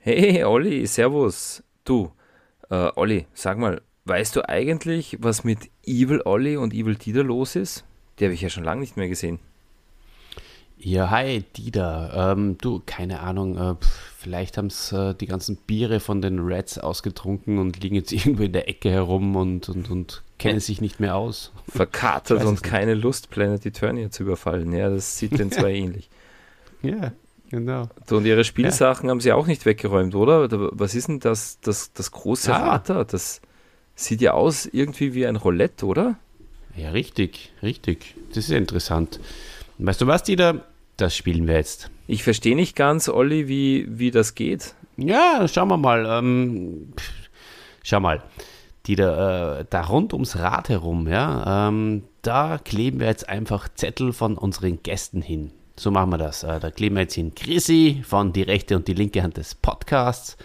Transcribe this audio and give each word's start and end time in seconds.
Hey, 0.00 0.44
Olli, 0.44 0.86
servus. 0.86 1.62
Du, 1.84 2.12
äh, 2.70 2.90
Olli, 2.94 3.26
sag 3.34 3.58
mal, 3.58 3.82
weißt 4.04 4.36
du 4.36 4.48
eigentlich, 4.48 5.16
was 5.20 5.42
mit 5.42 5.70
Evil 5.84 6.22
Olli 6.24 6.56
und 6.56 6.72
Evil 6.72 6.94
Dieter 6.94 7.24
los 7.24 7.56
ist? 7.56 7.84
Die 8.18 8.24
habe 8.24 8.32
ich 8.32 8.40
ja 8.40 8.48
schon 8.48 8.62
lange 8.62 8.80
nicht 8.80 8.96
mehr 8.96 9.08
gesehen. 9.08 9.40
Ja, 10.76 11.10
hi, 11.10 11.42
Dieter. 11.56 12.32
Ähm, 12.32 12.58
du, 12.58 12.80
keine 12.86 13.18
Ahnung, 13.20 13.56
äh, 13.58 13.74
vielleicht 14.16 14.56
haben 14.56 14.68
es 14.68 14.92
äh, 14.92 15.14
die 15.14 15.26
ganzen 15.26 15.56
Biere 15.56 15.98
von 15.98 16.22
den 16.22 16.38
Reds 16.38 16.78
ausgetrunken 16.78 17.58
und 17.58 17.82
liegen 17.82 17.96
jetzt 17.96 18.12
irgendwo 18.12 18.44
in 18.44 18.52
der 18.52 18.68
Ecke 18.68 18.90
herum 18.90 19.34
und, 19.34 19.68
und, 19.68 19.90
und 19.90 20.22
kennen 20.38 20.60
sich 20.60 20.80
nicht 20.80 21.00
mehr 21.00 21.16
aus. 21.16 21.52
Verkatert 21.68 22.44
und 22.44 22.62
keine 22.62 22.94
Lust, 22.94 23.30
Planet 23.30 23.66
Eternia 23.66 24.12
zu 24.12 24.22
überfallen. 24.22 24.72
Ja, 24.72 24.90
das 24.90 25.18
sieht 25.18 25.36
den 25.40 25.50
zwei 25.50 25.72
ähnlich. 25.74 26.08
Ja, 26.82 27.10
genau. 27.50 27.88
Und 28.10 28.24
ihre 28.24 28.44
Spielsachen 28.44 29.06
ja. 29.06 29.10
haben 29.10 29.20
sie 29.20 29.32
auch 29.32 29.46
nicht 29.46 29.66
weggeräumt, 29.66 30.14
oder? 30.14 30.48
Was 30.78 30.94
ist 30.94 31.08
denn 31.08 31.20
das, 31.20 31.60
das, 31.60 31.92
das 31.92 32.10
große 32.10 32.54
ah. 32.54 32.78
Da? 32.78 33.04
Das 33.04 33.40
sieht 33.94 34.20
ja 34.20 34.32
aus 34.32 34.66
irgendwie 34.66 35.14
wie 35.14 35.26
ein 35.26 35.36
Roulette, 35.36 35.86
oder? 35.86 36.16
Ja, 36.76 36.90
richtig, 36.90 37.52
richtig. 37.62 38.14
Das 38.28 38.38
ist 38.38 38.50
ja 38.50 38.58
interessant. 38.58 39.20
Weißt 39.78 40.00
du 40.00 40.06
was, 40.06 40.22
Dieter? 40.22 40.64
Das 40.96 41.16
spielen 41.16 41.46
wir 41.46 41.54
jetzt. 41.54 41.90
Ich 42.06 42.22
verstehe 42.24 42.56
nicht 42.56 42.74
ganz, 42.74 43.08
Olli, 43.08 43.48
wie, 43.48 43.86
wie 43.88 44.10
das 44.10 44.34
geht. 44.34 44.74
Ja, 44.96 45.46
schauen 45.46 45.68
wir 45.68 45.76
mal. 45.76 46.06
Ähm, 46.06 46.92
schau 47.82 48.00
mal. 48.00 48.22
Dieter, 48.88 49.60
äh, 49.60 49.64
da 49.68 49.82
rund 49.82 50.14
ums 50.14 50.36
Rad 50.38 50.70
herum, 50.70 51.08
ja, 51.08 51.68
ähm, 51.68 52.04
da 52.22 52.58
kleben 52.58 53.00
wir 53.00 53.06
jetzt 53.06 53.28
einfach 53.28 53.68
Zettel 53.74 54.14
von 54.14 54.38
unseren 54.38 54.82
Gästen 54.82 55.20
hin. 55.20 55.50
So 55.78 55.90
machen 55.90 56.10
wir 56.10 56.18
das. 56.18 56.42
Äh, 56.42 56.60
da 56.60 56.70
kleben 56.70 56.96
wir 56.96 57.02
jetzt 57.02 57.14
hin 57.14 57.34
Chrissy 57.34 58.02
von 58.04 58.32
die 58.32 58.42
rechte 58.42 58.76
und 58.76 58.88
die 58.88 58.94
linke 58.94 59.22
Hand 59.22 59.36
des 59.36 59.54
Podcasts. 59.54 60.36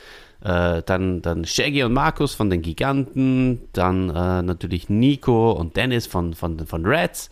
Äh, 0.41 0.83
dann, 0.85 1.21
dann 1.21 1.45
Shaggy 1.45 1.83
und 1.83 1.93
Markus 1.93 2.35
von 2.35 2.49
den 2.49 2.61
Giganten. 2.61 3.61
Dann 3.73 4.09
äh, 4.09 4.41
natürlich 4.41 4.89
Nico 4.89 5.51
und 5.51 5.75
Dennis 5.75 6.05
von, 6.05 6.33
von, 6.33 6.65
von 6.67 6.85
Reds 6.85 7.29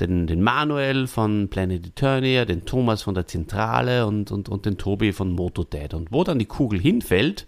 den, 0.00 0.26
den 0.26 0.42
Manuel 0.42 1.06
von 1.06 1.48
Planet 1.48 1.86
Eternia, 1.86 2.44
den 2.44 2.64
Thomas 2.64 3.02
von 3.02 3.14
der 3.14 3.26
Zentrale 3.26 4.06
und, 4.06 4.30
und, 4.30 4.48
und 4.48 4.66
den 4.66 4.78
Tobi 4.78 5.12
von 5.12 5.32
Motodad. 5.32 5.94
Und 5.94 6.12
wo 6.12 6.24
dann 6.24 6.38
die 6.38 6.46
Kugel 6.46 6.80
hinfällt, 6.80 7.46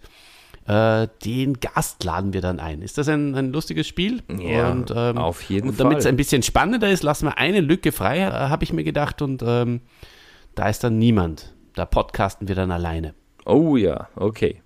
äh, 0.67 1.07
den 1.23 1.59
Gast 1.59 2.03
laden 2.03 2.33
wir 2.33 2.41
dann 2.41 2.59
ein. 2.59 2.81
Ist 2.81 2.97
das 2.97 3.07
ein, 3.07 3.35
ein 3.35 3.51
lustiges 3.51 3.87
Spiel? 3.87 4.23
Ja, 4.39 4.71
und, 4.71 4.91
ähm, 4.95 5.17
auf 5.17 5.43
jeden 5.43 5.69
und 5.69 5.79
damit 5.79 5.99
es 5.99 6.05
ein 6.05 6.15
bisschen 6.15 6.41
spannender 6.41 6.89
ist, 6.89 7.03
lassen 7.03 7.27
wir 7.27 7.37
eine 7.37 7.61
Lücke 7.61 7.91
frei, 7.91 8.21
äh, 8.21 8.31
habe 8.31 8.63
ich 8.63 8.73
mir 8.73 8.83
gedacht. 8.83 9.21
Und 9.21 9.43
ähm, 9.45 9.81
da 10.55 10.67
ist 10.69 10.83
dann 10.83 10.97
niemand. 10.97 11.53
Da 11.75 11.85
podcasten 11.85 12.47
wir 12.47 12.55
dann 12.55 12.71
alleine. 12.71 13.13
Oh 13.45 13.75
ja, 13.77 14.09
okay. 14.15 14.61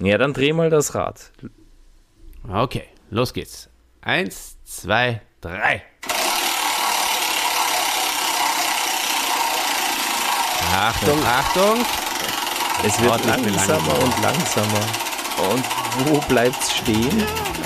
Ja, 0.00 0.18
dann 0.18 0.32
dreh 0.32 0.52
mal 0.52 0.70
das 0.70 0.94
Rad. 0.94 1.32
Okay, 2.48 2.84
los 3.10 3.34
geht's. 3.34 3.68
Eins, 4.02 4.56
zwei, 4.62 5.20
drei. 5.40 5.82
Achtung, 10.72 11.18
Achtung. 11.24 11.84
Es 12.84 13.02
wird 13.02 13.26
langsamer 13.26 13.98
und 14.04 14.22
langsamer. 14.22 15.07
Und 15.38 15.64
wo 16.06 16.18
bleibt's 16.28 16.76
stehen? 16.76 17.22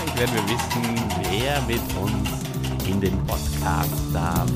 Dann 0.07 0.19
werden 0.19 0.35
wir 0.35 0.55
wissen, 0.55 0.95
wer 1.31 1.61
mit 1.63 1.81
uns 1.99 2.29
in 2.87 3.01
den 3.01 3.17
Podcast 3.27 3.91
darf. 4.13 4.49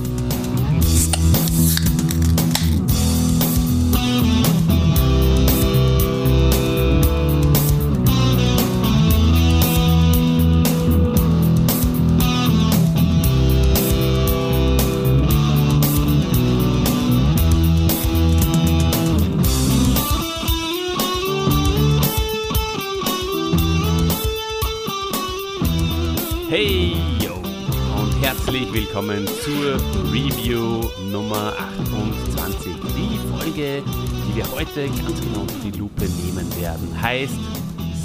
Willkommen 28.72 29.26
zur 29.26 29.74
Review 30.12 30.88
Nummer 31.10 31.52
28. 31.58 32.72
Die 32.96 33.18
Folge, 33.36 33.82
die 33.84 34.36
wir 34.36 34.50
heute 34.52 34.86
ganz 34.86 35.20
genau 35.20 35.40
unter 35.40 35.58
die 35.64 35.76
Lupe 35.76 36.04
nehmen 36.04 36.48
werden, 36.60 37.02
heißt 37.02 37.34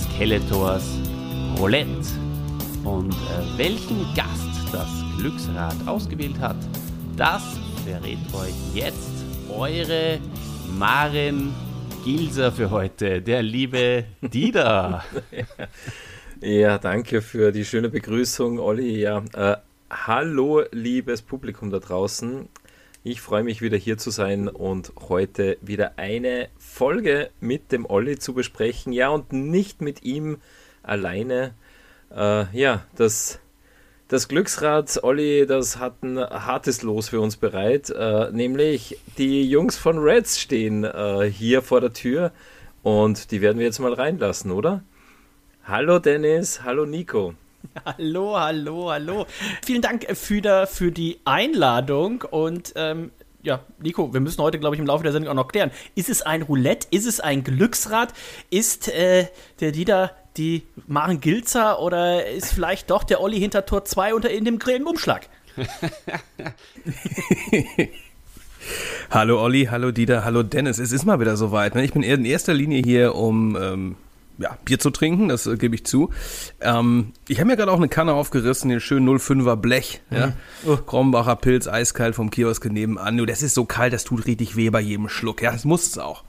Skeletors 0.04 0.98
Roulette. 1.60 1.88
Und 2.84 3.14
äh, 3.14 3.58
welchen 3.58 4.12
Gast 4.16 4.74
das 4.74 4.90
Glücksrad 5.20 5.76
ausgewählt 5.86 6.40
hat, 6.40 6.58
das 7.16 7.44
verrät 7.86 8.18
euch 8.34 8.56
jetzt 8.74 9.24
eure 9.56 10.18
Maren 10.80 11.54
Gilser 12.04 12.52
für 12.52 12.72
heute, 12.72 13.22
der 13.22 13.44
liebe 13.44 14.06
Dieter. 14.22 15.06
ja, 16.42 16.78
danke 16.78 17.22
für 17.22 17.52
die 17.52 17.66
schöne 17.66 17.90
Begrüßung, 17.90 18.60
Olli. 18.60 19.00
Ja, 19.00 19.24
äh, 19.34 19.58
Hallo, 19.90 20.64
liebes 20.72 21.22
Publikum 21.22 21.70
da 21.70 21.80
draußen. 21.80 22.48
Ich 23.04 23.20
freue 23.20 23.44
mich 23.44 23.62
wieder 23.62 23.78
hier 23.78 23.98
zu 23.98 24.10
sein 24.10 24.48
und 24.48 24.94
heute 25.10 25.58
wieder 25.62 25.94
eine 25.98 26.48
Folge 26.58 27.30
mit 27.40 27.72
dem 27.72 27.86
Olli 27.86 28.18
zu 28.18 28.34
besprechen. 28.34 28.94
Ja, 28.94 29.10
und 29.10 29.34
nicht 29.34 29.82
mit 29.82 30.04
ihm 30.04 30.38
alleine. 30.82 31.54
Äh, 32.10 32.46
ja, 32.58 32.86
das, 32.96 33.40
das 34.08 34.28
Glücksrad, 34.28 35.04
Olli, 35.04 35.46
das 35.46 35.78
hat 35.78 36.02
ein 36.04 36.18
hartes 36.20 36.84
Los 36.84 37.10
für 37.10 37.20
uns 37.20 37.38
bereit. 37.38 37.90
Äh, 37.90 38.32
nämlich 38.32 38.98
die 39.18 39.50
Jungs 39.50 39.78
von 39.78 39.98
Reds 40.00 40.40
stehen 40.40 40.86
äh, 40.86 41.30
hier 41.30 41.62
vor 41.62 41.82
der 41.82 41.94
Tür 41.94 42.32
und 42.82 43.32
die 43.32 43.42
werden 43.42 43.60
wir 43.60 43.66
jetzt 43.66 43.80
mal 43.80 43.94
reinlassen, 43.94 44.52
oder? 44.52 44.84
Hallo 45.72 46.00
Dennis, 46.00 46.64
hallo 46.66 46.86
Nico. 46.86 47.34
Hallo, 47.86 48.38
hallo, 48.38 48.92
hallo. 48.92 49.26
Vielen 49.64 49.82
Dank 49.82 50.06
für, 50.18 50.42
der, 50.42 50.68
für 50.68 50.92
die 50.92 51.22
Einladung 51.24 52.26
und 52.30 52.74
ähm, 52.76 53.12
ja, 53.42 53.62
Nico, 53.80 54.14
wir 54.14 54.20
müssen 54.20 54.42
heute, 54.42 54.60
glaube 54.60 54.76
ich, 54.76 54.82
im 54.82 54.86
Laufe 54.86 55.04
der 55.04 55.14
Sendung 55.14 55.32
auch 55.32 55.36
noch 55.36 55.48
klären. 55.48 55.72
Ist 55.96 56.10
es 56.10 56.24
ein 56.24 56.42
Roulette? 56.42 56.88
Ist 56.92 57.08
es 57.08 57.22
ein 57.22 57.46
Glücksrad? 57.46 58.14
Ist 58.50 58.90
äh, 58.90 59.28
der 59.62 59.72
Dieter 59.72 60.12
die 60.36 60.64
Maren 60.88 61.22
Gilzer 61.22 61.80
oder 61.80 62.28
ist 62.28 62.52
vielleicht 62.52 62.90
doch 62.90 63.06
der 63.06 63.22
Olli 63.22 63.40
hinter 63.40 63.66
Tor 63.66 63.86
2 63.86 64.14
unter 64.14 64.30
in 64.30 64.44
dem 64.44 64.60
grillen 64.60 64.86
Umschlag? 64.86 65.30
hallo 69.10 69.42
Olli, 69.42 69.70
hallo 69.72 69.92
Dieter, 69.92 70.26
hallo 70.26 70.44
Dennis. 70.44 70.80
Es 70.80 70.92
ist 70.92 71.06
mal 71.06 71.22
wieder 71.22 71.38
soweit. 71.38 71.76
Ne? 71.76 71.86
Ich 71.86 71.94
bin 71.94 72.04
in 72.04 72.26
erster 72.26 72.54
Linie 72.54 72.82
hier, 72.84 73.16
um 73.16 73.56
ähm, 73.56 73.96
ja, 74.42 74.58
Bier 74.66 74.80
zu 74.80 74.90
trinken, 74.90 75.30
das 75.30 75.48
äh, 75.48 75.58
gebe 75.58 75.76
ich 75.76 75.86
zu. 75.86 76.10
Ähm, 76.60 77.14
ich 77.28 77.40
habe 77.40 77.48
mir 77.48 77.58
gerade 77.58 77.72
auch 77.72 77.78
eine 77.78 77.90
Kanne 77.90 78.14
aufgerissen, 78.14 78.70
den 78.70 78.80
schönen 78.80 79.08
05er 79.08 79.56
Blech. 79.56 80.02
Mhm. 80.10 80.18
Ja. 80.18 80.34
Oh. 80.66 80.78
Krombacher 80.78 81.36
Pilz, 81.36 81.68
eiskalt 81.68 82.16
vom 82.16 82.30
Kiosk 82.30 82.66
nebenan. 82.66 83.26
Das 83.26 83.42
ist 83.42 83.54
so 83.54 83.66
kalt, 83.66 83.94
das 83.94 84.04
tut 84.04 84.26
richtig 84.26 84.56
weh 84.56 84.70
bei 84.70 84.82
jedem 84.82 85.10
Schluck. 85.10 85.42
Ja, 85.42 85.52
das 85.52 85.66
muss 85.66 85.88
es 85.88 85.98
auch. 85.98 86.24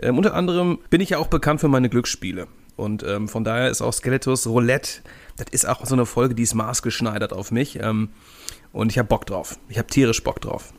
Ähm, 0.00 0.16
unter 0.16 0.34
anderem 0.34 0.78
bin 0.90 1.00
ich 1.00 1.10
ja 1.10 1.18
auch 1.18 1.26
bekannt 1.26 1.60
für 1.60 1.68
meine 1.68 1.88
Glücksspiele. 1.88 2.46
Und 2.76 3.02
ähm, 3.02 3.28
von 3.28 3.42
daher 3.42 3.70
ist 3.70 3.82
auch 3.82 3.92
Skeletos 3.92 4.46
Roulette, 4.46 5.00
das 5.36 5.48
ist 5.50 5.68
auch 5.68 5.84
so 5.84 5.94
eine 5.94 6.06
Folge, 6.06 6.36
die 6.36 6.44
ist 6.44 6.54
maßgeschneidert 6.54 7.32
auf 7.32 7.50
mich. 7.50 7.80
Ähm, 7.82 8.10
und 8.72 8.92
ich 8.92 8.98
habe 8.98 9.08
Bock 9.08 9.26
drauf. 9.26 9.58
Ich 9.68 9.78
habe 9.78 9.88
tierisch 9.88 10.22
Bock 10.22 10.40
drauf. 10.40 10.72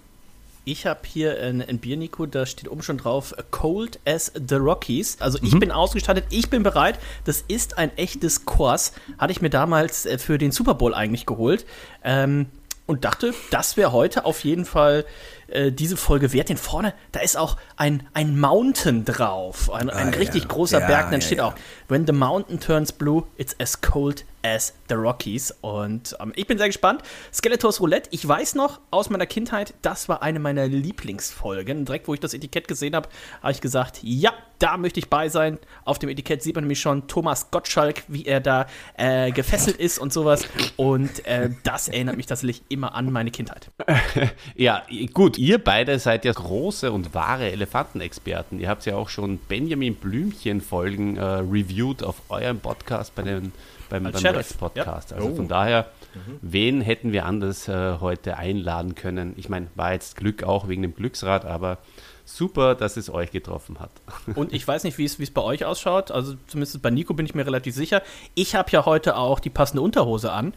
Ich 0.72 0.86
habe 0.86 1.00
hier 1.04 1.42
ein, 1.42 1.64
ein 1.64 1.80
Bier, 1.80 1.98
Nico, 1.98 2.28
da 2.28 2.46
steht 2.46 2.70
oben 2.70 2.84
schon 2.84 3.00
drauf, 3.00 3.34
Cold 3.50 4.00
as 4.06 4.32
the 4.36 4.54
Rockies. 4.54 5.20
Also 5.20 5.40
ich 5.42 5.54
mhm. 5.54 5.62
bin 5.62 5.72
ausgestattet, 5.72 6.26
ich 6.30 6.52
bin 6.52 6.62
bereit. 6.62 7.00
Das 7.24 7.44
ist 7.48 7.80
ein 7.80 7.90
echtes 7.98 8.46
Kurs. 8.46 8.94
Hatte 9.18 9.32
ich 9.32 9.42
mir 9.42 9.50
damals 9.50 10.06
äh, 10.06 10.20
für 10.20 10.38
den 10.38 10.52
Super 10.52 10.76
Bowl 10.76 10.94
eigentlich 10.94 11.26
geholt. 11.26 11.66
Ähm, 12.04 12.52
und 12.86 13.04
dachte, 13.04 13.34
das 13.50 13.78
wäre 13.78 13.94
heute 13.94 14.26
auf 14.26 14.44
jeden 14.44 14.64
Fall 14.66 15.06
äh, 15.48 15.72
diese 15.72 15.98
Folge 15.98 16.34
wert. 16.34 16.50
Denn 16.50 16.58
vorne, 16.58 16.94
da 17.14 17.22
ist 17.22 17.36
auch 17.36 17.58
ein, 17.76 18.08
ein 18.14 18.40
Mountain 18.40 19.06
drauf. 19.06 19.72
Ein, 19.72 19.90
ein 19.90 20.14
ah, 20.14 20.18
richtig 20.18 20.44
ja. 20.44 20.50
großer 20.50 20.82
ja, 20.82 20.86
Berg. 20.86 21.06
Und 21.06 21.14
dann 21.14 21.22
ja, 21.22 21.26
steht 21.26 21.40
auch, 21.40 21.56
When 21.88 22.06
the 22.06 22.14
mountain 22.14 22.60
turns 22.60 22.92
blue, 22.92 23.24
it's 23.38 23.56
as 23.60 23.82
cold 23.82 24.24
as 24.44 24.74
the 24.88 24.96
Rockies. 24.96 25.52
Und 25.62 26.16
ähm, 26.20 26.34
ich 26.36 26.48
bin 26.48 26.58
sehr 26.58 26.68
gespannt. 26.68 27.02
Skeletors 27.34 27.80
Roulette, 27.80 28.10
ich 28.12 28.28
weiß 28.28 28.56
noch 28.56 28.80
aus 28.92 29.10
meiner 29.10 29.26
Kindheit, 29.26 29.74
das 29.82 30.10
war 30.10 30.22
eine 30.22 30.40
meiner 30.40 30.68
Lieblingsfolgen. 30.68 31.86
Direkt, 31.86 32.08
wo 32.08 32.14
ich 32.14 32.20
das 32.20 32.34
Etikett 32.34 32.68
gesehen 32.68 32.96
habe, 32.96 33.10
habe 33.42 33.52
ich 33.52 33.62
gesagt, 33.62 34.00
ja, 34.02 34.34
da 34.60 34.78
möchte 34.78 35.00
ich 35.00 35.10
bei 35.10 35.30
sein. 35.30 35.58
Auf 35.86 36.00
dem 36.00 36.10
Etikett 36.10 36.44
sieht 36.44 36.56
man 36.56 36.66
nämlich 36.66 36.80
schon 36.80 37.08
Thomas 37.08 37.50
Gottschalk, 37.50 38.04
wie 38.08 38.26
er 38.26 38.42
da 38.42 38.68
äh, 38.98 39.32
gefesselt 39.32 39.78
ist 39.78 40.00
und 40.00 40.14
sowas. 40.14 40.48
Und 40.76 41.26
äh, 41.26 41.50
das 41.64 41.88
erinnert 41.88 42.18
mich 42.18 42.26
tatsächlich 42.26 42.64
immer 42.70 42.94
an 42.94 43.12
meine 43.12 43.32
Kindheit. 43.32 43.72
ja, 44.56 44.84
gut, 45.14 45.38
ihr 45.38 45.64
beide 45.64 45.98
seid 46.00 46.26
ja 46.26 46.34
große 46.34 46.92
und 46.92 47.14
wahre 47.14 47.52
Elefantenexperten. 47.52 48.60
Ihr 48.60 48.70
habt 48.70 48.86
ja 48.86 48.96
auch 48.96 49.10
schon 49.10 49.38
Benjamin 49.38 49.96
Blümchen-Folgen 49.96 51.18
äh, 51.18 51.24
reviewed 51.24 52.04
auf 52.04 52.16
eurem 52.30 52.60
Podcast 52.60 53.16
bei 53.16 53.24
den, 53.24 53.54
beim, 53.90 54.04
beim 54.04 54.14
Podcast. 54.14 55.12
Ja. 55.12 55.18
Also 55.18 55.30
oh. 55.30 55.36
von 55.36 55.48
daher, 55.48 55.88
mhm. 56.14 56.40
wen 56.42 56.82
hätten 56.82 57.12
wir 57.12 57.26
anders 57.26 57.68
äh, 57.68 57.98
heute 58.00 58.38
einladen 58.38 58.96
können? 58.96 59.34
Ich 59.38 59.50
meine, 59.50 59.68
war 59.76 59.94
jetzt 59.94 60.16
Glück 60.16 60.44
auch 60.44 60.68
wegen 60.68 60.82
dem 60.82 60.96
Glücksrad, 60.96 61.46
aber 61.46 61.80
super, 62.26 62.76
dass 62.76 62.98
es 62.98 63.10
euch 63.10 63.32
getroffen 63.32 63.80
hat. 63.80 63.92
Und 64.36 64.54
ich 64.54 64.68
weiß 64.68 64.84
nicht, 64.84 64.98
wie 64.98 65.06
es 65.06 65.32
bei 65.32 65.42
euch 65.42 65.66
ausschaut. 65.66 66.12
Also 66.12 66.36
zumindest 66.48 66.82
bei 66.82 66.92
Nico 66.92 67.14
bin 67.14 67.26
ich 67.26 67.36
mir 67.36 67.46
relativ 67.46 67.76
sicher. 67.76 68.02
Ich 68.36 68.56
habe 68.56 68.70
ja 68.72 68.86
heute 68.86 69.16
auch 69.18 69.40
die 69.40 69.50
passende 69.50 69.82
Unterhose 69.82 70.32
an. 70.32 70.54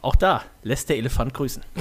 Auch 0.00 0.14
da 0.14 0.42
lässt 0.62 0.88
der 0.88 0.98
Elefant 0.98 1.34
grüßen. 1.34 1.62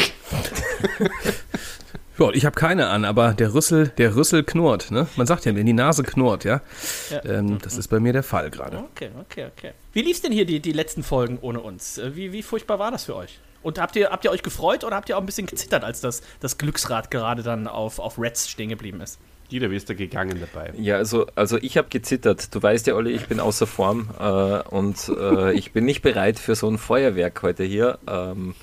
Ja, 2.17 2.29
ich 2.31 2.45
habe 2.45 2.55
keine 2.55 2.87
an, 2.87 3.05
aber 3.05 3.33
der 3.33 3.53
Rüssel, 3.53 3.89
der 3.97 4.15
Rüssel 4.15 4.43
knurrt. 4.43 4.91
Ne? 4.91 5.07
Man 5.15 5.27
sagt 5.27 5.45
ja, 5.45 5.55
wenn 5.55 5.65
die 5.65 5.73
Nase 5.73 6.03
knurrt, 6.03 6.45
ja. 6.45 6.61
ja. 7.09 7.25
Ähm, 7.25 7.59
das 7.61 7.77
ist 7.77 7.89
bei 7.89 7.99
mir 7.99 8.13
der 8.13 8.23
Fall 8.23 8.49
gerade. 8.49 8.77
Okay, 8.77 9.09
okay, 9.19 9.47
okay. 9.55 9.71
Wie 9.93 10.01
lief 10.01 10.21
denn 10.21 10.31
hier 10.31 10.45
die, 10.45 10.59
die 10.59 10.71
letzten 10.71 11.03
Folgen 11.03 11.37
ohne 11.41 11.59
uns? 11.59 11.97
Äh, 11.97 12.15
wie, 12.15 12.31
wie 12.31 12.43
furchtbar 12.43 12.79
war 12.79 12.91
das 12.91 13.05
für 13.05 13.15
euch? 13.15 13.39
Und 13.63 13.79
habt 13.79 13.95
ihr, 13.95 14.11
habt 14.11 14.23
ihr 14.23 14.31
euch 14.31 14.43
gefreut 14.43 14.83
oder 14.83 14.95
habt 14.95 15.09
ihr 15.09 15.17
auch 15.17 15.21
ein 15.21 15.25
bisschen 15.25 15.47
gezittert, 15.47 15.83
als 15.83 15.99
das, 15.99 16.21
das 16.39 16.57
Glücksrad 16.57 17.09
gerade 17.09 17.41
dann 17.41 17.67
auf, 17.67 17.99
auf 17.99 18.19
Reds 18.19 18.47
stehen 18.47 18.69
geblieben 18.69 19.01
ist? 19.01 19.19
Dieter, 19.51 19.69
wie 19.69 19.75
ist 19.75 19.89
da 19.89 19.93
gegangen 19.93 20.39
dabei? 20.39 20.73
Ja, 20.77 20.95
also, 20.95 21.27
also 21.35 21.57
ich 21.57 21.77
habe 21.77 21.87
gezittert. 21.89 22.53
Du 22.53 22.61
weißt 22.61 22.87
ja, 22.87 22.95
Olli, 22.95 23.11
ich 23.11 23.27
bin 23.27 23.39
außer 23.39 23.67
Form 23.67 24.09
äh, 24.19 24.23
und 24.23 25.09
äh, 25.09 25.53
ich 25.53 25.71
bin 25.71 25.85
nicht 25.85 26.01
bereit 26.01 26.39
für 26.39 26.55
so 26.55 26.67
ein 26.67 26.77
Feuerwerk 26.77 27.41
heute 27.43 27.63
hier. 27.63 27.99
Ähm, 28.07 28.55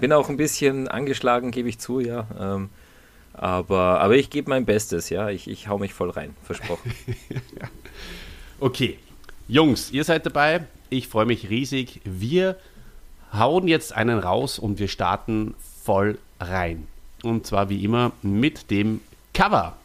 bin 0.00 0.12
auch 0.12 0.28
ein 0.28 0.36
bisschen 0.36 0.88
angeschlagen, 0.88 1.50
gebe 1.50 1.68
ich 1.68 1.78
zu, 1.78 2.00
ja. 2.00 2.26
Ähm, 2.38 2.70
aber, 3.34 4.00
aber 4.00 4.16
ich 4.16 4.30
gebe 4.30 4.48
mein 4.48 4.64
Bestes, 4.64 5.10
ja. 5.10 5.28
Ich, 5.28 5.48
ich 5.48 5.68
hau 5.68 5.78
mich 5.78 5.92
voll 5.92 6.10
rein, 6.10 6.34
versprochen. 6.42 6.94
Okay, 8.60 8.98
Jungs, 9.48 9.90
ihr 9.90 10.04
seid 10.04 10.24
dabei. 10.24 10.64
Ich 10.88 11.08
freue 11.08 11.26
mich 11.26 11.50
riesig. 11.50 12.00
Wir 12.04 12.56
hauen 13.32 13.68
jetzt 13.68 13.94
einen 13.94 14.18
raus 14.18 14.58
und 14.58 14.78
wir 14.78 14.88
starten 14.88 15.54
voll 15.82 16.18
rein. 16.40 16.86
Und 17.22 17.46
zwar 17.46 17.68
wie 17.68 17.84
immer 17.84 18.12
mit 18.22 18.70
dem 18.70 19.00
Cover. 19.34 19.76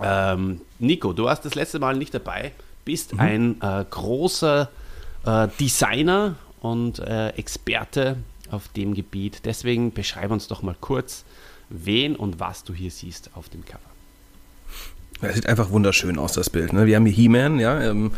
Ähm, 0.00 0.60
Nico, 0.78 1.12
du 1.12 1.24
warst 1.24 1.44
das 1.44 1.54
letzte 1.54 1.78
Mal 1.78 1.96
nicht 1.96 2.14
dabei, 2.14 2.52
bist 2.84 3.14
mhm. 3.14 3.20
ein 3.20 3.60
äh, 3.60 3.84
großer 3.90 4.70
äh, 5.24 5.48
Designer 5.58 6.36
und 6.60 6.98
äh, 7.00 7.30
Experte 7.30 8.16
auf 8.50 8.68
dem 8.68 8.94
Gebiet. 8.94 9.44
Deswegen 9.44 9.92
beschreib 9.92 10.30
uns 10.30 10.46
doch 10.46 10.62
mal 10.62 10.76
kurz, 10.80 11.24
wen 11.68 12.16
und 12.16 12.40
was 12.40 12.64
du 12.64 12.74
hier 12.74 12.90
siehst 12.90 13.30
auf 13.34 13.48
dem 13.48 13.64
Cover. 13.64 13.80
Es 15.22 15.34
sieht 15.34 15.46
einfach 15.46 15.70
wunderschön 15.70 16.18
aus, 16.18 16.32
das 16.32 16.50
Bild. 16.50 16.72
Ne? 16.72 16.86
Wir 16.86 16.96
haben 16.96 17.06
hier 17.06 17.14
He-Man, 17.14 17.58
ja, 17.58 17.80
ähm, 17.80 18.12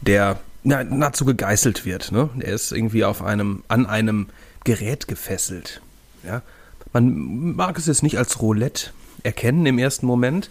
der 0.00 0.40
na, 0.62 0.84
nahezu 0.84 1.24
gegeißelt 1.24 1.84
wird. 1.84 2.12
Ne? 2.12 2.30
Er 2.38 2.54
ist 2.54 2.72
irgendwie 2.72 3.04
auf 3.04 3.22
einem, 3.22 3.64
an 3.68 3.86
einem 3.86 4.28
Gerät 4.64 5.08
gefesselt. 5.08 5.80
Ja? 6.24 6.42
Man 6.92 7.54
mag 7.56 7.78
es 7.78 7.86
jetzt 7.86 8.02
nicht 8.02 8.18
als 8.18 8.40
Roulette 8.40 8.90
erkennen 9.22 9.66
im 9.66 9.78
ersten 9.78 10.06
Moment, 10.06 10.50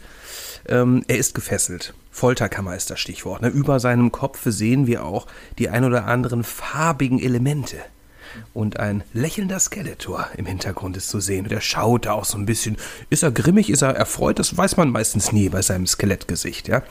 ähm, 0.67 1.03
er 1.07 1.17
ist 1.17 1.33
gefesselt. 1.33 1.93
Folterkammer 2.11 2.75
ist 2.75 2.89
das 2.89 2.99
Stichwort. 2.99 3.41
Ne? 3.41 3.49
Über 3.49 3.79
seinem 3.79 4.11
Kopf 4.11 4.41
sehen 4.45 4.87
wir 4.87 5.05
auch 5.05 5.27
die 5.57 5.69
ein 5.69 5.83
oder 5.83 6.05
anderen 6.05 6.43
farbigen 6.43 7.19
Elemente. 7.19 7.77
Und 8.53 8.79
ein 8.79 9.03
lächelnder 9.13 9.59
Skeletor 9.59 10.27
im 10.37 10.45
Hintergrund 10.45 10.97
ist 10.97 11.09
zu 11.09 11.19
sehen. 11.19 11.47
Der 11.47 11.61
schaut 11.61 12.05
da 12.05 12.13
auch 12.13 12.25
so 12.25 12.37
ein 12.37 12.45
bisschen. 12.45 12.77
Ist 13.09 13.23
er 13.23 13.31
grimmig, 13.31 13.69
ist 13.69 13.81
er 13.81 13.95
erfreut? 13.95 14.39
Das 14.39 14.55
weiß 14.55 14.77
man 14.77 14.89
meistens 14.89 15.31
nie 15.31 15.49
bei 15.49 15.61
seinem 15.61 15.87
Skelettgesicht. 15.87 16.67
Ja? 16.67 16.83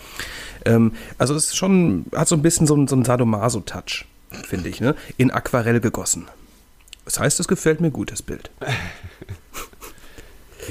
Ähm, 0.65 0.93
also 1.19 1.35
es 1.35 1.47
ist 1.47 1.57
schon, 1.57 2.07
hat 2.15 2.29
so 2.29 2.37
ein 2.37 2.43
bisschen 2.43 2.67
so, 2.67 2.75
so 2.87 2.95
einen 2.95 3.05
Sadomaso-Touch, 3.05 4.07
finde 4.47 4.69
ich, 4.69 4.81
ne? 4.81 4.95
in 5.17 5.31
Aquarell 5.31 5.81
gegossen. 5.81 6.29
Das 7.05 7.19
heißt, 7.19 7.41
es 7.41 7.49
gefällt 7.49 7.81
mir 7.81 7.91
gut, 7.91 8.13
das 8.13 8.23
Bild. 8.23 8.51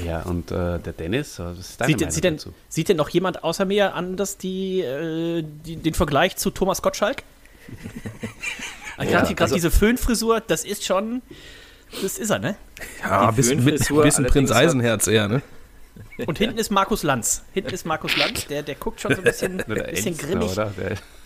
Ja, 0.04 0.22
und 0.22 0.50
äh, 0.50 0.78
der 0.78 0.92
Dennis, 0.92 1.38
was 1.38 1.58
ist 1.58 1.80
deine 1.80 1.98
sieht, 1.98 2.12
sieht 2.12 2.24
denn, 2.24 2.36
dazu? 2.36 2.54
Sieht 2.68 2.88
denn 2.88 2.96
noch 2.96 3.08
jemand 3.08 3.42
außer 3.42 3.64
mir 3.64 3.94
anders 3.94 4.36
die, 4.36 4.80
äh, 4.80 5.42
die, 5.42 5.76
den 5.76 5.94
Vergleich 5.94 6.36
zu 6.36 6.50
Thomas 6.50 6.82
Gottschalk? 6.82 7.22
ja, 9.04 9.22
Gerade 9.22 9.42
also, 9.42 9.54
diese 9.54 9.70
Föhnfrisur, 9.70 10.40
das 10.40 10.64
ist 10.64 10.84
schon, 10.84 11.22
das 12.02 12.18
ist 12.18 12.30
er, 12.30 12.38
ne? 12.38 12.56
Ja, 13.02 13.28
ein 13.28 13.34
bisschen, 13.34 13.64
bisschen 13.64 14.26
Prinz 14.26 14.50
Eisenherz 14.50 15.06
eher, 15.06 15.28
ne? 15.28 15.42
Und 16.26 16.38
hinten 16.38 16.58
ist 16.58 16.70
Markus 16.70 17.02
Lanz. 17.02 17.44
Hinten 17.52 17.74
ist 17.74 17.86
Markus 17.86 18.16
Lanz, 18.16 18.46
der, 18.46 18.62
der 18.62 18.74
guckt 18.74 19.00
schon 19.00 19.12
so 19.12 19.18
ein 19.18 19.24
bisschen, 19.24 19.56
bisschen 19.66 20.16
grimmig. 20.16 20.50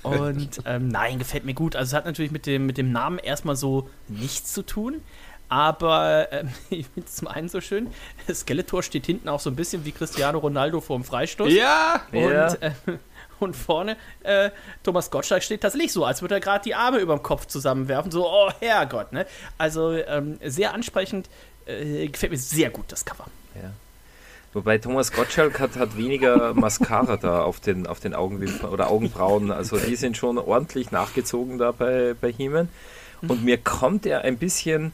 Und 0.02 0.60
ähm, 0.66 0.88
nein, 0.88 1.18
gefällt 1.18 1.44
mir 1.44 1.54
gut. 1.54 1.76
Also 1.76 1.90
es 1.90 1.94
hat 1.94 2.04
natürlich 2.04 2.32
mit 2.32 2.46
dem, 2.46 2.66
mit 2.66 2.78
dem 2.78 2.92
Namen 2.92 3.18
erstmal 3.18 3.56
so 3.56 3.88
nichts 4.08 4.52
zu 4.52 4.62
tun. 4.62 5.00
Aber 5.48 6.32
äh, 6.32 6.44
ich 6.70 6.86
finde 6.86 7.08
es 7.08 7.16
zum 7.16 7.28
einen 7.28 7.48
so 7.48 7.60
schön, 7.60 7.88
Skeletor 8.32 8.82
steht 8.82 9.06
hinten 9.06 9.28
auch 9.28 9.40
so 9.40 9.50
ein 9.50 9.56
bisschen 9.56 9.84
wie 9.84 9.92
Cristiano 9.92 10.38
Ronaldo 10.38 10.80
vor 10.80 10.96
dem 10.96 11.04
Freistoß. 11.04 11.52
Ja! 11.52 12.02
Und, 12.10 12.20
ja. 12.20 12.54
Äh, 12.54 12.72
und 13.42 13.54
vorne 13.54 13.96
äh, 14.22 14.50
Thomas 14.82 15.10
Gottschalk 15.10 15.42
steht 15.42 15.60
tatsächlich 15.60 15.92
so, 15.92 16.04
als 16.04 16.22
würde 16.22 16.34
er 16.34 16.40
gerade 16.40 16.64
die 16.64 16.74
Arme 16.74 16.98
über 16.98 17.14
dem 17.16 17.22
Kopf 17.22 17.46
zusammenwerfen. 17.46 18.10
So, 18.10 18.26
oh 18.26 18.50
Herrgott, 18.60 19.12
ne? 19.12 19.26
Also 19.58 19.92
ähm, 19.92 20.38
sehr 20.44 20.74
ansprechend, 20.74 21.28
äh, 21.66 22.08
gefällt 22.08 22.32
mir 22.32 22.38
sehr 22.38 22.70
gut 22.70 22.86
das 22.88 23.04
Cover. 23.04 23.26
Ja. 23.54 23.70
Wobei 24.54 24.78
Thomas 24.78 25.12
Gottschalk 25.12 25.60
hat, 25.60 25.76
hat 25.76 25.96
weniger 25.96 26.52
Mascara 26.54 27.16
da 27.16 27.42
auf 27.42 27.60
den, 27.60 27.86
auf 27.86 28.00
den 28.00 28.14
Augenwimpern 28.14 28.70
oder 28.70 28.90
Augenbrauen. 28.90 29.50
Also 29.50 29.78
die 29.78 29.96
sind 29.96 30.16
schon 30.16 30.36
ordentlich 30.38 30.90
nachgezogen 30.90 31.58
da 31.58 31.72
bei, 31.72 32.14
bei 32.20 32.30
Heeman. 32.32 32.68
Und 33.26 33.44
mir 33.44 33.56
kommt 33.56 34.04
er 34.04 34.22
ein 34.22 34.36
bisschen 34.36 34.92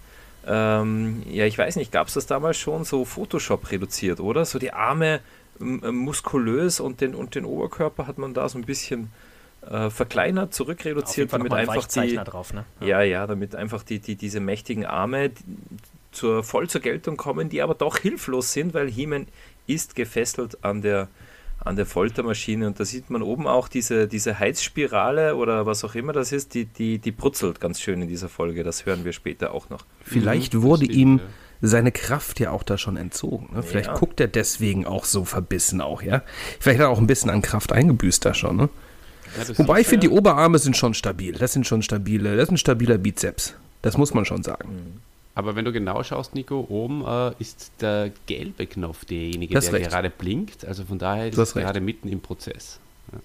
ähm, 0.49 1.23
ja, 1.29 1.45
ich 1.45 1.59
weiß 1.59 1.77
nicht, 1.77 1.93
gab 1.93 2.09
es 2.09 2.15
das 2.15 2.27
damals 2.27 2.57
schon 2.57 2.85
so 2.85 3.05
Photoshop 3.05 3.71
reduziert, 3.71 4.19
oder? 4.19 4.47
So 4.47 4.59
die 4.59 4.73
Arme 4.73 5.21
muskulös 5.61 6.81
und 6.81 7.01
den, 7.01 7.15
und 7.15 7.35
den 7.35 7.45
Oberkörper 7.45 8.07
hat 8.07 8.19
man 8.19 8.35
da 8.35 8.49
so 8.49 8.59
ein 8.59 8.65
bisschen 8.65 9.11
äh, 9.69 9.91
verkleinert, 9.91 10.55
zurückreduziert, 10.55 11.33
damit 11.33 11.53
einfach 11.53 11.87
die, 11.87 12.17
drauf, 12.17 12.53
ne? 12.53 12.65
ja. 12.81 12.87
ja, 12.87 13.03
ja, 13.03 13.27
damit 13.27 13.55
einfach 13.55 13.83
die, 13.83 13.99
die, 13.99 14.17
diese 14.17 14.41
mächtigen 14.41 14.87
Arme 14.87 15.31
zur, 16.13 16.43
voll 16.43 16.69
zur 16.69 16.81
Geltung 16.81 17.17
kommen, 17.17 17.49
die 17.49 17.63
aber 17.63 17.75
doch 17.75 17.99
hilflos 17.99 18.53
sind, 18.53 18.75
weil 18.75 18.91
Heeman 18.91 19.27
ist 19.67 19.95
gefesselt 19.95 20.65
an 20.65 20.81
der, 20.83 21.09
an 21.61 21.77
der 21.77 21.87
Foltermaschine 21.87 22.67
und 22.67 22.81
da 22.81 22.85
sieht 22.85 23.11
man 23.11 23.23
oben 23.23 23.47
auch 23.47 23.69
diese, 23.69 24.09
diese 24.09 24.39
Heizspirale 24.39 25.37
oder 25.37 25.67
was 25.67 25.85
auch 25.85 25.95
immer 25.95 26.13
das 26.13 26.33
ist, 26.33 26.55
die, 26.55 26.65
die, 26.65 26.99
die 26.99 27.13
brutzelt 27.13 27.61
ganz 27.61 27.81
schön 27.81 28.01
in 28.01 28.09
dieser 28.09 28.29
Folge. 28.29 28.65
Das 28.65 28.87
hören 28.87 29.05
wir 29.05 29.13
später 29.13 29.53
auch 29.53 29.69
noch. 29.69 29.85
Vielleicht 30.03 30.55
mhm, 30.55 30.63
wurde 30.63 30.87
ihm 30.87 31.21
seine 31.61 31.93
Kraft 31.93 32.41
ja 32.41 32.51
auch 32.51 32.63
da 32.63 32.79
schon 32.79 32.97
entzogen. 32.97 33.49
Ne? 33.55 33.63
Vielleicht 33.63 33.89
ja. 33.89 33.95
guckt 33.95 34.21
er 34.21 34.29
deswegen 34.29 34.87
auch 34.87 35.05
so 35.05 35.25
verbissen 35.25 35.81
auch, 35.81 36.03
ja. 36.03 36.23
Vielleicht 36.61 36.81
hat 36.81 36.87
er 36.87 36.91
auch 36.91 36.99
ein 36.99 37.07
bisschen 37.07 37.31
an 37.31 37.43
Kraft 37.43 37.73
eingebüßt 37.73 38.25
da 38.25 38.35
schon, 38.35 38.57
ne? 38.57 38.69
Ja, 39.37 39.59
Wobei 39.59 39.81
ich 39.81 39.87
finde, 39.87 40.09
die 40.09 40.15
Oberarme 40.15 40.59
sind 40.59 40.77
schon 40.77 40.95
stabil. 40.95 41.33
Das 41.33 41.53
sind 41.53 41.67
schon 41.67 41.83
stabile, 41.83 42.37
das 42.37 42.45
ist 42.45 42.53
ein 42.53 42.57
stabiler 42.57 42.97
Bizeps. 42.97 43.55
Das 43.83 43.99
muss 43.99 44.15
man 44.15 44.25
schon 44.25 44.43
sagen. 44.43 44.69
Mhm. 44.69 45.01
Aber 45.35 45.55
wenn 45.55 45.65
du 45.65 45.73
genau 45.73 46.03
schaust, 46.03 46.35
Nico, 46.35 46.67
oben 46.69 47.05
äh, 47.07 47.33
ist 47.39 47.71
der 47.81 48.11
gelbe 48.27 48.67
Knopf 48.67 49.05
derjenige, 49.05 49.59
der 49.59 49.73
recht. 49.73 49.89
gerade 49.89 50.11
blinkt. 50.11 50.65
Also 50.65 50.85
von 50.85 50.99
daher 50.99 51.29
ist 51.29 51.39
es 51.39 51.55
gerade 51.55 51.81
mitten 51.81 52.09
im 52.09 52.21
Prozess. 52.21 52.81
Ja, 53.13 53.21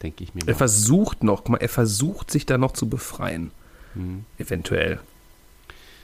denke 0.00 0.22
ich 0.22 0.32
mir. 0.32 0.44
Mal. 0.44 0.52
Er 0.52 0.54
versucht 0.54 1.24
noch, 1.24 1.42
er 1.58 1.68
versucht 1.68 2.30
sich 2.30 2.46
da 2.46 2.56
noch 2.56 2.70
zu 2.70 2.88
befreien. 2.88 3.50
Mhm. 3.96 4.24
Eventuell. 4.38 5.00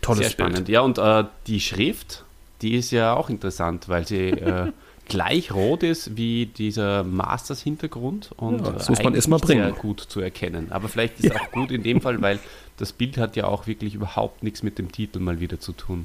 Tolles 0.03 0.25
Sehr 0.25 0.31
spannend. 0.31 0.57
Bild. 0.57 0.69
Ja, 0.69 0.81
und 0.83 0.99
äh, 0.99 1.25
die 1.47 1.61
Schrift, 1.61 2.25
die 2.61 2.75
ist 2.75 2.91
ja 2.91 3.15
auch 3.15 3.31
interessant, 3.31 3.89
weil 3.89 4.07
sie 4.07 4.29
äh, 4.29 4.73
gleich 5.09 5.53
rot 5.53 5.83
ist 5.83 6.17
wie 6.17 6.47
dieser 6.47 7.05
Masters-Hintergrund 7.05 8.31
und 8.37 8.65
ja, 8.65 8.73
das 8.73 8.89
muss 8.89 9.03
man 9.03 9.15
erstmal 9.15 9.39
bringen. 9.39 9.73
Sehr 9.73 9.81
gut 9.81 10.01
zu 10.01 10.21
erkennen. 10.21 10.71
Aber 10.71 10.89
vielleicht 10.89 11.19
ist 11.21 11.27
es 11.31 11.35
ja. 11.35 11.41
auch 11.41 11.51
gut 11.53 11.71
in 11.71 11.83
dem 11.83 12.01
Fall, 12.01 12.21
weil 12.21 12.39
das 12.77 12.93
Bild 12.93 13.17
hat 13.17 13.37
ja 13.37 13.45
auch 13.47 13.67
wirklich 13.67 13.95
überhaupt 13.95 14.43
nichts 14.43 14.63
mit 14.63 14.79
dem 14.79 14.93
Titel 14.93 15.21
mal 15.21 15.41
wieder 15.41 15.61
zu 15.61 15.73
tun. 15.73 16.05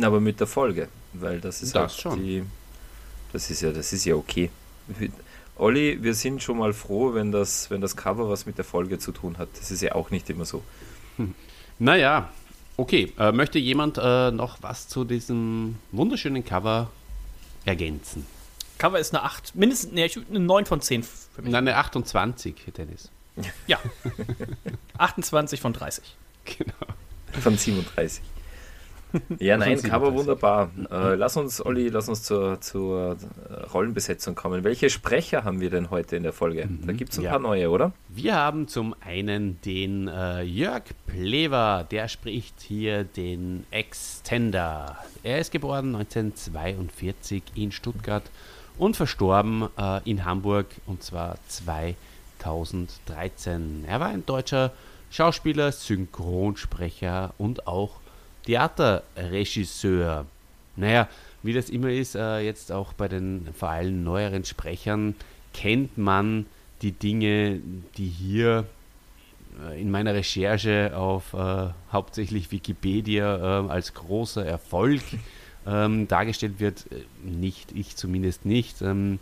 Aber 0.00 0.20
mit 0.20 0.40
der 0.40 0.46
Folge, 0.46 0.88
weil 1.12 1.40
das 1.40 1.62
ist 1.62 1.74
das 1.74 1.96
schon. 1.96 2.22
die. 2.22 2.42
Das 3.32 3.50
ist 3.50 3.62
ja, 3.62 3.72
das 3.72 3.92
ist 3.92 4.04
ja 4.04 4.14
okay. 4.14 4.50
Olli, 5.56 5.98
wir 6.02 6.14
sind 6.14 6.42
schon 6.42 6.58
mal 6.58 6.72
froh, 6.72 7.14
wenn 7.14 7.32
das, 7.32 7.70
wenn 7.70 7.80
das 7.80 7.96
Cover 7.96 8.28
was 8.30 8.46
mit 8.46 8.58
der 8.58 8.64
Folge 8.64 8.98
zu 8.98 9.12
tun 9.12 9.38
hat. 9.38 9.48
Das 9.58 9.70
ist 9.70 9.82
ja 9.82 9.94
auch 9.94 10.10
nicht 10.10 10.30
immer 10.30 10.44
so. 10.44 10.62
Hm. 11.16 11.34
Naja, 11.80 12.30
okay. 12.78 13.12
Äh, 13.18 13.32
möchte 13.32 13.58
jemand 13.58 13.98
äh, 13.98 14.30
noch 14.30 14.62
was 14.62 14.88
zu 14.88 15.04
diesem 15.04 15.76
wunderschönen 15.92 16.44
Cover 16.44 16.90
ergänzen? 17.66 18.26
Cover 18.78 18.98
ist 18.98 19.14
eine 19.14 19.24
8, 19.24 19.54
mindestens 19.54 19.92
nee, 19.92 20.10
eine 20.30 20.40
9 20.40 20.64
von 20.64 20.80
10 20.80 21.02
für 21.02 21.42
mich. 21.42 21.52
Nein, 21.52 21.68
eine 21.68 21.76
28, 21.76 22.54
Dennis. 22.76 23.10
Ja. 23.66 23.78
28 24.98 25.60
von 25.60 25.72
30. 25.72 26.16
Genau. 26.44 26.74
Von 27.40 27.58
37. 27.58 28.22
Ja, 29.38 29.56
nein, 29.56 29.80
Cover 29.82 30.14
wunderbar. 30.14 30.70
Äh, 30.90 31.14
lass 31.14 31.36
uns, 31.36 31.64
Olli, 31.64 31.88
lass 31.88 32.08
uns 32.08 32.22
zur, 32.22 32.60
zur 32.60 33.16
Rollenbesetzung 33.72 34.34
kommen. 34.34 34.64
Welche 34.64 34.90
Sprecher 34.90 35.44
haben 35.44 35.60
wir 35.60 35.70
denn 35.70 35.90
heute 35.90 36.16
in 36.16 36.22
der 36.22 36.32
Folge? 36.32 36.66
Mhm, 36.66 36.86
da 36.86 36.92
gibt 36.92 37.12
es 37.12 37.18
ein 37.18 37.24
ja. 37.24 37.30
paar 37.30 37.38
neue, 37.38 37.70
oder? 37.70 37.92
Wir 38.08 38.36
haben 38.36 38.68
zum 38.68 38.94
einen 39.00 39.60
den 39.62 40.08
äh, 40.08 40.42
Jörg 40.42 40.84
Plever, 41.06 41.86
der 41.90 42.08
spricht 42.08 42.60
hier 42.60 43.04
den 43.04 43.64
Extender. 43.70 44.98
Er 45.22 45.38
ist 45.38 45.52
geboren 45.52 45.94
1942 45.94 47.42
in 47.54 47.72
Stuttgart 47.72 48.24
und 48.78 48.96
verstorben 48.96 49.68
äh, 49.78 50.00
in 50.08 50.24
Hamburg 50.24 50.66
und 50.86 51.02
zwar 51.02 51.36
2013. 51.48 53.84
Er 53.86 54.00
war 54.00 54.08
ein 54.08 54.24
deutscher 54.24 54.72
Schauspieler, 55.10 55.72
Synchronsprecher 55.72 57.34
und 57.38 57.66
auch 57.66 57.92
Theaterregisseur. 58.48 60.24
Naja, 60.76 61.06
wie 61.42 61.52
das 61.52 61.68
immer 61.68 61.90
ist, 61.90 62.14
äh, 62.14 62.38
jetzt 62.38 62.72
auch 62.72 62.94
bei 62.94 63.06
den 63.06 63.46
vor 63.52 63.68
allem 63.68 64.02
neueren 64.02 64.42
Sprechern, 64.42 65.14
kennt 65.52 65.98
man 65.98 66.46
die 66.80 66.92
Dinge, 66.92 67.60
die 67.98 68.06
hier 68.06 68.64
äh, 69.68 69.78
in 69.78 69.90
meiner 69.90 70.14
Recherche 70.14 70.96
auf 70.96 71.34
äh, 71.34 71.68
hauptsächlich 71.92 72.50
Wikipedia 72.50 73.66
äh, 73.66 73.68
als 73.68 73.92
großer 73.92 74.46
Erfolg 74.46 75.02
ähm, 75.66 76.08
dargestellt 76.08 76.58
wird. 76.58 76.86
Äh, 76.90 77.04
nicht, 77.22 77.72
ich 77.72 77.96
zumindest 77.96 78.46
nicht. 78.46 78.80
Ähm, 78.80 79.18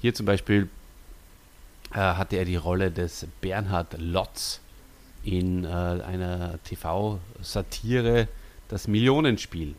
hier 0.00 0.14
zum 0.14 0.26
Beispiel 0.26 0.68
äh, 1.92 1.98
hatte 1.98 2.38
er 2.38 2.44
die 2.44 2.56
Rolle 2.56 2.90
des 2.90 3.28
Bernhard 3.40 3.94
Lotz 4.00 4.60
in 5.22 5.64
einer 5.64 6.62
TV-Satire 6.64 8.28
das 8.74 8.88
Millionenspiel 8.88 9.76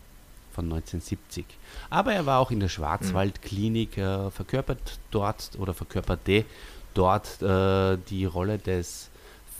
von 0.53 0.71
1970. 0.71 1.45
Aber 1.89 2.13
er 2.13 2.25
war 2.25 2.39
auch 2.39 2.49
in 2.49 2.61
der 2.61 2.69
Schwarzwaldklinik, 2.69 3.97
äh, 3.97 4.31
verkörpert 4.31 4.99
dort 5.11 5.51
oder 5.57 5.73
verkörperte 5.73 6.45
dort 6.93 7.41
äh, 7.41 7.97
die 8.09 8.23
Rolle 8.23 8.57
des 8.57 9.09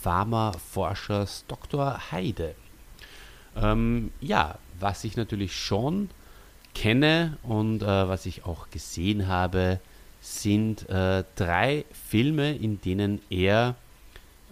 Pharmaforschers 0.00 1.44
Dr. 1.48 2.10
Heide. 2.10 2.54
Ähm, 3.54 4.10
ja, 4.22 4.58
was 4.80 5.04
ich 5.04 5.18
natürlich 5.18 5.54
schon 5.54 6.08
kenne 6.74 7.36
und 7.42 7.82
äh, 7.82 8.08
was 8.08 8.24
ich 8.24 8.46
auch 8.46 8.70
gesehen 8.70 9.28
habe, 9.28 9.80
sind 10.22 10.88
äh, 10.88 11.24
drei 11.34 11.84
Filme, 12.08 12.56
in 12.56 12.80
denen 12.80 13.20
er 13.28 13.74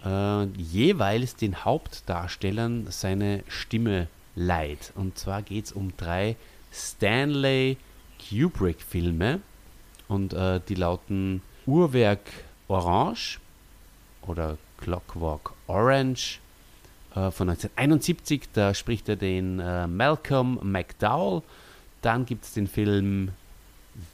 äh, 0.05 0.45
jeweils 0.45 1.37
den 1.37 1.65
Hauptdarstellern 1.65 2.89
seine 2.91 3.45
Stimme 3.49 4.09
Light. 4.35 4.93
Und 4.95 5.19
zwar 5.19 5.43
geht 5.43 5.67
es 5.67 5.73
um 5.73 5.97
drei 5.97 6.37
Stanley 6.73 7.77
Kubrick-Filme. 8.29 9.41
Und 10.09 10.35
äh, 10.35 10.61
die 10.69 10.75
lauten 10.75 11.43
Uhrwerk 11.67 12.31
Orange 12.69 13.39
oder 14.23 14.59
Clockwork 14.79 15.53
Orange 15.67 16.41
äh, 17.15 17.31
von 17.31 17.49
1971. 17.49 18.49
Da 18.53 18.75
spricht 18.75 19.09
er 19.09 19.17
den 19.17 19.61
äh, 19.61 19.87
Malcolm 19.87 20.59
McDowell. 20.63 21.43
Dann 22.03 22.27
gibt 22.27 22.45
es 22.45 22.53
den 22.53 22.67
Film 22.67 23.31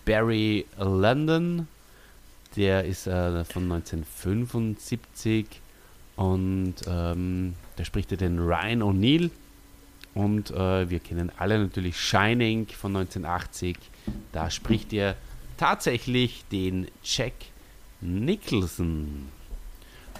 Barry 0.05 0.67
London. 0.79 1.67
Der 2.57 2.85
ist 2.85 3.07
äh, 3.07 3.45
von 3.45 3.65
1975. 3.73 5.47
Und 6.17 6.75
ähm, 6.87 7.55
da 7.77 7.85
spricht 7.85 8.13
er 8.13 8.19
den 8.19 8.39
Ryan 8.39 8.83
O'Neill. 8.83 9.31
Und 10.15 10.51
äh, 10.51 10.91
wir 10.91 11.01
kennen 11.01 11.31
alle 11.37 11.59
natürlich 11.59 11.99
Shining 11.99 12.67
von 12.67 12.97
1980. 12.97 13.77
Da 14.33 14.51
spricht 14.51 14.93
er 14.93 15.17
tatsächlich 15.57 16.45
den 16.51 16.89
Jack 17.03 17.35
Nicholson. 18.01 19.29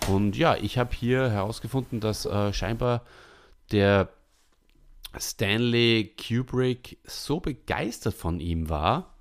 Und 0.09 0.37
ja, 0.37 0.57
ich 0.57 0.79
habe 0.79 0.95
hier 0.95 1.31
herausgefunden, 1.31 2.01
dass 2.01 2.25
äh, 2.27 2.53
scheinbar 2.53 3.03
der 3.73 4.09
Stanley 5.19 6.15
Kubrick 6.17 6.99
so 7.05 7.41
begeistert 7.41 8.15
von 8.15 8.39
ihm 8.39 8.69
war, 8.69 9.15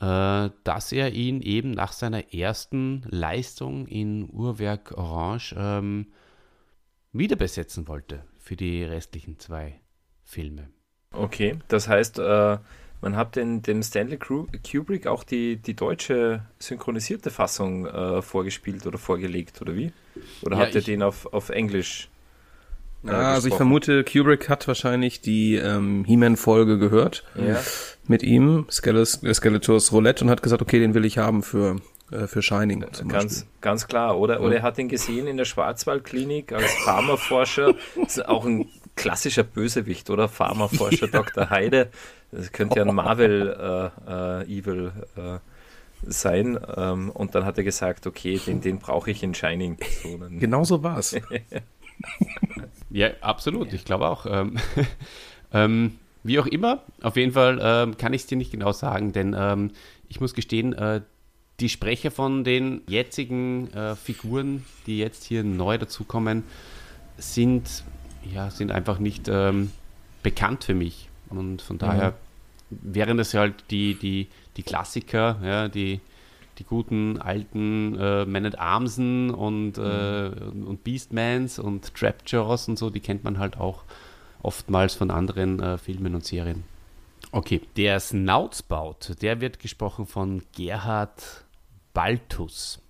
äh, 0.00 0.50
dass 0.64 0.92
er 0.92 1.12
ihn 1.12 1.42
eben 1.42 1.72
nach 1.72 1.92
seiner 1.92 2.32
ersten 2.32 3.02
Leistung 3.08 3.86
in 3.86 4.30
Uhrwerk 4.30 4.92
Orange 4.96 5.54
ähm, 5.58 6.12
wieder 7.12 7.36
besetzen 7.36 7.88
wollte 7.88 8.24
für 8.38 8.56
die 8.56 8.84
restlichen 8.84 9.38
zwei 9.38 9.80
Filme. 10.26 10.68
Okay, 11.12 11.56
das 11.68 11.88
heißt, 11.88 12.18
äh, 12.18 12.58
man 13.00 13.16
hat 13.16 13.36
den, 13.36 13.62
dem 13.62 13.82
Stanley 13.82 14.18
Kubrick 14.18 15.06
auch 15.06 15.24
die, 15.24 15.56
die 15.56 15.74
deutsche 15.74 16.42
synchronisierte 16.58 17.30
Fassung 17.30 17.86
äh, 17.86 18.20
vorgespielt 18.20 18.86
oder 18.86 18.98
vorgelegt, 18.98 19.62
oder 19.62 19.76
wie? 19.76 19.92
Oder 20.42 20.56
ja, 20.56 20.66
hat 20.66 20.74
er 20.74 20.82
den 20.82 21.02
auf, 21.02 21.32
auf 21.32 21.48
Englisch? 21.48 22.08
Äh, 23.04 23.08
ja, 23.08 23.34
also 23.34 23.48
ich 23.48 23.54
vermute, 23.54 24.02
Kubrick 24.02 24.48
hat 24.48 24.66
wahrscheinlich 24.66 25.20
die 25.20 25.54
ähm, 25.54 26.04
He-Man-Folge 26.04 26.78
gehört 26.78 27.24
ja. 27.36 27.62
mit 28.06 28.22
ihm, 28.22 28.66
Skeletors 28.68 29.92
Roulette, 29.92 30.24
und 30.24 30.30
hat 30.30 30.42
gesagt, 30.42 30.60
okay, 30.60 30.80
den 30.80 30.94
will 30.94 31.04
ich 31.04 31.18
haben 31.18 31.42
für 31.42 31.76
äh, 32.10 32.26
für 32.26 32.42
Shining 32.42 32.84
zum 32.92 33.08
ganz, 33.08 33.34
Beispiel. 33.34 33.50
Ganz 33.60 33.86
klar, 33.88 34.18
oder? 34.18 34.40
Oder 34.40 34.56
er 34.56 34.62
hat 34.62 34.78
ihn 34.78 34.88
gesehen 34.88 35.26
in 35.26 35.36
der 35.36 35.44
Schwarzwaldklinik 35.44 36.52
als 36.52 36.72
Pharmaforscher. 36.84 37.74
Das 37.96 38.16
ist 38.16 38.28
auch 38.28 38.44
ein 38.44 38.68
klassischer 38.96 39.44
Bösewicht, 39.44 40.10
oder? 40.10 40.28
Pharmaforscher 40.28 41.06
ja. 41.12 41.22
Dr. 41.22 41.50
Heide. 41.50 41.88
Das 42.32 42.50
könnte 42.50 42.76
ja 42.76 42.84
ein 42.84 42.94
Marvel-Evil 42.94 44.92
äh, 45.16 45.34
äh, 45.34 45.38
sein. 46.06 46.58
Ähm, 46.76 47.10
und 47.10 47.34
dann 47.34 47.44
hat 47.44 47.58
er 47.58 47.64
gesagt, 47.64 48.06
okay, 48.06 48.40
den, 48.44 48.60
den 48.60 48.78
brauche 48.78 49.10
ich 49.10 49.22
in 49.22 49.34
Shining. 49.34 49.78
So, 50.02 50.18
genau 50.30 50.64
so 50.64 50.82
war 50.82 50.98
es. 50.98 51.16
ja, 52.90 53.10
absolut. 53.20 53.72
Ich 53.72 53.84
glaube 53.84 54.08
auch. 54.08 54.26
Ähm, 54.28 54.58
ähm, 55.52 55.98
wie 56.24 56.40
auch 56.40 56.46
immer, 56.46 56.82
auf 57.02 57.16
jeden 57.16 57.32
Fall 57.32 57.60
ähm, 57.62 57.96
kann 57.96 58.12
ich 58.12 58.22
es 58.22 58.26
dir 58.26 58.36
nicht 58.36 58.50
genau 58.50 58.72
sagen, 58.72 59.12
denn 59.12 59.36
ähm, 59.38 59.70
ich 60.08 60.20
muss 60.20 60.34
gestehen, 60.34 60.72
äh, 60.72 61.02
die 61.60 61.68
Sprecher 61.68 62.10
von 62.10 62.42
den 62.42 62.82
jetzigen 62.88 63.72
äh, 63.72 63.94
Figuren, 63.94 64.64
die 64.86 64.98
jetzt 64.98 65.24
hier 65.24 65.44
neu 65.44 65.78
dazukommen, 65.78 66.42
sind, 67.16 67.84
ja, 68.32 68.50
sind 68.50 68.72
einfach 68.72 68.98
nicht 68.98 69.28
ähm, 69.28 69.70
bekannt 70.22 70.64
für 70.64 70.74
mich. 70.74 71.08
Und 71.28 71.62
von 71.62 71.78
daher 71.78 72.14
mhm. 72.70 72.94
wären 72.94 73.16
das 73.16 73.34
halt 73.34 73.54
die, 73.70 73.94
die, 73.94 74.28
die 74.56 74.62
Klassiker, 74.62 75.38
ja, 75.42 75.68
die, 75.68 76.00
die 76.58 76.64
guten 76.64 77.18
alten 77.18 77.98
äh, 77.98 78.24
Man 78.24 78.46
at 78.46 78.58
Armsen 78.58 79.30
und, 79.30 79.78
äh, 79.78 80.28
mhm. 80.28 80.66
und 80.66 80.84
Beastmans 80.84 81.58
und 81.58 81.94
Trapjaws 81.94 82.68
und 82.68 82.78
so, 82.78 82.90
die 82.90 83.00
kennt 83.00 83.24
man 83.24 83.38
halt 83.38 83.58
auch 83.58 83.84
oftmals 84.42 84.94
von 84.94 85.10
anderen 85.10 85.60
äh, 85.60 85.78
Filmen 85.78 86.14
und 86.14 86.24
Serien. 86.24 86.64
Okay, 87.32 87.60
der 87.76 87.98
Snoutsbaut, 88.00 89.20
der 89.20 89.40
wird 89.40 89.58
gesprochen 89.58 90.06
von 90.06 90.42
Gerhard 90.54 91.44
Baltus. 91.92 92.80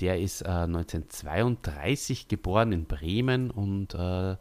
Der 0.00 0.20
ist 0.20 0.42
äh, 0.42 0.48
1932 0.48 2.28
geboren 2.28 2.72
in 2.72 2.84
Bremen 2.84 3.50
und 3.50 3.94
äh, 3.94 4.36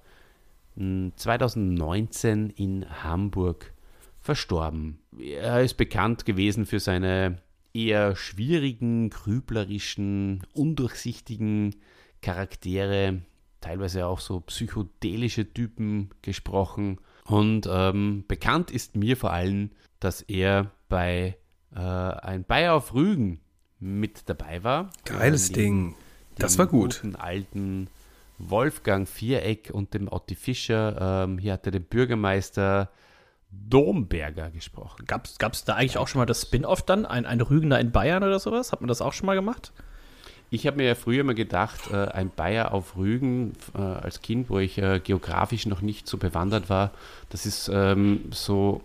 2019 0.77 2.49
in 2.49 2.85
Hamburg 3.03 3.73
verstorben. 4.19 4.99
Er 5.19 5.61
ist 5.61 5.75
bekannt 5.75 6.25
gewesen 6.25 6.65
für 6.65 6.79
seine 6.79 7.41
eher 7.73 8.15
schwierigen, 8.15 9.09
grüblerischen, 9.09 10.41
undurchsichtigen 10.53 11.75
Charaktere, 12.21 13.21
teilweise 13.61 14.07
auch 14.07 14.19
so 14.19 14.39
psychedelische 14.39 15.53
Typen 15.53 16.09
gesprochen. 16.21 16.99
Und 17.25 17.67
ähm, 17.69 18.23
bekannt 18.27 18.71
ist 18.71 18.95
mir 18.95 19.17
vor 19.17 19.31
allem, 19.33 19.71
dass 19.99 20.21
er 20.21 20.71
bei 20.89 21.37
äh, 21.75 21.79
ein 21.79 22.43
Bayer 22.45 22.73
auf 22.73 22.93
Rügen 22.93 23.41
mit 23.79 24.29
dabei 24.29 24.63
war. 24.63 24.89
Geiles 25.03 25.51
Ding. 25.51 25.95
Das 26.37 26.57
war 26.57 26.67
gut. 26.67 27.03
Den 27.03 27.15
alten 27.15 27.87
Wolfgang 28.37 29.07
Viereck 29.07 29.69
und 29.71 29.93
dem 29.93 30.11
Otti 30.11 30.35
Fischer. 30.35 31.23
Ähm, 31.25 31.37
hier 31.37 31.53
hat 31.53 31.65
er 31.65 31.71
den 31.71 31.83
Bürgermeister 31.83 32.89
Domberger 33.51 34.51
gesprochen. 34.51 35.05
Gab 35.05 35.25
es 35.25 35.63
da 35.63 35.75
eigentlich 35.75 35.97
auch 35.97 36.07
schon 36.07 36.19
mal 36.19 36.25
das 36.25 36.41
Spin-off 36.41 36.83
dann? 36.83 37.05
Ein, 37.05 37.25
ein 37.25 37.41
Rügener 37.41 37.79
in 37.79 37.91
Bayern 37.91 38.23
oder 38.23 38.39
sowas? 38.39 38.71
Hat 38.71 38.81
man 38.81 38.87
das 38.87 39.01
auch 39.01 39.13
schon 39.13 39.25
mal 39.25 39.35
gemacht? 39.35 39.71
Ich 40.49 40.67
habe 40.67 40.77
mir 40.77 40.87
ja 40.87 40.95
früher 40.95 41.23
mal 41.23 41.35
gedacht, 41.35 41.91
äh, 41.91 41.95
ein 41.95 42.29
Bayer 42.29 42.73
auf 42.73 42.95
Rügen 42.95 43.53
äh, 43.73 43.79
als 43.79 44.21
Kind, 44.21 44.49
wo 44.49 44.59
ich 44.59 44.77
äh, 44.77 44.99
geografisch 44.99 45.65
noch 45.65 45.81
nicht 45.81 46.07
so 46.07 46.17
bewandert 46.17 46.69
war, 46.69 46.91
das 47.29 47.45
ist 47.45 47.69
ähm, 47.73 48.25
so 48.31 48.81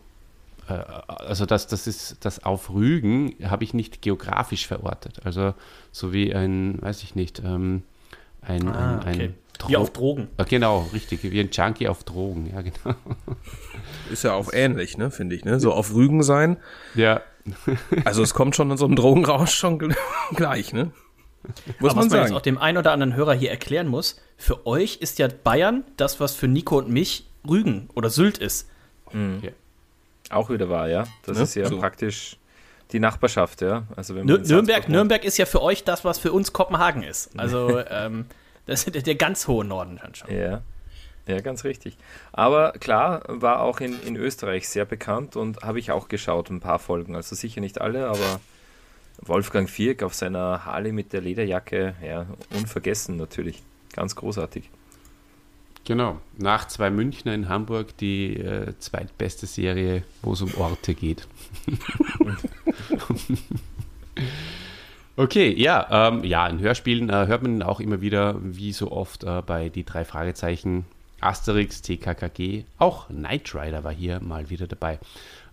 äh, 0.68 0.72
also 1.06 1.44
das, 1.44 1.66
das 1.66 1.86
ist 1.86 2.24
das 2.24 2.44
auf 2.44 2.70
Rügen 2.70 3.34
habe 3.44 3.64
ich 3.64 3.74
nicht 3.74 4.00
geografisch 4.00 4.66
verortet. 4.66 5.20
Also 5.24 5.54
so 5.92 6.12
wie 6.12 6.34
ein, 6.34 6.80
weiß 6.80 7.02
ich 7.02 7.14
nicht, 7.14 7.40
ähm, 7.40 7.82
ein, 8.42 8.68
ah, 8.68 8.98
ein, 8.98 9.06
ein 9.06 9.14
okay. 9.14 9.34
Wie 9.68 9.76
auf 9.76 9.90
Drogen. 9.92 10.28
Genau, 10.48 10.88
richtig, 10.92 11.22
wie 11.22 11.40
ein 11.40 11.50
Junkie 11.52 11.88
auf 11.88 12.04
Drogen, 12.04 12.50
ja 12.50 12.62
genau. 12.62 12.96
ist 14.10 14.24
ja 14.24 14.32
auch 14.32 14.52
ähnlich, 14.52 14.96
ne, 14.96 15.10
finde 15.10 15.36
ich, 15.36 15.44
ne? 15.44 15.60
So 15.60 15.72
auf 15.72 15.94
Rügen 15.94 16.22
sein. 16.22 16.56
Ja. 16.94 17.20
Also 18.04 18.22
es 18.22 18.34
kommt 18.34 18.56
schon 18.56 18.70
in 18.70 18.76
so 18.76 18.86
einem 18.86 18.96
Drogenrausch 18.96 19.52
schon 19.52 19.78
gleich, 20.34 20.72
ne? 20.72 20.92
Muss 21.78 21.92
Aber 21.92 22.00
man 22.02 22.06
was 22.06 22.12
man 22.12 22.22
jetzt 22.22 22.32
auch 22.32 22.42
dem 22.42 22.58
einen 22.58 22.78
oder 22.78 22.92
anderen 22.92 23.14
Hörer 23.14 23.34
hier 23.34 23.50
erklären 23.50 23.88
muss, 23.88 24.20
für 24.36 24.66
euch 24.66 24.96
ist 24.96 25.18
ja 25.18 25.28
Bayern 25.28 25.84
das, 25.96 26.20
was 26.20 26.34
für 26.34 26.48
Nico 26.48 26.78
und 26.78 26.90
mich 26.90 27.26
Rügen 27.48 27.88
oder 27.94 28.10
Sylt 28.10 28.38
ist. 28.38 28.68
Mhm. 29.12 29.40
Ja. 29.42 29.50
Auch 30.30 30.50
wieder 30.50 30.68
wahr, 30.68 30.88
ja. 30.88 31.04
Das 31.24 31.38
ne? 31.38 31.44
ist 31.44 31.54
ja 31.54 31.66
so. 31.66 31.78
praktisch 31.78 32.36
die 32.92 33.00
Nachbarschaft, 33.00 33.62
ja. 33.62 33.84
Also 33.96 34.14
wenn 34.14 34.26
Nürnberg, 34.26 34.88
Nürnberg 34.88 35.24
ist 35.24 35.38
ja 35.38 35.46
für 35.46 35.62
euch 35.62 35.84
das, 35.84 36.04
was 36.04 36.18
für 36.18 36.32
uns 36.32 36.52
Kopenhagen 36.52 37.02
ist. 37.02 37.38
Also 37.38 37.80
ähm, 37.90 38.26
das 38.66 38.84
ist 38.84 39.06
der 39.06 39.14
ganz 39.14 39.48
hohe 39.48 39.64
Norden 39.64 39.98
dann 40.02 40.14
schon. 40.14 40.32
Ja. 40.32 40.62
Ja, 41.26 41.40
ganz 41.40 41.64
richtig. 41.64 41.96
Aber 42.32 42.72
klar, 42.72 43.22
war 43.28 43.60
auch 43.60 43.80
in, 43.80 44.00
in 44.02 44.16
Österreich 44.16 44.68
sehr 44.68 44.84
bekannt 44.84 45.36
und 45.36 45.62
habe 45.62 45.78
ich 45.78 45.92
auch 45.92 46.08
geschaut, 46.08 46.50
ein 46.50 46.60
paar 46.60 46.78
Folgen. 46.78 47.14
Also 47.14 47.36
sicher 47.36 47.60
nicht 47.60 47.80
alle, 47.80 48.08
aber 48.08 48.40
Wolfgang 49.20 49.68
Vierk 49.68 50.02
auf 50.02 50.14
seiner 50.14 50.64
Harley 50.64 50.92
mit 50.92 51.12
der 51.12 51.20
Lederjacke, 51.20 51.94
ja, 52.04 52.26
unvergessen 52.56 53.16
natürlich. 53.16 53.62
Ganz 53.92 54.16
großartig. 54.16 54.70
Genau. 55.90 56.20
Nach 56.38 56.68
zwei 56.68 56.88
Münchner 56.88 57.34
in 57.34 57.48
Hamburg 57.48 57.96
die 57.96 58.36
äh, 58.36 58.74
zweitbeste 58.78 59.46
Serie, 59.46 60.04
wo 60.22 60.34
es 60.34 60.40
um 60.40 60.54
Orte 60.54 60.94
geht. 60.94 61.26
okay, 65.16 65.52
ja, 65.52 65.88
ähm, 65.90 66.22
ja, 66.22 66.46
in 66.46 66.60
Hörspielen 66.60 67.10
äh, 67.10 67.26
hört 67.26 67.42
man 67.42 67.64
auch 67.64 67.80
immer 67.80 68.00
wieder, 68.00 68.36
wie 68.40 68.72
so 68.72 68.92
oft 68.92 69.24
äh, 69.24 69.42
bei 69.44 69.68
die 69.68 69.82
drei 69.82 70.04
Fragezeichen, 70.04 70.84
Asterix, 71.20 71.82
TKKG, 71.82 72.66
auch 72.78 73.08
Knight 73.08 73.52
Rider 73.52 73.82
war 73.82 73.92
hier 73.92 74.20
mal 74.20 74.48
wieder 74.48 74.68
dabei. 74.68 75.00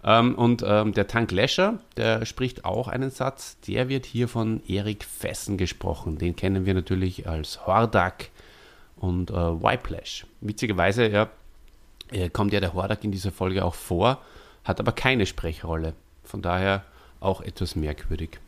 Ähm, 0.03 0.35
und 0.35 0.63
ähm, 0.63 0.93
der 0.93 1.07
Tank 1.07 1.31
Lescher, 1.31 1.79
der 1.97 2.27
spricht 2.27 2.63
auch 2.63 2.87
einen 2.87 3.09
Satz, 3.09 3.57
der 3.61 3.89
wird 3.89 4.05
hier 4.05 4.27
von 4.27 4.61
Erik 4.67 5.03
Fessen 5.03 5.57
gesprochen. 5.57 6.19
Den 6.19 6.35
kennen 6.35 6.67
wir 6.67 6.75
natürlich 6.75 7.27
als 7.27 7.65
Hordak 7.65 8.29
und 8.97 9.31
äh, 9.31 9.33
Whiplash. 9.33 10.25
Witzigerweise 10.41 11.07
ja, 11.07 11.29
kommt 12.29 12.53
ja 12.53 12.59
der 12.59 12.73
Hordak 12.73 13.03
in 13.03 13.11
dieser 13.11 13.31
Folge 13.31 13.63
auch 13.63 13.75
vor, 13.75 14.21
hat 14.63 14.79
aber 14.79 14.91
keine 14.91 15.25
Sprechrolle. 15.25 15.93
Von 16.23 16.41
daher 16.41 16.83
auch 17.19 17.41
etwas 17.41 17.75
merkwürdig. 17.75 18.39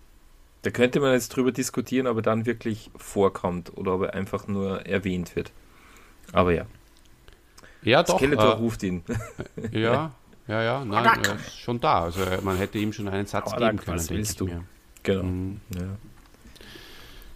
Da 0.63 0.72
könnte 0.72 1.00
man 1.00 1.13
jetzt 1.13 1.29
drüber 1.29 1.53
diskutieren, 1.53 2.08
ob 2.08 2.18
er 2.18 2.22
dann 2.22 2.46
wirklich 2.46 2.91
vorkommt 2.98 3.77
oder 3.77 3.96
ob 3.96 4.01
er 4.03 4.13
einfach 4.13 4.48
nur 4.48 4.86
erwähnt 4.86 5.36
wird. 5.36 5.51
Aber 6.34 6.51
ja. 6.51 6.65
Ja, 7.82 8.03
doch. 8.03 8.18
Skeletor 8.18 8.53
äh, 8.53 8.58
ruft 8.58 8.84
ihn. 8.84 9.03
Ja, 9.72 10.12
ja, 10.48 10.63
ja, 10.63 10.84
nein, 10.84 11.24
er 11.24 11.36
ist 11.36 11.60
schon 11.60 11.79
da. 11.79 12.01
Also 12.01 12.22
man 12.41 12.58
hätte 12.58 12.77
ihm 12.79 12.91
schon 12.91 13.08
einen 13.08 13.27
Satz 13.27 13.51
Hordak, 13.51 13.72
geben 13.72 13.86
können, 13.86 14.08
denke 14.08 14.22
ich 14.24 14.36
du? 14.36 14.46
mir. 14.46 14.63
Genau. 15.03 15.24
Mhm. 15.24 15.62
Ja. 15.75 15.82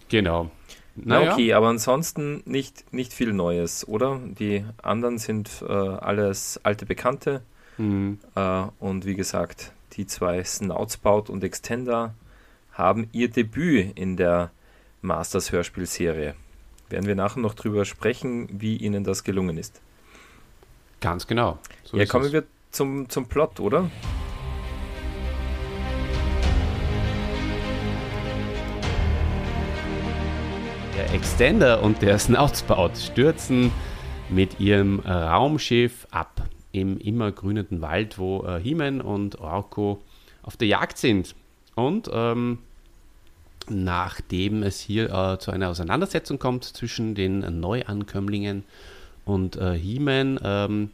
Genau. 0.09 0.51
Na 0.95 1.31
okay, 1.31 1.53
aber 1.53 1.69
ansonsten 1.69 2.43
nicht, 2.45 2.93
nicht 2.93 3.13
viel 3.13 3.33
Neues, 3.33 3.87
oder? 3.87 4.19
Die 4.23 4.63
anderen 4.81 5.17
sind 5.17 5.63
äh, 5.67 5.71
alles 5.71 6.59
alte 6.63 6.85
Bekannte. 6.85 7.41
Mhm. 7.77 8.19
Äh, 8.35 8.65
und 8.79 9.05
wie 9.05 9.15
gesagt, 9.15 9.71
die 9.93 10.05
zwei 10.05 10.43
Snoutspout 10.43 11.31
und 11.31 11.43
Extender 11.43 12.13
haben 12.71 13.09
ihr 13.11 13.29
Debüt 13.29 13.97
in 13.97 14.17
der 14.17 14.51
Masters 15.01 15.51
Hörspielserie. 15.51 16.35
Werden 16.89 17.07
wir 17.07 17.15
nachher 17.15 17.39
noch 17.39 17.55
drüber 17.55 17.85
sprechen, 17.85 18.47
wie 18.51 18.77
ihnen 18.77 19.03
das 19.03 19.23
gelungen 19.23 19.57
ist. 19.57 19.81
Ganz 21.01 21.27
genau. 21.27 21.57
So 21.83 21.97
ja, 21.97 22.05
kommen 22.05 22.25
es. 22.25 22.33
wir 22.33 22.43
zum, 22.71 23.09
zum 23.09 23.27
Plot, 23.27 23.59
oder? 23.59 23.89
Der 30.95 31.11
Extender 31.13 31.81
und 31.81 32.01
der 32.01 32.19
Snoutspout 32.19 32.91
stürzen 32.97 33.71
mit 34.29 34.59
ihrem 34.59 34.99
Raumschiff 34.99 36.07
ab 36.11 36.43
im 36.71 36.97
immergrünenden 36.97 37.81
Wald, 37.81 38.19
wo 38.19 38.43
äh, 38.45 38.59
Himen 38.59 38.99
und 38.99 39.39
Orko 39.39 40.01
auf 40.41 40.57
der 40.57 40.67
Jagd 40.67 40.97
sind. 40.97 41.35
Und 41.75 42.09
ähm, 42.11 42.59
nachdem 43.69 44.63
es 44.63 44.79
hier 44.79 45.11
äh, 45.11 45.39
zu 45.39 45.51
einer 45.51 45.69
Auseinandersetzung 45.69 46.39
kommt 46.39 46.65
zwischen 46.65 47.15
den 47.15 47.59
Neuankömmlingen 47.59 48.63
und 49.25 49.55
äh, 49.55 49.73
He-Man, 49.73 50.39
ähm, 50.43 50.91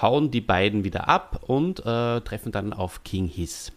hauen 0.00 0.30
die 0.30 0.40
beiden 0.40 0.84
wieder 0.84 1.08
ab 1.08 1.42
und 1.46 1.80
äh, 1.80 2.20
treffen 2.20 2.52
dann 2.52 2.72
auf 2.72 3.02
King 3.02 3.26
Hiss. 3.26 3.72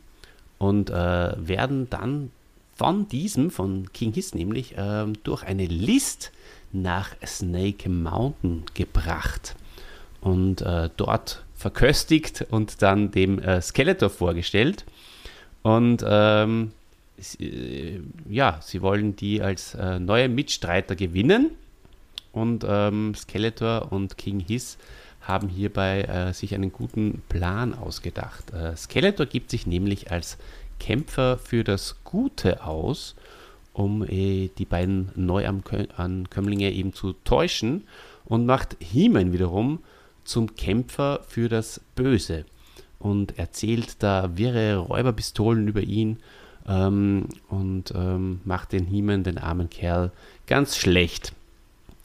Und 0.60 0.90
äh, 0.90 0.94
werden 1.38 1.90
dann 1.90 2.32
von 2.84 3.08
diesem, 3.08 3.50
von 3.50 3.94
King 3.94 4.12
Hiss 4.12 4.36
nämlich, 4.36 4.78
äh, 4.78 5.06
durch 5.24 5.44
eine 5.44 5.68
List 5.68 6.34
nach 6.74 7.12
Snake 7.26 7.88
Mountain 7.88 8.66
gebracht 8.74 9.56
und 10.20 10.62
äh, 10.64 10.90
dort 10.98 11.46
verköstigt 11.56 12.46
und 12.50 12.82
dann 12.82 13.10
dem 13.12 13.40
äh, 13.40 13.62
Skeletor 13.62 14.10
vorgestellt. 14.10 14.84
Und 15.62 16.04
ähm, 16.06 16.74
sie, 17.18 17.46
äh, 17.46 18.02
ja, 18.28 18.60
sie 18.62 18.82
wollen 18.82 19.16
die 19.16 19.42
als 19.42 19.76
äh, 19.76 20.00
neue 20.00 20.28
Mitstreiter 20.28 20.98
gewinnen. 20.98 21.52
Und 22.34 22.66
ähm, 22.68 23.16
Skeletor 23.16 23.94
und 23.94 24.18
King 24.18 24.42
Hiss 24.42 24.78
haben 25.22 25.48
hierbei 25.48 26.02
äh, 26.02 26.34
sich 26.34 26.54
einen 26.54 26.74
guten 26.74 27.22
Plan 27.30 27.74
ausgedacht. 27.74 28.52
Äh, 28.52 28.76
Skeletor 28.76 29.26
gibt 29.26 29.52
sich 29.52 29.66
nämlich 29.68 30.12
als 30.12 30.38
Kämpfer 30.84 31.38
für 31.38 31.64
das 31.64 31.96
Gute 32.04 32.66
aus, 32.66 33.16
um 33.72 34.04
äh, 34.04 34.50
die 34.58 34.66
beiden 34.66 35.12
Neuankömmlinge 35.16 36.72
eben 36.72 36.92
zu 36.92 37.14
täuschen 37.24 37.86
und 38.26 38.46
macht 38.46 38.76
He-Man 38.82 39.32
wiederum 39.32 39.80
zum 40.26 40.58
Kämpfer 40.58 41.22
für 41.26 41.48
das 41.48 41.80
Böse 41.96 42.44
und 43.00 43.40
erzählt 43.40 44.04
da 44.04 44.36
wirre 44.36 44.76
Räuberpistolen 44.76 45.70
über 45.70 45.80
ihn 45.80 46.18
ähm, 46.68 47.30
und 47.48 47.94
ähm, 47.96 48.42
macht 48.44 48.74
den 48.74 48.86
He-Man, 48.86 49.24
den 49.24 49.38
armen 49.38 49.70
Kerl, 49.70 50.12
ganz 50.48 50.76
schlecht. 50.76 51.32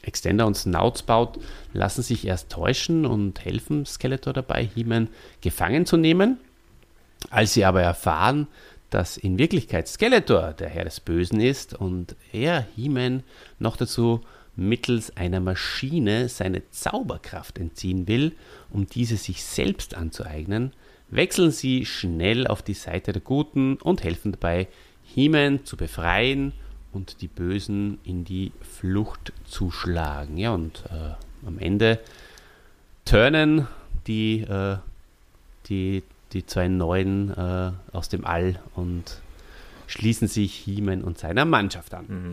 Extender 0.03 0.47
und 0.47 0.57
Snoutspout 0.57 1.41
lassen 1.73 2.03
sich 2.03 2.25
erst 2.25 2.51
täuschen 2.51 3.07
und 3.07 3.45
helfen 3.45 3.85
Skeletor 3.87 4.33
dabei, 4.33 4.71
He-Man 4.73 5.09
gefangen 5.41 5.85
zu 5.85 5.97
nehmen. 5.97 6.39
Als 7.31 7.55
sie 7.55 7.65
aber 7.65 7.83
erfahren, 7.83 8.47
dass 8.91 9.17
in 9.17 9.39
Wirklichkeit 9.39 9.89
Skeletor 9.89 10.55
der 10.55 10.69
Herr 10.69 10.85
des 10.85 11.01
Bösen 11.01 11.41
ist 11.41 11.75
und 11.75 12.17
er 12.33 12.67
He-Man 12.75 13.23
noch 13.59 13.77
dazu 13.77 14.23
mittels 14.57 15.17
einer 15.17 15.41
Maschine 15.41 16.29
seine 16.29 16.69
Zauberkraft 16.71 17.59
entziehen 17.59 18.09
will, 18.09 18.33
um 18.71 18.87
diese 18.87 19.17
sich 19.17 19.45
selbst 19.45 19.95
anzueignen, 19.95 20.73
wechseln 21.11 21.51
sie 21.51 21.87
schnell 21.87 22.47
auf 22.47 22.63
die 22.63 22.75
Seite 22.75 23.13
der 23.13 23.23
Guten 23.23 23.77
und 23.77 24.03
helfen 24.03 24.33
dabei, 24.33 24.69
He-Man 25.05 25.65
zu 25.65 25.77
befreien 25.77 26.53
und 26.93 27.21
die 27.23 27.29
Bösen 27.29 27.99
in 28.05 28.25
die 28.25 28.53
Flucht 28.61 29.33
zu 29.45 29.71
schlagen. 29.71 30.37
Ja, 30.37 30.53
und 30.53 30.85
äh, 30.91 31.47
am 31.47 31.59
Ende 31.59 32.01
turnen 33.05 33.69
die, 34.07 34.41
äh, 34.41 34.79
die, 35.69 36.03
die 36.33 36.47
zwei 36.47 36.69
Neuen 36.69 37.31
äh, 37.31 37.73
aus 37.93 38.09
dem 38.09 38.25
All 38.25 38.61
und 38.75 39.21
schließen 39.87 40.29
sich 40.29 40.55
He-Man 40.55 41.03
und 41.03 41.19
seiner 41.19 41.45
Mannschaft 41.45 41.95
an. 41.95 42.07
Mhm. 42.09 42.33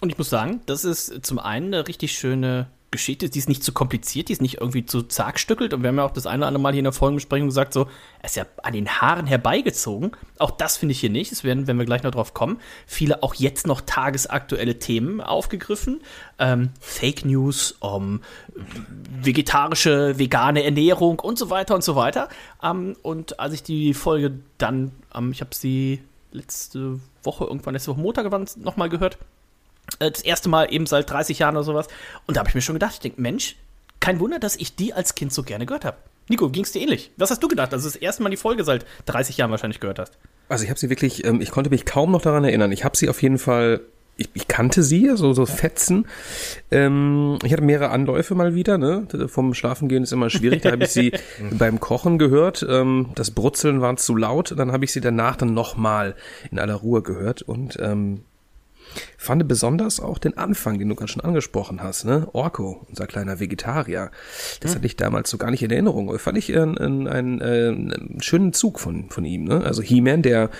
Und 0.00 0.10
ich 0.10 0.18
muss 0.18 0.28
sagen, 0.28 0.60
das 0.66 0.84
ist 0.84 1.24
zum 1.24 1.38
einen 1.38 1.72
eine 1.72 1.88
richtig 1.88 2.12
schöne 2.12 2.68
Geschichte. 2.90 3.28
Die 3.28 3.38
ist 3.38 3.48
nicht 3.48 3.64
zu 3.64 3.72
kompliziert, 3.72 4.28
die 4.28 4.32
ist 4.32 4.42
nicht 4.42 4.60
irgendwie 4.60 4.86
zu 4.86 5.02
zagstückelt. 5.02 5.74
Und 5.74 5.82
wir 5.82 5.88
haben 5.88 5.96
ja 5.96 6.04
auch 6.04 6.12
das 6.12 6.26
eine 6.26 6.38
oder 6.38 6.48
andere 6.48 6.62
Mal 6.62 6.72
hier 6.72 6.80
in 6.80 6.84
der 6.84 6.92
Folgenbesprechung 6.92 7.48
gesagt, 7.48 7.72
so, 7.72 7.88
es 8.22 8.32
ist 8.32 8.36
ja 8.36 8.46
an 8.62 8.72
den 8.72 8.88
Haaren 8.88 9.26
herbeigezogen. 9.26 10.12
Auch 10.38 10.50
das 10.50 10.76
finde 10.76 10.92
ich 10.92 11.00
hier 11.00 11.10
nicht. 11.10 11.32
Das 11.32 11.44
werden, 11.44 11.66
wenn 11.66 11.78
wir 11.78 11.84
gleich 11.84 12.02
noch 12.02 12.10
drauf 12.10 12.34
kommen, 12.34 12.60
viele 12.86 13.22
auch 13.22 13.34
jetzt 13.34 13.66
noch 13.66 13.80
tagesaktuelle 13.80 14.78
Themen 14.78 15.20
aufgegriffen. 15.20 16.00
Ähm, 16.38 16.70
Fake 16.80 17.24
News, 17.24 17.72
um, 17.80 18.20
vegetarische, 19.22 20.18
vegane 20.18 20.64
Ernährung 20.64 21.18
und 21.18 21.38
so 21.38 21.50
weiter 21.50 21.74
und 21.74 21.84
so 21.84 21.96
weiter. 21.96 22.28
Ähm, 22.62 22.96
und 23.02 23.40
als 23.40 23.54
ich 23.54 23.62
die 23.62 23.94
Folge 23.94 24.38
dann, 24.58 24.92
ähm, 25.14 25.32
ich 25.32 25.40
habe 25.40 25.54
sie 25.54 26.02
letzte 26.32 27.00
Woche, 27.22 27.44
irgendwann 27.44 27.74
letzte 27.74 27.90
Woche 27.90 28.00
Montag 28.00 28.56
nochmal 28.58 28.88
gehört, 28.88 29.18
das 29.98 30.22
erste 30.22 30.48
Mal 30.48 30.72
eben 30.72 30.86
seit 30.86 31.10
30 31.10 31.38
Jahren 31.38 31.56
oder 31.56 31.64
sowas. 31.64 31.88
Und 32.26 32.36
da 32.36 32.40
habe 32.40 32.48
ich 32.48 32.54
mir 32.54 32.60
schon 32.60 32.74
gedacht, 32.74 32.94
ich 32.94 33.00
denke, 33.00 33.20
Mensch, 33.20 33.56
kein 34.00 34.20
Wunder, 34.20 34.38
dass 34.38 34.56
ich 34.56 34.76
die 34.76 34.92
als 34.92 35.14
Kind 35.14 35.32
so 35.32 35.42
gerne 35.42 35.66
gehört 35.66 35.84
habe. 35.84 35.96
Nico, 36.28 36.48
ging 36.48 36.64
es 36.64 36.72
dir 36.72 36.82
ähnlich? 36.82 37.12
Was 37.16 37.30
hast 37.30 37.42
du 37.42 37.48
gedacht, 37.48 37.72
dass 37.72 37.82
du 37.82 37.88
das 37.88 37.96
erste 37.96 38.22
Mal 38.22 38.30
die 38.30 38.36
Folge 38.36 38.64
seit 38.64 38.84
30 39.06 39.36
Jahren 39.36 39.50
wahrscheinlich 39.50 39.80
gehört 39.80 39.98
hast? 39.98 40.18
Also 40.48 40.64
ich 40.64 40.70
habe 40.70 40.78
sie 40.78 40.90
wirklich, 40.90 41.24
ähm, 41.24 41.40
ich 41.40 41.50
konnte 41.50 41.70
mich 41.70 41.84
kaum 41.84 42.10
noch 42.10 42.22
daran 42.22 42.44
erinnern. 42.44 42.72
Ich 42.72 42.84
habe 42.84 42.96
sie 42.96 43.08
auf 43.08 43.22
jeden 43.22 43.38
Fall 43.38 43.80
ich, 44.16 44.30
ich 44.32 44.48
kannte 44.48 44.82
sie, 44.82 45.10
so, 45.14 45.32
so 45.34 45.46
Fetzen. 45.46 46.06
Ähm, 46.70 47.38
ich 47.44 47.52
hatte 47.52 47.62
mehrere 47.62 47.90
Anläufe 47.90 48.34
mal 48.34 48.54
wieder, 48.54 48.78
ne? 48.78 49.06
Vom 49.28 49.52
Schlafengehen 49.52 50.02
ist 50.02 50.12
immer 50.12 50.30
schwierig. 50.30 50.62
Da 50.62 50.72
habe 50.72 50.84
ich 50.84 50.90
sie 50.90 51.12
beim 51.50 51.80
Kochen 51.80 52.18
gehört. 52.18 52.64
Ähm, 52.68 53.10
das 53.14 53.30
Brutzeln 53.30 53.80
war 53.80 53.96
zu 53.96 54.16
laut. 54.16 54.54
Dann 54.56 54.72
habe 54.72 54.84
ich 54.84 54.92
sie 54.92 55.00
danach 55.00 55.36
dann 55.36 55.52
nochmal 55.52 56.14
in 56.50 56.58
aller 56.58 56.74
Ruhe 56.74 57.02
gehört 57.02 57.42
und 57.42 57.78
ähm, 57.80 58.22
fand 59.18 59.46
besonders 59.48 60.00
auch 60.00 60.18
den 60.18 60.36
Anfang, 60.38 60.78
den 60.78 60.88
du 60.88 60.94
gerade 60.94 61.10
schon 61.10 61.22
angesprochen 61.22 61.82
hast, 61.82 62.04
ne? 62.04 62.28
Orko, 62.32 62.86
unser 62.88 63.06
kleiner 63.06 63.40
Vegetarier. 63.40 64.10
Das 64.60 64.74
hatte 64.74 64.86
ich 64.86 64.96
damals 64.96 65.30
so 65.30 65.38
gar 65.38 65.50
nicht 65.50 65.62
in 65.62 65.70
Erinnerung. 65.70 66.18
Fand 66.18 66.38
ich 66.38 66.56
einen, 66.56 66.78
einen, 66.78 67.08
einen, 67.08 67.42
einen 67.42 68.22
schönen 68.22 68.52
Zug 68.52 68.80
von, 68.80 69.10
von 69.10 69.24
ihm, 69.24 69.44
ne? 69.44 69.62
Also 69.64 69.82
He-Man, 69.82 70.22
der 70.22 70.50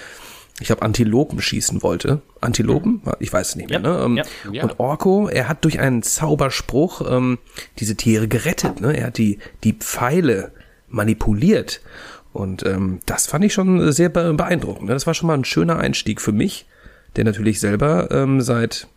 ich 0.59 0.68
glaube, 0.68 0.81
Antilopen 0.81 1.38
schießen 1.38 1.83
wollte. 1.83 2.22
Antilopen? 2.40 3.03
Ich 3.20 3.31
weiß 3.31 3.51
es 3.51 3.57
nicht 3.57 3.68
mehr. 3.68 3.79
Ja, 3.81 3.99
ne? 3.99 4.03
Ähm, 4.03 4.22
ja. 4.55 4.62
Und 4.62 4.81
Orko, 4.81 5.29
er 5.29 5.51
hat 5.51 5.64
durch 5.64 5.81
einen 5.81 6.03
Zauberspruch 6.03 7.03
ähm, 7.11 7.38
diese 7.79 7.94
Tiere 7.94 8.27
gerettet. 8.27 8.81
Ne? 8.81 8.96
Er 8.96 9.09
hat 9.09 9.18
die, 9.18 9.38
die 9.64 9.75
Pfeile 9.75 10.53
manipuliert. 10.88 11.83
Und 12.33 12.64
ähm, 12.64 13.01
das 13.05 13.27
fand 13.27 13.44
ich 13.44 13.53
schon 13.53 13.92
sehr 13.92 14.09
be- 14.09 14.33
beeindruckend. 14.33 14.87
Ne? 14.88 14.94
Das 14.94 15.07
war 15.07 15.12
schon 15.12 15.27
mal 15.27 15.37
ein 15.37 15.44
schöner 15.44 15.79
Einstieg 15.79 16.22
für 16.22 16.33
mich, 16.33 16.64
der 17.16 17.24
natürlich 17.24 17.61
selber 17.61 18.11
ähm, 18.11 18.40
seit 18.40 18.88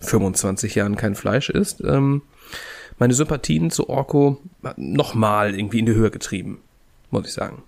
25 0.00 0.74
Jahren 0.74 0.96
kein 0.96 1.14
Fleisch 1.14 1.50
isst. 1.50 1.82
Ähm, 1.82 2.22
meine 2.98 3.14
Sympathien 3.14 3.70
zu 3.70 3.88
Orko 3.88 4.40
nochmal 4.76 5.54
irgendwie 5.54 5.78
in 5.78 5.86
die 5.86 5.94
Höhe 5.94 6.10
getrieben, 6.10 6.60
muss 7.10 7.26
ich 7.26 7.32
sagen. 7.32 7.62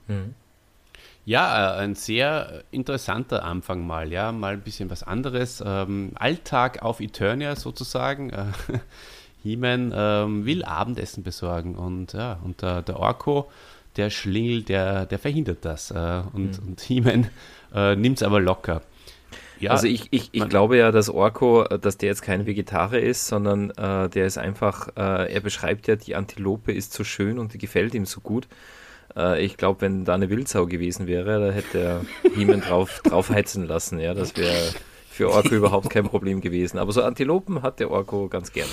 Ja, 1.25 1.77
äh, 1.77 1.81
ein 1.81 1.95
sehr 1.95 2.65
interessanter 2.71 3.45
Anfang 3.45 3.87
mal, 3.87 4.13
ja, 4.13 4.33
mal 4.33 4.55
ein 4.55 4.61
bisschen 4.61 4.91
was 4.91 5.03
anderes. 5.03 5.63
Ähm, 5.65 6.13
Alltag 6.17 6.83
auf 6.83 7.01
Eternia 7.01 7.57
sozusagen. 7.57 8.31
Äh, 8.31 8.47
He-Man 9.43 9.93
ähm, 9.95 10.47
will 10.47 10.65
Abendessen 10.65 11.23
besorgen 11.23 11.75
und 11.77 12.13
ja, 12.15 12.39
und 12.45 12.63
der, 12.63 12.83
der 12.83 12.99
Orko, 12.99 13.51
der 13.97 14.11
Schlingel, 14.11 14.63
der, 14.63 15.07
der 15.07 15.19
verhindert 15.19 15.65
das. 15.65 15.91
Äh, 15.91 16.23
und, 16.33 16.59
und 16.59 16.81
He-Man 16.81 17.29
äh, 17.75 17.97
nimmt 17.97 18.19
es 18.19 18.23
aber 18.23 18.41
locker. 18.41 18.83
Ja, 19.61 19.71
also 19.71 19.87
ich, 19.87 20.09
ich, 20.11 20.31
ich 20.33 20.49
glaube 20.49 20.77
ja, 20.77 20.91
dass 20.91 21.09
Orko, 21.09 21.65
äh, 21.65 21.79
dass 21.79 21.97
der 21.97 22.09
jetzt 22.09 22.23
kein 22.23 22.47
Vegetarier 22.47 23.01
ist, 23.01 23.27
sondern 23.27 23.71
äh, 23.71 24.09
der 24.09 24.27
ist 24.27 24.39
einfach, 24.39 24.89
äh, 24.97 25.33
er 25.33 25.41
beschreibt 25.41 25.87
ja, 25.87 25.97
die 25.97 26.17
Antilope 26.17 26.73
ist 26.73 26.93
so 26.93 27.05
schön 27.05 27.39
und 27.39 27.55
die 27.55 27.59
gefällt 27.59 27.95
ihm 27.95 28.07
so 28.07 28.21
gut. 28.21 28.49
Äh, 29.17 29.45
ich 29.45 29.57
glaube, 29.57 29.81
wenn 29.83 30.05
da 30.05 30.15
eine 30.15 30.31
Wildsau 30.31 30.67
gewesen 30.67 31.07
wäre, 31.07 31.47
da 31.47 31.53
hätte 31.53 31.79
er 31.79 32.05
He-Man 32.35 32.61
drauf, 32.61 33.01
drauf 33.05 33.31
heizen 33.31 33.67
lassen. 33.67 34.01
Ja, 34.01 34.15
das 34.15 34.37
wäre 34.37 34.75
für 35.11 35.31
Orko 35.31 35.49
überhaupt 35.55 35.91
kein 35.91 36.05
Problem 36.05 36.41
gewesen. 36.41 36.79
Aber 36.79 36.93
so 36.93 37.03
Antilopen 37.03 37.63
hat 37.63 37.81
der 37.81 37.91
Orko 37.91 38.29
ganz 38.29 38.53
gerne. 38.53 38.73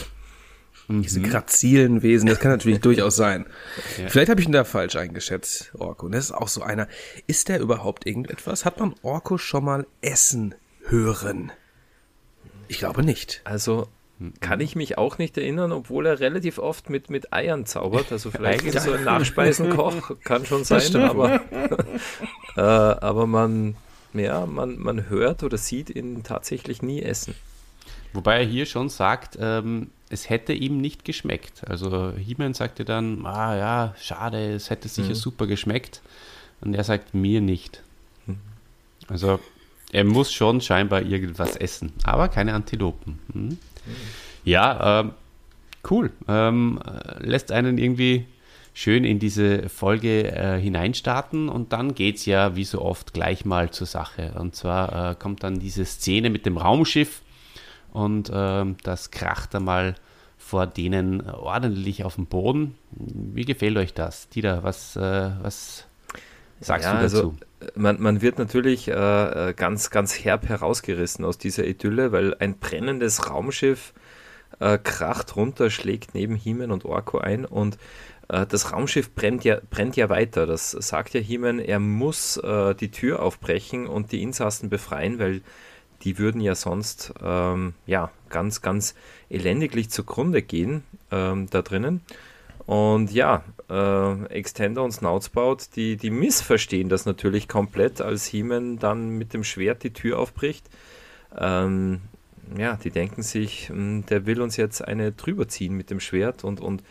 Diese 0.87 1.21
grazilen 1.21 2.01
Wesen, 2.01 2.27
das 2.27 2.39
kann 2.39 2.51
natürlich 2.51 2.79
durchaus 2.81 3.15
sein. 3.15 3.45
Ja. 3.97 4.09
Vielleicht 4.09 4.29
habe 4.29 4.41
ich 4.41 4.47
ihn 4.47 4.51
da 4.51 4.63
falsch 4.63 4.95
eingeschätzt, 4.95 5.71
Orko. 5.77 6.07
Und 6.07 6.13
das 6.13 6.25
ist 6.25 6.31
auch 6.31 6.47
so 6.47 6.63
einer. 6.63 6.87
Ist 7.27 7.47
der 7.47 7.59
überhaupt 7.59 8.05
irgendetwas? 8.05 8.65
Hat 8.65 8.79
man 8.79 8.95
Orko 9.03 9.37
schon 9.37 9.63
mal 9.63 9.87
essen 10.01 10.55
hören? 10.91 11.51
Ich 12.67 12.79
glaube 12.79 13.03
nicht. 13.03 13.41
Also 13.43 13.87
kann 14.39 14.59
ich 14.59 14.75
mich 14.75 14.97
auch 14.97 15.17
nicht 15.17 15.37
erinnern, 15.37 15.71
obwohl 15.71 16.05
er 16.05 16.19
relativ 16.19 16.59
oft 16.59 16.89
mit, 16.89 17.09
mit 17.09 17.33
Eiern 17.33 17.65
zaubert. 17.65 18.11
Also 18.11 18.31
vielleicht 18.31 18.63
ist 18.65 18.75
er 18.75 18.81
so 18.81 18.91
ein 18.91 19.03
Nachspeisenkoch, 19.03 20.17
kann 20.23 20.45
schon 20.45 20.63
sein, 20.63 20.95
aber, 20.97 21.41
äh, 22.55 22.61
aber 22.61 23.25
man, 23.25 23.75
ja, 24.13 24.45
man, 24.45 24.77
man 24.77 25.09
hört 25.09 25.43
oder 25.43 25.57
sieht 25.57 25.89
ihn 25.89 26.23
tatsächlich 26.23 26.81
nie 26.81 27.01
essen. 27.01 27.33
Wobei 28.13 28.39
er 28.39 28.45
hier 28.45 28.65
schon 28.65 28.89
sagt, 28.89 29.37
ähm, 29.39 29.89
es 30.09 30.29
hätte 30.29 30.53
ihm 30.53 30.79
nicht 30.79 31.05
geschmeckt. 31.05 31.67
Also 31.67 32.11
He-Man 32.11 32.53
sagte 32.53 32.83
dann, 32.83 33.25
ah 33.25 33.55
ja, 33.55 33.95
schade, 33.97 34.53
es 34.53 34.69
hätte 34.69 34.89
sicher 34.89 35.15
super 35.15 35.47
geschmeckt. 35.47 36.01
Und 36.59 36.73
er 36.73 36.83
sagt, 36.83 37.13
mir 37.13 37.39
nicht. 37.39 37.81
Also 39.07 39.39
er 39.91 40.03
muss 40.03 40.31
schon 40.31 40.61
scheinbar 40.61 41.01
irgendwas 41.01 41.55
essen, 41.55 41.93
aber 42.03 42.29
keine 42.29 42.53
Antilopen. 42.53 43.19
Hm? 43.33 43.57
Ja, 44.43 45.01
ähm, 45.01 45.11
cool. 45.89 46.11
Ähm, 46.27 46.79
äh, 46.85 47.25
lässt 47.25 47.51
einen 47.51 47.77
irgendwie 47.77 48.25
schön 48.73 49.03
in 49.03 49.19
diese 49.19 49.69
Folge 49.69 50.31
äh, 50.31 50.59
hineinstarten 50.59 51.49
und 51.49 51.73
dann 51.73 51.93
geht 51.93 52.17
es 52.17 52.25
ja 52.25 52.55
wie 52.55 52.63
so 52.63 52.81
oft 52.81 53.13
gleich 53.13 53.45
mal 53.45 53.71
zur 53.71 53.87
Sache. 53.87 54.33
Und 54.39 54.55
zwar 54.55 55.11
äh, 55.11 55.15
kommt 55.15 55.43
dann 55.43 55.59
diese 55.59 55.85
Szene 55.85 56.29
mit 56.29 56.45
dem 56.45 56.57
Raumschiff 56.57 57.21
und 57.91 58.31
ähm, 58.33 58.77
das 58.83 59.11
kracht 59.11 59.53
einmal 59.55 59.95
vor 60.37 60.67
denen 60.67 61.29
ordentlich 61.29 62.03
auf 62.03 62.15
den 62.15 62.25
Boden. 62.25 62.75
Wie 62.91 63.45
gefällt 63.45 63.77
euch 63.77 63.93
das? 63.93 64.29
Dieter, 64.29 64.63
was, 64.63 64.95
äh, 64.95 65.31
was 65.41 65.85
sagst 66.61 66.89
Ja, 66.89 66.93
du 66.93 66.99
dazu? 66.99 67.35
also, 67.61 67.75
Man, 67.75 68.01
man 68.01 68.21
wird 68.21 68.39
natürlich 68.39 68.87
äh, 68.87 69.49
äh, 69.49 69.53
ganz, 69.53 69.89
ganz 69.91 70.23
herb 70.23 70.49
herausgerissen 70.49 71.25
aus 71.25 71.37
dieser 71.37 71.65
Idylle, 71.65 72.11
weil 72.11 72.35
ein 72.39 72.57
brennendes 72.59 73.29
Raumschiff 73.29 73.93
äh, 74.59 74.77
kracht 74.79 75.35
runter, 75.35 75.69
schlägt 75.69 76.15
neben 76.15 76.35
He-Man 76.35 76.71
und 76.71 76.85
Orko 76.85 77.19
ein 77.19 77.45
und 77.45 77.77
äh, 78.29 78.45
das 78.47 78.71
Raumschiff 78.73 79.13
brennt 79.15 79.43
ja, 79.43 79.59
brennt 79.69 79.95
ja 79.95 80.09
weiter. 80.09 80.45
Das 80.47 80.71
sagt 80.71 81.13
ja 81.13 81.21
He-Man, 81.21 81.59
er 81.59 81.79
muss 81.79 82.41
die 82.43 82.91
Tür 82.91 83.21
aufbrechen 83.21 83.87
und 83.87 84.11
die 84.11 84.23
Insassen 84.23 84.69
befreien, 84.69 85.19
weil 85.19 85.41
die 86.03 86.17
würden 86.17 86.41
ja 86.41 86.55
sonst 86.55 87.13
ähm, 87.21 87.73
ja, 87.85 88.11
ganz, 88.29 88.61
ganz 88.61 88.95
elendiglich 89.29 89.89
zugrunde 89.89 90.41
gehen 90.41 90.83
ähm, 91.11 91.47
da 91.49 91.61
drinnen. 91.61 92.01
Und 92.65 93.11
ja, 93.11 93.43
äh, 93.71 94.25
Extender 94.25 94.83
und 94.83 94.91
Snoutspout, 94.91 95.57
die, 95.75 95.95
die 95.95 96.09
missverstehen 96.09 96.89
das 96.89 97.05
natürlich 97.05 97.47
komplett, 97.47 98.01
als 98.01 98.25
He-Man 98.25 98.79
dann 98.79 99.09
mit 99.09 99.33
dem 99.33 99.43
Schwert 99.43 99.83
die 99.83 99.93
Tür 99.93 100.19
aufbricht. 100.19 100.69
Ähm, 101.37 102.01
ja, 102.57 102.75
die 102.75 102.91
denken 102.91 103.21
sich, 103.21 103.69
mh, 103.73 104.03
der 104.09 104.25
will 104.25 104.41
uns 104.41 104.57
jetzt 104.57 104.85
eine 104.85 105.13
drüber 105.13 105.47
ziehen 105.47 105.75
mit 105.75 105.89
dem 105.89 106.01
Schwert 106.01 106.43
und, 106.43 106.59
und, 106.59 106.83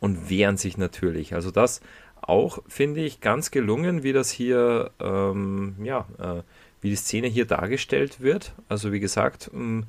und 0.00 0.30
wehren 0.30 0.56
sich 0.56 0.78
natürlich. 0.78 1.34
Also 1.34 1.50
das 1.50 1.82
auch, 2.22 2.60
finde 2.68 3.02
ich, 3.02 3.20
ganz 3.20 3.50
gelungen, 3.50 4.02
wie 4.02 4.14
das 4.14 4.30
hier, 4.30 4.92
ähm, 4.98 5.76
ja, 5.82 6.06
äh, 6.18 6.42
wie 6.80 6.88
die 6.90 6.96
Szene 6.96 7.26
hier 7.26 7.44
dargestellt 7.44 8.22
wird. 8.22 8.54
Also 8.68 8.92
wie 8.92 9.00
gesagt, 9.00 9.50
mh, 9.52 9.84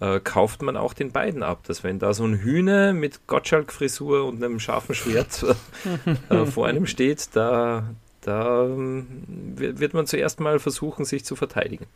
äh, 0.00 0.20
kauft 0.20 0.62
man 0.62 0.76
auch 0.76 0.94
den 0.94 1.12
beiden 1.12 1.42
ab, 1.42 1.64
dass 1.66 1.84
wenn 1.84 1.98
da 1.98 2.12
so 2.14 2.24
ein 2.24 2.34
Hühner 2.34 2.92
mit 2.92 3.26
Gottschalk-Frisur 3.26 4.24
und 4.26 4.42
einem 4.42 4.60
scharfen 4.60 4.94
Schwert 4.94 5.44
äh, 6.28 6.44
vor 6.46 6.66
einem 6.66 6.86
steht, 6.86 7.30
da, 7.34 7.88
da 8.20 8.64
ähm, 8.64 9.06
wird 9.56 9.80
wird 9.80 9.94
man 9.94 10.06
zuerst 10.06 10.40
mal 10.40 10.58
versuchen, 10.58 11.04
sich 11.04 11.24
zu 11.24 11.36
verteidigen. 11.36 11.86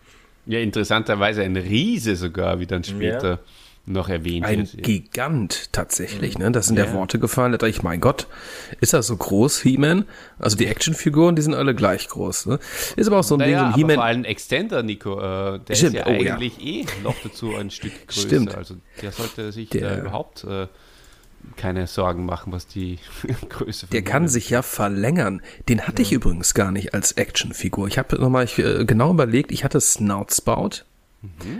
Ja, 0.46 0.58
interessanterweise 0.58 1.42
ein 1.42 1.56
Riese 1.56 2.16
sogar, 2.16 2.58
wie 2.58 2.66
dann 2.66 2.82
später 2.82 3.38
noch 3.84 4.08
erwähnt 4.08 4.46
Ein 4.46 4.60
wird. 4.60 4.82
Gigant 4.84 5.72
tatsächlich, 5.72 6.38
ne? 6.38 6.52
Das 6.52 6.66
sind 6.68 6.78
ja 6.78 6.84
Ja. 6.84 6.92
Worte 6.92 7.18
gefallen. 7.18 7.50
Da 7.52 7.58
dachte 7.58 7.70
ich, 7.70 7.82
mein 7.82 8.00
Gott, 8.00 8.28
ist 8.80 8.92
er 8.92 9.02
so 9.02 9.16
groß, 9.16 9.60
He-Man? 9.62 10.04
Also 10.38 10.56
die 10.56 10.66
Actionfiguren, 10.66 11.34
die 11.34 11.42
sind 11.42 11.54
alle 11.54 11.74
gleich 11.74 12.06
groß. 12.08 12.46
Ne? 12.46 12.58
Ist 12.94 13.08
aber 13.08 13.18
auch 13.18 13.24
so 13.24 13.34
ein 13.34 13.40
Ding, 13.40 13.50
Naja, 13.50 13.58
so 13.58 13.64
ein 13.64 13.72
aber 13.72 13.78
vor 13.80 13.88
He-Man. 13.90 13.98
allem 13.98 14.24
Extender, 14.24 14.82
Nico, 14.84 15.18
äh, 15.18 15.58
der 15.58 15.74
Stimmt, 15.74 15.94
ist 15.94 16.00
ja 16.00 16.06
oh 16.06 16.10
ja. 16.22 16.34
eigentlich 16.36 16.64
eh 16.64 16.86
noch 17.02 17.16
dazu 17.24 17.56
ein 17.56 17.70
Stück 17.72 17.92
größer. 18.06 18.20
Stimmt. 18.28 18.54
Also 18.54 18.76
der 19.02 19.10
sollte 19.10 19.50
sich 19.50 19.68
Der- 19.70 20.00
überhaupt 20.02 20.44
äh, 20.44 20.68
keine 21.56 21.88
Sorgen 21.88 22.24
machen, 22.24 22.52
was 22.52 22.68
die 22.68 23.00
Größe 23.48 23.88
Der 23.88 24.02
kann 24.02 24.22
He-Man 24.22 24.28
sich 24.28 24.48
ja 24.50 24.62
verlängern. 24.62 25.42
Den 25.68 25.88
hatte 25.88 26.02
ich 26.02 26.12
übrigens 26.12 26.54
gar 26.54 26.70
nicht 26.70 26.94
als 26.94 27.10
Actionfigur. 27.12 27.88
Ich 27.88 27.98
habe 27.98 28.14
nochmal 28.20 28.46
äh, 28.58 28.84
genau 28.84 29.10
überlegt, 29.10 29.50
ich 29.50 29.64
hatte 29.64 29.80
Snoutspout, 29.80 30.84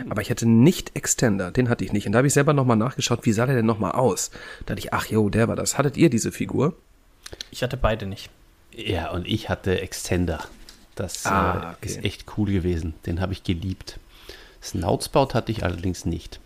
aber 0.08 0.22
ich 0.22 0.30
hatte 0.30 0.46
nicht 0.48 0.96
Extender. 0.96 1.50
Den 1.50 1.68
hatte 1.68 1.84
ich 1.84 1.92
nicht. 1.92 2.06
Und 2.06 2.12
da 2.12 2.18
habe 2.18 2.26
ich 2.26 2.32
selber 2.34 2.52
nochmal 2.52 2.76
nachgeschaut, 2.76 3.24
wie 3.24 3.32
sah 3.32 3.46
der 3.46 3.54
denn 3.56 3.66
nochmal 3.66 3.92
aus? 3.92 4.30
Da 4.60 4.74
dachte 4.74 4.80
ich, 4.80 4.92
ach 4.92 5.06
jo, 5.06 5.28
der 5.30 5.48
war 5.48 5.56
das. 5.56 5.78
Hattet 5.78 5.96
ihr 5.96 6.10
diese 6.10 6.32
Figur? 6.32 6.74
Ich 7.50 7.62
hatte 7.62 7.76
beide 7.76 8.06
nicht. 8.06 8.30
Ja, 8.74 9.10
und 9.10 9.26
ich 9.26 9.48
hatte 9.48 9.80
Extender. 9.80 10.44
Das 10.94 11.24
Ah, 11.26 11.70
äh, 11.72 11.74
okay. 11.76 11.88
ist 11.88 12.04
echt 12.04 12.26
cool 12.36 12.50
gewesen. 12.50 12.94
Den 13.06 13.20
habe 13.20 13.32
ich 13.32 13.44
geliebt. 13.44 13.98
Snoutspout 14.62 15.34
hatte 15.34 15.52
ich 15.52 15.64
allerdings 15.64 16.04
nicht. 16.04 16.40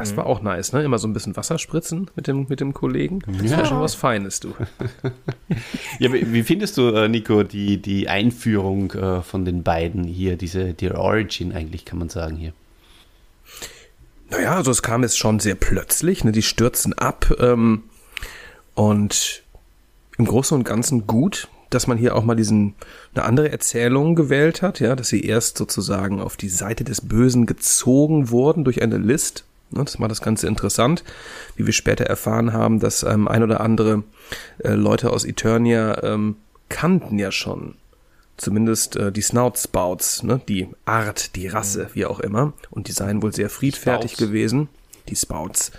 Das 0.00 0.16
war 0.16 0.26
auch 0.26 0.42
nice, 0.42 0.72
ne? 0.72 0.82
Immer 0.82 0.98
so 0.98 1.06
ein 1.06 1.12
bisschen 1.12 1.36
Wasser 1.36 1.58
spritzen 1.58 2.10
mit 2.16 2.26
dem, 2.26 2.46
mit 2.48 2.60
dem 2.60 2.74
Kollegen. 2.74 3.20
Das 3.40 3.50
Ja. 3.50 3.58
war 3.58 3.64
schon 3.66 3.80
was 3.80 3.94
Feines, 3.94 4.40
du. 4.40 4.54
Ja, 5.98 6.12
wie, 6.12 6.32
wie 6.32 6.42
findest 6.42 6.76
du, 6.78 6.88
äh, 6.94 7.08
Nico, 7.08 7.42
die, 7.42 7.76
die 7.80 8.08
Einführung 8.08 8.92
äh, 8.92 9.22
von 9.22 9.44
den 9.44 9.62
beiden 9.62 10.04
hier, 10.04 10.36
diese 10.36 10.72
die 10.74 10.90
Origin 10.90 11.52
eigentlich, 11.52 11.84
kann 11.84 11.98
man 11.98 12.08
sagen 12.08 12.36
hier? 12.36 12.52
Naja, 14.30 14.54
also 14.56 14.70
es 14.70 14.82
kam 14.82 15.02
jetzt 15.02 15.18
schon 15.18 15.40
sehr 15.40 15.56
plötzlich, 15.56 16.24
ne? 16.24 16.32
Die 16.32 16.42
stürzen 16.42 16.92
ab 16.94 17.34
ähm, 17.40 17.82
und 18.74 19.42
im 20.18 20.24
Großen 20.24 20.56
und 20.56 20.64
Ganzen 20.64 21.06
gut. 21.06 21.48
dass 21.70 21.86
man 21.86 21.98
hier 21.98 22.16
auch 22.16 22.24
mal 22.24 22.34
diesen 22.34 22.74
eine 23.14 23.24
andere 23.24 23.52
Erzählung 23.52 24.16
gewählt 24.16 24.60
hat, 24.60 24.80
ja, 24.80 24.96
dass 24.96 25.08
sie 25.08 25.22
erst 25.24 25.56
sozusagen 25.56 26.20
auf 26.20 26.36
die 26.36 26.48
Seite 26.48 26.82
des 26.82 27.00
Bösen 27.00 27.46
gezogen 27.46 28.30
wurden 28.30 28.64
durch 28.64 28.82
eine 28.82 28.98
List. 28.98 29.44
Ne, 29.70 29.84
das 29.84 29.98
macht 29.98 30.10
das 30.10 30.20
Ganze 30.22 30.46
interessant, 30.46 31.04
wie 31.56 31.66
wir 31.66 31.72
später 31.72 32.04
erfahren 32.04 32.52
haben, 32.52 32.80
dass 32.80 33.02
ähm, 33.02 33.28
ein 33.28 33.42
oder 33.42 33.60
andere 33.60 34.02
äh, 34.58 34.72
Leute 34.72 35.10
aus 35.10 35.24
Eternia 35.24 36.02
ähm, 36.02 36.36
kannten 36.68 37.18
ja 37.18 37.30
schon 37.30 37.74
zumindest 38.36 38.96
äh, 38.96 39.12
die 39.12 39.20
Snout-Spouts, 39.20 40.22
ne, 40.22 40.40
die 40.48 40.68
Art, 40.84 41.36
die 41.36 41.46
Rasse, 41.46 41.88
wie 41.92 42.06
auch 42.06 42.20
immer. 42.20 42.52
Und 42.70 42.88
die 42.88 42.92
seien 42.92 43.22
wohl 43.22 43.34
sehr 43.34 43.50
friedfertig 43.50 44.12
Spouts. 44.12 44.28
gewesen. 44.28 44.68
Die 45.08 45.16
Spouts. 45.16 45.72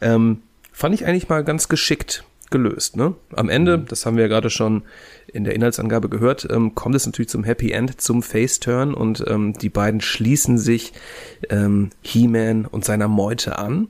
Ähm, 0.00 0.42
fand 0.72 0.94
ich 0.94 1.06
eigentlich 1.06 1.28
mal 1.28 1.42
ganz 1.42 1.68
geschickt 1.68 2.24
gelöst. 2.50 2.96
Ne? 2.96 3.14
Am 3.34 3.48
Ende, 3.48 3.78
das 3.78 4.06
haben 4.06 4.16
wir 4.16 4.24
ja 4.24 4.28
gerade 4.28 4.50
schon 4.50 4.82
in 5.26 5.44
der 5.44 5.54
Inhaltsangabe 5.54 6.08
gehört, 6.08 6.46
ähm, 6.50 6.74
kommt 6.74 6.94
es 6.94 7.06
natürlich 7.06 7.28
zum 7.28 7.44
Happy 7.44 7.72
End, 7.72 8.00
zum 8.00 8.22
Face-Turn 8.22 8.94
und 8.94 9.24
ähm, 9.26 9.52
die 9.54 9.68
beiden 9.68 10.00
schließen 10.00 10.58
sich 10.58 10.92
ähm, 11.50 11.90
He-Man 12.02 12.66
und 12.66 12.84
seiner 12.84 13.08
Meute 13.08 13.58
an. 13.58 13.88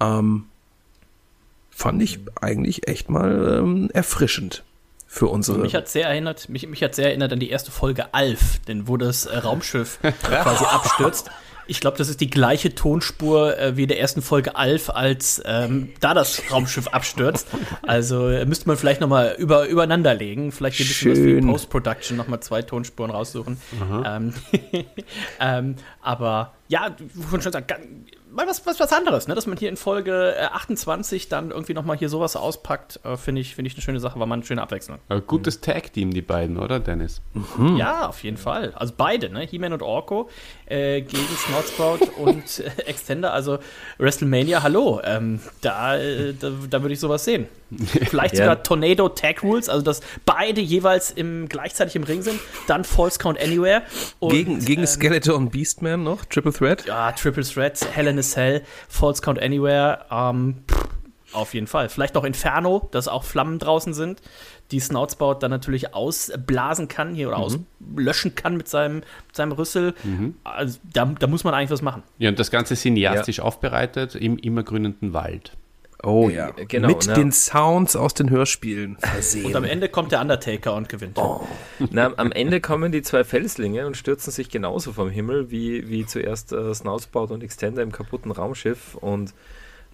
Ähm, 0.00 0.44
fand 1.70 2.02
ich 2.02 2.20
eigentlich 2.40 2.88
echt 2.88 3.10
mal 3.10 3.58
ähm, 3.58 3.90
erfrischend 3.92 4.62
für 5.06 5.26
unsere. 5.26 5.58
Mich 5.58 5.74
hat 5.74 5.88
sehr 5.88 6.08
erinnert, 6.08 6.48
mich, 6.48 6.66
mich 6.68 6.82
hat 6.82 6.94
sehr 6.94 7.08
erinnert 7.08 7.32
an 7.32 7.40
die 7.40 7.50
erste 7.50 7.70
Folge 7.70 8.14
Alf, 8.14 8.60
denn 8.66 8.88
wo 8.88 8.96
das 8.96 9.26
äh, 9.26 9.36
Raumschiff 9.38 9.98
quasi 10.22 10.64
abstürzt. 10.64 11.30
Ich 11.66 11.80
glaube, 11.80 11.96
das 11.98 12.08
ist 12.08 12.20
die 12.20 12.30
gleiche 12.30 12.74
Tonspur 12.74 13.58
äh, 13.58 13.76
wie 13.76 13.82
in 13.82 13.88
der 13.88 14.00
ersten 14.00 14.22
Folge 14.22 14.56
Alf, 14.56 14.90
als 14.90 15.42
ähm, 15.44 15.92
da 16.00 16.14
das 16.14 16.42
Raumschiff 16.50 16.88
abstürzt. 16.88 17.48
Also 17.82 18.28
äh, 18.28 18.44
müsste 18.44 18.68
man 18.68 18.76
vielleicht 18.76 19.00
noch 19.00 19.08
mal 19.08 19.34
über, 19.38 19.66
übereinander 19.66 20.14
legen. 20.14 20.52
Vielleicht 20.52 20.80
ein 20.80 20.86
bisschen 20.86 21.10
was 21.10 21.18
für 21.18 21.24
die 21.24 21.32
Schön. 21.32 21.46
Post-Production 21.46 22.16
noch 22.16 22.28
mal 22.28 22.40
zwei 22.40 22.62
Tonspuren 22.62 23.10
raussuchen. 23.10 23.56
Ähm, 24.04 24.34
ähm, 25.40 25.76
aber 26.02 26.54
ja, 26.68 26.94
wovon 27.14 27.42
schon 27.42 27.52
sagen, 27.52 27.66
mal 28.34 28.46
was, 28.46 28.66
was, 28.66 28.80
was 28.80 28.92
anderes, 28.92 29.28
ne? 29.28 29.34
dass 29.34 29.46
man 29.46 29.56
hier 29.56 29.68
in 29.68 29.76
Folge 29.76 30.34
äh, 30.36 30.44
28 30.46 31.28
dann 31.28 31.50
irgendwie 31.50 31.74
noch 31.74 31.84
mal 31.84 31.96
hier 31.96 32.08
sowas 32.08 32.36
auspackt, 32.36 33.00
äh, 33.04 33.16
finde 33.16 33.40
ich, 33.40 33.54
finde 33.54 33.68
ich 33.68 33.74
eine 33.74 33.82
schöne 33.82 34.00
Sache, 34.00 34.18
war 34.18 34.26
mal 34.26 34.34
eine 34.34 34.44
schöne 34.44 34.62
Abwechslung. 34.62 34.98
Ein 35.08 35.22
gutes 35.26 35.60
Tag-Team, 35.60 36.12
die 36.12 36.22
beiden, 36.22 36.58
oder, 36.58 36.80
Dennis? 36.80 37.22
Ja, 37.76 38.08
auf 38.08 38.22
jeden 38.22 38.36
Fall. 38.36 38.72
Also 38.74 38.94
beide, 38.96 39.30
ne? 39.30 39.40
He-Man 39.40 39.72
und 39.72 39.82
Orko 39.82 40.28
äh, 40.66 41.00
gegen 41.00 41.26
Snotsprout 41.36 41.98
und 42.18 42.60
äh, 42.60 42.82
Extender. 42.82 43.32
Also 43.32 43.58
WrestleMania, 43.98 44.62
hallo. 44.62 45.00
Ähm, 45.04 45.40
da 45.60 45.96
äh, 45.96 46.34
da, 46.34 46.50
da 46.68 46.82
würde 46.82 46.94
ich 46.94 47.00
sowas 47.00 47.24
sehen. 47.24 47.46
Vielleicht 48.08 48.34
Ja. 48.34 48.44
sogar 48.44 48.62
Tornado 48.62 49.08
Tag 49.08 49.42
Rules, 49.42 49.68
also 49.68 49.82
dass 49.84 50.00
beide 50.24 50.60
jeweils 50.60 51.10
im, 51.10 51.48
gleichzeitig 51.48 51.96
im 51.96 52.04
Ring 52.04 52.22
sind. 52.22 52.38
Dann 52.66 52.84
False 52.84 53.18
Count 53.18 53.40
Anywhere. 53.40 53.82
Und, 54.18 54.30
gegen 54.30 54.58
gegen 54.64 54.82
ähm, 54.82 54.86
Skeletor 54.86 55.36
und 55.36 55.50
Beastman 55.50 56.02
noch, 56.04 56.24
Triple 56.24 56.52
Threat. 56.52 56.86
ja, 56.86 57.12
Triple 57.12 57.44
Threat, 57.44 57.80
Hell 57.92 58.06
in 58.06 58.18
a 58.18 58.22
Cell, 58.22 58.62
False 58.88 59.22
Count 59.22 59.40
Anywhere. 59.40 60.04
Ähm, 60.10 60.56
pff, 60.70 60.84
auf 61.32 61.52
jeden 61.54 61.66
Fall. 61.66 61.88
Vielleicht 61.88 62.14
noch 62.14 62.24
Inferno, 62.24 62.88
dass 62.92 63.08
auch 63.08 63.24
Flammen 63.24 63.58
draußen 63.58 63.92
sind, 63.92 64.22
die 64.70 64.78
Snoutspout 64.80 65.34
dann 65.40 65.50
natürlich 65.50 65.92
ausblasen 65.94 66.88
kann 66.88 67.14
hier 67.14 67.28
oder 67.28 67.38
auslöschen 67.38 68.34
kann 68.34 68.56
mit 68.56 68.68
seinem, 68.68 68.96
mit 68.96 69.34
seinem 69.36 69.52
Rüssel. 69.52 69.94
Also, 70.44 70.78
da, 70.92 71.04
da 71.18 71.26
muss 71.26 71.44
man 71.44 71.52
eigentlich 71.52 71.70
was 71.70 71.82
machen. 71.82 72.02
Ja, 72.18 72.28
und 72.30 72.38
das 72.38 72.50
Ganze 72.50 72.76
cineastisch 72.76 73.40
aufbereitet 73.40 74.14
im 74.14 74.38
immergrünenden 74.38 75.12
Wald. 75.12 75.52
Oh 76.04 76.28
ja, 76.28 76.50
genau, 76.50 76.88
mit 76.88 77.06
ne? 77.06 77.14
den 77.14 77.32
Sounds 77.32 77.96
aus 77.96 78.14
den 78.14 78.30
Hörspielen 78.30 78.96
versehen. 78.98 79.46
Und 79.46 79.56
am 79.56 79.64
Ende 79.64 79.88
kommt 79.88 80.12
der 80.12 80.20
Undertaker 80.20 80.74
und 80.74 80.88
gewinnt. 80.88 81.18
Na, 81.90 82.12
am 82.16 82.30
Ende 82.32 82.60
kommen 82.60 82.92
die 82.92 83.02
zwei 83.02 83.24
Felslinge 83.24 83.86
und 83.86 83.96
stürzen 83.96 84.30
sich 84.30 84.50
genauso 84.50 84.92
vom 84.92 85.08
Himmel 85.10 85.50
wie, 85.50 85.88
wie 85.88 86.04
zuerst 86.06 86.52
äh, 86.52 86.74
Snoutspout 86.74 87.32
und 87.32 87.42
Extender 87.42 87.82
im 87.82 87.92
kaputten 87.92 88.30
Raumschiff 88.30 88.94
und, 88.96 89.34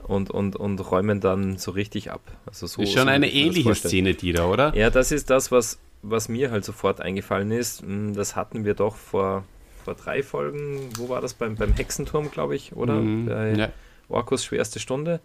und, 0.03 0.31
und, 0.31 0.57
und 0.57 0.91
räumen 0.91 1.21
dann 1.21 1.59
so 1.59 1.71
richtig 1.71 2.11
ab. 2.11 2.23
Also 2.47 2.67
so, 2.67 2.83
ist 2.83 2.93
schon 2.93 3.05
so 3.05 3.09
eine 3.09 3.31
ähnliche. 3.33 3.75
Szene, 3.75 4.15
die 4.15 4.33
da, 4.33 4.47
oder? 4.47 4.75
Ja, 4.75 4.91
das 4.91 5.13
ist 5.13 5.31
das, 5.31 5.53
was, 5.53 5.79
was 6.03 6.29
mir 6.29 6.51
halt 6.51 6.65
sofort 6.65 7.01
eingefallen 7.01 7.53
ist. 7.53 7.83
Hm, 7.83 8.15
Das 8.15 8.35
hatten 8.35 8.65
wir 8.65 8.75
doch 8.75 8.97
vor, 8.97 9.45
vor 9.85 9.95
drei 9.95 10.23
Folgen, 10.23 10.89
wo 10.97 11.09
war 11.09 11.21
das? 11.21 11.35
Beim, 11.35 11.55
beim 11.55 11.73
Hexenturm, 11.75 12.31
glaube 12.31 12.57
ich, 12.57 12.75
oder? 12.75 12.95
Mhm. 12.95 13.27
Bei 13.27 13.53
Ja. 13.53 13.69
Orkos 14.11 14.45
schwerste 14.45 14.81
Stunde. 14.81 15.21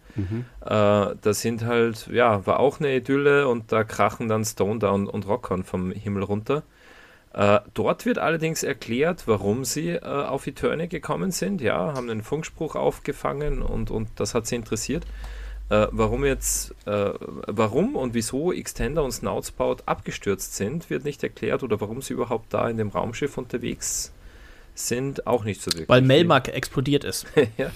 Äh, 0.60 1.16
da 1.20 1.32
sind 1.32 1.64
halt, 1.64 2.08
ja, 2.12 2.46
war 2.46 2.60
auch 2.60 2.80
eine 2.80 2.96
Idylle 2.96 3.48
und 3.48 3.72
da 3.72 3.84
krachen 3.84 4.28
dann 4.28 4.44
Stone 4.44 4.78
da 4.78 4.90
und, 4.90 5.26
Rockon 5.26 5.64
vom 5.64 5.90
Himmel 5.92 6.22
runter. 6.22 6.62
Äh, 7.32 7.60
dort 7.74 8.06
wird 8.06 8.18
allerdings 8.18 8.62
erklärt, 8.62 9.24
warum 9.26 9.64
sie 9.64 9.90
äh, 9.90 10.00
auf 10.00 10.46
Eternia 10.46 10.86
gekommen 10.86 11.30
sind. 11.30 11.60
Ja, 11.60 11.94
haben 11.94 12.08
einen 12.08 12.22
Funkspruch 12.22 12.76
aufgefangen 12.76 13.62
und, 13.62 13.90
und 13.90 14.08
das 14.16 14.34
hat 14.34 14.46
sie 14.46 14.56
interessiert. 14.56 15.04
Äh, 15.68 15.88
warum 15.90 16.24
jetzt, 16.24 16.74
äh, 16.86 17.10
warum 17.46 17.96
und 17.96 18.14
wieso 18.14 18.52
Extender 18.52 19.02
und 19.02 19.12
Snoutspout 19.12 19.78
abgestürzt 19.84 20.54
sind, 20.54 20.90
wird 20.90 21.04
nicht 21.04 21.22
erklärt 21.22 21.62
oder 21.62 21.80
warum 21.80 22.00
sie 22.02 22.14
überhaupt 22.14 22.54
da 22.54 22.68
in 22.70 22.76
dem 22.76 22.88
Raumschiff 22.88 23.36
unterwegs 23.36 24.12
sind, 24.76 25.26
auch 25.26 25.44
nicht 25.44 25.60
so 25.62 25.70
wirklich. 25.72 25.88
Weil 25.88 26.02
Melmark 26.02 26.48
explodiert 26.48 27.04
ist. 27.04 27.26
ja, 27.56 27.70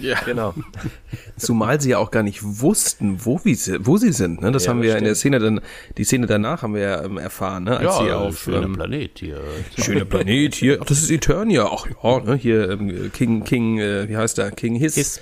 Ja. 0.00 0.18
genau. 0.24 0.54
Zumal 1.36 1.80
sie 1.80 1.90
ja 1.90 1.98
auch 1.98 2.10
gar 2.10 2.22
nicht 2.22 2.40
wussten, 2.42 3.24
wo, 3.24 3.40
wie 3.44 3.54
sie, 3.54 3.84
wo 3.86 3.96
sie 3.98 4.12
sind. 4.12 4.40
Ne? 4.40 4.50
Das 4.52 4.64
Ja, 4.64 4.70
haben 4.70 4.78
das 4.78 4.84
wir 4.84 4.92
ja 4.92 4.98
in 4.98 5.04
der. 5.04 5.14
Szene 5.14 5.38
dann, 5.38 5.60
die 5.98 6.04
Szene 6.04 6.26
danach 6.26 6.62
haben 6.62 6.74
wir 6.74 6.82
ja 6.82 7.04
ähm, 7.04 7.18
erfahren, 7.18 7.64
ne? 7.64 7.76
als 7.78 7.98
sie 7.98 8.10
auf 8.10 8.38
schöner 8.42 8.62
ähm, 8.62 8.72
Planet 8.74 9.18
hier. 9.18 9.40
schöner 9.78 10.04
Planet 10.04 10.54
hier. 10.54 10.78
Ach, 10.80 10.86
das 10.86 11.02
ist 11.02 11.10
Eternia. 11.10 11.66
Ach 11.70 11.86
ja, 12.02 12.20
ne? 12.20 12.34
hier 12.36 12.70
ähm, 12.70 13.12
King 13.12 13.44
King, 13.44 13.78
äh, 13.78 14.08
wie 14.08 14.16
heißt 14.16 14.38
der? 14.38 14.50
King 14.50 14.74
Hiss. 14.76 14.94
Hiss. 14.94 15.20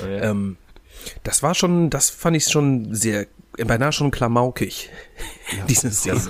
Ja. 0.00 0.30
Ähm, 0.30 0.56
das 1.22 1.42
war 1.42 1.54
schon, 1.54 1.90
das 1.90 2.10
fand 2.10 2.36
ich 2.36 2.44
schon 2.44 2.94
sehr, 2.94 3.26
beinahe 3.56 3.92
schon 3.92 4.10
klamaukig. 4.10 4.90
Diese 5.68 5.90
Szene. 5.90 6.20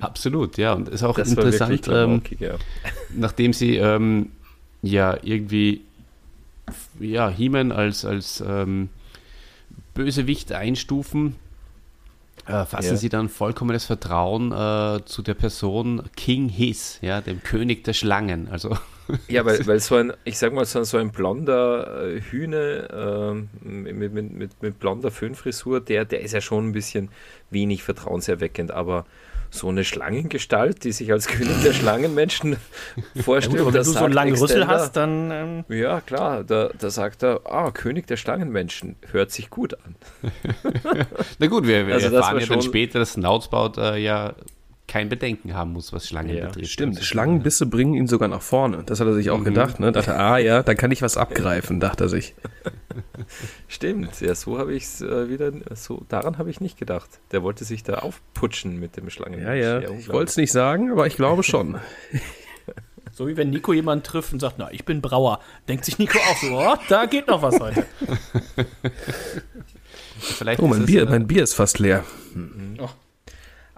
Absolut, 0.00 0.56
ja. 0.58 0.72
Und 0.74 0.88
ist 0.88 1.02
auch 1.02 1.16
Das 1.16 1.28
interessant, 1.28 1.88
ähm, 1.88 2.22
ja. 2.38 2.54
nachdem 3.14 3.52
sie 3.52 3.76
ähm, 3.76 4.30
ja 4.82 5.16
irgendwie 5.22 5.82
ja, 7.00 7.28
He-Man 7.28 7.72
als, 7.72 8.04
als 8.04 8.42
ähm, 8.46 8.88
Bösewicht 9.94 10.52
einstufen, 10.52 11.36
äh, 12.46 12.64
fassen 12.64 12.90
Ja. 12.90 12.96
sie 12.96 13.08
dann 13.08 13.28
vollkommenes 13.28 13.84
Vertrauen 13.84 14.52
äh, 14.52 15.04
zu 15.04 15.22
der 15.22 15.34
Person 15.34 16.02
King 16.16 16.48
Hiss, 16.48 16.98
ja, 17.02 17.20
dem 17.20 17.42
König 17.42 17.84
der 17.84 17.92
Schlangen. 17.92 18.48
Also 18.50 18.76
Ja, 19.28 19.44
weil, 19.44 19.66
weil 19.66 19.80
so 19.80 19.96
ein, 19.96 20.12
ich 20.24 20.38
sag 20.38 20.52
mal, 20.54 20.64
so 20.64 20.78
ein, 20.78 20.84
so 20.84 20.96
ein 20.96 21.10
blonder 21.10 22.06
äh, 22.06 22.20
Hühne 22.20 22.88
ähm, 22.92 23.48
mit, 23.60 24.12
mit, 24.12 24.32
mit, 24.32 24.62
mit 24.62 24.78
blonder 24.78 25.10
Föhnfrisur, 25.10 25.80
der, 25.80 26.04
der 26.04 26.20
ist 26.20 26.32
ja 26.32 26.40
schon 26.40 26.68
ein 26.68 26.72
bisschen 26.72 27.10
wenig 27.50 27.82
vertrauenserweckend, 27.82 28.70
aber 28.70 29.04
so 29.52 29.68
eine 29.68 29.84
Schlangengestalt, 29.84 30.82
die 30.82 30.92
sich 30.92 31.12
als 31.12 31.26
König 31.28 31.62
der 31.62 31.74
Schlangenmenschen 31.74 32.56
vorstellt, 33.22 33.60
Aber 33.60 33.66
wenn 33.68 33.74
das 33.74 33.86
du 33.86 33.92
so 33.92 34.04
einen 34.04 34.14
langen 34.14 34.34
Rüssel 34.34 34.66
hast, 34.66 34.96
dann 34.96 35.30
ähm, 35.30 35.64
Ja, 35.68 36.00
klar, 36.00 36.42
da, 36.42 36.70
da 36.78 36.90
sagt 36.90 37.22
er, 37.22 37.42
ah, 37.44 37.70
König 37.70 38.06
der 38.06 38.16
Schlangenmenschen, 38.16 38.96
hört 39.10 39.30
sich 39.30 39.50
gut 39.50 39.74
an. 39.84 39.94
Na 41.38 41.46
gut, 41.48 41.66
wir, 41.66 41.86
wir 41.86 41.94
Also 41.94 42.08
erfahren 42.08 42.40
ja 42.40 42.46
dann 42.46 42.62
später, 42.62 42.98
dass 42.98 43.12
Snoutspout 43.12 43.74
äh, 43.76 43.98
ja 43.98 44.34
kein 44.92 45.08
Bedenken 45.08 45.54
haben 45.54 45.72
muss, 45.72 45.90
was 45.94 46.06
Schlangen 46.06 46.36
Ja, 46.36 46.48
betrifft. 46.48 46.70
Stimmt, 46.70 46.96
Also, 46.96 47.06
Schlangenbisse 47.06 47.64
bringen 47.64 47.94
ihn 47.94 48.06
sogar 48.06 48.28
nach 48.28 48.42
vorne. 48.42 48.82
Das 48.84 49.00
hat 49.00 49.06
er 49.06 49.14
sich 49.14 49.30
auch 49.30 49.42
gedacht, 49.42 49.80
ne? 49.80 49.90
Dachte, 49.90 50.14
ah 50.18 50.36
ja, 50.36 50.62
dann 50.62 50.76
kann 50.76 50.90
ich 50.90 51.00
was 51.00 51.16
abgreifen, 51.16 51.80
dachte 51.80 52.04
er 52.04 52.08
sich. 52.10 52.34
Stimmt, 53.68 54.20
ja, 54.20 54.34
so 54.34 54.58
habe 54.58 54.74
ich 54.74 54.82
es 54.82 55.00
äh, 55.00 55.30
wieder, 55.30 55.50
so, 55.74 56.04
daran 56.10 56.36
habe 56.36 56.50
ich 56.50 56.60
nicht 56.60 56.76
gedacht. 56.78 57.08
Der 57.30 57.42
wollte 57.42 57.64
sich 57.64 57.82
da 57.84 58.00
aufputschen 58.00 58.78
mit 58.78 58.98
dem 58.98 59.08
Schlangenmensch. 59.08 59.62
Ja, 59.62 59.80
ja, 59.80 59.90
ich 59.90 60.10
wollte 60.10 60.28
es 60.28 60.36
nicht 60.36 60.52
sagen, 60.52 60.92
aber 60.92 61.06
ich 61.06 61.16
glaube 61.16 61.42
schon. 61.42 61.78
so 63.12 63.26
wie 63.28 63.38
wenn 63.38 63.48
Nico 63.48 63.72
jemanden 63.72 64.04
trifft 64.04 64.34
und 64.34 64.40
sagt, 64.40 64.56
na, 64.58 64.70
ich 64.72 64.84
bin 64.84 65.00
Brauer. 65.00 65.40
Denkt 65.68 65.86
sich 65.86 65.98
Nico 65.98 66.18
auch 66.18 66.36
so, 66.36 66.48
oh, 66.58 66.74
da 66.90 67.06
geht 67.06 67.28
noch 67.28 67.40
was 67.40 67.58
heute. 67.58 67.86
Vielleicht 70.18 70.60
Oh, 70.60 70.66
mein 70.66 70.84
Bier, 70.84 71.04
äh, 71.04 71.06
mein 71.06 71.26
Bier 71.26 71.44
ist 71.44 71.54
fast 71.54 71.78
leer. 71.78 72.04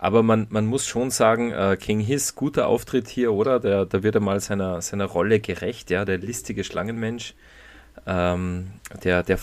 Aber 0.04 0.22
man, 0.22 0.48
man 0.50 0.66
muss 0.66 0.86
schon 0.86 1.10
sagen, 1.10 1.50
äh, 1.50 1.78
King 1.80 1.98
Hiss, 1.98 2.34
guter 2.34 2.66
Auftritt 2.66 3.08
hier, 3.08 3.32
oder? 3.32 3.58
Der, 3.58 3.86
da 3.86 4.02
wird 4.02 4.14
er 4.14 4.20
mal 4.20 4.38
seiner, 4.38 4.82
seiner 4.82 5.06
Rolle 5.06 5.40
gerecht, 5.40 5.88
ja, 5.88 6.04
der 6.04 6.18
listige 6.18 6.62
Schlangenmensch. 6.62 7.32
Ähm, 8.06 8.66
der 9.02 9.22
der 9.22 9.38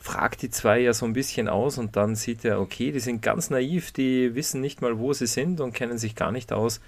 fragt 0.00 0.40
die 0.40 0.48
zwei 0.48 0.80
ja 0.80 0.94
so 0.94 1.04
ein 1.04 1.12
bisschen 1.12 1.46
aus 1.46 1.76
und 1.76 1.94
dann 1.96 2.16
sieht 2.16 2.42
er, 2.42 2.58
okay, 2.58 2.90
die 2.90 3.00
sind 3.00 3.20
ganz 3.20 3.50
naiv, 3.50 3.92
die 3.92 4.34
wissen 4.34 4.62
nicht 4.62 4.80
mal, 4.80 4.98
wo 4.98 5.12
sie 5.12 5.26
sind 5.26 5.60
und 5.60 5.74
kennen 5.74 5.98
sich 5.98 6.14
gar 6.14 6.32
nicht 6.32 6.54
aus. 6.54 6.80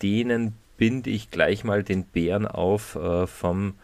Denen 0.00 0.54
binde 0.78 1.10
ich 1.10 1.30
gleich 1.30 1.62
mal 1.62 1.82
den 1.82 2.04
Bären 2.04 2.46
auf 2.46 2.96
äh, 2.96 3.26
vom 3.26 3.74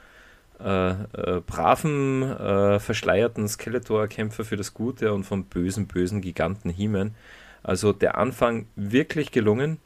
äh, 0.58 0.92
äh, 0.92 1.42
braven, 1.46 2.22
äh, 2.22 2.80
verschleierten 2.80 3.46
Skeletor-Kämpfer 3.46 4.46
für 4.46 4.56
das 4.56 4.72
Gute 4.72 5.12
und 5.12 5.24
vom 5.24 5.44
bösen, 5.44 5.86
bösen 5.88 6.22
Giganten 6.22 6.70
He-Man. 6.70 7.14
Also 7.62 7.92
der 7.92 8.18
Anfang 8.18 8.66
wirklich 8.76 9.32
gelungen. 9.32 9.78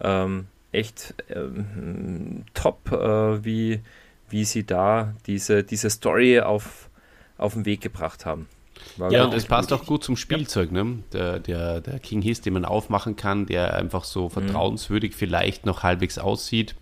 Ähm, 0.00 0.46
echt 0.72 1.14
ähm, 1.28 2.44
top, 2.52 2.90
äh, 2.92 3.44
wie, 3.44 3.80
wie 4.28 4.44
sie 4.44 4.64
da 4.64 5.14
diese, 5.26 5.62
diese 5.62 5.88
Story 5.88 6.40
auf, 6.40 6.90
auf 7.38 7.54
den 7.54 7.64
Weg 7.64 7.80
gebracht 7.80 8.26
haben. 8.26 8.48
War 8.96 9.10
ja, 9.10 9.24
und 9.24 9.34
es 9.34 9.46
passt 9.46 9.72
auch 9.72 9.86
gut 9.86 10.04
zum 10.04 10.16
Spielzeug, 10.16 10.72
ne? 10.72 10.98
Der, 11.12 11.38
der, 11.38 11.80
der 11.80 11.98
King 12.00 12.22
His, 12.22 12.40
den 12.40 12.54
man 12.54 12.64
aufmachen 12.64 13.16
kann, 13.16 13.46
der 13.46 13.74
einfach 13.74 14.04
so 14.04 14.24
mhm. 14.24 14.30
vertrauenswürdig 14.30 15.12
mhm. 15.12 15.16
vielleicht 15.16 15.64
noch 15.64 15.82
halbwegs 15.82 16.18
aussieht 16.18 16.74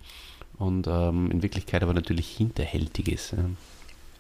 und 0.59 0.87
ähm, 0.87 1.31
in 1.31 1.43
Wirklichkeit 1.43 1.83
aber 1.83 1.95
natürlich 1.95 2.29
hinterhältig 2.29 3.09
ist. 3.09 3.33
Ja. 3.33 3.45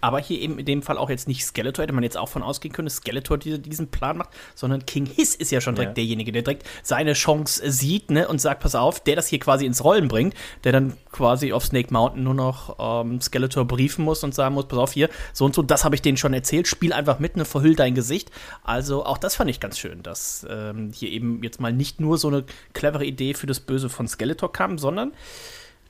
Aber 0.03 0.19
hier 0.19 0.41
eben 0.41 0.59
in 0.59 0.67
dem 0.67 0.83
Fall 0.83 0.99
auch 0.99 1.09
jetzt 1.09 1.29
nicht 1.29 1.47
Skeletor, 1.47 1.85
hätte 1.85 1.93
man 1.93 2.03
jetzt 2.03 2.19
auch 2.19 2.29
von 2.29 2.43
ausgehen 2.43 2.75
können, 2.75 2.87
dass 2.87 2.97
Skeletor 2.97 3.39
diese, 3.39 3.61
diesen 3.61 3.87
Plan 3.87 4.17
macht, 4.17 4.31
sondern 4.57 4.85
King 4.85 5.07
Hiss 5.07 5.37
ist 5.37 5.53
ja 5.53 5.61
schon 5.61 5.77
direkt 5.77 5.91
ja. 5.91 5.95
derjenige, 5.95 6.33
der 6.33 6.43
direkt 6.43 6.67
seine 6.83 7.13
Chance 7.13 7.71
sieht 7.71 8.11
ne, 8.11 8.27
und 8.27 8.41
sagt, 8.41 8.63
pass 8.63 8.75
auf, 8.75 8.99
der 8.99 9.15
das 9.15 9.29
hier 9.29 9.39
quasi 9.39 9.65
ins 9.65 9.85
Rollen 9.85 10.09
bringt, 10.09 10.35
der 10.65 10.73
dann 10.73 10.97
quasi 11.13 11.53
auf 11.53 11.65
Snake 11.65 11.93
Mountain 11.93 12.25
nur 12.25 12.35
noch 12.35 12.77
ähm, 12.81 13.21
Skeletor 13.21 13.65
briefen 13.65 14.05
muss 14.05 14.25
und 14.25 14.35
sagen 14.35 14.57
muss, 14.57 14.67
pass 14.67 14.79
auf, 14.81 14.93
hier, 14.93 15.09
so 15.33 15.45
und 15.45 15.55
so, 15.55 15.63
das 15.63 15.85
habe 15.85 15.95
ich 15.95 16.03
denen 16.03 16.17
schon 16.17 16.35
erzählt, 16.35 16.67
spiel 16.67 16.93
einfach 16.93 17.21
mit, 17.21 17.37
ne, 17.37 17.45
verhüll 17.45 17.77
dein 17.77 17.95
Gesicht. 17.95 18.33
Also 18.65 19.07
auch 19.07 19.19
das 19.19 19.37
fand 19.37 19.51
ich 19.51 19.61
ganz 19.61 19.79
schön, 19.79 20.03
dass 20.03 20.45
ähm, 20.51 20.91
hier 20.93 21.11
eben 21.11 21.45
jetzt 21.45 21.61
mal 21.61 21.73
nicht 21.73 22.01
nur 22.01 22.19
so 22.19 22.27
eine 22.27 22.45
clevere 22.73 23.05
Idee 23.05 23.35
für 23.35 23.47
das 23.47 23.61
Böse 23.61 23.89
von 23.89 24.09
Skeletor 24.09 24.53
kam, 24.53 24.79
sondern 24.79 25.13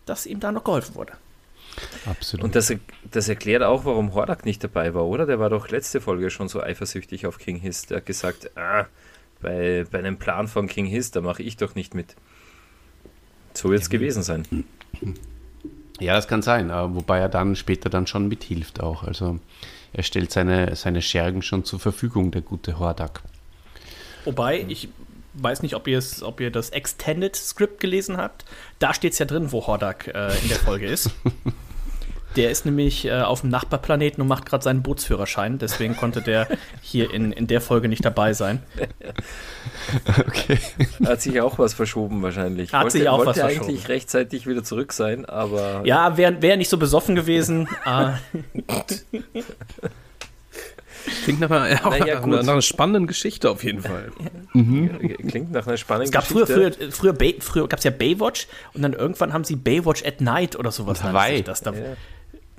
dass 0.04 0.26
ihm 0.26 0.38
da 0.38 0.52
noch 0.52 0.64
geholfen 0.64 0.94
wurde. 0.96 1.12
Absolut. 2.06 2.44
Und 2.44 2.56
das, 2.56 2.74
das 3.10 3.28
erklärt 3.28 3.62
auch, 3.62 3.84
warum 3.84 4.14
Hordak 4.14 4.44
nicht 4.44 4.62
dabei 4.62 4.94
war, 4.94 5.06
oder? 5.06 5.26
Der 5.26 5.38
war 5.38 5.50
doch 5.50 5.68
letzte 5.68 6.00
Folge 6.00 6.30
schon 6.30 6.48
so 6.48 6.62
eifersüchtig 6.62 7.26
auf 7.26 7.38
King 7.38 7.56
Hiss. 7.56 7.86
Der 7.86 7.98
hat 7.98 8.06
gesagt, 8.06 8.56
ah, 8.56 8.86
bei, 9.40 9.84
bei 9.90 9.98
einem 9.98 10.18
Plan 10.18 10.48
von 10.48 10.68
King 10.68 10.86
Hiss, 10.86 11.10
da 11.10 11.20
mache 11.20 11.42
ich 11.42 11.56
doch 11.56 11.74
nicht 11.74 11.94
mit. 11.94 12.14
So 13.54 13.70
wird 13.70 13.82
es 13.82 13.88
ja, 13.88 13.98
gewesen 13.98 14.22
sein. 14.22 14.46
Ja, 16.00 16.14
das 16.14 16.26
kann 16.28 16.42
sein, 16.42 16.70
wobei 16.70 17.18
er 17.18 17.28
dann 17.28 17.56
später 17.56 17.90
dann 17.90 18.06
schon 18.06 18.28
mithilft 18.28 18.80
auch. 18.80 19.02
Also 19.02 19.38
er 19.92 20.02
stellt 20.02 20.32
seine, 20.32 20.74
seine 20.74 21.02
Schergen 21.02 21.42
schon 21.42 21.64
zur 21.64 21.80
Verfügung, 21.80 22.30
der 22.30 22.42
gute 22.42 22.78
Hordak. 22.78 23.22
Wobei, 24.24 24.64
ich 24.68 24.88
weiß 25.34 25.62
nicht, 25.62 25.74
ob, 25.74 25.88
ob 26.22 26.40
ihr 26.40 26.50
das 26.50 26.70
Extended 26.70 27.36
Script 27.36 27.80
gelesen 27.80 28.16
habt. 28.16 28.44
Da 28.78 28.94
steht 28.94 29.12
es 29.12 29.18
ja 29.18 29.26
drin, 29.26 29.52
wo 29.52 29.66
Hordak 29.66 30.08
äh, 30.08 30.38
in 30.42 30.48
der 30.48 30.58
Folge 30.58 30.86
ist. 30.86 31.10
Der 32.36 32.50
ist 32.50 32.64
nämlich 32.64 33.04
äh, 33.04 33.20
auf 33.20 33.42
dem 33.42 33.50
Nachbarplaneten 33.50 34.22
und 34.22 34.28
macht 34.28 34.46
gerade 34.46 34.64
seinen 34.64 34.82
Bootsführerschein. 34.82 35.58
Deswegen 35.58 35.96
konnte 35.96 36.22
der 36.22 36.48
hier 36.80 37.12
in, 37.12 37.32
in 37.32 37.46
der 37.46 37.60
Folge 37.60 37.88
nicht 37.88 38.04
dabei 38.04 38.32
sein. 38.32 38.62
Okay. 40.18 40.58
Hat 41.04 41.20
sich 41.20 41.40
auch 41.40 41.58
was 41.58 41.74
verschoben 41.74 42.22
wahrscheinlich. 42.22 42.72
Hat 42.72 42.84
wollte, 42.84 42.98
sich 42.98 43.08
auch 43.08 43.18
wollte 43.18 43.30
was 43.30 43.38
verschoben. 43.38 43.66
eigentlich 43.66 43.88
rechtzeitig 43.88 44.46
wieder 44.46 44.62
zurück 44.62 44.92
sein, 44.92 45.24
aber. 45.24 45.82
Ja, 45.84 46.16
wäre 46.16 46.40
wär 46.40 46.56
nicht 46.56 46.68
so 46.68 46.78
besoffen 46.78 47.14
gewesen. 47.14 47.68
ah. 47.84 48.18
Klingt 51.24 51.40
nach 51.40 51.50
einer, 51.50 51.68
ja, 51.70 51.88
naja, 51.88 52.20
nach, 52.20 52.26
nach, 52.26 52.52
einer 52.52 52.62
spannenden 52.62 53.06
Geschichte 53.06 53.50
auf 53.50 53.64
jeden 53.64 53.82
Fall. 53.82 54.12
Mhm. 54.52 54.98
Klingt 55.28 55.52
nach 55.52 55.66
einer 55.66 55.76
spannenden 55.76 56.12
Geschichte. 56.12 56.42
Es 56.42 56.46
gab 56.46 56.48
Geschichte. 56.48 56.90
früher, 56.90 57.14
früher, 57.14 57.34
früher 57.40 57.68
gab 57.68 57.78
es 57.78 57.84
ja 57.84 57.90
Baywatch 57.90 58.46
und 58.74 58.82
dann 58.82 58.92
irgendwann 58.92 59.32
haben 59.32 59.44
sie 59.44 59.56
Baywatch 59.56 60.04
at 60.04 60.20
Night 60.20 60.56
oder 60.56 60.70
sowas. 60.70 61.02
Hawaii. 61.02 61.42
Das 61.42 61.62
da, 61.62 61.72
ja. 61.72 61.96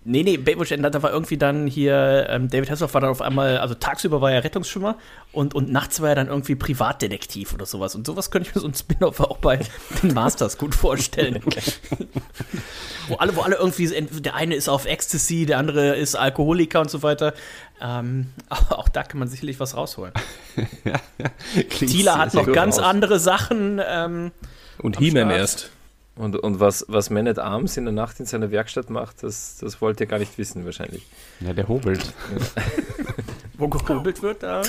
Nee, 0.05 0.23
nee, 0.23 0.35
Baywatch 0.35 0.73
at 0.73 0.79
Night, 0.79 0.95
da 0.95 1.01
war 1.01 1.11
irgendwie 1.11 1.37
dann 1.37 1.65
hier, 1.65 2.27
ähm, 2.29 2.49
David 2.49 2.69
Hasselhoff 2.69 2.93
war 2.93 3.01
dann 3.01 3.09
auf 3.09 3.21
einmal, 3.21 3.57
also 3.59 3.73
tagsüber 3.73 4.19
war 4.19 4.31
er 4.31 4.43
Rettungsschwimmer 4.43 4.97
und, 5.31 5.55
und 5.55 5.71
nachts 5.71 6.01
war 6.01 6.09
er 6.09 6.15
dann 6.15 6.27
irgendwie 6.27 6.55
Privatdetektiv 6.55 7.53
oder 7.53 7.65
sowas. 7.65 7.95
Und 7.95 8.05
sowas 8.05 8.29
könnte 8.29 8.49
ich 8.49 8.55
mir 8.55 8.61
so 8.61 8.67
ein 8.67 8.73
Spin-off 8.73 9.21
auch 9.21 9.37
bei 9.37 9.59
den 10.01 10.13
Masters 10.13 10.57
gut 10.57 10.75
vorstellen. 10.75 11.41
wo, 13.07 13.15
alle, 13.15 13.35
wo 13.35 13.41
alle 13.41 13.55
irgendwie, 13.55 13.87
der 14.21 14.35
eine 14.35 14.55
ist 14.55 14.67
auf 14.67 14.85
Ecstasy, 14.85 15.45
der 15.45 15.57
andere 15.57 15.95
ist 15.95 16.15
Alkoholiker 16.15 16.81
und 16.81 16.91
so 16.91 17.01
weiter. 17.01 17.33
Ähm, 17.81 18.27
auch 18.49 18.89
da 18.89 19.03
kann 19.03 19.19
man 19.19 19.29
sicherlich 19.29 19.59
was 19.61 19.77
rausholen. 19.77 20.13
ja, 20.83 20.99
ja. 21.17 21.63
Tila 21.69 22.17
hat 22.17 22.33
noch 22.33 22.51
ganz 22.51 22.77
aus. 22.77 22.85
andere 22.85 23.19
Sachen. 23.19 23.81
Ähm, 23.85 24.31
und 24.79 24.99
He-Man 24.99 25.29
erst. 25.29 25.69
Und, 26.15 26.35
und 26.35 26.59
was, 26.59 26.85
was 26.87 27.09
Man 27.09 27.27
at 27.27 27.39
Arms 27.39 27.75
in 27.75 27.85
der 27.85 27.93
Nacht 27.93 28.19
in 28.19 28.25
seiner 28.25 28.51
Werkstatt 28.51 28.89
macht, 28.89 29.23
das, 29.23 29.57
das 29.59 29.81
wollt 29.81 29.99
ihr 29.99 30.05
gar 30.05 30.19
nicht 30.19 30.37
wissen, 30.37 30.63
wahrscheinlich. 30.63 31.07
Ja, 31.39 31.53
der 31.53 31.67
hobelt. 31.67 32.13
Wo 33.57 33.67
gehobelt 33.67 34.21
wird, 34.21 34.43
da. 34.43 34.61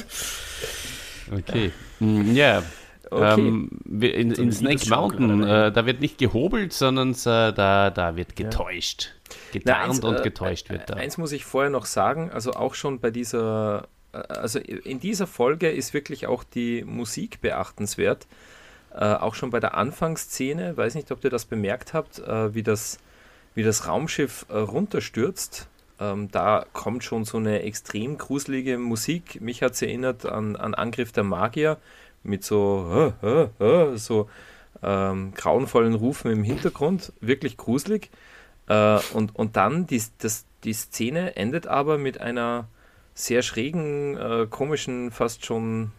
Okay. 1.31 1.71
Mm, 2.01 2.35
ja. 2.35 2.63
Okay. 3.11 3.41
Ähm, 3.41 3.69
in, 4.01 4.33
in 4.33 4.53
Snake 4.53 4.89
Mountain, 4.89 5.43
äh, 5.43 5.71
da 5.71 5.85
wird 5.85 6.01
nicht 6.01 6.17
gehobelt, 6.17 6.73
sondern 6.73 7.13
äh, 7.13 7.53
da, 7.53 7.91
da 7.91 8.17
wird 8.17 8.35
getäuscht. 8.37 9.13
Ja. 9.13 9.61
Getarnt 9.61 9.79
Na, 9.79 9.91
eins, 9.91 10.01
und 10.01 10.21
äh, 10.21 10.23
getäuscht 10.23 10.71
wird 10.71 10.89
da. 10.89 10.95
Eins 10.95 11.19
muss 11.19 11.33
ich 11.33 11.45
vorher 11.45 11.71
noch 11.71 11.85
sagen, 11.85 12.31
also 12.31 12.53
auch 12.53 12.75
schon 12.75 13.01
bei 13.01 13.11
dieser, 13.11 13.89
äh, 14.13 14.17
also 14.17 14.59
in 14.59 14.99
dieser 14.99 15.27
Folge 15.27 15.71
ist 15.71 15.93
wirklich 15.93 16.27
auch 16.27 16.43
die 16.43 16.85
Musik 16.85 17.41
beachtenswert. 17.43 18.27
Äh, 18.95 19.15
auch 19.15 19.35
schon 19.35 19.51
bei 19.51 19.61
der 19.61 19.75
Anfangsszene, 19.75 20.77
weiß 20.77 20.95
nicht, 20.95 21.11
ob 21.11 21.25
ihr 21.25 21.31
das 21.31 21.45
bemerkt 21.45 21.95
habt, 21.95 22.21
äh, 22.21 22.55
wie, 22.55 22.63
das, 22.63 22.99
wie 23.55 23.65
das 23.65 23.89
Raumschiff 23.89 24.47
äh, 24.49 24.57
runterstürzt. 24.57 25.69
Ähm, 25.99 26.31
da 26.31 26.65
kommt 26.73 27.03
schon 27.03 27.25
so 27.25 27.39
eine 27.39 27.63
extrem 27.63 28.19
gruselige 28.19 28.79
Musik. 28.79 29.41
Mich 29.41 29.63
hat 29.63 29.73
es 29.73 29.83
erinnert 29.83 30.27
an, 30.27 30.57
an 30.57 30.75
Angriff 30.75 31.13
der 31.13 31.25
Magier 31.25 31.79
mit 32.23 32.45
so, 32.45 33.13
so 33.97 34.29
ähm, 34.83 35.35
grauenvollen 35.35 35.95
Rufen 35.95 36.31
im 36.31 36.43
Hintergrund. 36.43 37.13
Wirklich 37.21 37.57
gruselig. 37.57 38.11
Äh, 38.69 38.99
und, 39.13 39.35
und 39.35 39.57
dann 39.57 39.87
die, 39.87 40.03
das, 40.19 40.47
die 40.65 40.73
Szene 40.73 41.37
endet 41.37 41.67
aber 41.67 41.99
mit 41.99 42.21
einer 42.21 42.69
sehr 43.15 43.43
schrägen, 43.43 44.17
äh, 44.17 44.47
komischen, 44.49 45.11
fast 45.11 45.47
schon 45.47 45.93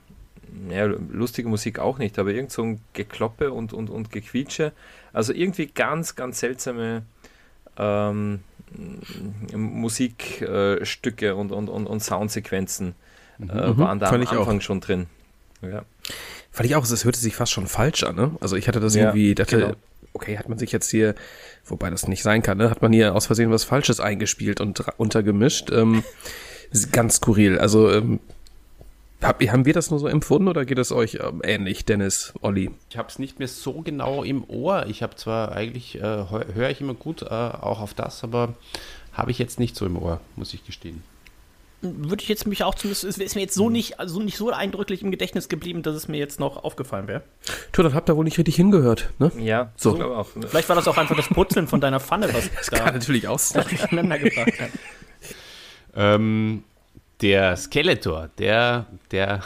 ja, 0.70 0.86
lustige 0.86 1.48
Musik 1.50 1.80
auch 1.80 1.98
nicht, 1.98 2.20
aber 2.20 2.32
irgend 2.32 2.52
so 2.52 2.64
ein 2.64 2.82
Gekloppe 2.94 3.52
und, 3.52 3.74
und, 3.74 3.90
und 3.90 4.12
Gequietsche. 4.12 4.72
Also 5.14 5.34
irgendwie 5.34 5.68
ganz, 5.68 6.16
ganz 6.16 6.40
seltsame 6.40 7.04
ähm, 7.78 8.42
Musikstücke 9.54 11.28
äh, 11.28 11.32
und, 11.32 11.52
und, 11.52 11.70
und, 11.70 11.88
und 11.88 12.04
Soundsequenzen 12.04 12.96
äh, 13.40 13.44
mhm. 13.44 13.78
waren 13.78 14.00
da 14.00 14.08
Fand 14.08 14.28
am 14.30 14.38
Anfang 14.40 14.58
auch. 14.58 14.62
schon 14.62 14.82
drin. 14.82 15.08
Ja. 15.62 15.84
Fand 16.52 16.70
ich 16.70 16.76
auch, 16.76 16.84
es 16.84 17.06
hörte 17.06 17.20
sich 17.20 17.36
fast 17.36 17.52
schon 17.52 17.68
falsch 17.68 18.04
an. 18.04 18.16
Ne? 18.16 18.32
Also 18.40 18.56
ich 18.56 18.68
hatte 18.68 18.80
das 18.80 18.96
ja, 18.96 19.06
irgendwie, 19.06 19.36
dachte, 19.36 19.58
genau. 19.58 19.74
okay, 20.14 20.38
hat 20.38 20.50
man 20.50 20.58
sich 20.58 20.72
jetzt 20.72 20.90
hier, 20.90 21.16
wobei 21.66 21.90
das 21.90 22.08
nicht 22.08 22.24
sein 22.24 22.42
kann, 22.44 22.58
ne? 22.58 22.70
hat 22.70 22.82
man 22.82 22.94
hier 22.94 23.16
aus 23.16 23.26
Versehen 23.26 23.52
was 23.52 23.64
Falsches 23.64 24.00
eingespielt 24.00 24.62
und 24.62 24.86
untergemischt. 24.98 25.72
Ähm, 25.72 26.04
ganz 26.92 27.16
skurril. 27.18 27.60
Also 27.60 27.92
ähm, 27.92 28.20
hab, 29.22 29.42
haben 29.44 29.66
wir 29.66 29.74
das 29.74 29.90
nur 29.90 30.00
so 30.00 30.08
empfunden 30.08 30.48
oder 30.48 30.66
geht 30.66 30.78
es 30.78 30.92
euch 30.92 31.20
ähm, 31.22 31.42
ähnlich, 31.44 31.86
Dennis, 31.86 32.34
Olli? 32.42 32.72
Ich 32.90 32.98
habe 32.98 33.08
es 33.10 33.20
nicht 33.20 33.40
mehr 33.40 33.48
so 33.48 33.82
genau 33.82 34.24
im 34.24 34.44
Ohr. 34.50 34.86
Ich 34.88 35.02
habe 35.02 35.16
zwar 35.16 35.52
eigentlich, 35.52 35.96
äh, 35.96 36.02
höre 36.02 36.70
ich 36.70 36.82
immer 36.82 36.94
gut 36.94 37.24
äh, 37.24 37.26
auch 37.28 37.80
auf 37.80 37.94
das, 37.94 38.24
aber 38.24 38.56
habe 39.14 39.32
ich 39.32 39.40
jetzt 39.40 39.60
nicht 39.60 39.76
so 39.76 39.86
im 39.86 39.98
Ohr, 39.98 40.20
muss 40.36 40.54
ich 40.54 40.66
gestehen. 40.66 41.04
Würde 41.82 42.24
ich 42.24 42.30
jetzt 42.30 42.48
mich 42.48 42.64
auch 42.64 42.76
zumindest, 42.76 43.04
ist 43.04 43.36
mir 43.36 43.42
jetzt 43.42 43.54
so 43.54 43.70
nicht, 43.70 44.00
also 44.00 44.20
nicht 44.20 44.38
so 44.38 44.50
eindrücklich 44.50 45.04
im 45.04 45.12
Gedächtnis 45.12 45.50
geblieben, 45.50 45.84
dass 45.84 45.96
es 45.96 46.08
mir 46.08 46.18
jetzt 46.18 46.40
noch 46.40 46.64
aufgefallen 46.64 47.08
wäre. 47.08 47.22
Tu, 47.74 47.84
das 47.84 47.94
habt 47.94 48.10
ihr 48.10 48.16
wohl 48.16 48.24
nicht 48.24 48.38
richtig 48.38 48.56
hingehört, 48.56 49.10
ne? 49.20 49.32
Ja, 49.40 49.72
so. 49.76 49.96
so 49.96 50.04
auch, 50.04 50.36
ne? 50.36 50.48
Vielleicht 50.48 50.70
war 50.70 50.76
das 50.76 50.88
auch 50.88 50.98
einfach 50.98 51.16
das 51.16 51.28
Putzeln 51.28 51.68
von 51.68 51.82
deiner 51.82 52.00
Pfanne, 52.00 52.34
was 52.34 52.50
das 52.56 52.68
da 52.68 52.78
kann 52.78 52.94
natürlich 52.94 53.28
auch 53.28 53.40
durcheinander 53.54 54.18
gebracht 54.18 54.60
hat. 54.60 54.70
Ähm, 55.96 56.64
der 57.22 57.56
Skeletor, 57.58 58.30
der, 58.38 58.86
der 59.12 59.42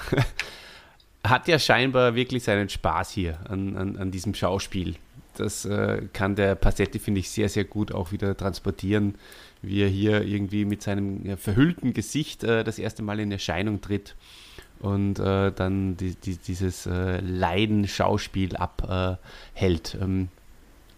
hat 1.23 1.47
ja 1.47 1.59
scheinbar 1.59 2.15
wirklich 2.15 2.43
seinen 2.43 2.69
Spaß 2.69 3.11
hier 3.11 3.39
an, 3.49 3.75
an, 3.75 3.97
an 3.97 4.11
diesem 4.11 4.33
Schauspiel. 4.33 4.95
Das 5.35 5.65
äh, 5.65 6.01
kann 6.11 6.35
der 6.35 6.55
Passetti, 6.55 6.99
finde 6.99 7.19
ich, 7.19 7.29
sehr, 7.29 7.49
sehr 7.49 7.63
gut 7.63 7.93
auch 7.93 8.11
wieder 8.11 8.35
transportieren, 8.35 9.15
wie 9.61 9.81
er 9.81 9.87
hier 9.87 10.23
irgendwie 10.23 10.65
mit 10.65 10.81
seinem 10.81 11.37
verhüllten 11.37 11.93
Gesicht 11.93 12.43
äh, 12.43 12.63
das 12.63 12.79
erste 12.79 13.03
Mal 13.03 13.19
in 13.19 13.31
Erscheinung 13.31 13.79
tritt 13.81 14.15
und 14.79 15.19
äh, 15.19 15.51
dann 15.51 15.97
die, 15.97 16.15
die, 16.15 16.37
dieses 16.37 16.85
äh, 16.85 17.19
Leiden-Schauspiel 17.21 18.55
abhält. 18.55 19.97
Ähm, 20.01 20.29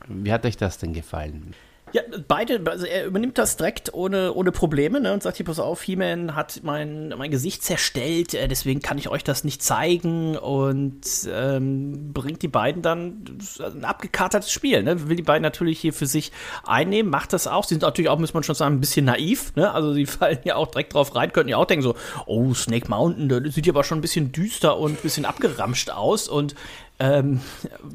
wie 0.07 0.31
hat 0.31 0.45
euch 0.45 0.57
das 0.57 0.77
denn 0.77 0.93
gefallen? 0.93 1.53
Ja, 1.93 2.01
beide, 2.27 2.61
also 2.65 2.85
er 2.85 3.05
übernimmt 3.05 3.37
das 3.37 3.57
direkt 3.57 3.93
ohne, 3.93 4.33
ohne 4.33 4.51
Probleme 4.51 5.01
ne, 5.01 5.13
und 5.13 5.23
sagt 5.23 5.37
hier, 5.37 5.45
pass 5.45 5.59
auf, 5.59 5.81
He-Man 5.81 6.35
hat 6.35 6.61
mein, 6.63 7.13
mein 7.17 7.31
Gesicht 7.31 7.63
zerstellt, 7.63 8.33
äh, 8.33 8.47
deswegen 8.47 8.81
kann 8.81 8.97
ich 8.97 9.09
euch 9.09 9.23
das 9.23 9.43
nicht 9.43 9.61
zeigen 9.61 10.37
und 10.37 11.01
ähm, 11.29 12.13
bringt 12.13 12.41
die 12.41 12.47
beiden 12.47 12.81
dann 12.81 13.23
ein 13.59 13.83
abgekatertes 13.83 14.51
Spiel. 14.51 14.83
Ne? 14.83 15.09
Will 15.09 15.15
die 15.15 15.23
beiden 15.23 15.43
natürlich 15.43 15.79
hier 15.79 15.93
für 15.93 16.05
sich 16.05 16.31
einnehmen, 16.63 17.11
macht 17.11 17.33
das 17.33 17.47
auch. 17.47 17.63
Sie 17.65 17.75
sind 17.75 17.81
natürlich 17.81 18.09
auch, 18.09 18.19
muss 18.19 18.33
man 18.33 18.43
schon 18.43 18.55
sagen, 18.55 18.75
ein 18.75 18.79
bisschen 18.79 19.05
naiv. 19.05 19.55
Ne? 19.55 19.71
Also 19.71 19.93
sie 19.93 20.05
fallen 20.07 20.39
ja 20.43 20.55
auch 20.55 20.67
direkt 20.67 20.93
drauf 20.93 21.15
rein, 21.15 21.33
könnten 21.33 21.49
ja 21.49 21.57
auch 21.57 21.65
denken 21.65 21.83
so, 21.83 21.95
oh, 22.25 22.53
Snake 22.53 22.89
Mountain, 22.89 23.29
das 23.29 23.53
sieht 23.53 23.65
ja 23.65 23.73
aber 23.73 23.83
schon 23.83 23.97
ein 23.97 24.01
bisschen 24.01 24.31
düster 24.31 24.77
und 24.77 24.93
ein 24.93 25.01
bisschen 25.01 25.25
abgeramscht 25.25 25.91
aus 25.91 26.27
und 26.27 26.55
ähm, 27.01 27.39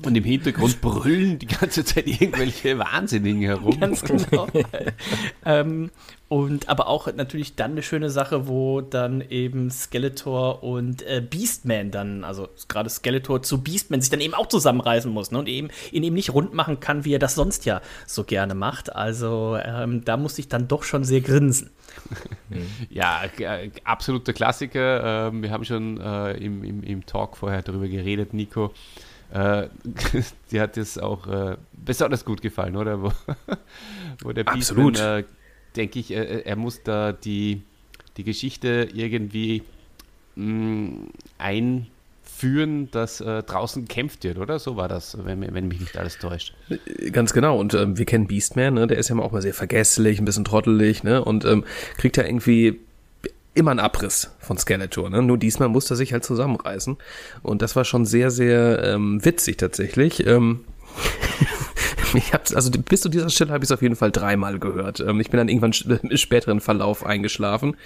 und 0.05 0.17
im 0.17 0.25
Hintergrund 0.25 0.81
brüllen 0.81 1.39
die 1.39 1.47
ganze 1.47 1.85
Zeit 1.85 2.09
irgendwelche 2.09 2.77
Wahnsinnigen 2.77 3.43
herum. 3.43 3.79
Ganz 3.81 4.03
genau. 4.03 4.49
ähm, 5.45 5.91
und 6.29 6.69
aber 6.69 6.89
auch 6.89 7.13
natürlich 7.15 7.55
dann 7.55 7.73
eine 7.73 7.83
schöne 7.83 8.11
Sache, 8.11 8.49
wo 8.49 8.81
dann 8.81 9.21
eben 9.21 9.71
Skeletor 9.71 10.65
und 10.65 11.03
äh, 11.03 11.21
Beastman 11.21 11.93
dann, 11.93 12.25
also 12.25 12.49
gerade 12.67 12.91
Skeletor 12.91 13.43
zu 13.43 13.63
Beastman 13.63 14.01
sich 14.01 14.11
dann 14.11 14.21
eben 14.21 14.35
auch 14.35 14.49
zusammenreißen 14.49 15.11
muss 15.11 15.31
ne? 15.31 15.39
und 15.39 15.49
eben 15.49 15.69
ihn 15.93 16.03
eben 16.03 16.17
nicht 16.17 16.35
rund 16.35 16.53
machen 16.53 16.81
kann, 16.81 17.05
wie 17.05 17.15
er 17.15 17.21
das 17.21 17.37
sonst 17.37 17.65
ja 17.65 17.81
so 18.07 18.25
gerne 18.25 18.57
macht. 18.57 18.95
Also 18.95 19.57
ähm, 19.63 20.05
da 20.05 20.17
musste 20.17 20.41
ich 20.41 20.49
dann 20.49 20.67
doch 20.67 20.83
schon 20.83 21.05
sehr 21.05 21.21
grinsen. 21.21 21.71
Ja, 22.91 23.23
äh, 23.39 23.71
absoluter 23.85 24.33
Klassiker. 24.33 25.29
Ähm, 25.29 25.43
wir 25.43 25.51
haben 25.51 25.65
schon 25.65 26.01
äh, 26.01 26.33
im, 26.33 26.63
im, 26.63 26.83
im 26.83 27.07
Talk 27.07 27.37
vorher 27.37 27.63
darüber 27.63 27.89
geredet, 27.89 28.35
Nico. 28.35 28.73
Äh, 29.33 29.69
dir 30.51 30.63
hat 30.63 30.77
es 30.77 30.99
auch 30.99 31.27
äh, 31.27 31.57
besonders 31.73 32.25
gut 32.25 32.43
gefallen, 32.43 32.77
oder? 32.77 33.03
Wo, 33.03 33.13
wo 34.23 34.33
der 34.33 34.47
Absolut. 34.47 34.95
Beastman, 34.95 35.21
äh, 35.21 35.25
denke 35.77 35.99
ich, 35.99 36.11
er, 36.11 36.47
er 36.47 36.57
muss 36.57 36.83
da 36.83 37.13
die, 37.13 37.63
die 38.17 38.25
Geschichte 38.25 38.89
irgendwie 38.93 39.63
mh, 40.37 41.09
einführen, 41.39 42.91
dass 42.91 43.21
äh, 43.21 43.43
draußen 43.43 43.87
gekämpft 43.87 44.25
wird, 44.25 44.39
oder? 44.39 44.59
So 44.59 44.77
war 44.77 44.89
das, 44.89 45.17
wenn, 45.25 45.43
wenn 45.55 45.69
mich 45.69 45.81
nicht 45.81 45.97
alles 45.97 46.19
täuscht. 46.19 46.55
Ganz 47.13 47.33
genau. 47.33 47.59
Und 47.59 47.75
ähm, 47.75 47.99
wir 47.99 48.05
kennen 48.05 48.27
Beastman, 48.27 48.75
ne? 48.75 48.87
der 48.87 48.99
ist 48.99 49.09
ja 49.09 49.17
auch 49.17 49.33
mal 49.33 49.43
sehr 49.43 49.55
vergesslich, 49.55 50.19
ein 50.19 50.25
bisschen 50.25 50.45
trottelig, 50.45 51.03
ne? 51.03 51.25
Und 51.25 51.45
ähm, 51.45 51.65
kriegt 51.97 52.17
ja 52.17 52.25
irgendwie 52.25 52.81
immer 53.57 53.71
einen 53.71 53.81
Abriss 53.81 54.31
von 54.39 54.59
Skeletor. 54.59 55.09
Ne? 55.09 55.23
Nur 55.23 55.39
diesmal 55.39 55.69
musste 55.69 55.95
er 55.95 55.97
sich 55.97 56.13
halt 56.13 56.25
zusammenreißen. 56.25 56.99
Und 57.43 57.63
das 57.63 57.75
war 57.75 57.85
schon 57.85 58.05
sehr, 58.05 58.31
sehr 58.31 58.85
ähm, 58.85 59.25
witzig 59.25 59.57
tatsächlich. 59.57 60.27
Ähm, 60.27 60.65
ich 62.27 62.33
hab's, 62.33 62.55
also 62.55 62.71
bis 62.71 63.01
zu 63.01 63.09
dieser 63.09 63.31
Stelle 63.31 63.53
habe 63.53 63.65
ich 63.65 63.69
es 63.69 63.73
auf 63.73 63.83
jeden 63.83 63.97
Fall 63.97 64.11
dreimal 64.11 64.59
gehört. 64.59 65.01
Ähm, 65.01 65.21
ich 65.21 65.31
bin 65.31 65.39
dann 65.39 65.49
irgendwann 65.49 65.73
im 66.03 66.17
späteren 66.17 66.61
Verlauf 66.61 67.05
eingeschlafen. 67.05 67.77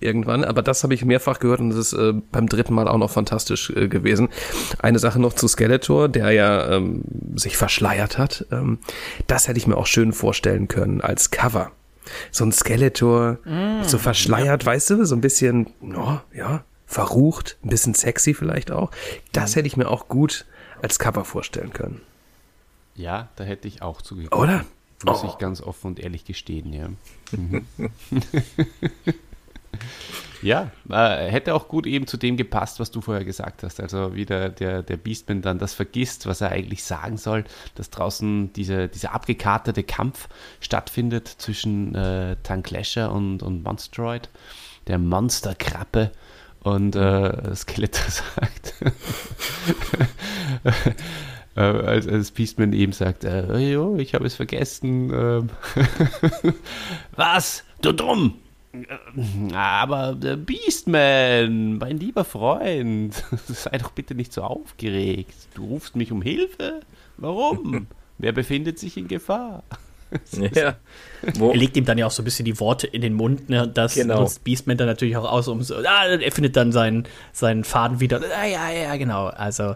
Irgendwann. 0.00 0.44
Aber 0.44 0.62
das 0.62 0.82
habe 0.82 0.94
ich 0.94 1.04
mehrfach 1.04 1.38
gehört 1.38 1.60
und 1.60 1.70
das 1.70 1.78
ist 1.78 1.92
äh, 1.92 2.12
beim 2.32 2.48
dritten 2.48 2.74
Mal 2.74 2.88
auch 2.88 2.98
noch 2.98 3.10
fantastisch 3.10 3.70
äh, 3.70 3.88
gewesen. 3.88 4.28
Eine 4.78 4.98
Sache 4.98 5.20
noch 5.20 5.32
zu 5.32 5.48
Skeletor, 5.48 6.08
der 6.08 6.30
ja 6.30 6.70
ähm, 6.70 7.02
sich 7.34 7.56
verschleiert 7.56 8.18
hat. 8.18 8.46
Ähm, 8.52 8.78
das 9.26 9.48
hätte 9.48 9.58
ich 9.58 9.66
mir 9.66 9.76
auch 9.76 9.86
schön 9.86 10.12
vorstellen 10.12 10.68
können 10.68 11.00
als 11.00 11.30
Cover 11.30 11.72
so 12.30 12.44
ein 12.44 12.52
Skeletor, 12.52 13.38
mm, 13.44 13.82
so 13.82 13.98
verschleiert, 13.98 14.62
ja. 14.62 14.66
weißt 14.66 14.90
du, 14.90 15.04
so 15.04 15.16
ein 15.16 15.20
bisschen, 15.20 15.66
oh, 15.82 16.18
ja, 16.32 16.62
verrucht, 16.86 17.58
ein 17.64 17.68
bisschen 17.68 17.94
sexy 17.94 18.32
vielleicht 18.32 18.70
auch. 18.70 18.92
Das 19.32 19.50
mhm. 19.50 19.54
hätte 19.54 19.66
ich 19.66 19.76
mir 19.76 19.88
auch 19.88 20.06
gut 20.06 20.46
als 20.82 21.00
Cover 21.00 21.24
vorstellen 21.24 21.72
können. 21.72 22.00
Ja, 22.96 23.28
da 23.36 23.44
hätte 23.44 23.68
ich 23.68 23.82
auch 23.82 24.02
zugegeben. 24.02 24.34
Oder? 24.34 24.64
Muss 25.04 25.22
oh. 25.22 25.28
ich 25.28 25.38
ganz 25.38 25.60
offen 25.60 25.88
und 25.88 26.00
ehrlich 26.00 26.24
gestehen, 26.24 26.72
ja. 26.72 26.88
Mhm. 27.36 27.66
Ja, 30.42 30.70
äh, 30.90 31.30
hätte 31.30 31.54
auch 31.54 31.68
gut 31.68 31.86
eben 31.86 32.06
zu 32.06 32.16
dem 32.16 32.36
gepasst, 32.36 32.78
was 32.78 32.90
du 32.90 33.00
vorher 33.00 33.24
gesagt 33.24 33.62
hast. 33.62 33.80
Also 33.80 34.14
wie 34.14 34.26
der, 34.26 34.50
der, 34.50 34.82
der 34.82 34.96
Beastman 34.96 35.42
dann 35.42 35.58
das 35.58 35.74
vergisst, 35.74 36.26
was 36.26 36.40
er 36.40 36.50
eigentlich 36.50 36.84
sagen 36.84 37.16
soll, 37.16 37.44
dass 37.74 37.90
draußen 37.90 38.52
diese, 38.52 38.88
dieser 38.88 39.12
abgekaterte 39.14 39.82
Kampf 39.82 40.28
stattfindet 40.60 41.26
zwischen 41.26 41.94
äh, 41.94 42.36
Tanklasher 42.42 43.12
und, 43.12 43.42
und 43.42 43.62
Monstroid, 43.62 44.28
der 44.86 44.98
Monsterkrabbe. 44.98 46.12
Und 46.60 46.96
äh, 46.96 47.54
Skeletor 47.54 48.10
sagt, 48.10 48.74
äh, 51.56 51.60
als, 51.60 52.06
als 52.06 52.30
Beastman 52.30 52.72
eben 52.72 52.92
sagt, 52.92 53.24
äh, 53.24 53.58
jo, 53.58 53.96
ich 53.96 54.14
habe 54.14 54.26
es 54.26 54.34
vergessen. 54.34 55.10
Ähm, 55.12 55.50
was? 57.16 57.64
Du 57.80 57.92
dumm! 57.92 58.34
Aber 59.54 60.14
der 60.14 60.36
Beastman, 60.36 61.78
mein 61.78 61.98
lieber 61.98 62.24
Freund, 62.24 63.14
sei 63.46 63.78
doch 63.78 63.90
bitte 63.90 64.14
nicht 64.14 64.32
so 64.32 64.42
aufgeregt. 64.42 65.34
Du 65.54 65.64
rufst 65.64 65.96
mich 65.96 66.12
um 66.12 66.20
Hilfe? 66.20 66.80
Warum? 67.16 67.86
Wer 68.18 68.32
befindet 68.32 68.78
sich 68.78 68.96
in 68.96 69.08
Gefahr? 69.08 69.62
Ja. 70.54 70.76
Wo? 71.34 71.50
Er 71.50 71.56
legt 71.56 71.76
ihm 71.76 71.84
dann 71.84 71.98
ja 71.98 72.06
auch 72.06 72.10
so 72.10 72.22
ein 72.22 72.24
bisschen 72.24 72.44
die 72.44 72.60
Worte 72.60 72.86
in 72.86 73.00
den 73.00 73.14
Mund, 73.14 73.48
ne? 73.48 73.66
Das 73.66 73.94
genau. 73.94 74.20
nutzt 74.20 74.44
Beastman 74.44 74.76
dann 74.76 74.86
natürlich 74.86 75.16
auch 75.16 75.30
aus, 75.30 75.48
um 75.48 75.62
so, 75.62 75.76
ah, 75.76 76.06
er 76.06 76.32
findet 76.32 76.56
dann 76.56 76.70
seinen, 76.70 77.08
seinen 77.32 77.64
Faden 77.64 77.98
wieder. 77.98 78.20
Ah, 78.40 78.46
ja, 78.46 78.70
ja, 78.70 78.96
genau. 78.96 79.26
Also 79.26 79.64
äh, 79.64 79.74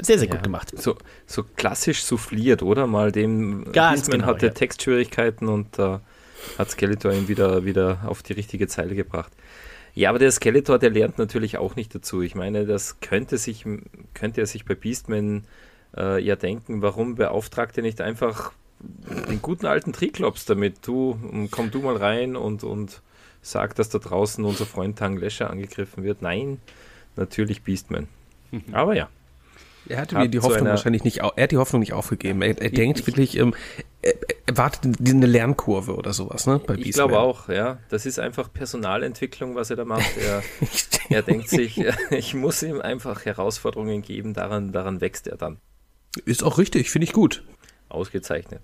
sehr, 0.00 0.18
sehr 0.18 0.28
ja. 0.28 0.34
gut 0.34 0.42
gemacht. 0.42 0.72
So, 0.76 0.96
so 1.26 1.42
klassisch 1.42 2.02
souffliert, 2.02 2.62
oder? 2.62 2.86
Mal 2.86 3.12
dem 3.12 3.64
Ganz 3.72 4.02
Beastman 4.02 4.20
genau, 4.20 4.32
hatte 4.32 4.46
ja. 4.46 4.52
Textschwierigkeiten 4.52 5.48
und 5.48 5.78
äh, 5.78 5.98
hat 6.58 6.70
Skeletor 6.70 7.12
ihn 7.12 7.28
wieder, 7.28 7.64
wieder 7.64 8.00
auf 8.06 8.22
die 8.22 8.32
richtige 8.32 8.68
Zeile 8.68 8.94
gebracht. 8.94 9.32
Ja, 9.94 10.10
aber 10.10 10.18
der 10.18 10.30
Skeletor, 10.30 10.78
der 10.78 10.90
lernt 10.90 11.18
natürlich 11.18 11.58
auch 11.58 11.76
nicht 11.76 11.94
dazu. 11.94 12.22
Ich 12.22 12.34
meine, 12.34 12.64
das 12.64 13.00
könnte, 13.00 13.38
sich, 13.38 13.64
könnte 14.14 14.40
er 14.40 14.46
sich 14.46 14.64
bei 14.64 14.74
Beastman 14.74 15.44
äh, 15.96 16.22
ja 16.22 16.36
denken, 16.36 16.82
warum 16.82 17.16
beauftragt 17.16 17.76
er 17.76 17.82
nicht 17.82 18.00
einfach 18.00 18.52
den 18.78 19.42
guten 19.42 19.66
alten 19.66 19.92
Triklops 19.92 20.44
damit? 20.44 20.86
Du, 20.86 21.18
komm 21.50 21.70
du 21.70 21.80
mal 21.80 21.96
rein 21.96 22.36
und, 22.36 22.62
und 22.62 23.02
sag, 23.42 23.74
dass 23.74 23.88
da 23.88 23.98
draußen 23.98 24.44
unser 24.44 24.66
Freund 24.66 24.98
Tang 24.98 25.16
Lescher 25.16 25.50
angegriffen 25.50 26.04
wird. 26.04 26.22
Nein, 26.22 26.60
natürlich 27.16 27.62
Beastman. 27.62 28.08
Aber 28.72 28.94
ja. 28.94 29.08
Er 29.88 29.98
hatte 29.98 30.16
mir 30.16 30.28
die 30.28 30.40
Hoffnung 30.40 30.68
wahrscheinlich 30.68 31.04
nicht, 31.04 31.18
er 31.18 31.42
hat 31.42 31.50
die 31.50 31.56
Hoffnung 31.56 31.80
nicht 31.80 31.92
aufgegeben. 31.92 32.42
Er, 32.42 32.60
er 32.60 32.70
denkt 32.70 33.00
ich, 33.00 33.06
wirklich, 33.06 33.36
ähm, 33.36 33.54
er, 34.02 34.14
er 34.46 34.56
wartet 34.56 35.00
eine 35.00 35.26
Lernkurve 35.26 35.96
oder 35.96 36.12
sowas, 36.12 36.46
ne? 36.46 36.60
Bei 36.64 36.74
ich 36.74 36.92
glaube 36.92 37.18
auch, 37.18 37.48
ja. 37.48 37.78
Das 37.88 38.06
ist 38.06 38.18
einfach 38.18 38.52
Personalentwicklung, 38.52 39.54
was 39.54 39.70
er 39.70 39.76
da 39.76 39.84
macht. 39.84 40.16
Er, 40.16 40.42
er 41.10 41.22
denkt 41.22 41.48
sich, 41.48 41.82
ich 42.10 42.34
muss 42.34 42.62
ihm 42.62 42.80
einfach 42.80 43.24
Herausforderungen 43.24 44.02
geben, 44.02 44.34
daran, 44.34 44.72
daran 44.72 45.00
wächst 45.00 45.26
er 45.26 45.36
dann. 45.36 45.58
Ist 46.24 46.42
auch 46.42 46.58
richtig, 46.58 46.90
finde 46.90 47.06
ich 47.06 47.12
gut. 47.12 47.42
Ausgezeichnet. 47.88 48.60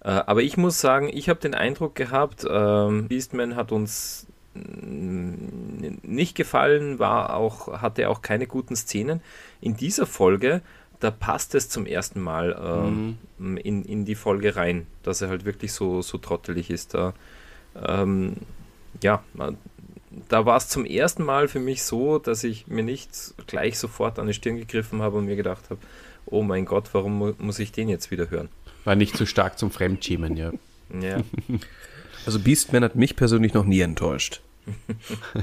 Äh, 0.00 0.10
aber 0.10 0.42
ich 0.42 0.56
muss 0.56 0.80
sagen, 0.80 1.10
ich 1.12 1.28
habe 1.28 1.40
den 1.40 1.54
Eindruck 1.54 1.94
gehabt, 1.94 2.46
ähm, 2.48 3.08
Beastman 3.08 3.56
hat 3.56 3.72
uns 3.72 4.27
nicht 4.54 6.34
gefallen, 6.34 6.98
war 6.98 7.34
auch, 7.34 7.80
hatte 7.80 8.08
auch 8.08 8.22
keine 8.22 8.46
guten 8.46 8.76
Szenen. 8.76 9.20
In 9.60 9.76
dieser 9.76 10.06
Folge, 10.06 10.62
da 11.00 11.10
passt 11.10 11.54
es 11.54 11.68
zum 11.68 11.86
ersten 11.86 12.20
Mal 12.20 12.58
ähm, 12.60 13.18
mhm. 13.38 13.56
in, 13.58 13.84
in 13.84 14.04
die 14.04 14.14
Folge 14.14 14.56
rein, 14.56 14.86
dass 15.02 15.22
er 15.22 15.28
halt 15.28 15.44
wirklich 15.44 15.72
so, 15.72 16.02
so 16.02 16.18
trottelig 16.18 16.70
ist. 16.70 16.94
Da, 16.94 17.14
ähm, 17.86 18.36
ja, 19.02 19.22
da 20.28 20.46
war 20.46 20.56
es 20.56 20.68
zum 20.68 20.84
ersten 20.84 21.22
Mal 21.22 21.48
für 21.48 21.60
mich 21.60 21.82
so, 21.84 22.18
dass 22.18 22.42
ich 22.42 22.66
mir 22.66 22.82
nicht 22.82 23.10
gleich 23.46 23.78
sofort 23.78 24.18
an 24.18 24.26
die 24.26 24.34
Stirn 24.34 24.56
gegriffen 24.56 25.02
habe 25.02 25.18
und 25.18 25.26
mir 25.26 25.36
gedacht 25.36 25.70
habe, 25.70 25.80
oh 26.26 26.42
mein 26.42 26.64
Gott, 26.64 26.88
warum 26.92 27.18
mu 27.18 27.32
muss 27.38 27.58
ich 27.58 27.72
den 27.72 27.88
jetzt 27.88 28.10
wieder 28.10 28.30
hören? 28.30 28.48
War 28.84 28.96
nicht 28.96 29.12
zu 29.12 29.18
so 29.18 29.26
stark 29.26 29.58
zum 29.58 29.70
Fremdschämen, 29.70 30.36
ja. 30.36 30.52
ja. 31.00 31.18
Also 32.28 32.40
Beastman 32.40 32.84
hat 32.84 32.94
mich 32.94 33.16
persönlich 33.16 33.54
noch 33.54 33.64
nie 33.64 33.80
enttäuscht. 33.80 34.42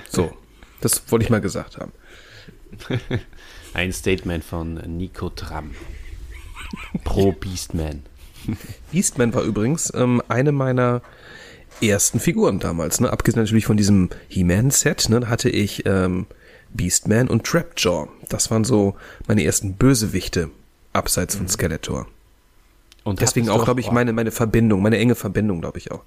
So, 0.07 0.37
das 0.81 1.11
wollte 1.11 1.25
ich 1.25 1.31
mal 1.31 1.41
gesagt 1.41 1.79
haben. 1.79 1.91
Ein 3.73 3.91
Statement 3.91 4.43
von 4.43 4.75
Nico 4.95 5.31
Tram. 5.31 5.73
Pro 7.03 7.31
Beastman. 7.31 8.03
Beastman 8.91 9.33
war 9.33 9.41
übrigens 9.41 9.91
ähm, 9.95 10.21
eine 10.27 10.51
meiner 10.51 11.01
ersten 11.81 12.19
Figuren 12.19 12.59
damals. 12.59 12.99
Ne? 12.99 13.11
Abgesehen 13.11 13.41
natürlich 13.41 13.65
von 13.65 13.77
diesem 13.77 14.11
He-Man-Set, 14.27 15.09
ne? 15.09 15.27
hatte 15.27 15.49
ich 15.49 15.87
ähm, 15.87 16.27
Beastman 16.71 17.29
und 17.29 17.45
Trapjaw. 17.45 18.09
Das 18.29 18.51
waren 18.51 18.63
so 18.63 18.95
meine 19.27 19.43
ersten 19.43 19.73
Bösewichte, 19.73 20.51
abseits 20.93 21.33
von 21.33 21.45
mhm. 21.45 21.49
Skeletor. 21.49 22.05
Und 23.03 23.21
deswegen 23.21 23.49
auch, 23.49 23.63
glaube 23.65 23.81
ich, 23.81 23.89
meine, 23.89 24.13
meine 24.13 24.29
Verbindung, 24.29 24.83
meine 24.83 24.99
enge 24.99 25.15
Verbindung, 25.15 25.61
glaube 25.61 25.79
ich 25.79 25.91
auch. 25.91 26.03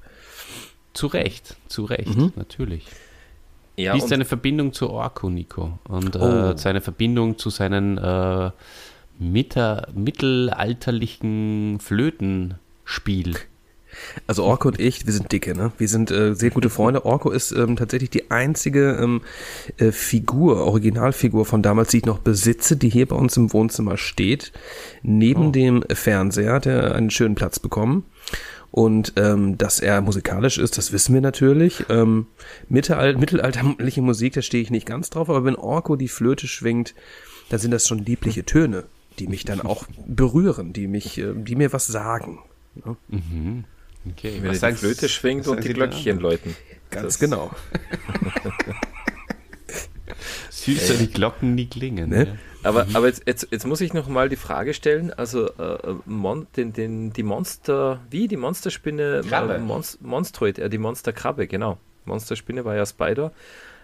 Zu 0.98 1.06
Recht, 1.06 1.54
zu 1.68 1.84
Recht, 1.84 2.16
mhm. 2.16 2.32
natürlich. 2.34 2.84
Ja, 3.76 3.94
Wie 3.94 3.98
ist 3.98 4.08
seine 4.08 4.24
Verbindung 4.24 4.72
zu 4.72 4.90
Orko, 4.90 5.30
Nico? 5.30 5.78
Und 5.86 6.16
äh, 6.16 6.18
oh. 6.18 6.50
äh, 6.50 6.58
seine 6.58 6.80
Verbindung 6.80 7.38
zu 7.38 7.50
seinen 7.50 7.98
äh, 7.98 8.50
Mitte, 9.20 9.86
mittelalterlichen 9.94 11.78
Flötenspiel? 11.78 13.36
Also 14.26 14.42
Orko 14.42 14.68
und 14.68 14.80
ich, 14.80 15.06
wir 15.06 15.12
sind 15.12 15.30
dicke, 15.30 15.56
ne? 15.56 15.70
Wir 15.78 15.86
sind 15.86 16.10
äh, 16.10 16.34
sehr 16.34 16.50
gute 16.50 16.68
Freunde. 16.68 17.04
Orko 17.04 17.30
ist 17.30 17.52
ähm, 17.52 17.76
tatsächlich 17.76 18.10
die 18.10 18.32
einzige 18.32 18.98
ähm, 19.00 19.20
äh, 19.76 19.92
Figur, 19.92 20.64
Originalfigur 20.64 21.44
von 21.46 21.62
damals, 21.62 21.90
die 21.90 21.98
ich 21.98 22.06
noch 22.06 22.18
besitze, 22.18 22.76
die 22.76 22.88
hier 22.88 23.06
bei 23.06 23.14
uns 23.14 23.36
im 23.36 23.52
Wohnzimmer 23.52 23.96
steht, 23.98 24.52
neben 25.04 25.46
Oh. 25.46 25.50
dem 25.52 25.84
Fernseher, 25.88 26.54
hat 26.54 26.66
er 26.66 26.96
einen 26.96 27.10
schönen 27.10 27.36
Platz 27.36 27.60
bekommen. 27.60 28.04
Und 28.70 29.14
ähm, 29.16 29.56
dass 29.56 29.80
er 29.80 30.00
musikalisch 30.02 30.58
ist, 30.58 30.76
das 30.76 30.92
wissen 30.92 31.14
wir 31.14 31.20
natürlich. 31.22 31.84
Ähm, 31.88 32.26
mitteral 32.68 33.16
mittelalterliche 33.16 34.02
Musik, 34.02 34.34
da 34.34 34.42
stehe 34.42 34.62
ich 34.62 34.70
nicht 34.70 34.86
ganz 34.86 35.08
drauf, 35.10 35.30
aber 35.30 35.44
wenn 35.44 35.56
Orko 35.56 35.96
die 35.96 36.08
Flöte 36.08 36.46
schwingt, 36.46 36.94
dann 37.48 37.58
sind 37.58 37.70
das 37.70 37.88
schon 37.88 37.98
liebliche 37.98 38.44
Töne, 38.44 38.84
die 39.18 39.26
mich 39.26 39.44
dann 39.46 39.62
auch 39.62 39.86
berühren, 40.06 40.72
die 40.74 40.86
mich, 40.86 41.16
äh, 41.18 41.32
die 41.34 41.56
mir 41.56 41.72
was 41.72 41.86
sagen. 41.86 42.40
Ne? 42.74 42.96
Okay, 44.10 44.38
Wenn 44.42 44.54
er 44.54 44.70
die 44.72 44.76
Flöte 44.76 45.08
schwingt 45.08 45.46
was 45.46 45.48
und 45.56 45.64
die 45.64 45.72
Glöckchen 45.72 46.18
läuten. 46.20 46.54
Ganz 46.90 47.04
Das- 47.04 47.18
genau. 47.18 47.50
Süßer 50.50 50.94
die 50.94 51.08
Glocken 51.10 51.54
nie 51.54 51.66
klingen. 51.66 52.10
Ne? 52.10 52.38
Aber, 52.68 52.86
aber 52.92 53.06
jetzt, 53.06 53.22
jetzt, 53.26 53.48
jetzt 53.50 53.66
muss 53.66 53.80
ich 53.80 53.94
noch 53.94 54.08
mal 54.08 54.28
die 54.28 54.36
Frage 54.36 54.74
stellen, 54.74 55.12
also 55.12 55.46
äh, 55.46 55.94
Mon, 56.04 56.46
den, 56.56 56.72
den, 56.72 57.12
die 57.12 57.22
Monster, 57.22 58.00
wie 58.10 58.28
die 58.28 58.36
Monsterspinne, 58.36 59.22
Krabbe. 59.26 59.54
äh, 59.54 59.58
Monst, 59.58 60.02
Monstroid, 60.02 60.58
äh, 60.58 60.68
die 60.68 60.78
Monsterkrabbe, 60.78 61.46
genau. 61.46 61.78
Monsterspinne 62.04 62.64
war 62.64 62.76
ja 62.76 62.84
Spider. 62.84 63.32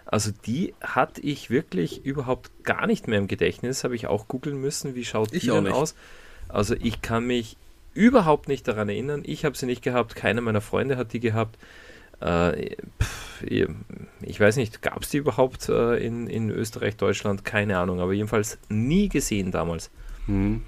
Also 0.05 0.31
die 0.45 0.75
hatte 0.81 1.21
ich 1.21 1.49
wirklich 1.49 2.05
überhaupt 2.05 2.51
gar 2.63 2.85
nicht 2.85 3.07
mehr 3.07 3.17
im 3.17 3.27
Gedächtnis, 3.27 3.83
habe 3.83 3.95
ich 3.95 4.07
auch 4.07 4.27
googeln 4.27 4.61
müssen, 4.61 4.93
wie 4.93 5.03
schaut 5.03 5.33
Ich 5.33 5.43
die 5.43 5.49
denn 5.49 5.67
aus. 5.67 5.95
Also 6.47 6.75
ich 6.79 7.01
kann 7.01 7.25
mich 7.25 7.57
überhaupt 7.95 8.47
nicht 8.47 8.67
daran 8.67 8.89
erinnern, 8.89 9.23
ich 9.25 9.45
habe 9.45 9.57
sie 9.57 9.65
nicht 9.65 9.81
gehabt, 9.81 10.15
keiner 10.15 10.41
meiner 10.41 10.61
Freunde 10.61 10.97
hat 10.97 11.13
die 11.13 11.19
gehabt. 11.19 11.57
Äh, 12.21 12.75
pff, 13.01 13.43
ich 14.21 14.39
weiß 14.39 14.55
nicht, 14.57 14.81
gab 14.81 15.01
es 15.03 15.09
die 15.09 15.17
überhaupt 15.17 15.69
äh, 15.69 15.97
in, 15.97 16.27
in 16.27 16.49
Österreich, 16.49 16.95
Deutschland? 16.97 17.43
Keine 17.45 17.77
Ahnung, 17.77 17.99
aber 17.99 18.13
jedenfalls 18.13 18.57
nie 18.69 19.09
gesehen 19.09 19.51
damals. 19.51 19.89
Hm. 20.27 20.61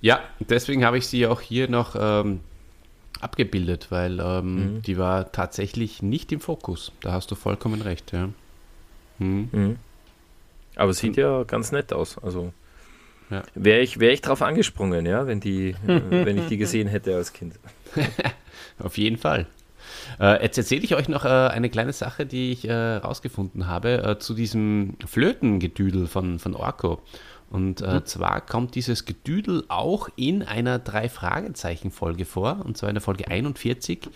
Ja, 0.00 0.20
deswegen 0.40 0.84
habe 0.84 0.98
ich 0.98 1.06
sie 1.06 1.26
auch 1.26 1.40
hier 1.40 1.68
noch 1.68 1.96
ähm, 1.98 2.40
abgebildet, 3.20 3.86
weil 3.90 4.20
ähm, 4.20 4.54
Mhm. 4.76 4.82
die 4.82 4.98
war 4.98 5.32
tatsächlich 5.32 6.02
nicht 6.02 6.30
im 6.32 6.40
Fokus. 6.40 6.92
Da 7.00 7.12
hast 7.12 7.30
du 7.30 7.34
vollkommen 7.34 7.80
recht, 7.82 8.12
ja. 8.12 8.28
Hm. 9.18 9.48
Mhm. 9.52 9.76
Aber 10.76 10.90
es 10.90 10.98
sieht 10.98 11.16
ja 11.16 11.44
ganz 11.44 11.72
nett 11.72 11.92
aus. 11.92 12.18
Also 12.18 12.52
Ja. 13.30 13.42
wäre 13.54 13.80
ich, 13.80 13.98
wär 14.00 14.12
ich 14.12 14.20
drauf 14.20 14.42
angesprungen, 14.42 15.06
ja, 15.06 15.26
wenn, 15.26 15.40
die, 15.40 15.74
wenn 15.86 16.36
ich 16.38 16.46
die 16.46 16.56
gesehen 16.58 16.88
hätte 16.88 17.14
als 17.16 17.32
Kind. 17.32 17.58
Auf 18.78 18.98
jeden 18.98 19.16
Fall. 19.18 19.46
Äh, 20.20 20.42
jetzt 20.42 20.58
erzähle 20.58 20.82
ich 20.82 20.94
euch 20.94 21.08
noch 21.08 21.24
äh, 21.24 21.28
eine 21.28 21.70
kleine 21.70 21.92
Sache, 21.92 22.26
die 22.26 22.52
ich 22.52 22.68
äh, 22.68 22.96
rausgefunden 22.96 23.66
habe 23.66 24.02
äh, 24.02 24.18
zu 24.18 24.34
diesem 24.34 24.96
Flötengedüdel 25.06 26.06
von, 26.06 26.38
von 26.38 26.54
Orko. 26.54 27.00
Und 27.50 27.82
äh, 27.82 28.04
zwar 28.04 28.40
kommt 28.40 28.74
dieses 28.74 29.04
Gedüdel 29.04 29.64
auch 29.68 30.08
in 30.16 30.42
einer 30.42 30.78
Drei-Fragezeichen-Folge 30.78 32.24
vor, 32.24 32.62
und 32.64 32.76
zwar 32.76 32.88
in 32.88 32.94
der 32.94 33.02
Folge 33.02 33.28
41, 33.28 34.08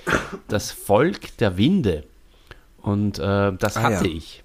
das 0.48 0.72
Volk 0.72 1.36
der 1.38 1.56
Winde. 1.56 2.04
Und 2.78 3.18
äh, 3.18 3.52
das 3.52 3.76
Ah, 3.76 3.82
hatte 3.82 4.08
ja. 4.08 4.14
ich. 4.16 4.42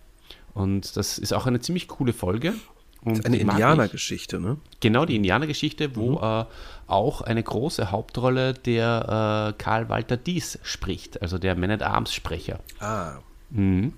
Und 0.54 0.96
das 0.98 1.18
ist 1.18 1.34
auch 1.34 1.48
eine 1.48 1.60
ziemlich 1.60 1.88
coole 1.88 2.14
Folge. 2.14 2.54
Und 3.02 3.26
Eine. 3.26 3.38
Indianergeschichte, 3.38 4.40
ne? 4.40 4.58
Genau, 4.80 5.06
die 5.06 5.16
Indianergeschichte, 5.18 5.96
wo 5.96 6.20
äh, 6.20 6.46
auch 6.88 7.22
eine 7.22 7.42
große 7.44 7.92
Hauptrolle 7.92 8.54
der 8.54 9.54
äh, 9.58 9.62
Karl 9.62 9.90
Walter 9.90 10.18
Dies 10.18 10.60
spricht, 10.64 11.22
also 11.22 11.38
der 11.38 11.56
Man 11.56 11.72
at 11.72 11.82
Arms 11.82 12.14
Sprecher. 12.14 12.60
Ah. 12.80 13.16
Mhm. 13.50 13.94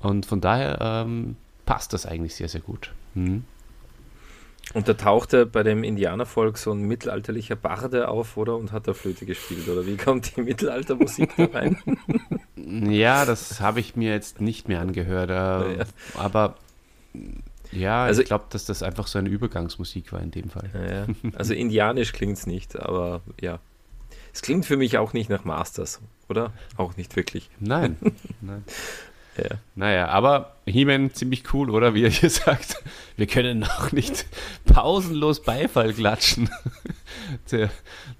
Und 0.00 0.26
von 0.26 0.40
daher 0.40 0.78
ähm, 0.80 1.36
passt 1.66 1.92
das 1.92 2.06
eigentlich 2.06 2.34
sehr, 2.34 2.48
sehr 2.48 2.60
gut. 2.60 2.92
Mhm. 3.14 3.44
Und 4.74 4.86
da 4.86 4.94
tauchte 4.94 5.46
bei 5.46 5.62
dem 5.62 5.82
Indianervolk 5.82 6.58
so 6.58 6.72
ein 6.72 6.82
mittelalterlicher 6.82 7.56
Barde 7.56 8.08
auf, 8.08 8.36
oder? 8.36 8.56
Und 8.56 8.70
hat 8.70 8.86
da 8.86 8.92
Flöte 8.92 9.24
gespielt, 9.24 9.66
oder 9.66 9.86
wie 9.86 9.96
kommt 9.96 10.36
die 10.36 10.42
Mittelaltermusik 10.42 11.34
da 11.36 11.44
rein? 11.46 11.78
Ja, 12.90 13.24
das 13.24 13.62
habe 13.62 13.80
ich 13.80 13.96
mir 13.96 14.12
jetzt 14.12 14.42
nicht 14.42 14.68
mehr 14.68 14.80
angehört. 14.80 15.30
Äh, 15.30 15.78
Ja. 15.78 15.84
Aber 16.14 16.56
ja, 17.72 18.04
Also- 18.04 18.20
ich 18.22 18.26
glaube, 18.28 18.44
dass 18.50 18.64
das 18.64 18.82
einfach 18.82 19.06
so 19.06 19.18
eine 19.18 19.28
Übergangsmusik 19.28 20.12
war 20.12 20.20
in 20.20 20.30
dem 20.30 20.50
Fall. 20.50 20.70
Naja, 20.72 21.06
also 21.36 21.54
indianisch 21.54 22.12
klingt 22.12 22.38
es 22.38 22.46
nicht, 22.46 22.78
aber 22.78 23.20
ja. 23.40 23.58
Es 24.32 24.42
klingt 24.42 24.66
für 24.66 24.76
mich 24.76 24.98
auch 24.98 25.12
nicht 25.14 25.30
nach 25.30 25.44
Masters, 25.44 26.00
oder? 26.28 26.52
Auch 26.76 26.96
nicht 26.96 27.16
wirklich. 27.16 27.50
Nein. 27.60 27.96
Nein. 28.40 28.62
Ja. 29.38 29.56
Naja, 29.76 30.08
aber 30.08 30.56
He-Man 30.66 31.14
ziemlich 31.14 31.44
cool, 31.54 31.70
oder? 31.70 31.94
Wie 31.94 32.02
er 32.02 32.10
hier 32.10 32.28
sagt, 32.30 32.82
wir 33.16 33.26
können 33.26 33.60
noch 33.60 33.92
nicht 33.92 34.26
pausenlos 34.66 35.42
Beifall 35.42 35.92
klatschen. 35.92 36.50
Der, 37.52 37.70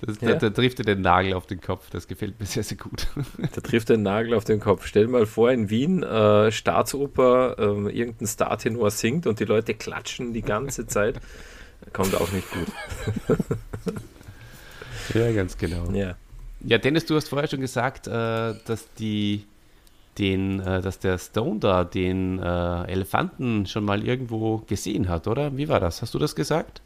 das, 0.01 0.21
Ja. 0.21 0.31
da, 0.35 0.37
da 0.37 0.51
trifft 0.51 0.79
er 0.81 0.85
den 0.85 1.01
Nagel 1.01 1.33
auf 1.35 1.47
den 1.47 1.61
Kopf. 1.61 1.89
Das 1.91 2.07
gefällt 2.09 2.39
mir 2.39 2.47
sehr, 2.47 2.63
sehr 2.63 2.77
gut. 2.77 3.07
Da 3.55 3.61
trifft 3.61 3.89
der 3.89 3.97
Nagel 3.99 4.35
auf 4.35 4.45
den 4.45 4.61
Kopf. 4.61 4.87
Stell 4.87 5.07
dir 5.07 5.13
mal 5.13 5.27
vor, 5.27 5.51
in 5.51 5.71
Wien, 5.71 6.03
äh, 6.03 6.51
Staatsoper, 6.53 7.57
ähm, 7.59 7.89
irgendein 7.89 8.27
Startenor 8.29 8.91
singt 8.91 9.27
und 9.27 9.41
die 9.41 9.45
Leute 9.45 9.75
klatschen 9.75 10.33
die 10.33 10.43
ganze 10.43 10.87
Zeit. 10.87 11.21
Kommt 11.93 12.15
auch 12.15 12.31
nicht 12.33 12.49
gut. 12.51 12.67
Ja, 15.15 15.33
ganz 15.33 15.57
genau. 15.57 15.91
Ja. 15.93 16.17
Ja, 16.61 16.79
Dennis, 16.79 17.07
du 17.07 17.15
hast 17.17 17.29
vorher 17.29 17.49
schon 17.49 17.61
gesagt, 17.61 18.09
äh, 18.09 18.11
dass 18.11 18.93
die 18.99 19.45
den, 20.19 20.61
äh, 20.61 20.83
dass 20.83 20.99
der 20.99 21.19
Stone 21.19 21.61
da 21.61 21.85
den 21.85 22.39
äh, 22.39 22.85
Elefanten 22.85 23.67
schon 23.67 23.85
mal 23.85 24.05
irgendwo 24.05 24.59
gesehen 24.67 25.09
hat, 25.09 25.27
oder? 25.27 25.57
Wie 25.57 25.69
war 25.69 25.81
das? 25.81 26.03
Hast 26.03 26.15
du 26.15 26.19
das 26.19 26.35
gesagt? 26.35 26.83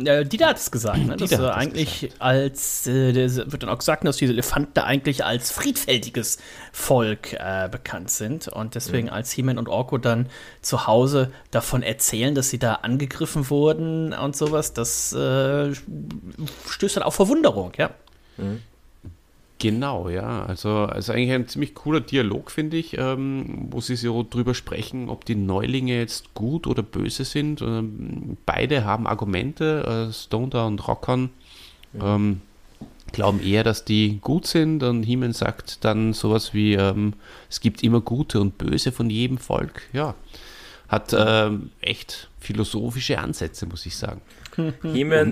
Ja, 0.00 0.22
Dieter 0.22 0.46
hat 0.46 0.58
es 0.58 0.70
gesagt, 0.70 1.04
ne? 1.04 1.16
dass 1.18 1.32
er 1.32 1.56
eigentlich 1.56 2.10
als, 2.18 2.86
äh, 2.86 3.14
wird 3.14 3.62
dann 3.62 3.70
auch 3.70 3.78
gesagt, 3.78 4.06
dass 4.06 4.16
diese 4.16 4.32
Elefanten 4.32 4.70
da 4.74 4.84
eigentlich 4.84 5.24
als 5.24 5.50
friedfertiges 5.50 6.38
Volk 6.72 7.32
äh, 7.32 7.68
bekannt 7.70 8.10
sind 8.10 8.48
und 8.48 8.74
deswegen 8.74 9.08
als 9.10 9.32
He-Man 9.32 9.58
und 9.58 9.68
Orko 9.68 9.98
dann 9.98 10.28
zu 10.62 10.86
Hause 10.86 11.32
davon 11.50 11.82
erzählen, 11.82 12.34
dass 12.34 12.50
sie 12.50 12.58
da 12.58 12.74
angegriffen 12.74 13.50
wurden 13.50 14.12
und 14.12 14.36
sowas, 14.36 14.72
das 14.72 15.12
äh, 15.12 15.74
stößt 16.68 16.96
dann 16.96 17.02
auf 17.02 17.14
Verwunderung, 17.14 17.72
ja. 17.76 17.90
Genau, 19.58 20.08
ja. 20.08 20.44
Also, 20.44 20.70
also 20.70 21.12
eigentlich 21.12 21.32
ein 21.32 21.48
ziemlich 21.48 21.74
cooler 21.74 22.00
Dialog, 22.00 22.50
finde 22.50 22.76
ich, 22.76 22.96
ähm, 22.96 23.66
wo 23.70 23.80
sie 23.80 23.96
so 23.96 24.24
drüber 24.28 24.54
sprechen, 24.54 25.08
ob 25.08 25.24
die 25.24 25.34
Neulinge 25.34 25.98
jetzt 25.98 26.32
gut 26.34 26.66
oder 26.68 26.82
böse 26.82 27.24
sind. 27.24 27.60
Ähm, 27.60 28.36
beide 28.46 28.84
haben 28.84 29.08
Argumente, 29.08 30.08
äh, 30.08 30.12
Stoner 30.12 30.66
und 30.66 30.86
Rockern 30.86 31.30
ähm, 32.00 32.40
glauben 33.12 33.42
eher, 33.42 33.64
dass 33.64 33.84
die 33.84 34.18
gut 34.20 34.46
sind 34.46 34.82
und 34.82 35.02
Heeman 35.02 35.32
sagt 35.32 35.84
dann 35.84 36.12
sowas 36.12 36.54
wie, 36.54 36.74
ähm, 36.74 37.14
es 37.48 37.60
gibt 37.60 37.82
immer 37.82 38.00
gute 38.00 38.40
und 38.40 38.58
böse 38.58 38.92
von 38.92 39.10
jedem 39.10 39.38
Volk. 39.38 39.82
Ja, 39.92 40.14
hat 40.88 41.14
ähm, 41.18 41.70
echt 41.80 42.28
philosophische 42.38 43.18
Ansätze, 43.18 43.66
muss 43.66 43.86
ich 43.86 43.96
sagen. 43.96 44.20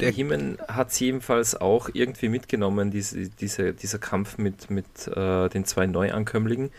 Er- 0.00 0.10
He-Man 0.10 0.58
hat 0.68 0.90
es 0.90 1.00
jedenfalls 1.00 1.54
auch 1.60 1.88
irgendwie 1.92 2.28
mitgenommen, 2.28 2.90
diese, 2.90 3.28
diese, 3.28 3.72
dieser 3.72 3.98
Kampf 3.98 4.38
mit, 4.38 4.70
mit 4.70 4.86
äh, 5.08 5.48
den 5.48 5.64
zwei 5.64 5.86
Neuankömmlingen, 5.86 6.70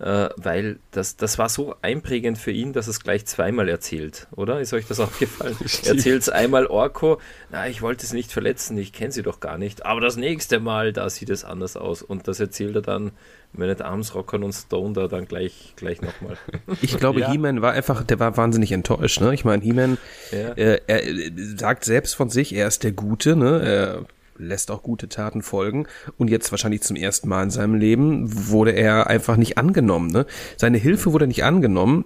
äh, 0.00 0.30
weil 0.36 0.78
das, 0.92 1.16
das 1.16 1.38
war 1.38 1.48
so 1.50 1.74
einprägend 1.82 2.38
für 2.38 2.50
ihn, 2.50 2.72
dass 2.72 2.86
er 2.86 2.92
es 2.92 3.00
gleich 3.00 3.26
zweimal 3.26 3.68
erzählt, 3.68 4.26
oder? 4.34 4.60
Ist 4.60 4.72
euch 4.72 4.86
das 4.86 4.98
aufgefallen? 4.98 5.56
Er 5.84 5.90
erzählt 5.94 6.22
es 6.22 6.28
einmal 6.30 6.66
Orko, 6.66 7.20
na, 7.50 7.68
ich 7.68 7.82
wollte 7.82 8.04
es 8.06 8.12
nicht 8.14 8.32
verletzen, 8.32 8.78
ich 8.78 8.92
kenne 8.94 9.12
sie 9.12 9.22
doch 9.22 9.40
gar 9.40 9.58
nicht, 9.58 9.84
aber 9.84 10.00
das 10.00 10.16
nächste 10.16 10.58
Mal, 10.58 10.92
da 10.94 11.08
sieht 11.10 11.28
es 11.30 11.44
anders 11.44 11.76
aus. 11.76 12.02
Und 12.02 12.28
das 12.28 12.40
erzählt 12.40 12.76
er 12.76 12.82
dann 12.82 13.12
Man 13.52 13.68
at 13.68 13.82
Arms, 13.82 14.14
Rockern 14.14 14.42
und 14.44 14.52
Stone 14.52 14.94
da 14.94 15.06
dann 15.08 15.26
gleich, 15.26 15.74
gleich 15.76 16.00
nochmal. 16.00 16.36
Ich 16.82 16.96
glaube, 16.98 17.20
Ja. 17.20 17.30
He-Man 17.32 17.60
war 17.62 17.72
einfach, 17.72 18.02
der 18.04 18.18
war 18.18 18.36
wahnsinnig 18.36 18.72
enttäuscht. 18.72 19.20
Ne? 19.20 19.34
Ich 19.34 19.44
meine, 19.44 19.62
He-Man, 19.62 19.98
Ja. 20.32 20.52
äh, 20.54 20.80
er 20.86 21.04
äh, 21.06 21.30
sagt 21.56 21.84
selbst 21.84 22.14
von 22.14 22.30
sich, 22.30 22.54
er 22.54 22.68
ist 22.68 22.84
der 22.84 22.92
Gute, 22.92 23.36
ne? 23.36 23.60
Er 23.62 24.04
lässt 24.40 24.70
auch 24.70 24.82
gute 24.82 25.08
Taten 25.08 25.42
folgen. 25.42 25.86
Und 26.18 26.28
jetzt 26.28 26.50
wahrscheinlich 26.50 26.82
zum 26.82 26.96
ersten 26.96 27.28
Mal 27.28 27.44
in 27.44 27.50
seinem 27.50 27.74
Leben 27.74 28.48
wurde 28.48 28.72
er 28.72 29.06
einfach 29.06 29.36
nicht 29.36 29.58
angenommen. 29.58 30.10
Ne? 30.10 30.26
Seine 30.56 30.78
Hilfe 30.78 31.12
wurde 31.12 31.26
nicht 31.26 31.44
angenommen. 31.44 32.04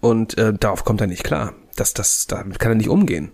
Und 0.00 0.36
äh, 0.38 0.52
darauf 0.52 0.84
kommt 0.84 1.00
er 1.00 1.06
nicht 1.06 1.22
klar. 1.22 1.54
Das, 1.76 1.94
das, 1.94 2.26
damit 2.26 2.58
kann 2.58 2.72
er 2.72 2.76
nicht 2.76 2.88
umgehen. 2.88 3.30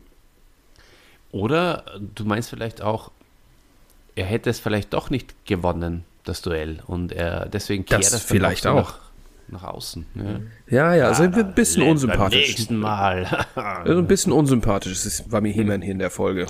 Oder 1.30 1.84
du 2.14 2.24
meinst 2.24 2.50
vielleicht 2.50 2.82
auch, 2.82 3.10
er 4.14 4.24
hätte 4.26 4.50
es 4.50 4.60
vielleicht 4.60 4.92
doch 4.92 5.10
nicht 5.10 5.46
gewonnen, 5.46 6.04
das 6.24 6.42
Duell. 6.42 6.80
Und 6.86 7.12
er 7.12 7.46
deswegen 7.48 7.84
kehrt 7.84 8.02
Das 8.02 8.10
dann 8.10 8.20
vielleicht 8.20 8.66
auch. 8.66 8.92
Nach, 8.92 9.00
nach 9.62 9.64
außen. 9.64 10.06
Ja. 10.14 10.40
Ja, 10.68 10.94
ja, 10.94 11.08
also 11.08 11.22
ein 11.22 11.54
bisschen 11.54 11.82
Beim 11.82 11.92
unsympathisch. 11.92 12.48
nächsten 12.48 12.76
Mal. 12.76 13.24
Also 13.54 13.98
ein 13.98 14.06
bisschen 14.08 14.32
unsympathisch 14.32 14.92
ist, 14.92 15.32
war 15.32 15.40
mir 15.40 15.52
He-Man 15.52 15.80
hier 15.80 15.92
in 15.92 15.98
der 15.98 16.10
Folge. 16.10 16.46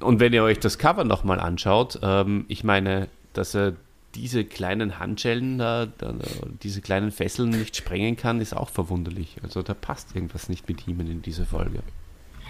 Und 0.00 0.20
wenn 0.20 0.32
ihr 0.32 0.42
euch 0.42 0.58
das 0.58 0.78
Cover 0.78 1.04
nochmal 1.04 1.40
anschaut, 1.40 1.98
ähm, 2.02 2.44
ich 2.48 2.64
meine, 2.64 3.08
dass 3.32 3.54
er 3.54 3.74
diese 4.14 4.44
kleinen 4.44 4.98
Handschellen, 4.98 5.58
da, 5.58 5.86
da, 5.86 6.14
diese 6.62 6.80
kleinen 6.80 7.12
Fesseln 7.12 7.50
nicht 7.50 7.76
sprengen 7.76 8.16
kann, 8.16 8.40
ist 8.40 8.56
auch 8.56 8.68
verwunderlich. 8.68 9.36
Also 9.42 9.62
da 9.62 9.74
passt 9.74 10.14
irgendwas 10.14 10.48
nicht 10.48 10.68
mit 10.68 10.88
ihm 10.88 11.00
in 11.00 11.22
dieser 11.22 11.46
Folge. 11.46 11.80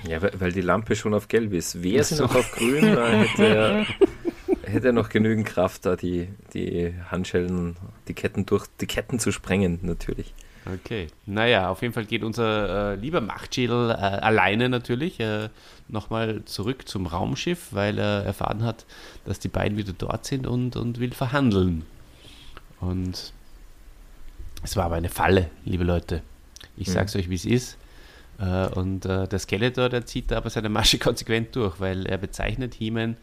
Ja, 0.09 0.21
weil 0.23 0.53
die 0.53 0.63
Lampe 0.63 0.97
schon 0.97 1.13
auf 1.13 1.29
gelb 1.29 1.53
ist. 1.53 1.83
Wäre 1.83 2.05
sie 2.05 2.15
so. 2.15 2.25
noch 2.25 2.35
auf 2.35 2.53
grün, 2.53 2.97
hätte 2.97 3.45
er, 3.45 3.87
hätte 4.63 4.87
er 4.89 4.93
noch 4.93 5.11
genügend 5.11 5.47
Kraft, 5.47 5.85
da 5.85 5.97
die, 5.97 6.29
die 6.55 6.95
Handschellen, 7.11 7.77
die 8.09 8.15
Ketten 8.15 8.47
durch 8.47 8.67
die 8.81 8.87
Ketten 8.87 9.19
zu 9.19 9.31
sprengen, 9.31 9.81
natürlich. 9.83 10.33
Okay, 10.75 11.09
naja, 11.27 11.71
auf 11.71 11.83
jeden 11.83 11.95
Fall 11.95 12.05
geht 12.05 12.23
unser 12.23 12.93
äh, 12.93 12.95
lieber 12.97 13.21
Machtschädel 13.21 13.91
äh, 13.91 13.95
alleine 13.95 14.69
natürlich 14.69 15.19
äh, 15.21 15.49
nochmal 15.89 16.45
zurück 16.45 16.87
zum 16.87 17.07
Raumschiff, 17.07 17.69
weil 17.73 17.99
er 17.99 18.25
erfahren 18.25 18.63
hat, 18.63 18.85
dass 19.25 19.39
die 19.39 19.49
beiden 19.49 19.79
wieder 19.79 19.93
dort 19.97 20.27
sind 20.27 20.47
und, 20.47 20.77
und 20.77 21.01
will 21.01 21.13
verhandeln. 21.13 21.85
Und 22.81 23.33
es 24.63 24.77
war 24.77 24.85
aber 24.85 24.97
eine 24.97 25.09
Falle, 25.09 25.51
liebe 25.65 25.85
Leute. 25.85 26.23
Ich 26.77 26.89
mhm. 26.89 26.93
sag's 26.93 27.17
euch, 27.17 27.31
wie 27.31 27.35
es 27.35 27.45
ist. 27.45 27.79
Äh, 28.39 28.69
und 28.69 29.05
äh, 29.07 29.27
der 29.27 29.39
Skeletor, 29.39 29.89
der 29.89 30.07
zieht 30.07 30.31
da 30.31 30.37
aber 30.37 30.51
seine 30.51 30.69
Masche 30.69 30.99
konsequent 31.01 31.57
durch, 31.57 31.81
weil 31.81 32.07
er 32.07 32.19
bezeichnet 32.19 32.75
Heeman 32.79 33.17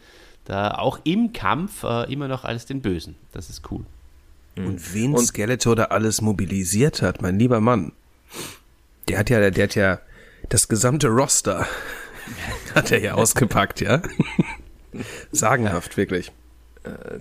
da 0.44 0.72
auch 0.72 1.00
im 1.04 1.32
Kampf 1.32 1.84
äh, 1.84 2.10
immer 2.12 2.28
noch 2.28 2.44
als 2.44 2.66
den 2.66 2.80
Bösen. 2.80 3.16
Das 3.32 3.50
ist 3.50 3.70
cool. 3.70 3.84
Und 4.66 4.94
wen 4.94 5.14
und 5.14 5.24
Skeletor 5.26 5.76
da 5.76 5.84
alles 5.84 6.20
mobilisiert 6.20 7.02
hat, 7.02 7.22
mein 7.22 7.38
lieber 7.38 7.60
Mann. 7.60 7.92
Der 9.08 9.18
hat 9.18 9.30
ja, 9.30 9.50
der 9.50 9.64
hat 9.64 9.74
ja 9.74 10.00
das 10.48 10.68
gesamte 10.68 11.08
Roster 11.08 11.66
hat 12.74 12.90
er 12.90 13.00
ja 13.00 13.14
ausgepackt, 13.14 13.80
ja. 13.80 14.02
Sagenhaft, 15.32 15.96
wirklich. 15.96 16.32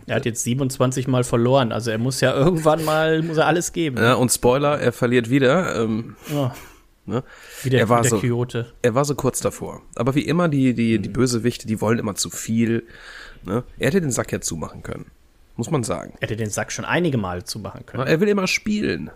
Er 0.05 0.15
hat 0.15 0.25
jetzt 0.25 0.43
27 0.43 1.07
Mal 1.07 1.23
verloren, 1.23 1.71
also 1.71 1.91
er 1.91 1.97
muss 1.97 2.21
ja 2.21 2.33
irgendwann 2.33 2.85
mal, 2.85 3.21
muss 3.21 3.37
er 3.37 3.47
alles 3.47 3.73
geben. 3.73 3.97
Ja, 3.97 4.13
und 4.13 4.31
Spoiler, 4.31 4.79
er 4.79 4.93
verliert 4.93 5.29
wieder. 5.29 5.81
Ähm, 5.81 6.15
oh. 6.33 6.51
ne? 7.05 7.23
Wie 7.63 7.69
der, 7.69 7.81
er 7.81 7.89
war 7.89 8.03
so, 8.03 8.19
Kyoto. 8.19 8.63
Er 8.81 8.95
war 8.95 9.03
so 9.03 9.15
kurz 9.15 9.41
davor. 9.41 9.81
Aber 9.95 10.15
wie 10.15 10.21
immer, 10.21 10.47
die, 10.47 10.73
die, 10.73 10.99
die 10.99 11.09
Bösewichte, 11.09 11.67
die 11.67 11.81
wollen 11.81 11.99
immer 11.99 12.15
zu 12.15 12.29
viel. 12.29 12.83
Ne? 13.43 13.63
Er 13.77 13.87
hätte 13.87 13.99
den 13.99 14.11
Sack 14.11 14.31
ja 14.31 14.39
zumachen 14.39 14.83
können 14.83 15.11
muss 15.57 15.71
man 15.71 15.83
sagen. 15.83 16.13
Er 16.19 16.27
hätte 16.27 16.35
den 16.35 16.49
Sack 16.49 16.71
schon 16.71 16.85
einige 16.85 17.17
Male 17.17 17.43
zumachen 17.43 17.85
können. 17.85 18.07
Er 18.07 18.19
will 18.19 18.29
immer 18.29 18.47
spielen. 18.47 19.11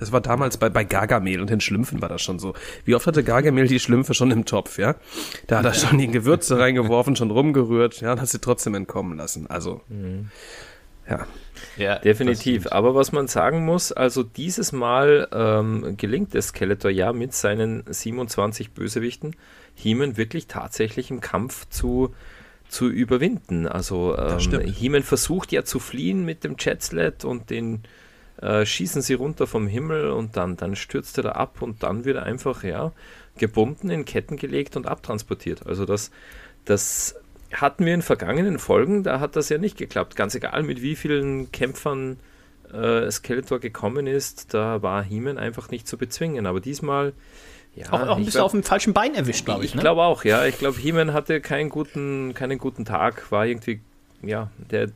Das 0.00 0.12
war 0.12 0.22
damals 0.22 0.56
bei, 0.56 0.70
bei 0.70 0.82
Gargamel 0.82 1.40
und 1.40 1.50
den 1.50 1.60
Schlümpfen 1.60 2.00
war 2.00 2.08
das 2.08 2.22
schon 2.22 2.38
so. 2.38 2.54
Wie 2.84 2.94
oft 2.94 3.06
hatte 3.06 3.22
Gargamel 3.22 3.68
die 3.68 3.78
Schlümpfe 3.78 4.14
schon 4.14 4.30
im 4.30 4.46
Topf, 4.46 4.78
ja? 4.78 4.96
Da 5.46 5.58
hat 5.58 5.66
er 5.66 5.74
schon 5.74 5.98
die 5.98 6.08
Gewürze 6.08 6.58
reingeworfen, 6.58 7.16
schon 7.16 7.30
rumgerührt, 7.30 8.00
ja, 8.00 8.12
und 8.12 8.20
hat 8.20 8.28
sie 8.28 8.40
trotzdem 8.40 8.74
entkommen 8.74 9.18
lassen. 9.18 9.46
Also, 9.48 9.82
mhm. 9.88 10.30
ja. 11.08 11.26
Ja, 11.76 11.98
definitiv. 11.98 12.66
Aber 12.72 12.94
was 12.94 13.12
man 13.12 13.28
sagen 13.28 13.66
muss, 13.66 13.92
also 13.92 14.22
dieses 14.22 14.72
Mal 14.72 15.28
ähm, 15.32 15.96
gelingt 15.98 16.34
es 16.34 16.48
Skeletor 16.48 16.90
ja 16.90 17.12
mit 17.12 17.34
seinen 17.34 17.84
27 17.86 18.72
Bösewichten, 18.72 19.36
Hiemen 19.74 20.16
wirklich 20.16 20.46
tatsächlich 20.46 21.10
im 21.10 21.20
Kampf 21.20 21.68
zu 21.68 22.14
zu 22.70 22.88
überwinden. 22.88 23.66
Also 23.66 24.16
ähm, 24.16 24.60
Himen 24.60 25.02
versucht 25.02 25.52
ja 25.52 25.64
zu 25.64 25.78
fliehen 25.78 26.24
mit 26.24 26.44
dem 26.44 26.56
Jetslet 26.58 27.24
und 27.24 27.50
den 27.50 27.82
äh, 28.40 28.64
schießen 28.64 29.02
sie 29.02 29.14
runter 29.14 29.46
vom 29.46 29.66
Himmel 29.66 30.10
und 30.10 30.36
dann, 30.36 30.56
dann 30.56 30.76
stürzt 30.76 31.18
er 31.18 31.24
da 31.24 31.32
ab 31.32 31.62
und 31.62 31.82
dann 31.82 32.04
wird 32.04 32.16
er 32.16 32.22
einfach 32.22 32.62
ja, 32.64 32.92
gebunden, 33.36 33.90
in 33.90 34.04
Ketten 34.04 34.36
gelegt 34.36 34.76
und 34.76 34.86
abtransportiert. 34.86 35.66
Also 35.66 35.84
das, 35.84 36.10
das 36.64 37.16
hatten 37.52 37.84
wir 37.84 37.92
in 37.92 38.02
vergangenen 38.02 38.58
Folgen, 38.58 39.02
da 39.02 39.20
hat 39.20 39.36
das 39.36 39.48
ja 39.48 39.58
nicht 39.58 39.76
geklappt. 39.76 40.14
Ganz 40.14 40.34
egal, 40.34 40.62
mit 40.62 40.80
wie 40.80 40.94
vielen 40.94 41.50
Kämpfern 41.50 42.18
äh, 42.72 43.10
Skeletor 43.10 43.58
gekommen 43.58 44.06
ist, 44.06 44.54
da 44.54 44.80
war 44.82 45.02
Himen 45.02 45.38
einfach 45.38 45.70
nicht 45.70 45.88
zu 45.88 45.98
bezwingen. 45.98 46.46
Aber 46.46 46.60
diesmal 46.60 47.12
ja, 47.80 47.92
auch, 47.92 48.08
auch 48.08 48.16
ein 48.16 48.24
bisschen 48.24 48.38
glaub, 48.38 48.46
auf 48.46 48.52
dem 48.52 48.62
falschen 48.62 48.92
Bein 48.92 49.14
erwischt, 49.14 49.44
glaube 49.44 49.64
ich. 49.64 49.70
Ich 49.70 49.74
ne? 49.74 49.82
glaube 49.82 50.02
auch, 50.02 50.24
ja. 50.24 50.44
Ich 50.44 50.58
glaube, 50.58 50.78
He-Man 50.78 51.12
hatte 51.12 51.40
keinen 51.40 51.68
guten, 51.68 52.34
keinen 52.34 52.58
guten 52.58 52.84
Tag, 52.84 53.30
war 53.30 53.46
irgendwie, 53.46 53.80
ja, 54.22 54.50
der. 54.70 54.88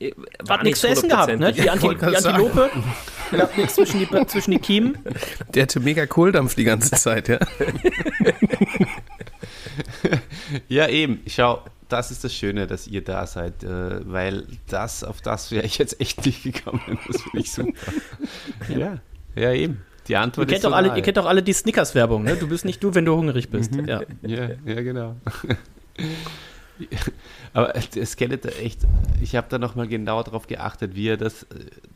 Äh, 0.00 0.12
war 0.44 0.58
Hat 0.58 0.64
nichts 0.64 0.80
zu 0.80 0.88
essen 0.88 1.08
gehabt, 1.08 1.38
ne? 1.38 1.52
Die, 1.52 1.68
Anti 1.68 1.88
die 1.94 2.04
Antilope 2.04 2.70
gab 3.32 3.56
nichts 3.56 3.74
zwischen 3.74 3.98
die, 3.98 4.26
zwischen 4.26 4.52
die 4.52 4.58
Kiemen. 4.58 4.98
Der 5.54 5.64
hatte 5.64 5.80
mega 5.80 6.06
Kohldampf 6.06 6.54
die 6.54 6.64
ganze 6.64 6.92
Zeit, 6.92 7.28
ja. 7.28 7.38
ja, 10.68 10.88
eben. 10.88 11.20
Schau, 11.26 11.62
das 11.88 12.12
ist 12.12 12.22
das 12.22 12.32
Schöne, 12.32 12.68
dass 12.68 12.86
ihr 12.86 13.02
da 13.02 13.26
seid, 13.26 13.64
äh, 13.64 14.08
weil 14.08 14.46
das, 14.68 15.02
auf 15.02 15.20
das 15.20 15.50
wäre 15.50 15.66
ich 15.66 15.78
jetzt 15.78 16.00
echt 16.00 16.24
nicht 16.24 16.44
gekommen. 16.44 16.98
Das 17.08 17.22
finde 17.22 17.38
ich 17.40 17.50
super. 17.50 17.72
ja, 18.68 18.98
ja, 19.34 19.52
eben. 19.52 19.82
Die 20.08 20.16
Antwort 20.16 20.46
ihr 20.46 20.46
kennt, 20.46 20.58
ist 20.58 20.64
doch 20.64 20.72
alle, 20.72 20.96
ihr 20.96 21.02
kennt 21.02 21.16
doch 21.16 21.26
alle 21.26 21.42
die 21.42 21.52
Snickers-Werbung, 21.52 22.24
ne? 22.24 22.36
Du 22.36 22.48
bist 22.48 22.64
nicht 22.64 22.82
du, 22.82 22.94
wenn 22.94 23.04
du 23.04 23.14
hungrig 23.14 23.50
bist. 23.50 23.72
Mhm. 23.72 23.86
Ja. 23.86 24.02
ja, 24.22 24.50
ja, 24.64 24.82
genau. 24.82 25.16
Aber 27.52 27.72
der 27.72 28.06
Skeletor 28.06 28.52
echt, 28.60 28.80
ich 29.20 29.36
habe 29.36 29.48
da 29.50 29.58
nochmal 29.58 29.88
genau 29.88 30.22
darauf 30.22 30.46
geachtet, 30.46 30.94
wie 30.94 31.08
er 31.08 31.16
das, 31.16 31.46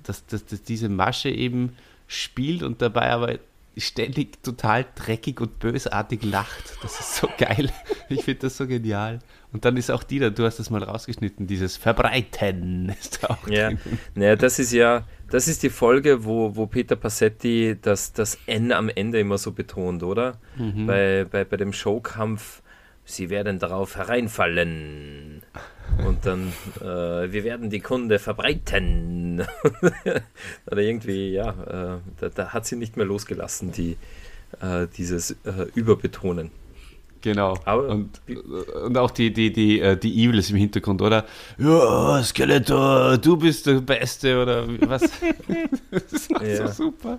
das, 0.02 0.26
das, 0.26 0.44
das, 0.44 0.62
diese 0.62 0.88
Masche 0.88 1.30
eben 1.30 1.76
spielt 2.06 2.62
und 2.62 2.82
dabei 2.82 3.10
aber 3.10 3.38
ständig 3.76 4.42
total 4.42 4.84
dreckig 4.94 5.40
und 5.40 5.58
bösartig 5.58 6.24
lacht. 6.24 6.76
Das 6.82 7.00
ist 7.00 7.16
so 7.16 7.28
geil. 7.38 7.70
Ich 8.08 8.24
finde 8.24 8.40
das 8.40 8.56
so 8.56 8.66
genial. 8.66 9.20
Und 9.52 9.64
dann 9.64 9.76
ist 9.76 9.90
auch 9.90 10.02
die 10.02 10.18
da, 10.18 10.30
du 10.30 10.44
hast 10.44 10.58
das 10.58 10.70
mal 10.70 10.82
rausgeschnitten, 10.82 11.46
dieses 11.46 11.76
Verbreiten 11.76 12.94
ist 13.00 13.28
auch 13.28 13.46
Ja, 13.48 13.70
naja, 14.14 14.36
das 14.36 14.58
ist 14.58 14.72
ja, 14.72 15.04
das 15.30 15.48
ist 15.48 15.62
die 15.62 15.70
Folge, 15.70 16.24
wo, 16.24 16.56
wo 16.56 16.66
Peter 16.66 16.96
Passetti 16.96 17.76
das, 17.80 18.12
das 18.12 18.38
N 18.46 18.72
am 18.72 18.88
Ende 18.88 19.20
immer 19.20 19.38
so 19.38 19.52
betont, 19.52 20.02
oder? 20.02 20.38
Mhm. 20.56 20.86
Bei, 20.86 21.26
bei, 21.30 21.44
bei 21.44 21.56
dem 21.56 21.72
Showkampf, 21.72 22.62
sie 23.04 23.30
werden 23.30 23.58
darauf 23.58 23.96
hereinfallen. 23.96 25.42
Und 26.06 26.24
dann, 26.24 26.52
äh, 26.80 27.32
wir 27.32 27.44
werden 27.44 27.68
die 27.68 27.80
Kunde 27.80 28.18
verbreiten. 28.18 29.44
oder 30.66 30.80
irgendwie, 30.80 31.32
ja, 31.32 31.50
äh, 31.50 31.98
da, 32.20 32.28
da, 32.34 32.48
hat 32.52 32.66
sie 32.66 32.76
nicht 32.76 32.96
mehr 32.96 33.04
losgelassen, 33.04 33.72
die, 33.72 33.96
äh, 34.60 34.86
dieses 34.96 35.32
äh, 35.44 35.66
Überbetonen. 35.74 36.50
Genau. 37.22 37.56
Aber 37.64 37.88
und, 37.88 38.20
und 38.84 38.98
auch 38.98 39.10
die, 39.10 39.32
die, 39.32 39.52
die, 39.52 39.80
äh, 39.80 39.96
die 39.96 40.24
Evils 40.24 40.50
im 40.50 40.56
Hintergrund, 40.56 41.00
oder? 41.00 41.24
Ja, 41.56 42.22
Skeletor, 42.22 43.16
du 43.18 43.36
bist 43.36 43.66
der 43.66 43.80
Beste, 43.80 44.42
oder 44.42 44.66
was? 44.88 45.02
das 45.90 46.12
ist 46.12 46.30
ja. 46.30 46.66
so 46.66 46.84
super. 46.84 47.18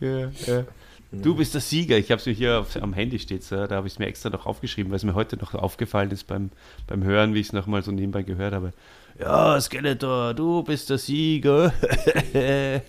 Ja, 0.00 0.30
ja. 0.46 0.64
Du 1.10 1.34
bist 1.34 1.52
der 1.52 1.60
Sieger. 1.60 1.98
Ich 1.98 2.10
habe 2.10 2.20
es 2.20 2.26
mir 2.26 2.32
hier 2.32 2.60
auf, 2.60 2.74
am 2.76 2.94
Handy 2.94 3.18
steht, 3.18 3.44
da 3.50 3.68
habe 3.68 3.86
ich 3.86 3.94
es 3.94 3.98
mir 3.98 4.06
extra 4.06 4.30
noch 4.30 4.46
aufgeschrieben, 4.46 4.90
weil 4.90 4.96
es 4.96 5.04
mir 5.04 5.14
heute 5.14 5.36
noch 5.36 5.54
aufgefallen 5.54 6.10
ist 6.10 6.26
beim, 6.26 6.50
beim 6.86 7.04
Hören, 7.04 7.34
wie 7.34 7.40
ich 7.40 7.48
es 7.48 7.52
nochmal 7.52 7.82
so 7.82 7.92
nebenbei 7.92 8.22
gehört 8.22 8.54
habe. 8.54 8.72
Ja, 9.20 9.60
Skeletor, 9.60 10.32
du 10.32 10.62
bist 10.62 10.88
der 10.88 10.96
Sieger. 10.96 11.74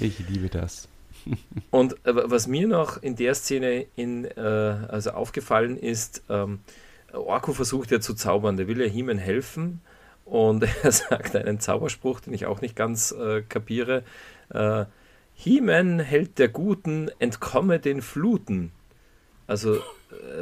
ich 0.00 0.18
liebe 0.28 0.48
das. 0.50 0.88
Und 1.70 1.94
äh, 2.06 2.12
was 2.14 2.46
mir 2.46 2.66
noch 2.66 3.02
in 3.02 3.16
der 3.16 3.34
Szene 3.34 3.86
in, 3.96 4.24
äh, 4.24 4.40
also 4.40 5.10
aufgefallen 5.10 5.76
ist, 5.76 6.22
ähm, 6.28 6.60
Orko 7.12 7.52
versucht 7.52 7.90
ja 7.90 8.00
zu 8.00 8.14
zaubern, 8.14 8.56
der 8.56 8.68
will 8.68 8.80
ja 8.80 8.86
Heeman 8.86 9.18
helfen 9.18 9.80
und 10.28 10.66
er 10.82 10.92
sagt 10.92 11.34
einen 11.36 11.60
Zauberspruch, 11.60 12.20
den 12.20 12.34
ich 12.34 12.46
auch 12.46 12.60
nicht 12.60 12.76
ganz 12.76 13.12
äh, 13.12 13.42
kapiere. 13.42 14.04
Äh, 14.50 14.84
He-Man 15.34 16.00
hält 16.00 16.38
der 16.40 16.48
Guten, 16.48 17.10
entkomme 17.20 17.78
den 17.78 18.02
Fluten. 18.02 18.72
Also, 19.46 19.76
äh, 19.76 19.80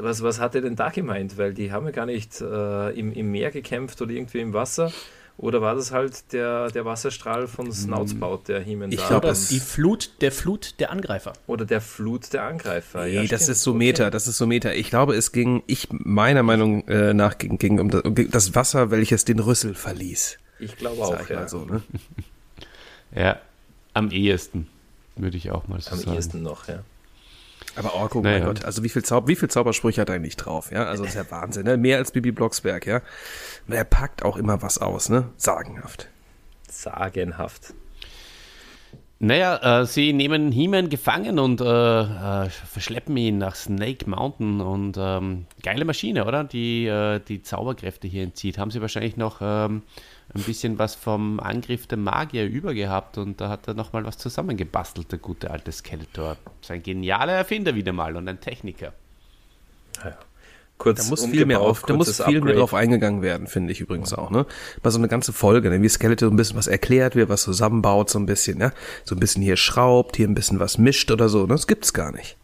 was, 0.00 0.22
was 0.22 0.40
hat 0.40 0.54
er 0.54 0.62
denn 0.62 0.74
da 0.74 0.88
gemeint? 0.88 1.36
Weil 1.38 1.52
die 1.52 1.70
haben 1.70 1.84
ja 1.84 1.92
gar 1.92 2.06
nicht 2.06 2.40
äh, 2.40 2.98
im, 2.98 3.12
im 3.12 3.30
Meer 3.30 3.50
gekämpft 3.50 4.00
oder 4.00 4.12
irgendwie 4.12 4.40
im 4.40 4.54
Wasser, 4.54 4.90
oder 5.38 5.60
war 5.60 5.74
das 5.74 5.92
halt 5.92 6.32
der, 6.32 6.70
der 6.70 6.86
Wasserstrahl 6.86 7.46
von 7.46 7.70
Snoutspout, 7.70 8.42
der 8.48 8.60
Heeman 8.60 8.90
Ich 8.90 9.06
glaube, 9.06 9.34
die 9.50 9.60
Flut, 9.60 10.10
der 10.22 10.32
Flut 10.32 10.80
der 10.80 10.90
Angreifer. 10.90 11.34
Oder 11.46 11.66
der 11.66 11.82
Flut 11.82 12.32
der 12.32 12.44
Angreifer. 12.44 13.04
Nee, 13.04 13.16
ja, 13.16 13.20
das 13.24 13.42
stimmt. 13.42 13.50
ist 13.56 13.62
so 13.62 13.74
Meter, 13.74 14.04
okay. 14.04 14.12
das 14.12 14.28
ist 14.28 14.38
so 14.38 14.46
Meter. 14.46 14.74
Ich 14.74 14.88
glaube, 14.88 15.14
es 15.14 15.32
ging, 15.32 15.62
ich 15.66 15.88
meiner 15.90 16.42
Meinung 16.42 16.88
äh, 16.88 17.12
nach 17.12 17.36
ging, 17.36 17.58
ging 17.58 17.78
um, 17.80 17.90
das, 17.90 18.02
um, 18.02 18.14
das, 18.30 18.54
Wasser, 18.54 18.90
welches 18.90 19.26
den 19.26 19.38
Rüssel 19.38 19.74
verließ. 19.74 20.38
Ich 20.58 20.76
glaube 20.76 21.02
auch, 21.02 21.20
ich 21.20 21.28
ja. 21.28 21.46
So, 21.46 21.66
ne? 21.66 21.82
ja, 23.14 23.38
am 23.92 24.10
ehesten, 24.10 24.68
würde 25.16 25.36
ich 25.36 25.50
auch 25.50 25.68
mal 25.68 25.82
so 25.82 25.90
am 25.90 25.98
sagen. 25.98 26.10
Am 26.10 26.16
ehesten 26.16 26.42
noch, 26.42 26.66
ja. 26.66 26.82
Aber 27.76 27.94
Orko, 27.94 28.20
naja. 28.20 28.38
mein 28.38 28.46
Gott, 28.48 28.64
also 28.64 28.82
wie 28.82 28.88
viel, 28.88 29.04
Zau 29.04 29.26
wie 29.28 29.36
viel 29.36 29.48
Zaubersprüche 29.48 30.00
hat 30.00 30.08
er 30.08 30.14
eigentlich 30.14 30.36
drauf, 30.36 30.70
ja? 30.72 30.84
Also 30.84 31.04
das 31.04 31.14
ist 31.14 31.18
ja 31.18 31.30
Wahnsinn, 31.30 31.64
ne? 31.64 31.76
Mehr 31.76 31.98
als 31.98 32.10
Bibi 32.10 32.32
Blocksberg, 32.32 32.86
ja? 32.86 33.02
Er 33.68 33.84
packt 33.84 34.24
auch 34.24 34.36
immer 34.36 34.62
was 34.62 34.78
aus, 34.78 35.08
ne? 35.08 35.28
Sagenhaft. 35.36 36.08
Sagenhaft. 36.70 37.74
Naja, 39.18 39.80
äh, 39.80 39.86
sie 39.86 40.12
nehmen 40.12 40.52
He-Man 40.52 40.90
gefangen 40.90 41.38
und 41.38 41.62
äh, 41.62 41.64
äh, 41.64 42.50
verschleppen 42.50 43.16
ihn 43.16 43.38
nach 43.38 43.54
Snake 43.54 44.08
Mountain 44.08 44.60
und 44.60 44.96
ähm, 44.98 45.46
geile 45.62 45.86
Maschine, 45.86 46.26
oder? 46.26 46.44
Die 46.44 46.86
äh, 46.86 47.20
die 47.20 47.42
Zauberkräfte 47.42 48.08
hier 48.08 48.24
entzieht. 48.24 48.58
Haben 48.58 48.70
sie 48.70 48.82
wahrscheinlich 48.82 49.16
noch 49.16 49.38
ähm, 49.40 49.82
ein 50.34 50.42
bisschen 50.42 50.78
was 50.78 50.94
vom 50.94 51.40
Angriff 51.40 51.86
der 51.86 51.98
Magier 51.98 52.46
übergehabt 52.46 53.18
und 53.18 53.40
da 53.40 53.48
hat 53.48 53.68
er 53.68 53.74
nochmal 53.74 54.04
was 54.04 54.18
zusammengebastelt, 54.18 55.10
der 55.12 55.18
gute 55.18 55.50
alte 55.50 55.72
Skeletor. 55.72 56.36
Sein 56.62 56.82
genialer 56.82 57.32
Erfinder 57.32 57.74
wieder 57.74 57.92
mal 57.92 58.16
und 58.16 58.28
ein 58.28 58.40
Techniker. 58.40 58.92
Ja. 60.04 60.16
Kurz 60.78 61.04
da 61.04 61.10
muss 61.10 61.24
viel 61.24 61.46
mehr 61.46 61.60
auf, 61.60 61.84
da 61.84 61.94
muss 61.94 62.22
viel 62.22 62.42
mehr 62.42 62.54
drauf 62.54 62.74
eingegangen 62.74 63.22
werden, 63.22 63.46
finde 63.46 63.72
ich 63.72 63.80
übrigens 63.80 64.12
auch, 64.12 64.30
ne? 64.30 64.44
Bei 64.82 64.90
so 64.90 64.98
eine 64.98 65.08
ganze 65.08 65.32
Folge, 65.32 65.70
ne? 65.70 65.80
wie 65.80 65.88
Skeletor 65.88 66.30
ein 66.30 66.36
bisschen 66.36 66.58
was 66.58 66.66
erklärt, 66.66 67.16
wie 67.16 67.22
er 67.22 67.28
was 67.30 67.42
zusammenbaut, 67.42 68.10
so 68.10 68.18
ein 68.18 68.26
bisschen, 68.26 68.58
ne? 68.58 68.72
So 69.04 69.14
ein 69.14 69.18
bisschen 69.18 69.42
hier 69.42 69.56
schraubt, 69.56 70.16
hier 70.16 70.28
ein 70.28 70.34
bisschen 70.34 70.60
was 70.60 70.76
mischt 70.76 71.10
oder 71.10 71.30
so, 71.30 71.42
ne? 71.42 71.54
Das 71.54 71.66
gibt's 71.66 71.94
gar 71.94 72.12
nicht. 72.12 72.36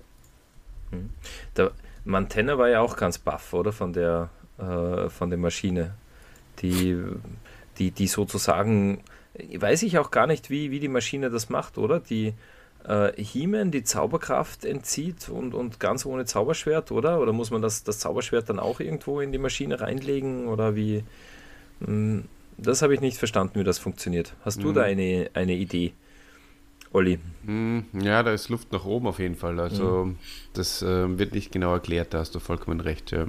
Hm. 0.92 1.10
Der 1.58 1.72
Mantenna 2.06 2.56
war 2.56 2.70
ja 2.70 2.80
auch 2.80 2.96
ganz 2.96 3.18
baff, 3.18 3.52
oder? 3.52 3.70
Von 3.70 3.92
der, 3.92 4.30
äh, 4.58 5.10
von 5.10 5.28
der 5.28 5.38
Maschine. 5.38 5.92
Die, 6.60 6.96
die, 7.82 7.90
die 7.90 8.06
sozusagen, 8.06 9.02
weiß 9.54 9.82
ich 9.82 9.98
auch 9.98 10.10
gar 10.10 10.26
nicht, 10.26 10.50
wie, 10.50 10.70
wie 10.70 10.80
die 10.80 10.88
Maschine 10.88 11.30
das 11.30 11.48
macht, 11.48 11.78
oder? 11.78 12.00
Die, 12.00 12.34
äh, 12.84 13.12
He-Man 13.20 13.70
die 13.70 13.84
Zauberkraft 13.84 14.64
entzieht 14.64 15.28
und, 15.28 15.54
und 15.54 15.80
ganz 15.80 16.06
ohne 16.06 16.24
Zauberschwert, 16.24 16.92
oder? 16.92 17.20
Oder 17.20 17.32
muss 17.32 17.50
man 17.50 17.62
das, 17.62 17.84
das 17.84 17.98
Zauberschwert 17.98 18.48
dann 18.48 18.58
auch 18.58 18.80
irgendwo 18.80 19.20
in 19.20 19.32
die 19.32 19.38
Maschine 19.38 19.80
reinlegen? 19.80 20.46
Oder 20.46 20.76
wie? 20.76 21.04
Hm, 21.84 22.24
das 22.58 22.82
habe 22.82 22.94
ich 22.94 23.00
nicht 23.00 23.18
verstanden, 23.18 23.58
wie 23.58 23.64
das 23.64 23.78
funktioniert. 23.78 24.34
Hast 24.44 24.62
du 24.62 24.68
mhm. 24.68 24.74
da 24.74 24.82
eine, 24.82 25.30
eine 25.34 25.54
Idee, 25.54 25.92
Olli? 26.92 27.18
Mhm. 27.44 27.86
Ja, 28.00 28.22
da 28.22 28.32
ist 28.32 28.48
Luft 28.48 28.72
nach 28.72 28.84
oben 28.84 29.06
auf 29.06 29.18
jeden 29.18 29.36
Fall. 29.36 29.58
Also, 29.58 30.06
mhm. 30.06 30.18
das 30.52 30.82
äh, 30.82 31.18
wird 31.18 31.34
nicht 31.34 31.52
genau 31.52 31.72
erklärt, 31.72 32.14
da 32.14 32.18
hast 32.18 32.34
du 32.34 32.40
vollkommen 32.40 32.80
recht. 32.80 33.10
Ja. 33.10 33.26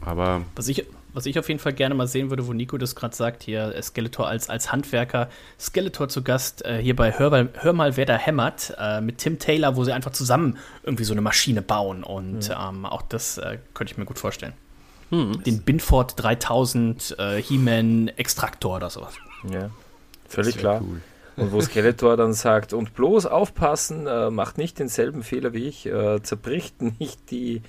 Aber. 0.00 0.42
Was 0.56 0.68
ich, 0.68 0.86
was 1.14 1.26
ich 1.26 1.38
auf 1.38 1.48
jeden 1.48 1.60
Fall 1.60 1.72
gerne 1.72 1.94
mal 1.94 2.08
sehen 2.08 2.28
würde, 2.28 2.46
wo 2.46 2.52
Nico 2.52 2.76
das 2.76 2.94
gerade 2.96 3.14
sagt, 3.14 3.44
hier 3.44 3.74
äh, 3.74 3.82
Skeletor 3.82 4.26
als, 4.26 4.50
als 4.50 4.72
Handwerker. 4.72 5.30
Skeletor 5.58 6.08
zu 6.08 6.22
Gast 6.22 6.64
äh, 6.64 6.78
hier 6.82 6.96
bei 6.96 7.16
Hör, 7.16 7.48
Hör, 7.54 7.72
mal, 7.72 7.96
wer 7.96 8.04
da 8.04 8.16
hämmert, 8.16 8.74
äh, 8.78 9.00
mit 9.00 9.18
Tim 9.18 9.38
Taylor, 9.38 9.76
wo 9.76 9.84
sie 9.84 9.92
einfach 9.92 10.10
zusammen 10.10 10.58
irgendwie 10.82 11.04
so 11.04 11.14
eine 11.14 11.20
Maschine 11.20 11.62
bauen. 11.62 12.02
Und 12.02 12.48
mhm. 12.48 12.54
ähm, 12.60 12.86
auch 12.86 13.02
das 13.02 13.38
äh, 13.38 13.58
könnte 13.74 13.92
ich 13.92 13.98
mir 13.98 14.04
gut 14.04 14.18
vorstellen. 14.18 14.54
Mhm. 15.10 15.42
Den 15.44 15.62
Binford 15.62 16.20
3000 16.20 17.16
äh, 17.18 17.40
He-Man 17.40 18.08
Extraktor 18.08 18.76
oder 18.76 18.90
sowas. 18.90 19.14
Ja, 19.48 19.70
völlig 20.28 20.58
klar. 20.58 20.82
Cool. 20.82 21.00
Und 21.36 21.52
wo 21.52 21.60
Skeletor 21.60 22.16
dann 22.16 22.32
sagt, 22.32 22.72
und 22.72 22.94
bloß 22.94 23.26
aufpassen, 23.26 24.06
äh, 24.06 24.30
macht 24.30 24.58
nicht 24.58 24.78
denselben 24.78 25.22
Fehler 25.22 25.52
wie 25.52 25.64
ich, 25.64 25.88
zerbricht 26.22 26.80
nicht 27.00 27.30
die 27.30 27.62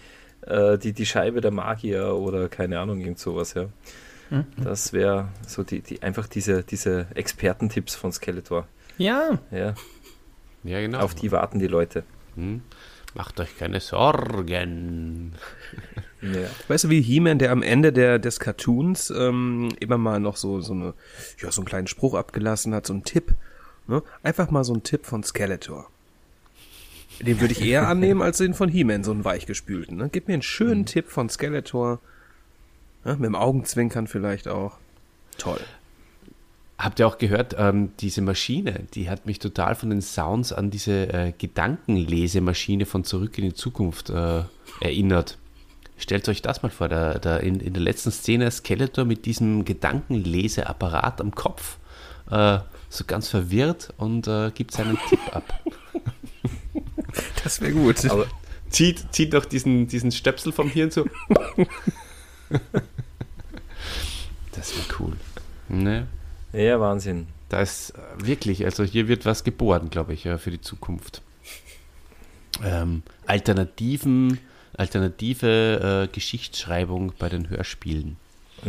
äh, 0.46 0.78
die, 0.78 0.93
die 0.93 1.06
Scheibe 1.06 1.41
der 1.41 1.52
Magier 1.52 2.16
oder 2.16 2.50
keine 2.50 2.80
Ahnung, 2.80 3.00
irgend 3.00 3.20
sowas, 3.20 3.54
ja. 3.54 3.68
Mhm. 4.30 4.46
Das 4.64 4.93
wäre 4.93 5.30
so 5.48 5.64
die, 5.64 5.82
die, 5.82 6.02
einfach 6.02 6.28
diese, 6.28 6.64
diese 6.64 7.08
Expertentipps 7.16 7.96
von 7.96 8.12
Skeletor. 8.12 8.68
Ja. 8.98 9.39
Ja. 9.52 9.76
Ja, 10.64 10.82
genau. 10.82 11.00
Auf 11.00 11.14
die 11.14 11.32
warten 11.32 11.60
die 11.60 11.68
Leute. 11.68 12.04
Hm. 12.36 12.62
Macht 13.14 13.39
euch 13.39 13.58
keine 13.58 13.80
Sorgen. 13.80 15.34
Ja. 16.22 16.48
Weißt 16.68 16.86
du, 16.86 16.89
wie 16.89 17.02
He-Man, 17.02 17.38
der 17.38 17.52
am 17.52 17.62
Ende 17.62 17.93
der, 17.93 18.20
des 18.20 18.39
Cartoons 18.39 19.12
ähm, 19.12 19.70
immer 19.80 19.98
mal 19.98 20.20
noch 20.20 20.38
so, 20.38 20.60
so, 20.60 20.74
eine, 20.74 20.96
ja, 21.39 21.52
so 21.52 21.62
einen 21.62 21.68
kleinen 21.68 21.88
Spruch 21.88 22.16
abgelassen 22.16 22.74
hat, 22.74 22.88
so 22.88 22.93
einen 22.93 23.04
Tipp. 23.04 23.36
Ne? 23.88 24.02
Einfach 24.24 24.50
mal 24.50 24.64
so 24.64 24.74
ein 24.74 24.84
Tipp 24.84 25.06
von 25.06 25.24
Skeletor. 25.24 25.88
Den 27.20 27.39
würde 27.39 27.53
ich 27.53 27.61
eher 27.61 27.88
annehmen 27.88 28.22
als 28.22 28.38
den 28.39 28.53
von 28.53 28.70
He-Man, 28.70 29.03
so 29.03 29.11
einen 29.11 29.24
weichgespülten. 29.24 29.97
Ne? 29.97 30.09
Gib 30.11 30.28
mir 30.28 30.34
einen 30.34 30.41
schönen 30.41 30.82
mhm. 30.82 30.86
Tipp 30.86 31.09
von 31.09 31.30
Skeletor. 31.30 31.99
Ja, 33.03 33.13
mit 33.13 33.26
dem 33.26 33.36
Augenzwinkern 33.36 34.07
vielleicht 34.07 34.47
auch. 34.47 34.78
Toll. 35.38 35.59
Habt 36.78 36.99
ihr 36.99 37.07
auch 37.07 37.18
gehört, 37.18 37.55
ähm, 37.57 37.91
diese 37.99 38.22
Maschine, 38.22 38.82
die 38.93 39.09
hat 39.09 39.26
mich 39.26 39.39
total 39.39 39.76
von 39.76 39.89
den 39.91 40.01
Sounds 40.01 40.51
an 40.51 40.72
diese 40.72 41.13
äh, 41.13 41.34
Gedankenlesemaschine 41.38 42.86
von 42.86 43.05
Zurück 43.05 43.38
in 43.38 43.45
die 43.45 43.53
Zukunft 43.53 44.09
äh, 44.09 44.43
erinnert. 44.82 45.38
Stellt 45.97 46.28
euch 46.28 46.41
das 46.41 46.63
mal 46.63 46.70
vor, 46.70 46.89
da, 46.89 47.13
da 47.13 47.38
in, 47.38 47.61
in, 47.61 47.74
der 47.74 47.82
letzten 47.82 48.11
Szene 48.11 48.51
Skeletor 48.51 49.05
mit 49.05 49.26
diesem 49.26 49.63
Gedankenleseapparat 49.63 51.22
am 51.22 51.34
Kopf, 51.34 51.78
äh, 52.30 52.59
so 52.89 53.05
ganz 53.07 53.30
verwirrt 53.30 53.93
und 53.95 54.28
äh, 54.28 54.51
gibt 54.51 54.72
seinen 54.72 54.97
Tipp 55.07 55.20
ab. 55.32 55.61
Das 57.43 57.61
wäre 57.61 57.74
gut. 57.74 58.09
Aber 58.09 58.28
zieht, 58.70 59.13
zieht 59.13 59.34
doch 59.34 59.45
diesen, 59.45 59.88
diesen 59.88 60.11
Stöpsel 60.11 60.51
vom 60.51 60.70
Hirn 60.70 60.91
so. 60.91 61.05
das 64.51 64.76
wäre 64.76 64.88
cool. 64.99 65.13
Ne? 65.70 66.07
Ja, 66.53 66.80
Wahnsinn. 66.80 67.28
Da 67.49 67.61
ist 67.61 67.93
wirklich, 68.18 68.66
also 68.66 68.84
hier 68.84 69.07
wird 69.07 69.26
was 69.26 69.43
geboren, 69.43 69.89
glaube 69.89 70.13
ich, 70.13 70.24
ja, 70.24 70.38
für 70.38 70.51
die 70.51 70.61
Zukunft. 70.61 71.22
Ähm, 72.63 73.03
Alternativen, 73.28 74.39
alternative 74.76 76.07
äh, 76.09 76.13
Geschichtsschreibung 76.13 77.13
bei 77.20 77.30
den 77.30 77.49
Hörspielen. 77.49 78.18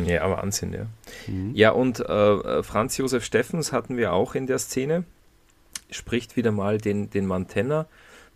Ja, 0.05 0.28
Wahnsinn, 0.30 0.72
ja. 0.72 0.86
Mhm. 1.26 1.55
Ja, 1.55 1.70
und 1.70 2.01
äh, 2.01 2.62
Franz 2.62 2.97
Josef 2.97 3.24
Steffens 3.24 3.72
hatten 3.72 3.97
wir 3.97 4.12
auch 4.12 4.34
in 4.34 4.47
der 4.47 4.59
Szene. 4.59 5.05
Spricht 5.90 6.36
wieder 6.36 6.51
mal 6.51 6.78
den, 6.78 7.09
den 7.11 7.26
Mantenna 7.26 7.86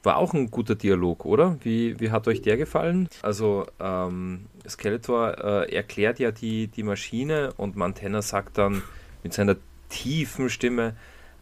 war 0.02 0.16
auch 0.16 0.32
ein 0.32 0.50
guter 0.50 0.74
Dialog, 0.74 1.24
oder? 1.24 1.58
Wie, 1.62 1.98
wie 2.00 2.10
hat 2.10 2.26
euch 2.26 2.42
der 2.42 2.56
gefallen? 2.56 3.08
Also 3.22 3.66
ähm, 3.78 4.46
Skeletor 4.68 5.38
äh, 5.38 5.74
erklärt 5.74 6.18
ja 6.18 6.30
die, 6.30 6.68
die 6.68 6.82
Maschine 6.82 7.52
und 7.56 7.76
Mantenna 7.76 8.22
sagt 8.22 8.58
dann 8.58 8.82
mit 9.22 9.34
seiner 9.34 9.56
tiefen 9.88 10.48
Stimme, 10.48 10.94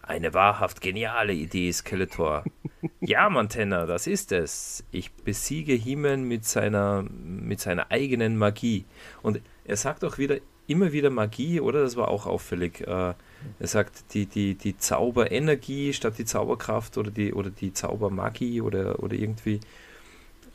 eine 0.02 0.32
wahrhaft 0.32 0.80
geniale 0.80 1.34
Idee, 1.34 1.70
Skeletor. 1.70 2.44
ja, 3.00 3.28
Mantenna, 3.28 3.86
das 3.86 4.06
ist 4.06 4.32
es. 4.32 4.82
Ich 4.90 5.12
besiege 5.12 5.74
Himen 5.74 6.24
mit 6.24 6.44
seiner, 6.46 7.04
mit 7.22 7.61
seiner 7.61 7.90
eigenen 7.90 8.38
Magie. 8.38 8.86
Und 9.22 9.40
er 9.64 9.76
sagt 9.76 10.04
auch 10.04 10.16
wieder, 10.16 10.38
immer 10.66 10.92
wieder 10.92 11.11
Magie, 11.11 11.61
oder? 11.61 11.82
Das 11.82 11.96
war 11.96 12.09
auch 12.09 12.26
auffällig. 12.26 12.80
Äh, 12.86 13.14
er 13.59 13.66
sagt 13.66 14.14
die, 14.14 14.26
die, 14.26 14.55
die 14.55 14.76
Zauberenergie 14.76 15.93
statt 15.93 16.14
die 16.18 16.24
Zauberkraft 16.24 16.99
oder 16.99 17.11
die, 17.11 17.32
oder 17.32 17.51
die 17.51 17.72
Zaubermagie 17.72 18.61
oder, 18.61 19.03
oder 19.03 19.14
irgendwie. 19.14 19.61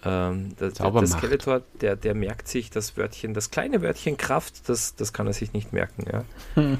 Ähm, 0.06 0.56
der, 0.60 0.70
der 0.70 1.08
Skeletor, 1.08 1.62
der, 1.80 1.96
der 1.96 2.14
merkt 2.14 2.48
sich 2.48 2.70
das 2.70 2.98
Wörtchen, 2.98 3.34
das 3.34 3.52
kleine 3.52 3.82
Wörtchen 3.82 4.18
Kraft, 4.18 4.68
das, 4.68 4.96
das 4.96 5.14
kann 5.14 5.28
er 5.28 5.34
sich 5.34 5.54
nicht 5.54 5.72
merken. 5.72 6.06
Ja. 6.12 6.26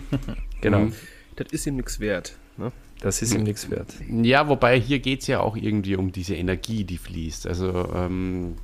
genau. 0.62 0.80
Mhm. 0.80 0.94
Das 1.38 1.52
ist 1.52 1.66
ihm 1.66 1.78
nichts 1.78 2.00
wert. 2.00 2.38
Ne? 2.58 2.72
Das 3.00 3.22
ist 3.22 3.34
ihm 3.34 3.44
nichts 3.44 3.70
wert. 3.70 3.94
Ja, 4.10 4.48
wobei 4.48 4.80
hier 4.80 5.00
geht 5.00 5.22
es 5.22 5.28
ja 5.28 5.40
auch 5.40 5.56
irgendwie 5.56 5.96
um 5.96 6.12
diese 6.12 6.36
Energie, 6.36 6.84
die 6.84 6.98
fließt. 6.98 7.48
Also 7.48 7.90
ähm, 7.96 8.56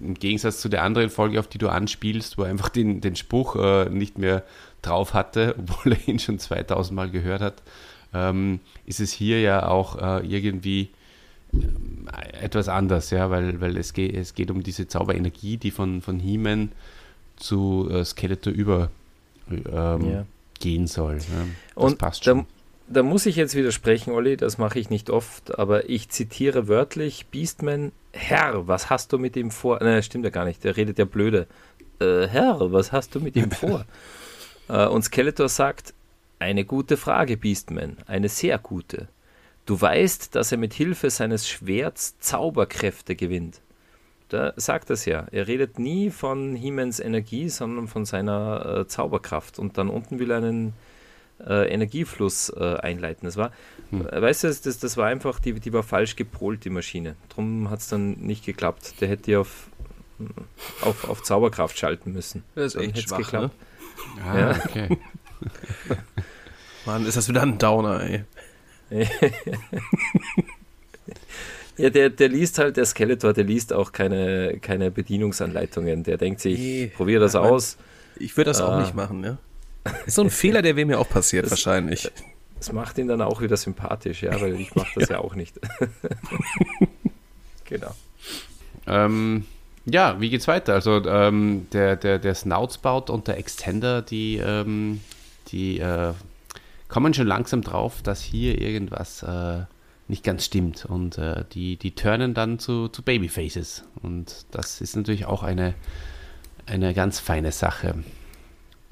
im 0.00 0.14
Gegensatz 0.14 0.60
zu 0.60 0.68
der 0.68 0.82
anderen 0.82 1.10
Folge, 1.10 1.40
auf 1.40 1.48
die 1.48 1.58
du 1.58 1.68
anspielst, 1.68 2.38
wo 2.38 2.42
er 2.42 2.50
einfach 2.50 2.68
den, 2.68 3.00
den 3.00 3.16
Spruch 3.16 3.56
äh, 3.56 3.88
nicht 3.88 4.18
mehr 4.18 4.44
drauf 4.82 5.14
hatte, 5.14 5.54
obwohl 5.58 5.92
er 5.92 6.08
ihn 6.08 6.18
schon 6.18 6.38
2000 6.38 6.94
Mal 6.94 7.10
gehört 7.10 7.40
hat, 7.40 7.62
ähm, 8.14 8.60
ist 8.86 9.00
es 9.00 9.12
hier 9.12 9.40
ja 9.40 9.68
auch 9.68 9.96
äh, 9.96 10.26
irgendwie 10.26 10.90
äh, 11.52 12.44
etwas 12.44 12.68
anders, 12.68 13.10
ja, 13.10 13.30
weil, 13.30 13.60
weil 13.60 13.76
es, 13.76 13.92
geht, 13.92 14.14
es 14.14 14.34
geht 14.34 14.50
um 14.50 14.62
diese 14.62 14.88
Zauberenergie, 14.88 15.56
die 15.56 15.70
von, 15.70 16.00
von 16.00 16.18
He-Man 16.18 16.72
zu 17.36 17.88
äh, 17.90 18.04
Skeletor 18.04 18.52
übergehen 18.52 18.90
ähm, 19.50 20.26
ja. 20.64 20.86
soll. 20.86 21.16
Ja. 21.16 21.46
Das 21.74 21.84
Und 21.84 21.98
passt 21.98 22.24
schon. 22.24 22.46
Da, 22.88 23.00
da 23.00 23.02
muss 23.02 23.26
ich 23.26 23.36
jetzt 23.36 23.54
widersprechen, 23.54 24.12
Olli, 24.12 24.36
das 24.36 24.58
mache 24.58 24.78
ich 24.78 24.90
nicht 24.90 25.10
oft, 25.10 25.58
aber 25.58 25.88
ich 25.90 26.08
zitiere 26.08 26.68
wörtlich 26.68 27.26
Beastman, 27.26 27.92
Herr, 28.12 28.66
was 28.66 28.90
hast 28.90 29.12
du 29.12 29.18
mit 29.18 29.36
ihm 29.36 29.50
vor? 29.50 29.78
Nein, 29.82 30.02
stimmt 30.02 30.24
ja 30.24 30.30
gar 30.30 30.44
nicht, 30.44 30.64
der 30.64 30.76
redet 30.76 30.98
ja 30.98 31.04
blöde. 31.04 31.46
Äh, 32.00 32.26
Herr, 32.26 32.72
was 32.72 32.92
hast 32.92 33.14
du 33.14 33.20
mit 33.20 33.36
ihm 33.36 33.50
vor? 33.52 33.84
Äh, 34.68 34.86
und 34.86 35.02
Skeletor 35.02 35.48
sagt, 35.48 35.94
eine 36.38 36.64
gute 36.64 36.96
Frage, 36.96 37.36
Beastman, 37.36 37.96
eine 38.06 38.28
sehr 38.28 38.58
gute. 38.58 39.08
Du 39.66 39.80
weißt, 39.80 40.34
dass 40.34 40.52
er 40.52 40.58
mit 40.58 40.72
Hilfe 40.72 41.10
seines 41.10 41.48
Schwerts 41.48 42.18
Zauberkräfte 42.20 43.16
gewinnt. 43.16 43.60
Da 44.28 44.52
sagt 44.56 44.90
es 44.90 45.04
ja. 45.04 45.26
Er 45.30 45.46
redet 45.46 45.78
nie 45.78 46.10
von 46.10 46.54
Hemens 46.54 47.00
Energie, 47.00 47.48
sondern 47.48 47.88
von 47.88 48.04
seiner 48.04 48.80
äh, 48.80 48.86
Zauberkraft. 48.86 49.58
Und 49.58 49.78
dann 49.78 49.88
unten 49.88 50.18
will 50.18 50.30
er 50.30 50.38
einen 50.38 50.74
äh, 51.46 51.72
Energiefluss 51.72 52.50
äh, 52.50 52.76
einleiten. 52.76 53.26
Das 53.26 53.36
war, 53.36 53.52
hm. 53.90 54.06
Äh, 54.06 54.22
weißt 54.22 54.44
du, 54.44 54.48
das, 54.48 54.78
das 54.78 54.96
war 54.96 55.06
einfach, 55.06 55.38
die, 55.38 55.54
die 55.54 55.72
war 55.72 55.82
falsch 55.82 56.16
gepolt, 56.16 56.64
die 56.64 56.70
Maschine. 56.70 57.16
Darum 57.30 57.70
hat 57.70 57.80
es 57.80 57.88
dann 57.88 58.12
nicht 58.12 58.44
geklappt. 58.44 59.00
Der 59.00 59.08
hätte 59.08 59.30
ja 59.30 59.40
auf, 59.40 59.68
auf, 60.82 61.08
auf 61.08 61.22
Zauberkraft 61.22 61.78
schalten 61.78 62.12
müssen. 62.12 62.44
Das 62.54 62.74
ist 62.74 62.80
echt 62.80 63.08
schwach, 63.08 63.18
geklappt. 63.18 63.54
Ne? 63.58 63.67
Ah, 64.24 64.38
ja. 64.38 64.60
okay. 64.64 64.88
Mann, 66.86 67.06
ist 67.06 67.16
das 67.16 67.28
wieder 67.28 67.42
ein 67.42 67.58
Downer, 67.58 68.00
ey. 68.02 68.24
ja, 71.76 71.90
der, 71.90 72.10
der 72.10 72.28
liest 72.28 72.58
halt, 72.58 72.76
der 72.76 72.86
Skeletor, 72.86 73.32
der 73.32 73.44
liest 73.44 73.72
auch 73.72 73.92
keine, 73.92 74.58
keine 74.60 74.90
Bedienungsanleitungen. 74.90 76.02
Der 76.04 76.16
denkt 76.16 76.40
sich, 76.40 76.58
Nee. 76.58 76.92
probier 76.96 77.20
das 77.20 77.34
aus. 77.34 77.76
Ich 78.16 78.36
würde 78.36 78.50
das 78.50 78.60
auch 78.60 78.72
Ah. 78.72 78.80
nicht 78.80 78.94
machen, 78.94 79.22
ja. 79.24 79.38
Ist 80.06 80.16
so 80.16 80.22
ein 80.22 80.30
Fehler, 80.30 80.60
der 80.62 80.76
wäre 80.76 80.86
mir 80.86 80.98
auch 80.98 81.08
passiert, 81.08 81.44
Das- 81.44 81.52
wahrscheinlich. 81.52 82.10
Das 82.58 82.72
macht 82.72 82.98
ihn 82.98 83.06
dann 83.06 83.22
auch 83.22 83.40
wieder 83.40 83.56
sympathisch, 83.56 84.24
ja, 84.24 84.40
weil 84.40 84.58
ich 84.58 84.74
mache 84.74 84.98
das 84.98 85.10
ja. 85.10 85.18
auch 85.20 85.36
nicht. 85.36 85.60
genau. 87.66 87.94
Ähm, 88.88 89.44
ja, 89.90 90.20
wie 90.20 90.30
geht's 90.30 90.48
weiter? 90.48 90.74
Also 90.74 91.04
ähm, 91.04 91.66
der, 91.72 91.96
der, 91.96 92.18
der 92.18 92.34
Snoutspout 92.34 93.12
und 93.12 93.28
der 93.28 93.38
Extender, 93.38 94.02
die, 94.02 94.36
ähm, 94.36 95.00
die 95.48 95.80
äh, 95.80 96.12
kommen 96.88 97.14
schon 97.14 97.26
langsam 97.26 97.62
drauf, 97.62 98.02
dass 98.02 98.22
hier 98.22 98.60
irgendwas 98.60 99.22
äh, 99.22 99.60
nicht 100.08 100.24
ganz 100.24 100.44
stimmt. 100.44 100.84
Und 100.84 101.18
äh, 101.18 101.44
die, 101.52 101.76
die 101.76 101.94
turnen 101.94 102.34
dann 102.34 102.58
zu, 102.58 102.88
zu 102.88 103.02
Babyfaces. 103.02 103.84
Und 104.02 104.46
das 104.50 104.80
ist 104.80 104.96
natürlich 104.96 105.26
auch 105.26 105.42
eine, 105.42 105.74
eine 106.66 106.94
ganz 106.94 107.20
feine 107.20 107.52
Sache. 107.52 107.94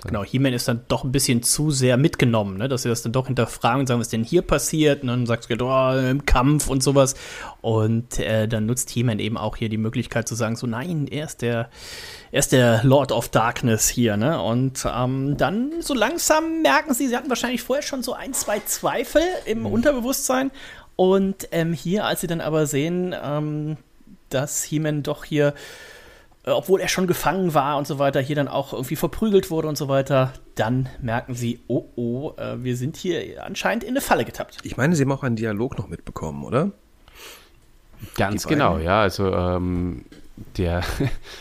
Genau, 0.06 0.24
He-Man 0.24 0.52
ist 0.52 0.68
dann 0.68 0.84
doch 0.88 1.04
ein 1.04 1.12
bisschen 1.12 1.42
zu 1.42 1.70
sehr 1.70 1.96
mitgenommen, 1.96 2.58
ne? 2.58 2.68
dass 2.68 2.82
sie 2.82 2.88
das 2.88 3.02
dann 3.02 3.12
doch 3.12 3.26
hinterfragen 3.26 3.80
und 3.80 3.86
sagen, 3.86 4.00
was 4.00 4.08
denn 4.08 4.24
hier 4.24 4.42
passiert. 4.42 5.02
Und 5.02 5.08
dann 5.08 5.26
sagt 5.26 5.50
er, 5.50 5.60
oh, 5.60 6.10
im 6.10 6.24
Kampf 6.24 6.68
und 6.68 6.82
sowas. 6.82 7.14
Und 7.60 8.18
äh, 8.18 8.48
dann 8.48 8.66
nutzt 8.66 8.90
He-Man 8.90 9.18
eben 9.18 9.36
auch 9.36 9.56
hier 9.56 9.68
die 9.68 9.78
Möglichkeit 9.78 10.28
zu 10.28 10.34
sagen, 10.34 10.56
so 10.56 10.66
nein, 10.66 11.06
er 11.08 11.26
ist 11.26 11.42
der, 11.42 11.70
er 12.32 12.38
ist 12.38 12.52
der 12.52 12.82
Lord 12.84 13.12
of 13.12 13.28
Darkness 13.28 13.88
hier. 13.88 14.16
Ne? 14.16 14.40
Und 14.40 14.86
ähm, 14.90 15.36
dann 15.36 15.72
so 15.80 15.94
langsam 15.94 16.62
merken 16.62 16.94
sie, 16.94 17.08
sie 17.08 17.16
hatten 17.16 17.28
wahrscheinlich 17.28 17.62
vorher 17.62 17.82
schon 17.82 18.02
so 18.02 18.12
ein, 18.12 18.32
zwei 18.32 18.60
Zweifel 18.60 19.22
im 19.44 19.66
Unterbewusstsein. 19.66 20.50
Und 20.96 21.48
ähm, 21.52 21.72
hier, 21.72 22.06
als 22.06 22.22
sie 22.22 22.26
dann 22.26 22.40
aber 22.40 22.66
sehen, 22.66 23.14
ähm, 23.22 23.76
dass 24.30 24.62
He-Man 24.62 25.02
doch 25.02 25.24
hier 25.24 25.54
obwohl 26.52 26.80
er 26.80 26.88
schon 26.88 27.06
gefangen 27.06 27.54
war 27.54 27.76
und 27.76 27.86
so 27.86 27.98
weiter, 27.98 28.20
hier 28.20 28.36
dann 28.36 28.48
auch 28.48 28.72
irgendwie 28.72 28.96
verprügelt 28.96 29.50
wurde 29.50 29.68
und 29.68 29.76
so 29.76 29.88
weiter, 29.88 30.32
dann 30.54 30.88
merken 31.00 31.34
sie, 31.34 31.60
oh 31.66 31.86
oh, 31.96 32.32
äh, 32.36 32.62
wir 32.62 32.76
sind 32.76 32.96
hier 32.96 33.44
anscheinend 33.44 33.84
in 33.84 33.90
eine 33.90 34.00
Falle 34.00 34.24
getappt. 34.24 34.58
Ich 34.62 34.76
meine, 34.76 34.94
Sie 34.94 35.02
haben 35.02 35.12
auch 35.12 35.24
einen 35.24 35.36
Dialog 35.36 35.76
noch 35.76 35.88
mitbekommen, 35.88 36.44
oder? 36.44 36.70
Ganz 38.14 38.46
genau, 38.46 38.78
ja. 38.78 39.00
Also 39.00 39.32
ähm, 39.32 40.04
der, 40.56 40.82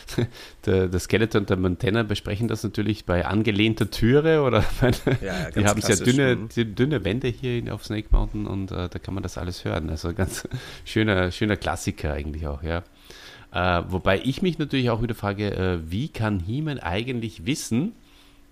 der, 0.65 0.87
der 0.87 0.99
Skeleton 0.99 1.41
und 1.41 1.49
der 1.49 1.57
Montana 1.57 2.03
besprechen 2.03 2.47
das 2.47 2.63
natürlich 2.63 3.05
bei 3.05 3.25
angelehnter 3.25 3.91
Türe 3.91 4.41
oder 4.41 4.63
bei, 4.81 4.91
Ja, 5.21 5.39
ja, 5.39 5.51
die 5.51 5.65
haben 5.65 5.81
sehr 5.81 5.97
dünne, 5.97 6.35
mhm. 6.35 6.75
dünne 6.75 7.03
Wände 7.03 7.27
hier 7.27 7.73
auf 7.73 7.85
Snake 7.85 8.07
Mountain 8.11 8.47
und 8.47 8.71
äh, 8.71 8.89
da 8.89 8.99
kann 8.99 9.13
man 9.13 9.23
das 9.23 9.37
alles 9.37 9.65
hören. 9.65 9.89
Also 9.89 10.13
ganz 10.13 10.47
schöner, 10.85 11.31
schöner 11.31 11.57
Klassiker 11.57 12.13
eigentlich 12.13 12.47
auch, 12.47 12.63
ja. 12.63 12.83
Äh, 13.55 13.83
wobei 13.89 14.19
ich 14.23 14.41
mich 14.41 14.59
natürlich 14.59 14.89
auch 14.89 15.01
wieder 15.01 15.15
frage, 15.15 15.51
äh, 15.51 15.79
wie 15.89 16.09
kann 16.09 16.39
He-Man 16.41 16.77
eigentlich 16.79 17.45
wissen, 17.45 17.93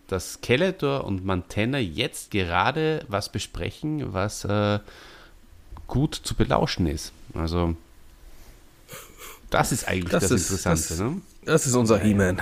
dass 0.07 0.33
Skeletor 0.33 1.03
und 1.03 1.25
Montana 1.25 1.77
jetzt 1.79 2.31
gerade 2.31 3.03
was 3.09 3.29
besprechen, 3.29 4.13
was 4.13 4.45
äh, 4.45 4.79
gut 5.87 6.15
zu 6.15 6.35
belauschen 6.35 6.87
ist. 6.87 7.11
Also 7.33 7.75
das 9.49 9.71
ist 9.71 9.87
eigentlich 9.87 10.11
das, 10.11 10.23
Das 10.23 10.31
ist- 10.31 10.49
Interessante. 10.51 10.87
das- 10.89 10.99
ne? 10.99 11.21
Das 11.45 11.67
ist 11.67 11.75
unser 11.75 11.99
He-Man. 11.99 12.41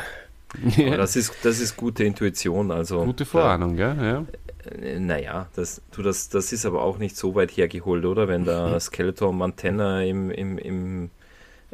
Aber 0.78 0.98
das 0.98 1.16
ist, 1.16 1.34
das 1.44 1.60
ist 1.60 1.76
gute 1.78 2.04
Intuition. 2.04 2.72
Also, 2.72 3.04
Gute 3.06 3.26
Vorahnung, 3.26 3.76
gell? 3.78 3.96
Ja. 4.00 4.26
Äh, 4.70 5.00
Naja, 5.00 5.48
das, 5.56 5.82
du, 5.92 6.02
das, 6.04 6.30
das 6.30 6.52
ist 6.54 6.66
aber 6.66 6.84
auch 6.84 6.98
nicht 7.00 7.16
so 7.18 7.34
weit 7.36 7.52
hergeholt, 7.52 8.06
oder? 8.06 8.28
Wenn 8.28 8.46
da 8.46 8.78
Skeletor 8.80 9.30
und 9.30 9.38
Montana 9.38 10.04
im, 10.04 10.30
im, 10.30 10.58
im, 10.58 11.10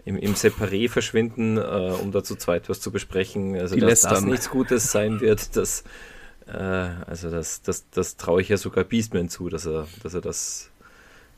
im, 0.06 0.18
im 0.18 0.34
Separé 0.36 0.90
verschwinden, 0.90 1.58
äh, 1.58 1.62
um 2.02 2.12
da 2.12 2.24
zu 2.24 2.36
zweit 2.36 2.70
was 2.70 2.80
zu 2.80 2.92
besprechen. 2.92 3.56
Also, 3.56 3.76
Die 3.76 3.82
dass 3.82 4.02
das 4.02 4.22
nichts 4.22 4.50
Gutes 4.50 4.92
sein 4.92 5.20
wird, 5.20 5.56
das, 5.56 5.84
äh, 6.48 6.52
also 6.52 7.30
das, 7.30 7.62
das, 7.62 7.90
das 7.90 8.18
traue 8.18 8.42
ich 8.42 8.50
ja 8.50 8.58
sogar 8.58 8.84
Beastman 8.84 9.30
zu, 9.30 9.50
dass 9.50 9.66
er, 9.66 9.88
dass 10.04 10.14
er 10.14 10.22
das 10.22 10.72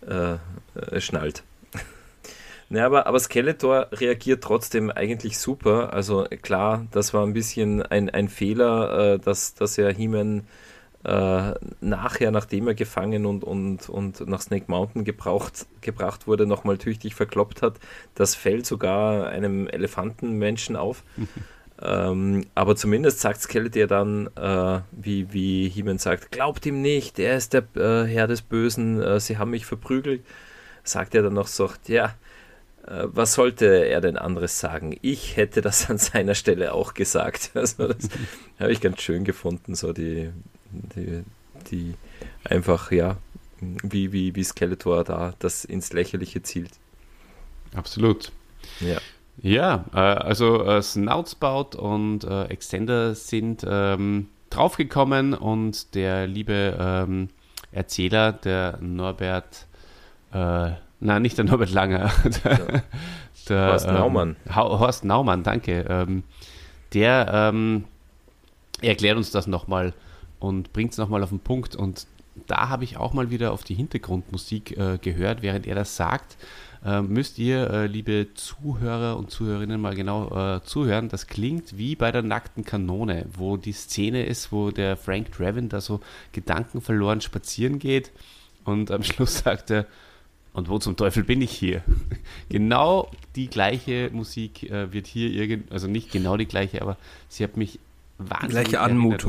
äh, 0.07 0.35
äh, 0.75 1.01
schnallt. 1.01 1.43
Ja, 2.71 2.85
aber, 2.85 3.07
aber 3.07 3.19
Skeletor 3.19 3.87
reagiert 3.93 4.43
trotzdem 4.43 4.91
eigentlich 4.91 5.39
super. 5.39 5.91
Also 5.91 6.27
klar, 6.43 6.85
das 6.91 7.15
war 7.15 7.25
ein 7.25 7.33
bisschen 7.33 7.81
ein, 7.81 8.11
ein 8.11 8.29
Fehler, 8.29 9.13
äh, 9.15 9.19
dass, 9.19 9.55
dass 9.55 9.79
er 9.79 9.91
He-Man 9.91 10.45
äh, 11.03 11.53
nachher, 11.79 12.31
nachdem 12.31 12.67
er 12.67 12.73
gefangen 12.73 13.25
und, 13.25 13.43
und, 13.43 13.89
und 13.89 14.27
nach 14.27 14.41
Snake 14.41 14.65
Mountain 14.67 15.05
gebraucht, 15.05 15.65
gebracht 15.81 16.27
wurde, 16.27 16.45
nochmal 16.45 16.77
tüchtig 16.77 17.15
verkloppt 17.15 17.61
hat. 17.61 17.75
Das 18.15 18.35
fällt 18.35 18.65
sogar 18.65 19.27
einem 19.27 19.67
Elefantenmenschen 19.67 20.75
auf. 20.75 21.03
ähm, 21.81 22.45
aber 22.53 22.75
zumindest 22.75 23.21
sagt 23.21 23.41
Skeletor 23.41 23.87
dann, 23.87 24.27
äh, 24.35 24.81
wie, 24.91 25.31
wie 25.31 25.69
He-Man 25.69 25.99
sagt, 25.99 26.31
glaubt 26.31 26.65
ihm 26.65 26.81
nicht, 26.81 27.17
er 27.17 27.37
ist 27.37 27.53
der 27.53 27.63
äh, 27.75 28.05
Herr 28.05 28.27
des 28.27 28.41
Bösen, 28.41 29.01
äh, 29.01 29.19
sie 29.19 29.37
haben 29.37 29.51
mich 29.51 29.65
verprügelt. 29.65 30.25
Sagt 30.83 31.13
er 31.13 31.21
dann 31.21 31.33
noch 31.33 31.47
so, 31.47 31.69
ja, 31.87 32.15
äh, 32.87 33.05
was 33.05 33.33
sollte 33.33 33.65
er 33.65 34.01
denn 34.01 34.17
anderes 34.17 34.59
sagen? 34.59 34.97
Ich 35.01 35.37
hätte 35.37 35.61
das 35.61 35.89
an 35.89 35.97
seiner 35.97 36.35
Stelle 36.35 36.73
auch 36.73 36.93
gesagt. 36.93 37.51
Also 37.59 37.87
das 37.87 38.09
habe 38.59 38.71
ich 38.71 38.81
ganz 38.81 39.01
schön 39.01 39.23
gefunden, 39.23 39.75
so 39.75 39.93
die, 39.93 40.31
die, 40.71 41.23
die 41.71 41.93
einfach, 42.43 42.91
ja, 42.91 43.17
wie, 43.59 44.11
wie, 44.11 44.35
wie 44.35 44.43
Skeletor 44.43 45.03
da 45.03 45.33
das 45.39 45.65
ins 45.65 45.93
Lächerliche 45.93 46.41
zielt. 46.41 46.71
Absolut. 47.75 48.31
Ja. 48.79 48.97
Ja, 49.41 49.85
äh, 49.93 49.97
also 49.97 50.65
äh, 50.65 50.81
Snoutspout 50.81 51.77
und 51.77 52.25
äh, 52.25 52.45
Extender 52.45 53.15
sind 53.15 53.65
ähm, 53.67 54.27
draufgekommen 54.49 55.33
und 55.33 55.95
der 55.95 56.27
liebe 56.27 56.77
ähm, 56.77 57.29
Erzähler, 57.71 58.33
der 58.33 58.77
Norbert, 58.81 59.67
äh, 60.33 60.71
nein, 60.99 61.21
nicht 61.21 61.37
der 61.37 61.45
Norbert 61.45 61.71
Langer, 61.71 62.11
der, 62.43 62.83
der, 63.47 63.71
Horst 63.71 63.87
Naumann. 63.87 64.35
Ähm, 64.45 64.55
Horst 64.55 65.05
Naumann, 65.05 65.43
danke. 65.43 65.85
Ähm, 65.87 66.23
der 66.93 67.29
ähm, 67.31 67.85
erklärt 68.81 69.15
uns 69.15 69.31
das 69.31 69.47
nochmal 69.47 69.93
und 70.39 70.73
bringt 70.73 70.91
es 70.91 70.97
nochmal 70.97 71.23
auf 71.23 71.29
den 71.29 71.39
Punkt. 71.39 71.75
Und 71.75 72.07
da 72.47 72.69
habe 72.69 72.83
ich 72.83 72.97
auch 72.97 73.13
mal 73.13 73.29
wieder 73.29 73.51
auf 73.51 73.63
die 73.63 73.75
Hintergrundmusik 73.75 74.77
äh, 74.77 74.97
gehört, 75.01 75.41
während 75.41 75.67
er 75.67 75.75
das 75.75 75.95
sagt. 75.95 76.37
Äh, 76.85 77.01
müsst 77.01 77.37
ihr, 77.39 77.69
äh, 77.69 77.87
liebe 77.87 78.27
Zuhörer 78.35 79.17
und 79.17 79.31
Zuhörerinnen, 79.31 79.81
mal 79.81 79.95
genau 79.95 80.55
äh, 80.55 80.63
zuhören. 80.63 81.09
Das 81.09 81.27
klingt 81.27 81.77
wie 81.77 81.95
bei 81.95 82.11
der 82.11 82.21
nackten 82.21 82.63
Kanone, 82.63 83.25
wo 83.35 83.57
die 83.57 83.73
Szene 83.73 84.25
ist, 84.25 84.51
wo 84.51 84.71
der 84.71 84.95
Frank 84.95 85.31
Draven 85.33 85.67
da 85.67 85.81
so 85.81 85.99
gedankenverloren 86.31 87.19
spazieren 87.19 87.79
geht 87.79 88.11
und 88.63 88.91
am 88.91 89.03
Schluss 89.03 89.39
sagt 89.39 89.71
er, 89.71 89.85
und 90.53 90.67
wo 90.67 90.79
zum 90.79 90.95
Teufel 90.95 91.23
bin 91.23 91.41
ich 91.41 91.51
hier? 91.51 91.83
genau 92.49 93.11
die 93.35 93.49
gleiche 93.49 94.09
Musik 94.11 94.63
äh, 94.69 94.91
wird 94.91 95.07
hier 95.07 95.29
irgend, 95.29 95.71
also 95.71 95.87
nicht 95.87 96.11
genau 96.11 96.37
die 96.37 96.47
gleiche, 96.47 96.81
aber 96.81 96.97
sie 97.27 97.43
hat 97.43 97.55
mich 97.55 97.79
wahnsinnig 98.17 98.69
Gleiche 98.69 98.77
erinnert. 98.77 99.21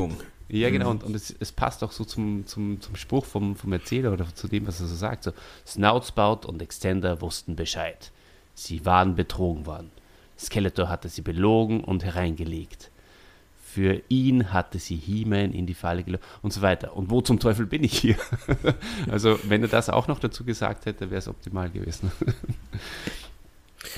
Ja, 0.53 0.71
genau, 0.71 0.91
und, 0.91 1.05
und 1.05 1.15
es, 1.15 1.35
es 1.39 1.53
passt 1.53 1.85
auch 1.85 1.93
so 1.93 2.05
zum, 2.05 2.47
zum, 2.47 2.81
zum 2.81 2.97
Spruch 2.97 3.25
vom, 3.25 3.55
vom 3.55 3.73
Erzähler 3.73 4.13
oder 4.13 4.35
zu 4.35 4.49
dem, 4.49 4.67
was 4.67 4.81
er 4.81 4.87
so 4.87 4.97
sagt. 4.97 5.25
So, 5.25 5.33
Snoutspout 5.67 6.47
und 6.47 6.61
Extender 6.61 7.21
wussten 7.21 7.55
Bescheid. 7.55 8.11
Sie 8.55 8.85
waren 8.85 9.15
betrogen 9.15 9.67
worden. 9.67 9.91
Skeletor 10.39 10.89
hatte 10.89 11.09
sie 11.09 11.23
belogen 11.23 11.85
und 11.85 12.05
hereingelegt. 12.05 12.91
Für 13.63 14.03
ihn 14.09 14.53
hatte 14.53 14.81
sie 14.81 14.97
He-Man 14.97 15.53
in 15.53 15.67
die 15.67 15.75
Falle 15.75 16.03
gelockt 16.03 16.25
und 16.43 16.53
so 16.53 16.61
weiter. 16.63 16.97
Und 16.97 17.11
wo 17.11 17.21
zum 17.21 17.39
Teufel 17.39 17.67
bin 17.67 17.85
ich 17.85 17.97
hier? 17.97 18.17
also, 19.11 19.39
wenn 19.45 19.63
er 19.63 19.69
das 19.69 19.89
auch 19.89 20.09
noch 20.09 20.19
dazu 20.19 20.45
gesagt 20.45 20.87
hätte, 20.87 21.11
wäre 21.11 21.21
es 21.21 21.29
optimal 21.29 21.71
gewesen. 21.71 22.11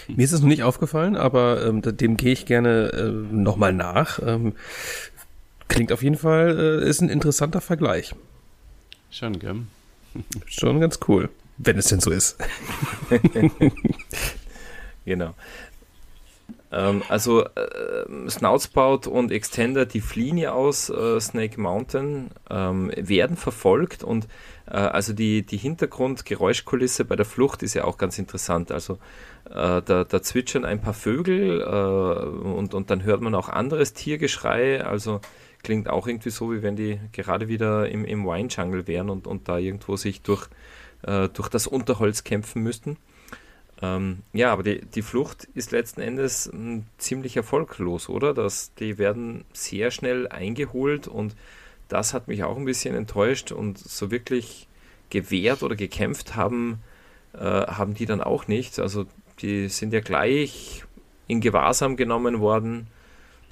Mir 0.08 0.24
ist 0.24 0.32
es 0.32 0.40
noch 0.40 0.48
nicht 0.48 0.62
aufgefallen, 0.62 1.16
aber 1.16 1.64
ähm, 1.64 1.80
dem 1.82 2.16
gehe 2.16 2.32
ich 2.32 2.46
gerne 2.46 2.92
äh, 2.92 3.10
nochmal 3.10 3.72
nach. 3.72 4.20
Ähm, 4.24 4.52
klingt 5.72 5.92
auf 5.92 6.02
jeden 6.02 6.16
Fall, 6.16 6.80
äh, 6.82 6.88
ist 6.88 7.00
ein 7.00 7.08
interessanter 7.08 7.60
Vergleich. 7.60 8.14
Schon, 9.10 9.38
gell? 9.38 9.56
Schon 10.46 10.80
ganz 10.80 11.00
cool. 11.08 11.28
Wenn 11.58 11.78
es 11.78 11.86
denn 11.86 12.00
so 12.00 12.10
ist. 12.10 12.36
Genau. 15.04 15.34
Ähm, 16.70 17.02
also 17.08 17.44
äh, 17.44 18.28
Snoutspout 18.28 19.08
und 19.08 19.30
Extender, 19.30 19.84
die 19.84 20.00
fliehen 20.00 20.38
ja 20.38 20.52
aus 20.52 20.90
äh, 20.90 21.20
Snake 21.20 21.60
Mountain, 21.60 22.30
ähm, 22.48 22.90
werden 22.96 23.36
verfolgt 23.36 24.04
und 24.04 24.26
äh, 24.66 24.76
also 24.76 25.12
die, 25.12 25.44
die 25.44 25.56
Hintergrundgeräuschkulisse 25.56 27.04
bei 27.04 27.16
der 27.16 27.26
Flucht 27.26 27.62
ist 27.62 27.74
ja 27.74 27.84
auch 27.84 27.98
ganz 27.98 28.18
interessant. 28.18 28.72
Also 28.72 28.94
äh, 29.50 29.82
da, 29.82 30.04
da 30.04 30.22
zwitschern 30.22 30.64
ein 30.64 30.80
paar 30.80 30.94
Vögel 30.94 31.60
äh, 31.60 32.48
und, 32.48 32.74
und 32.74 32.90
dann 32.90 33.02
hört 33.02 33.20
man 33.20 33.34
auch 33.34 33.48
anderes 33.48 33.92
Tiergeschrei. 33.92 34.84
Also 34.84 35.20
klingt 35.62 35.88
auch 35.88 36.06
irgendwie 36.06 36.30
so, 36.30 36.52
wie 36.52 36.62
wenn 36.62 36.76
die 36.76 36.98
gerade 37.12 37.48
wieder 37.48 37.88
im, 37.88 38.04
im 38.04 38.24
Wine 38.24 38.48
Jungle 38.48 38.86
wären 38.86 39.10
und, 39.10 39.26
und 39.26 39.48
da 39.48 39.58
irgendwo 39.58 39.96
sich 39.96 40.22
durch 40.22 40.48
äh, 41.02 41.28
durch 41.28 41.48
das 41.48 41.66
Unterholz 41.66 42.24
kämpfen 42.24 42.62
müssten. 42.62 42.96
Ähm, 43.80 44.22
ja, 44.32 44.52
aber 44.52 44.62
die, 44.62 44.80
die 44.80 45.02
Flucht 45.02 45.48
ist 45.54 45.72
letzten 45.72 46.00
Endes 46.00 46.48
hm, 46.52 46.84
ziemlich 46.98 47.36
erfolglos, 47.36 48.08
oder? 48.08 48.32
Das, 48.32 48.72
die 48.74 48.98
werden 48.98 49.44
sehr 49.52 49.90
schnell 49.90 50.28
eingeholt 50.28 51.08
und 51.08 51.34
das 51.88 52.14
hat 52.14 52.28
mich 52.28 52.44
auch 52.44 52.56
ein 52.56 52.64
bisschen 52.64 52.94
enttäuscht 52.94 53.52
und 53.52 53.78
so 53.78 54.10
wirklich 54.10 54.68
gewehrt 55.10 55.62
oder 55.62 55.74
gekämpft 55.74 56.36
haben, 56.36 56.80
äh, 57.34 57.38
haben 57.40 57.94
die 57.94 58.06
dann 58.06 58.22
auch 58.22 58.46
nicht. 58.46 58.78
Also 58.78 59.06
die 59.40 59.68
sind 59.68 59.92
ja 59.92 60.00
gleich 60.00 60.84
in 61.26 61.40
Gewahrsam 61.40 61.96
genommen 61.96 62.40
worden. 62.40 62.86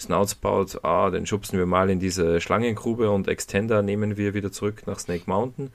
Snouts 0.01 0.35
baut, 0.35 0.85
ah, 0.85 1.11
den 1.11 1.27
schubsen 1.27 1.59
wir 1.59 1.67
mal 1.67 1.91
in 1.91 2.01
diese 2.01 2.41
Schlangengrube 2.41 3.11
und 3.11 3.29
Extender 3.29 3.83
nehmen 3.83 4.17
wir 4.17 4.35
wieder 4.35 4.53
zurück 4.53 4.83
nach 4.87 4.99
Snake 4.99 5.25
Mountain. 5.27 5.71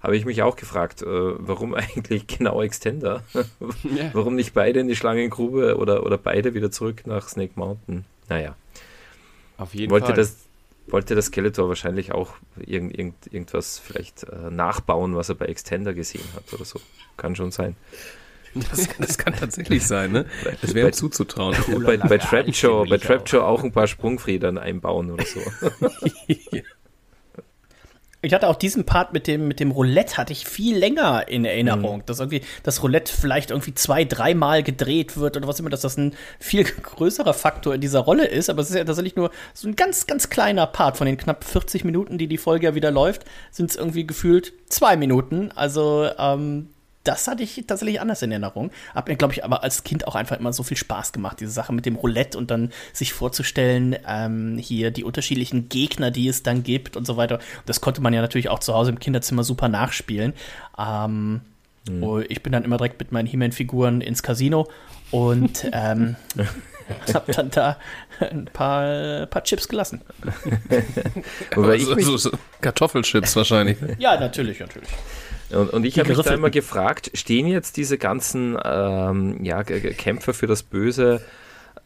Habe 0.00 0.16
ich 0.16 0.24
mich 0.24 0.42
auch 0.42 0.56
gefragt, 0.56 1.02
äh, 1.02 1.06
warum 1.06 1.74
eigentlich 1.74 2.26
genau 2.26 2.62
Extender? 2.62 3.22
ja. 3.34 4.10
Warum 4.12 4.34
nicht 4.34 4.54
beide 4.54 4.80
in 4.80 4.88
die 4.88 4.96
Schlangengrube 4.96 5.76
oder, 5.76 6.04
oder 6.04 6.18
beide 6.18 6.54
wieder 6.54 6.70
zurück 6.70 7.06
nach 7.06 7.28
Snake 7.28 7.52
Mountain? 7.56 8.04
Naja. 8.28 8.54
Auf 9.58 9.74
jeden 9.74 9.90
wollte 9.90 10.06
Fall. 10.06 10.16
Das, 10.16 10.36
wollte 10.86 11.14
das 11.14 11.26
Skeletor 11.26 11.68
wahrscheinlich 11.68 12.12
auch 12.12 12.34
irgend, 12.56 12.98
irgend, 12.98 13.32
irgendwas 13.32 13.78
vielleicht 13.78 14.24
äh, 14.24 14.50
nachbauen, 14.50 15.14
was 15.16 15.28
er 15.28 15.34
bei 15.34 15.46
Extender 15.46 15.94
gesehen 15.94 16.24
hat 16.34 16.52
oder 16.52 16.64
so. 16.64 16.80
Kann 17.16 17.36
schon 17.36 17.50
sein. 17.50 17.76
Das, 18.54 18.88
das 18.98 19.18
kann 19.18 19.34
tatsächlich 19.34 19.86
sein, 19.86 20.12
ne? 20.12 20.26
Das 20.60 20.74
wäre 20.74 20.90
zuzutrauen. 20.90 21.56
bei, 21.84 21.96
bei 21.96 22.18
Trapjaw, 22.18 22.84
bei 22.88 22.98
Trapjaw 22.98 23.44
auch 23.44 23.62
ein 23.62 23.72
paar 23.72 23.86
Sprungfedern 23.86 24.58
einbauen 24.58 25.10
oder 25.10 25.24
so. 25.24 25.40
Ich 28.22 28.34
hatte 28.34 28.48
auch 28.48 28.56
diesen 28.56 28.84
Part 28.84 29.14
mit 29.14 29.26
dem, 29.26 29.48
mit 29.48 29.60
dem 29.60 29.70
Roulette 29.70 30.18
hatte 30.18 30.34
ich 30.34 30.46
viel 30.46 30.76
länger 30.76 31.26
in 31.28 31.46
Erinnerung, 31.46 31.98
mhm. 31.98 32.02
dass 32.04 32.20
irgendwie 32.20 32.42
das 32.62 32.82
Roulette 32.82 33.10
vielleicht 33.10 33.50
irgendwie 33.50 33.72
zwei, 33.72 34.04
dreimal 34.04 34.62
gedreht 34.62 35.16
wird 35.16 35.38
oder 35.38 35.48
was 35.48 35.58
immer, 35.58 35.70
dass 35.70 35.80
das 35.80 35.96
ein 35.96 36.14
viel 36.38 36.64
größerer 36.64 37.32
Faktor 37.32 37.74
in 37.74 37.80
dieser 37.80 38.00
Rolle 38.00 38.26
ist. 38.26 38.50
Aber 38.50 38.60
es 38.60 38.68
ist 38.68 38.76
ja 38.76 38.84
tatsächlich 38.84 39.16
nur 39.16 39.30
so 39.54 39.68
ein 39.68 39.74
ganz, 39.74 40.06
ganz 40.06 40.28
kleiner 40.28 40.66
Part 40.66 40.98
von 40.98 41.06
den 41.06 41.16
knapp 41.16 41.44
40 41.44 41.84
Minuten, 41.84 42.18
die 42.18 42.26
die 42.26 42.36
Folge 42.36 42.66
ja 42.66 42.74
wieder 42.74 42.90
läuft, 42.90 43.24
sind 43.50 43.70
es 43.70 43.76
irgendwie 43.76 44.06
gefühlt 44.06 44.52
zwei 44.68 44.98
Minuten. 44.98 45.50
Also 45.52 46.10
ähm, 46.18 46.68
das 47.04 47.28
hatte 47.28 47.42
ich 47.42 47.64
tatsächlich 47.66 48.00
anders 48.00 48.22
in 48.22 48.30
Erinnerung. 48.30 48.70
Hab 48.94 49.08
mir, 49.08 49.16
glaube 49.16 49.32
ich, 49.32 49.44
aber 49.44 49.62
als 49.62 49.84
Kind 49.84 50.06
auch 50.06 50.14
einfach 50.14 50.38
immer 50.38 50.52
so 50.52 50.62
viel 50.62 50.76
Spaß 50.76 51.12
gemacht, 51.12 51.40
diese 51.40 51.50
Sache 51.50 51.72
mit 51.72 51.86
dem 51.86 51.96
Roulette 51.96 52.36
und 52.36 52.50
dann 52.50 52.72
sich 52.92 53.12
vorzustellen, 53.12 53.96
ähm, 54.06 54.58
hier 54.58 54.90
die 54.90 55.04
unterschiedlichen 55.04 55.68
Gegner, 55.68 56.10
die 56.10 56.28
es 56.28 56.42
dann 56.42 56.62
gibt 56.62 56.96
und 56.96 57.06
so 57.06 57.16
weiter. 57.16 57.38
Das 57.64 57.80
konnte 57.80 58.02
man 58.02 58.12
ja 58.12 58.20
natürlich 58.20 58.50
auch 58.50 58.58
zu 58.58 58.74
Hause 58.74 58.90
im 58.90 58.98
Kinderzimmer 58.98 59.44
super 59.44 59.68
nachspielen. 59.68 60.34
Ähm, 60.78 61.40
mhm. 61.88 62.02
Oh, 62.02 62.18
ich 62.18 62.42
bin 62.42 62.52
dann 62.52 62.64
immer 62.64 62.76
direkt 62.76 63.00
mit 63.00 63.12
meinen 63.12 63.26
He-Man-Figuren 63.26 64.02
ins 64.02 64.22
Casino 64.22 64.68
und 65.10 65.68
ähm, 65.72 66.16
habe 67.14 67.32
dann 67.32 67.50
da 67.50 67.78
ein 68.20 68.44
paar, 68.44 69.24
paar 69.26 69.44
Chips 69.44 69.68
gelassen. 69.68 70.02
Wobei 71.54 71.74
ich 71.76 71.84
so, 71.84 71.98
so, 71.98 72.16
so 72.18 72.30
Kartoffelchips 72.60 73.36
wahrscheinlich. 73.36 73.78
Ja, 73.98 74.20
natürlich, 74.20 74.60
natürlich. 74.60 74.90
Und, 75.52 75.70
und 75.70 75.84
ich 75.84 75.98
habe 75.98 76.08
mich 76.08 76.18
da 76.18 76.34
immer 76.34 76.50
gefragt, 76.50 77.10
stehen 77.14 77.46
jetzt 77.46 77.76
diese 77.76 77.98
ganzen 77.98 78.56
ähm, 78.62 79.44
ja, 79.44 79.62
Kämpfer 79.62 80.34
für 80.34 80.46
das 80.46 80.62
Böse, 80.62 81.20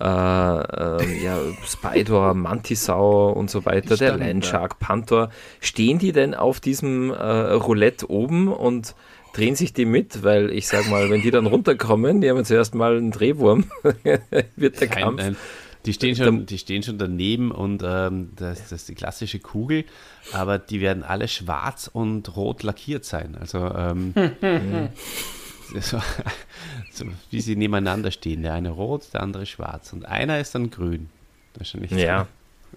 äh, 0.00 0.04
äh, 0.04 1.22
ja, 1.22 1.38
Spider, 1.66 2.34
Mantisau 2.34 3.30
und 3.30 3.50
so 3.50 3.64
weiter, 3.64 3.96
der 3.96 4.16
Landshark, 4.16 4.78
Panther, 4.78 5.30
stehen 5.60 5.98
die 5.98 6.12
denn 6.12 6.34
auf 6.34 6.60
diesem 6.60 7.10
äh, 7.10 7.14
Roulette 7.14 8.10
oben 8.10 8.52
und 8.52 8.94
drehen 9.34 9.56
sich 9.56 9.72
die 9.72 9.84
mit? 9.84 10.22
Weil 10.22 10.50
ich 10.50 10.68
sag 10.68 10.88
mal, 10.88 11.10
wenn 11.10 11.22
die 11.22 11.30
dann 11.30 11.46
runterkommen, 11.46 12.20
die 12.20 12.30
haben 12.30 12.44
zuerst 12.44 12.74
mal 12.74 12.96
einen 12.96 13.12
Drehwurm, 13.12 13.64
wird 14.56 14.80
der 14.80 14.88
Kampf. 14.88 15.18
Nein, 15.18 15.32
nein. 15.32 15.36
Die 15.86 15.92
stehen 15.92 16.16
schon, 16.16 16.46
die 16.46 16.58
stehen 16.58 16.82
schon 16.82 16.96
daneben 16.96 17.50
und 17.50 17.82
ähm, 17.84 18.30
das, 18.36 18.62
das, 18.62 18.72
ist 18.72 18.88
die 18.88 18.94
klassische 18.94 19.38
Kugel, 19.38 19.84
aber 20.32 20.58
die 20.58 20.80
werden 20.80 21.02
alle 21.02 21.28
schwarz 21.28 21.90
und 21.92 22.34
rot 22.36 22.62
lackiert 22.62 23.04
sein. 23.04 23.36
Also 23.38 23.58
ähm, 23.58 24.14
so, 25.80 26.00
so, 26.90 27.04
wie 27.30 27.40
sie 27.40 27.56
nebeneinander 27.56 28.10
stehen. 28.10 28.42
Der 28.42 28.54
eine 28.54 28.70
rot, 28.70 29.12
der 29.12 29.22
andere 29.22 29.46
schwarz 29.46 29.92
und 29.92 30.06
einer 30.06 30.40
ist 30.40 30.54
dann 30.54 30.70
grün. 30.70 31.10
Wahrscheinlich. 31.54 31.90
Ja. 31.92 32.26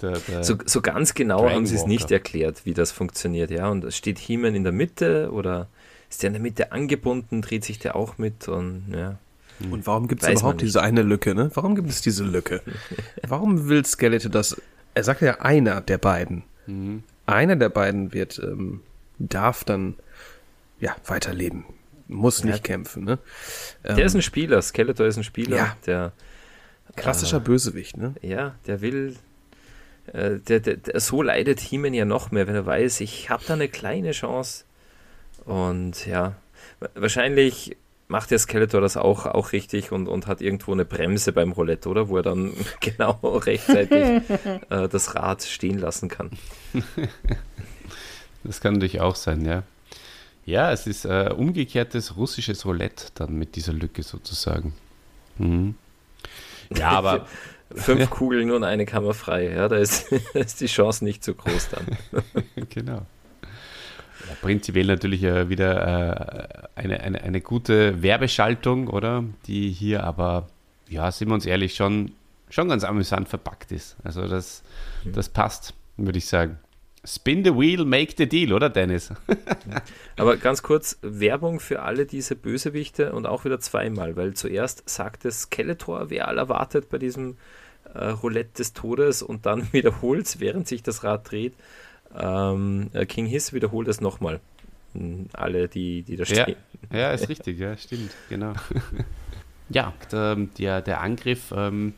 Der, 0.00 0.12
der 0.12 0.44
so, 0.44 0.56
so, 0.64 0.80
ganz 0.80 1.12
genau 1.12 1.46
haben 1.50 1.66
sie 1.66 1.74
es 1.74 1.84
nicht 1.84 2.10
erklärt, 2.10 2.64
wie 2.64 2.72
das 2.72 2.90
funktioniert, 2.90 3.50
ja. 3.50 3.68
Und 3.68 3.92
steht 3.92 4.18
He-Man 4.18 4.54
in 4.54 4.64
der 4.64 4.72
Mitte 4.72 5.30
oder 5.30 5.68
ist 6.08 6.22
der 6.22 6.28
in 6.28 6.32
der 6.32 6.40
Mitte 6.40 6.72
angebunden, 6.72 7.42
dreht 7.42 7.66
sich 7.66 7.78
der 7.78 7.96
auch 7.96 8.16
mit 8.16 8.48
und 8.48 8.94
ja. 8.94 9.18
Hm. 9.60 9.72
Und 9.72 9.86
warum 9.86 10.08
gibt 10.08 10.22
es 10.22 10.28
überhaupt 10.28 10.60
diese 10.60 10.82
eine 10.82 11.02
Lücke, 11.02 11.34
ne? 11.34 11.50
Warum 11.54 11.74
gibt 11.74 11.88
es 11.88 12.00
diese 12.00 12.24
Lücke? 12.24 12.62
warum 13.26 13.68
will 13.68 13.84
Skeletor 13.84 14.30
das? 14.30 14.60
Er 14.94 15.04
sagt 15.04 15.22
ja 15.22 15.40
einer 15.40 15.80
der 15.80 15.98
beiden. 15.98 16.42
Mhm. 16.66 17.02
Einer 17.26 17.56
der 17.56 17.68
beiden 17.68 18.12
wird, 18.12 18.40
ähm, 18.42 18.80
darf 19.18 19.64
dann 19.64 19.94
ja 20.80 20.96
weiterleben. 21.06 21.64
Muss 22.08 22.42
nicht 22.42 22.56
ja. 22.56 22.62
kämpfen, 22.62 23.04
ne? 23.04 23.18
Der 23.84 23.98
ähm, 23.98 24.06
ist 24.06 24.14
ein 24.14 24.22
Spieler, 24.22 24.60
Skeletor 24.62 25.06
ist 25.06 25.16
ein 25.16 25.24
Spieler, 25.24 25.56
ja. 25.56 25.76
der 25.86 26.12
klassischer 26.96 27.36
äh, 27.36 27.40
Bösewicht, 27.40 27.96
ne? 27.96 28.14
Ja, 28.20 28.56
der 28.66 28.80
will 28.80 29.16
äh, 30.12 30.38
der, 30.40 30.60
der, 30.60 30.76
der, 30.76 31.00
so 31.00 31.22
leidet 31.22 31.60
Heeman 31.60 31.94
ja 31.94 32.04
noch 32.04 32.30
mehr, 32.30 32.46
wenn 32.48 32.54
er 32.54 32.66
weiß, 32.66 33.00
ich 33.00 33.30
habe 33.30 33.44
da 33.46 33.54
eine 33.54 33.68
kleine 33.68 34.10
Chance. 34.10 34.64
Und 35.44 36.06
ja, 36.06 36.34
wahrscheinlich 36.94 37.76
macht 38.10 38.32
der 38.32 38.40
Skeletor 38.40 38.80
das 38.80 38.96
auch, 38.96 39.24
auch 39.24 39.52
richtig 39.52 39.92
und, 39.92 40.08
und 40.08 40.26
hat 40.26 40.40
irgendwo 40.40 40.72
eine 40.72 40.84
Bremse 40.84 41.32
beim 41.32 41.52
Roulette, 41.52 41.88
oder? 41.88 42.08
Wo 42.08 42.16
er 42.16 42.22
dann 42.22 42.52
genau 42.80 43.18
rechtzeitig 43.22 44.22
äh, 44.70 44.88
das 44.88 45.14
Rad 45.14 45.42
stehen 45.42 45.78
lassen 45.78 46.08
kann. 46.08 46.30
Das 48.42 48.62
kann 48.62 48.72
natürlich 48.72 49.02
auch 49.02 49.16
sein, 49.16 49.44
ja. 49.44 49.64
Ja, 50.46 50.72
es 50.72 50.86
ist 50.86 51.04
äh, 51.04 51.28
umgekehrtes 51.36 52.16
russisches 52.16 52.64
Roulette 52.64 53.08
dann 53.14 53.34
mit 53.34 53.54
dieser 53.54 53.74
Lücke 53.74 54.02
sozusagen. 54.02 54.72
Mhm. 55.36 55.74
Ja, 56.74 56.88
aber. 56.88 57.26
Fünf 57.74 58.08
Kugeln 58.08 58.50
und 58.50 58.64
eine 58.64 58.86
Kammer 58.86 59.12
frei, 59.12 59.50
ja, 59.50 59.68
da 59.68 59.76
ist, 59.76 60.10
ist 60.32 60.62
die 60.62 60.68
Chance 60.68 61.04
nicht 61.04 61.22
so 61.22 61.34
groß 61.34 61.68
dann. 61.68 61.98
genau. 62.70 63.04
Prinzipiell 64.40 64.86
natürlich 64.86 65.22
äh, 65.22 65.48
wieder 65.48 66.66
äh, 66.76 66.80
eine, 66.80 67.00
eine, 67.00 67.22
eine 67.22 67.40
gute 67.40 68.02
Werbeschaltung, 68.02 68.88
oder? 68.88 69.24
Die 69.46 69.70
hier 69.70 70.04
aber, 70.04 70.48
ja, 70.88 71.10
sind 71.10 71.28
wir 71.28 71.34
uns 71.34 71.46
ehrlich, 71.46 71.74
schon, 71.74 72.12
schon 72.48 72.68
ganz 72.68 72.84
amüsant 72.84 73.28
verpackt 73.28 73.72
ist. 73.72 73.96
Also 74.04 74.26
das, 74.26 74.62
mhm. 75.04 75.12
das 75.12 75.28
passt, 75.28 75.74
würde 75.96 76.18
ich 76.18 76.26
sagen. 76.26 76.58
Spin 77.02 77.44
the 77.44 77.56
wheel, 77.56 77.86
make 77.86 78.14
the 78.18 78.28
deal, 78.28 78.52
oder 78.52 78.68
Dennis? 78.68 79.10
Aber 80.16 80.36
ganz 80.36 80.62
kurz, 80.62 80.98
Werbung 81.00 81.58
für 81.58 81.80
alle 81.80 82.04
diese 82.04 82.36
Bösewichte 82.36 83.12
und 83.12 83.26
auch 83.26 83.46
wieder 83.46 83.58
zweimal, 83.58 84.16
weil 84.16 84.34
zuerst 84.34 84.86
sagte 84.88 85.30
Skeletor, 85.30 86.10
wer 86.10 86.28
alle 86.28 86.40
erwartet 86.40 86.90
bei 86.90 86.98
diesem 86.98 87.38
äh, 87.94 88.08
Roulette 88.08 88.52
des 88.58 88.74
Todes 88.74 89.22
und 89.22 89.46
dann 89.46 89.68
wiederholt 89.72 90.26
es, 90.26 90.40
während 90.40 90.68
sich 90.68 90.82
das 90.82 91.02
Rad 91.02 91.30
dreht. 91.30 91.54
Ähm, 92.18 92.90
äh, 92.92 93.06
King 93.06 93.26
Hiss 93.26 93.52
wiederholt 93.52 93.88
es 93.88 94.00
nochmal. 94.00 94.40
Hm, 94.94 95.26
alle, 95.32 95.68
die, 95.68 96.02
die 96.02 96.16
da 96.16 96.24
stehen. 96.24 96.56
Ja, 96.92 96.98
ja, 96.98 97.12
ist 97.12 97.28
richtig, 97.28 97.58
ja, 97.58 97.76
stimmt, 97.76 98.12
genau. 98.28 98.54
ja, 99.68 99.92
der, 100.10 100.36
der, 100.36 100.82
der 100.82 101.00
Angriff 101.00 101.52
ähm, 101.56 101.94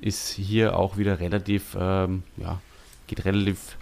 ist 0.00 0.30
hier 0.30 0.76
auch 0.76 0.96
wieder 0.96 1.20
relativ, 1.20 1.76
ähm, 1.78 2.22
ja, 2.36 2.60
geht 3.06 3.24
relativ 3.24 3.76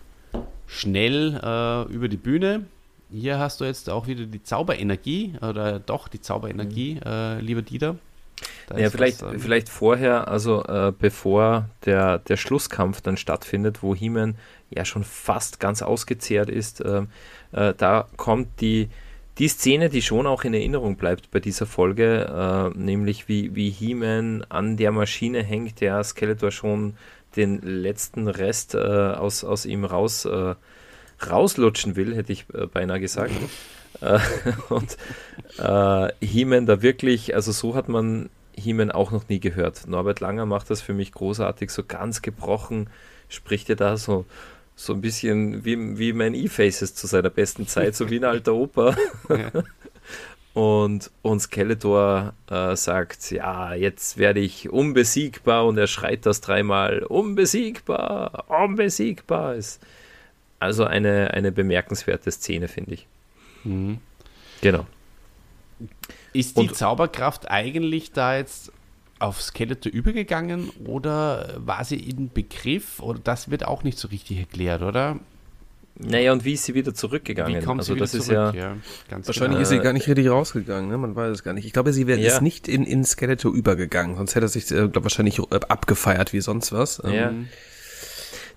schnell 0.66 1.40
äh, 1.42 1.92
über 1.92 2.08
die 2.08 2.16
Bühne. 2.16 2.64
Hier 3.10 3.38
hast 3.38 3.60
du 3.60 3.66
jetzt 3.66 3.90
auch 3.90 4.06
wieder 4.06 4.24
die 4.24 4.42
Zauberenergie, 4.42 5.34
oder 5.42 5.78
doch 5.78 6.08
die 6.08 6.20
Zauberenergie, 6.20 6.94
mhm. 6.94 7.00
äh, 7.04 7.40
lieber 7.40 7.60
Dieter. 7.60 7.96
Da 8.68 8.78
ja, 8.78 8.90
vielleicht, 8.90 9.22
was, 9.22 9.34
ähm, 9.34 9.40
vielleicht 9.40 9.68
vorher, 9.68 10.28
also 10.28 10.64
äh, 10.64 10.92
bevor 10.98 11.68
der, 11.84 12.18
der 12.18 12.36
Schlusskampf 12.36 13.00
dann 13.02 13.16
stattfindet, 13.16 13.82
wo 13.82 13.94
He-Man 13.94 14.36
ja 14.74 14.84
schon 14.84 15.04
fast 15.04 15.60
ganz 15.60 15.82
ausgezehrt 15.82 16.50
ist, 16.50 16.80
äh, 16.80 17.02
äh, 17.52 17.74
da 17.76 18.08
kommt 18.16 18.60
die, 18.60 18.88
die 19.38 19.48
Szene, 19.48 19.88
die 19.88 20.02
schon 20.02 20.26
auch 20.26 20.44
in 20.44 20.54
Erinnerung 20.54 20.96
bleibt 20.96 21.30
bei 21.30 21.40
dieser 21.40 21.66
Folge, 21.66 22.72
äh, 22.74 22.78
nämlich 22.78 23.28
wie, 23.28 23.54
wie 23.54 23.70
He-Man 23.70 24.44
an 24.48 24.76
der 24.76 24.92
Maschine 24.92 25.42
hängt, 25.42 25.80
der 25.80 26.02
Skeletor 26.04 26.50
schon 26.50 26.94
den 27.36 27.60
letzten 27.62 28.28
Rest 28.28 28.74
äh, 28.74 28.78
aus, 28.78 29.44
aus 29.44 29.64
ihm 29.64 29.84
raus, 29.84 30.24
äh, 30.26 30.54
rauslutschen 31.24 31.96
will, 31.96 32.14
hätte 32.14 32.32
ich 32.32 32.46
beinahe 32.72 32.98
gesagt. 32.98 33.32
und 34.68 34.96
He-Man 36.20 36.66
da 36.66 36.82
wirklich, 36.82 37.36
also 37.36 37.52
so 37.52 37.76
hat 37.76 37.88
man 37.88 38.28
He-Man 38.56 38.90
auch 38.90 39.10
noch 39.10 39.28
nie 39.28 39.40
gehört. 39.40 39.86
Norbert 39.86 40.20
Langer 40.20 40.46
macht 40.46 40.70
das 40.70 40.80
für 40.82 40.94
mich 40.94 41.12
großartig, 41.12 41.70
so 41.70 41.84
ganz 41.84 42.22
gebrochen, 42.22 42.90
spricht 43.28 43.70
er 43.70 43.76
da 43.76 43.96
so, 43.96 44.26
so 44.84 44.92
ein 44.94 45.00
bisschen 45.00 45.64
wie, 45.64 45.98
wie 45.98 46.12
mein 46.12 46.34
E-Faces 46.34 46.94
zu 46.94 47.06
seiner 47.06 47.30
besten 47.30 47.66
Zeit, 47.66 47.94
so 47.94 48.10
wie 48.10 48.18
ein 48.18 48.24
alter 48.24 48.54
Opa. 48.54 48.96
Ja. 49.28 49.50
Und, 50.54 51.10
und 51.22 51.40
Skeletor 51.40 52.34
äh, 52.50 52.76
sagt, 52.76 53.30
ja, 53.30 53.72
jetzt 53.72 54.18
werde 54.18 54.40
ich 54.40 54.68
unbesiegbar 54.68 55.64
und 55.64 55.78
er 55.78 55.86
schreit 55.86 56.26
das 56.26 56.42
dreimal, 56.42 57.04
unbesiegbar, 57.04 58.44
unbesiegbar. 58.50 59.54
Ist 59.54 59.80
also 60.58 60.84
eine, 60.84 61.32
eine 61.32 61.52
bemerkenswerte 61.52 62.30
Szene, 62.30 62.68
finde 62.68 62.94
ich. 62.94 63.06
Mhm. 63.64 63.98
Genau. 64.60 64.86
Ist 66.34 66.58
die 66.58 66.68
und, 66.68 66.76
Zauberkraft 66.76 67.50
eigentlich 67.50 68.12
da 68.12 68.36
jetzt 68.36 68.72
auf 69.22 69.40
Skeletor 69.40 69.92
übergegangen 69.92 70.70
oder 70.84 71.54
war 71.58 71.84
sie 71.84 71.96
in 71.96 72.32
Begriff? 72.32 73.00
Oder 73.00 73.20
das 73.22 73.50
wird 73.50 73.64
auch 73.64 73.84
nicht 73.84 73.98
so 73.98 74.08
richtig 74.08 74.38
erklärt, 74.38 74.82
oder? 74.82 75.18
Naja, 75.98 76.32
und 76.32 76.44
wie 76.44 76.54
ist 76.54 76.64
sie 76.64 76.74
wieder 76.74 76.94
zurückgegangen? 76.94 77.60
Wie 77.60 77.64
kommt 77.64 77.80
also 77.80 77.94
sie 77.94 78.00
das 78.00 78.12
zurück? 78.12 78.24
ist 78.24 78.32
ja, 78.32 78.52
ja 78.52 78.76
wahrscheinlich 79.08 79.36
genau. 79.36 79.60
ist 79.60 79.68
sie 79.68 79.78
gar 79.78 79.92
nicht 79.92 80.08
richtig 80.08 80.28
rausgegangen, 80.28 80.88
ne? 80.88 80.96
man 80.96 81.14
weiß 81.14 81.30
es 81.30 81.44
gar 81.44 81.52
nicht. 81.52 81.66
Ich 81.66 81.72
glaube, 81.72 81.92
sie 81.92 82.06
wäre 82.06 82.18
ja. 82.18 82.32
ist 82.32 82.40
nicht 82.40 82.66
in, 82.66 82.84
in 82.84 83.04
Skeletor 83.04 83.52
übergegangen, 83.52 84.16
sonst 84.16 84.34
hätte 84.34 84.46
er 84.46 84.48
sich 84.48 84.70
äh, 84.70 84.88
glaub, 84.88 85.04
wahrscheinlich 85.04 85.38
äh, 85.38 85.60
abgefeiert 85.68 86.32
wie 86.32 86.40
sonst 86.40 86.72
was. 86.72 87.02
Ja. 87.04 87.32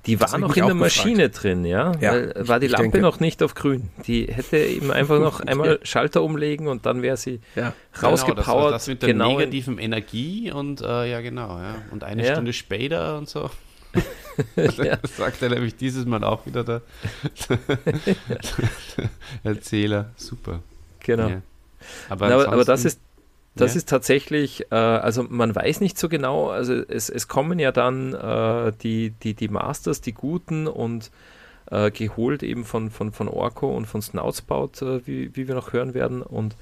Die 0.06 0.20
war 0.20 0.38
noch 0.38 0.56
in 0.56 0.66
der 0.66 0.76
Maschine 0.76 1.30
gefragt. 1.30 1.44
drin, 1.44 1.66
ja. 1.66 1.92
ja 2.00 2.12
Weil, 2.12 2.48
war 2.48 2.60
die 2.60 2.68
Lampe 2.68 2.84
denke. 2.84 3.02
noch 3.02 3.20
nicht 3.20 3.42
auf 3.42 3.56
grün. 3.56 3.90
Die 4.06 4.28
hätte 4.28 4.58
eben 4.58 4.92
einfach 4.92 5.20
noch 5.20 5.40
einmal 5.46 5.80
Schalter 5.84 6.22
umlegen 6.22 6.68
und 6.68 6.86
dann 6.86 7.02
wäre 7.02 7.18
sie 7.18 7.42
ja. 7.56 7.74
rausgepowert. 8.02 8.46
Genau, 8.46 8.70
das, 8.70 8.84
das, 8.84 8.88
mit 8.88 9.02
der 9.02 9.10
genau 9.10 9.38
negativen 9.38 9.80
Energie 9.80 10.52
und 10.52 10.82
äh, 10.82 11.10
ja 11.10 11.22
genau, 11.22 11.58
ja. 11.58 11.76
Und 11.92 12.04
eine 12.04 12.26
ja. 12.26 12.34
Stunde 12.34 12.54
später 12.54 13.18
und 13.18 13.28
so. 13.30 13.50
ja. 14.56 14.98
Das 14.98 15.16
sagt 15.18 15.42
er 15.42 15.50
nämlich 15.50 15.76
dieses 15.76 16.06
Mal 16.06 16.24
auch 16.24 16.46
wieder 16.46 16.64
der 16.64 16.82
Erzähler. 19.44 20.12
Super. 20.18 20.60
Genau. 21.00 21.42
Aber, 22.10 22.26
aber, 22.28 22.48
aber 22.50 22.66
das 22.66 22.86
ist 22.86 23.00
das 23.56 23.74
ja. 23.74 23.78
ist 23.78 23.90
tatsächlich, 23.90 24.72
äh, 24.72 24.76
also 24.76 25.26
man 25.30 25.56
weiß 25.56 25.80
nicht 25.80 25.98
so 25.98 26.10
genau, 26.10 26.50
also 26.50 26.74
es, 26.74 27.10
es 27.10 27.28
kommen 27.28 27.58
ja 27.60 27.72
dann 27.72 28.14
äh, 28.14 28.74
die, 28.84 29.12
die, 29.12 29.34
die 29.34 29.48
Masters, 29.48 30.02
die 30.02 30.14
Guten 30.14 30.68
und 30.68 31.12
äh, 31.72 31.90
geholt 31.92 32.44
eben 32.44 32.66
von, 32.66 32.92
von, 32.92 33.12
von 33.14 33.28
Orko 33.28 33.76
und 33.76 33.86
von 33.86 34.02
Snoutspout, 34.02 34.82
äh, 34.82 35.08
wie, 35.08 35.36
wie 35.36 35.48
wir 35.48 35.56
noch 35.56 35.74
hören 35.74 35.94
werden, 35.94 36.22
und, 36.22 36.56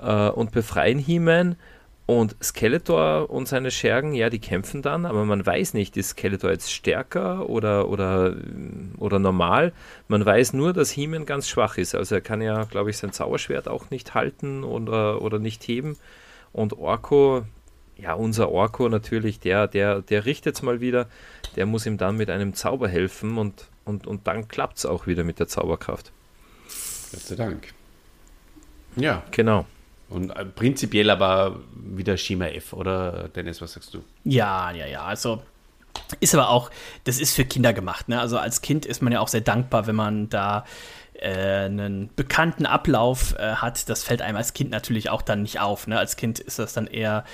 äh, 0.00 0.28
und 0.28 0.52
befreien 0.52 0.98
He-Man. 0.98 1.56
Und 2.04 2.34
Skeletor 2.42 3.30
und 3.30 3.46
seine 3.46 3.70
Schergen, 3.70 4.12
ja, 4.12 4.28
die 4.28 4.40
kämpfen 4.40 4.82
dann, 4.82 5.06
aber 5.06 5.24
man 5.24 5.46
weiß 5.46 5.72
nicht, 5.72 5.96
ist 5.96 6.10
Skeletor 6.10 6.50
jetzt 6.50 6.72
stärker 6.72 7.48
oder, 7.48 7.88
oder, 7.88 8.34
oder 8.98 9.20
normal. 9.20 9.72
Man 10.08 10.26
weiß 10.26 10.52
nur, 10.52 10.72
dass 10.72 10.90
He-Man 10.90 11.26
ganz 11.26 11.48
schwach 11.48 11.78
ist. 11.78 11.94
Also 11.94 12.16
er 12.16 12.20
kann 12.20 12.42
ja, 12.42 12.64
glaube 12.64 12.90
ich, 12.90 12.98
sein 12.98 13.12
Zauberschwert 13.12 13.68
auch 13.68 13.90
nicht 13.90 14.14
halten 14.14 14.64
oder, 14.64 15.22
oder 15.22 15.38
nicht 15.38 15.66
heben. 15.68 15.96
Und 16.52 16.74
Orko, 16.78 17.44
ja, 17.96 18.14
unser 18.14 18.50
Orko 18.50 18.88
natürlich, 18.88 19.40
der, 19.40 19.68
der, 19.68 20.02
der 20.02 20.24
richtet 20.24 20.56
es 20.56 20.62
mal 20.62 20.80
wieder. 20.80 21.08
Der 21.56 21.66
muss 21.66 21.86
ihm 21.86 21.98
dann 21.98 22.16
mit 22.16 22.30
einem 22.30 22.54
Zauber 22.54 22.88
helfen 22.88 23.38
und, 23.38 23.68
und, 23.84 24.06
und 24.06 24.26
dann 24.26 24.48
klappt 24.48 24.78
es 24.78 24.86
auch 24.86 25.06
wieder 25.06 25.24
mit 25.24 25.38
der 25.38 25.48
Zauberkraft. 25.48 26.12
Gott 27.12 27.20
sei 27.20 27.36
Dank. 27.36 27.74
Ja. 28.96 29.22
Genau. 29.30 29.66
Und 30.08 30.30
äh, 30.30 30.44
prinzipiell 30.44 31.08
aber 31.10 31.60
wieder 31.74 32.16
Schema 32.16 32.46
F, 32.46 32.72
oder 32.72 33.28
Dennis, 33.28 33.60
was 33.62 33.72
sagst 33.72 33.94
du? 33.94 34.02
Ja, 34.24 34.70
ja, 34.72 34.86
ja. 34.86 35.04
Also 35.04 35.42
ist 36.20 36.34
aber 36.34 36.48
auch, 36.48 36.70
das 37.04 37.18
ist 37.18 37.34
für 37.34 37.44
Kinder 37.44 37.72
gemacht. 37.72 38.08
Ne? 38.08 38.20
Also 38.20 38.38
als 38.38 38.60
Kind 38.60 38.86
ist 38.86 39.02
man 39.02 39.12
ja 39.12 39.20
auch 39.20 39.28
sehr 39.28 39.40
dankbar, 39.40 39.86
wenn 39.86 39.96
man 39.96 40.28
da 40.28 40.60
äh, 40.60 40.62
einen 41.26 42.10
bekannten 42.14 42.66
Ablauf 42.66 43.34
äh, 43.38 43.54
hat, 43.54 43.88
das 43.88 44.02
fällt 44.02 44.22
einem 44.22 44.36
als 44.36 44.54
Kind 44.54 44.70
natürlich 44.70 45.10
auch 45.10 45.22
dann 45.22 45.42
nicht 45.42 45.60
auf. 45.60 45.86
Ne? 45.86 45.98
Als 45.98 46.16
Kind 46.16 46.38
ist 46.38 46.58
das 46.58 46.72
dann 46.72 46.86
eher, 46.86 47.24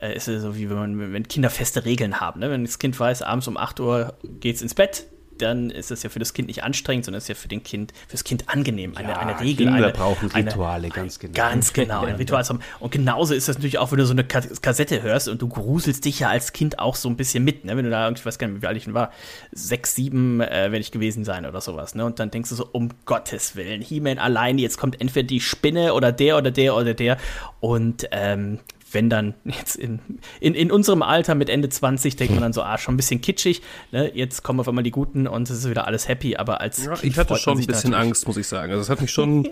äh, 0.00 0.14
ist 0.14 0.28
es 0.28 0.42
so 0.42 0.56
wie 0.56 0.68
wenn 0.68 0.76
man, 0.76 1.12
wenn 1.12 1.28
Kinder 1.28 1.50
feste 1.50 1.84
Regeln 1.84 2.20
haben. 2.20 2.40
Ne? 2.40 2.50
Wenn 2.50 2.64
das 2.64 2.78
Kind 2.78 2.98
weiß, 2.98 3.22
abends 3.22 3.48
um 3.48 3.56
8 3.56 3.80
Uhr 3.80 4.14
geht's 4.22 4.62
ins 4.62 4.74
Bett, 4.74 5.06
dann 5.40 5.70
ist 5.70 5.90
das 5.90 6.02
ja 6.02 6.10
für 6.10 6.18
das 6.18 6.34
Kind 6.34 6.48
nicht 6.48 6.62
anstrengend, 6.62 7.04
sondern 7.04 7.18
ist 7.18 7.28
ja 7.28 7.34
für 7.34 7.48
den 7.48 7.62
Kind, 7.62 7.92
fürs 8.08 8.24
Kind 8.24 8.48
angenehm. 8.48 8.96
Eine, 8.96 9.10
ja, 9.10 9.18
eine 9.18 9.40
Regel. 9.40 9.66
Kinder 9.66 9.86
eine, 9.86 9.92
brauchen 9.92 10.30
Rituale, 10.30 10.84
eine, 10.84 10.94
ganz 10.94 11.18
genau. 11.18 11.34
Ganz 11.34 11.72
genau, 11.72 12.04
ein 12.04 12.16
Ritual. 12.16 12.44
Und 12.78 12.90
genauso 12.90 13.34
ist 13.34 13.48
das 13.48 13.56
natürlich 13.56 13.78
auch, 13.78 13.90
wenn 13.92 13.98
du 13.98 14.06
so 14.06 14.12
eine 14.12 14.24
Kassette 14.24 15.02
hörst 15.02 15.28
und 15.28 15.42
du 15.42 15.48
gruselst 15.48 16.04
dich 16.04 16.20
ja 16.20 16.28
als 16.28 16.52
Kind 16.52 16.78
auch 16.78 16.96
so 16.96 17.08
ein 17.08 17.16
bisschen 17.16 17.44
mit, 17.44 17.64
ne? 17.64 17.76
Wenn 17.76 17.84
du 17.84 17.90
da 17.90 18.04
irgendwie, 18.04 18.20
ich 18.20 18.26
weiß 18.26 18.38
gar 18.38 18.48
nicht, 18.48 18.62
wie 18.62 18.66
alt 18.66 18.76
ich 18.76 18.92
war, 18.92 19.12
sechs, 19.52 19.94
sieben 19.94 20.40
äh, 20.40 20.70
werde 20.70 20.78
ich 20.78 20.90
gewesen 20.90 21.24
sein 21.24 21.46
oder 21.46 21.60
sowas, 21.60 21.94
ne? 21.94 22.04
Und 22.04 22.18
dann 22.18 22.30
denkst 22.30 22.50
du 22.50 22.56
so, 22.56 22.68
um 22.72 22.90
Gottes 23.04 23.56
Willen, 23.56 23.82
He-Man 23.82 24.18
allein, 24.18 24.58
jetzt 24.58 24.78
kommt 24.78 25.00
entweder 25.00 25.26
die 25.26 25.40
Spinne 25.40 25.94
oder 25.94 26.12
der 26.12 26.36
oder 26.36 26.50
der 26.50 26.74
oder 26.74 26.94
der. 26.94 27.16
Und 27.60 28.08
ähm, 28.12 28.58
wenn 28.92 29.10
dann 29.10 29.34
jetzt 29.44 29.76
in, 29.76 30.00
in, 30.40 30.54
in 30.54 30.70
unserem 30.70 31.02
Alter 31.02 31.34
mit 31.34 31.48
Ende 31.48 31.68
20 31.68 32.16
denkt 32.16 32.34
man 32.34 32.42
dann 32.42 32.52
so, 32.52 32.62
ah, 32.62 32.78
schon 32.78 32.94
ein 32.94 32.96
bisschen 32.96 33.20
kitschig, 33.20 33.62
ne? 33.92 34.10
jetzt 34.14 34.42
kommen 34.42 34.60
auf 34.60 34.68
einmal 34.68 34.84
die 34.84 34.90
Guten 34.90 35.26
und 35.26 35.48
es 35.48 35.58
ist 35.58 35.70
wieder 35.70 35.86
alles 35.86 36.08
happy, 36.08 36.36
aber 36.36 36.60
als 36.60 36.84
ja, 36.84 36.94
Ich 37.02 37.16
hatte 37.18 37.36
schon 37.36 37.58
ein 37.58 37.66
bisschen 37.66 37.94
Angst, 37.94 38.26
muss 38.26 38.36
ich 38.36 38.46
sagen. 38.46 38.72
Also 38.72 38.82
es 38.82 38.90
hat 38.90 39.00
mich 39.00 39.10
schon, 39.10 39.48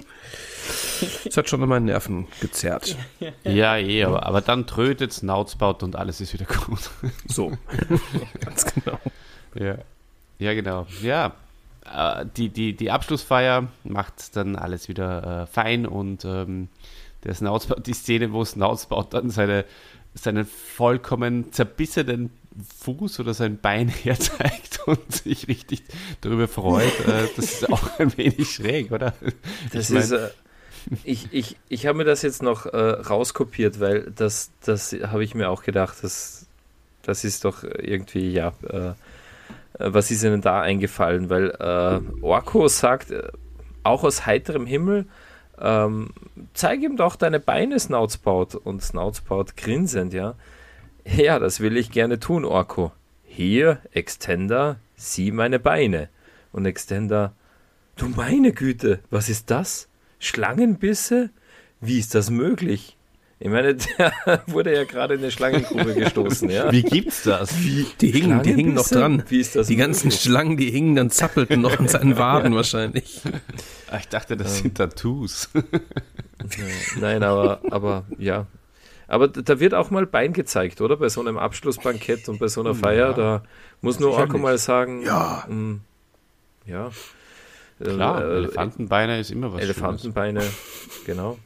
es 1.25 1.37
hat 1.37 1.49
schon 1.49 1.63
an 1.63 1.69
meinen 1.69 1.87
Nerven 1.87 2.27
gezerrt. 2.41 2.97
Ja, 3.45 3.77
eh, 3.77 4.05
aber, 4.05 4.27
aber 4.27 4.41
dann 4.41 4.67
trötet 4.67 5.13
Snoutspout 5.13 5.83
und 5.83 5.97
alles 5.97 6.21
ist 6.21 6.33
wieder 6.33 6.47
gut. 6.47 6.91
So, 7.27 7.53
ganz 8.41 8.65
genau. 8.65 8.99
Ja, 9.55 9.79
ja 10.39 10.55
genau. 10.55 10.87
Ja, 11.03 11.35
äh, 11.95 12.25
die, 12.37 12.49
die, 12.49 12.75
die 12.75 12.91
Abschlussfeier 12.91 13.69
macht 13.85 14.37
dann 14.37 14.57
alles 14.57 14.89
wieder 14.89 15.43
äh, 15.43 15.47
fein 15.47 15.87
und 15.87 16.25
ähm, 16.25 16.69
der 17.25 17.35
Snoutspout, 17.35 17.83
die 17.87 17.95
Szene, 17.95 18.33
wo 18.33 18.45
Snoutspout 18.45 19.09
dann 19.11 19.31
seine, 19.31 19.65
seinen 20.15 20.47
vollkommen 20.47 21.53
zerbissenen 21.53 22.31
Fuß 22.81 23.21
oder 23.21 23.35
sein 23.35 23.59
Bein 23.59 23.89
herzeigt 24.03 24.81
und 24.87 25.13
sich 25.13 25.49
richtig 25.49 25.83
darüber 26.21 26.49
freut, 26.49 26.99
äh, 27.07 27.29
das 27.37 27.53
ist 27.53 27.73
auch 27.73 27.99
ein 27.99 28.17
wenig 28.17 28.51
schräg, 28.51 28.91
oder? 28.93 29.15
Das 29.73 29.91
ich 29.91 29.97
ist, 29.97 30.13
äh, 30.13 30.29
ich, 31.05 31.29
ich, 31.33 31.57
ich 31.69 31.87
habe 31.87 31.99
mir 31.99 32.05
das 32.05 32.23
jetzt 32.23 32.43
noch 32.43 32.67
äh, 32.67 32.77
rauskopiert, 32.77 33.81
weil 33.81 34.11
das, 34.15 34.51
das 34.65 34.93
habe 34.93 35.25
ich 35.25 35.35
mir 35.35 35.51
auch 35.51 35.63
gedacht, 35.63 35.99
das, 36.03 36.47
das 37.03 37.25
ist 37.25 37.45
doch 37.45 37.65
irgendwie, 37.65 38.33
ja, 38.33 38.53
äh, 38.69 38.93
was 39.79 40.11
ist 40.11 40.25
Ihnen 40.25 40.41
da 40.41 40.61
eingefallen? 40.61 41.31
Weil 41.31 41.51
äh, 41.51 42.23
Orko 42.23 42.69
sagt, 42.69 43.11
äh, 43.11 43.29
auch 43.83 44.03
aus 44.03 44.27
heiterem 44.27 44.67
Himmel, 44.67 45.07
ähm, 45.61 46.11
zeig 46.55 46.83
ihm 46.83 46.97
doch 46.97 47.17
deine 47.17 47.41
Beine, 47.41 47.79
Snoutspout. 47.79 48.59
Und 48.63 48.83
Snoutspout 48.83 49.57
grinsend, 49.57 50.13
ja. 50.13 50.35
Ja, 51.05 51.39
das 51.39 51.61
will 51.61 51.77
ich 51.77 51.91
gerne 51.91 52.21
tun, 52.21 52.45
Orko. 52.45 52.93
Hier, 53.25 53.79
Extender, 53.93 54.77
sieh 54.97 55.31
meine 55.31 55.59
Beine. 55.59 56.09
Und 56.53 56.67
Extender, 56.67 57.33
du 57.97 58.09
meine 58.09 58.53
Güte, 58.53 59.01
was 59.11 59.29
ist 59.29 59.51
das? 59.51 59.89
Schlangenbisse? 60.19 61.31
Wie 61.81 61.99
ist 61.99 62.15
das 62.15 62.31
möglich? 62.31 62.98
Ich 63.41 63.49
meine, 63.49 63.75
der 63.99 64.13
wurde 64.49 64.75
ja 64.75 64.85
gerade 64.85 65.15
in 65.15 65.21
eine 65.21 65.31
Schlangengrube 65.31 65.95
gestoßen, 65.95 66.51
ja. 66.51 66.73
Wie 66.73 66.83
gibt's 66.83 67.23
das? 67.23 67.57
Wie, 67.63 67.87
die 68.01 68.11
hingen, 68.11 68.43
die 68.43 68.53
hingen 68.53 68.75
noch 68.75 68.89
dran. 68.89 69.23
Wie 69.29 69.39
ist 69.39 69.55
das? 69.55 69.69
Die 69.69 69.77
ganzen 69.77 70.11
Schlangen, 70.11 70.57
die 70.57 70.71
hingen 70.71 70.97
dann 70.97 71.11
zappelten 71.11 71.61
noch 71.61 71.79
an 71.79 71.87
seinen 71.87 72.17
Waden 72.19 72.55
wahrscheinlich. 72.55 73.21
Ah, 73.91 73.99
ich 73.99 74.09
dachte, 74.09 74.37
das 74.37 74.57
ähm. 74.57 74.63
sind 74.63 74.77
Tattoos. 74.77 75.51
Nein, 77.01 77.23
aber, 77.23 77.61
aber 77.71 78.05
ja. 78.19 78.47
Aber 79.07 79.29
da 79.29 79.61
wird 79.61 79.73
auch 79.73 79.91
mal 79.91 80.05
Bein 80.05 80.33
gezeigt, 80.33 80.81
oder? 80.81 80.97
Bei 80.97 81.09
so 81.09 81.21
einem 81.21 81.39
Abschlussbankett 81.39 82.29
und 82.29 82.39
bei 82.39 82.49
so 82.49 82.61
einer 82.61 82.75
Feier, 82.75 83.11
ja. 83.11 83.13
da 83.15 83.43
muss 83.81 84.01
nur 84.01 84.13
Orko 84.13 84.37
mal 84.37 84.59
sagen, 84.59 85.03
ja. 85.03 85.45
Mh, 85.49 85.55
mm, 85.55 85.81
ja. 86.67 86.91
Klar, 87.81 88.23
äh, 88.23 88.37
Elefantenbeine 88.39 89.21
ist 89.21 89.31
immer 89.31 89.53
was 89.53 89.63
Elefantenbeine, 89.63 90.41
Schönes. 90.41 91.05
genau. 91.07 91.39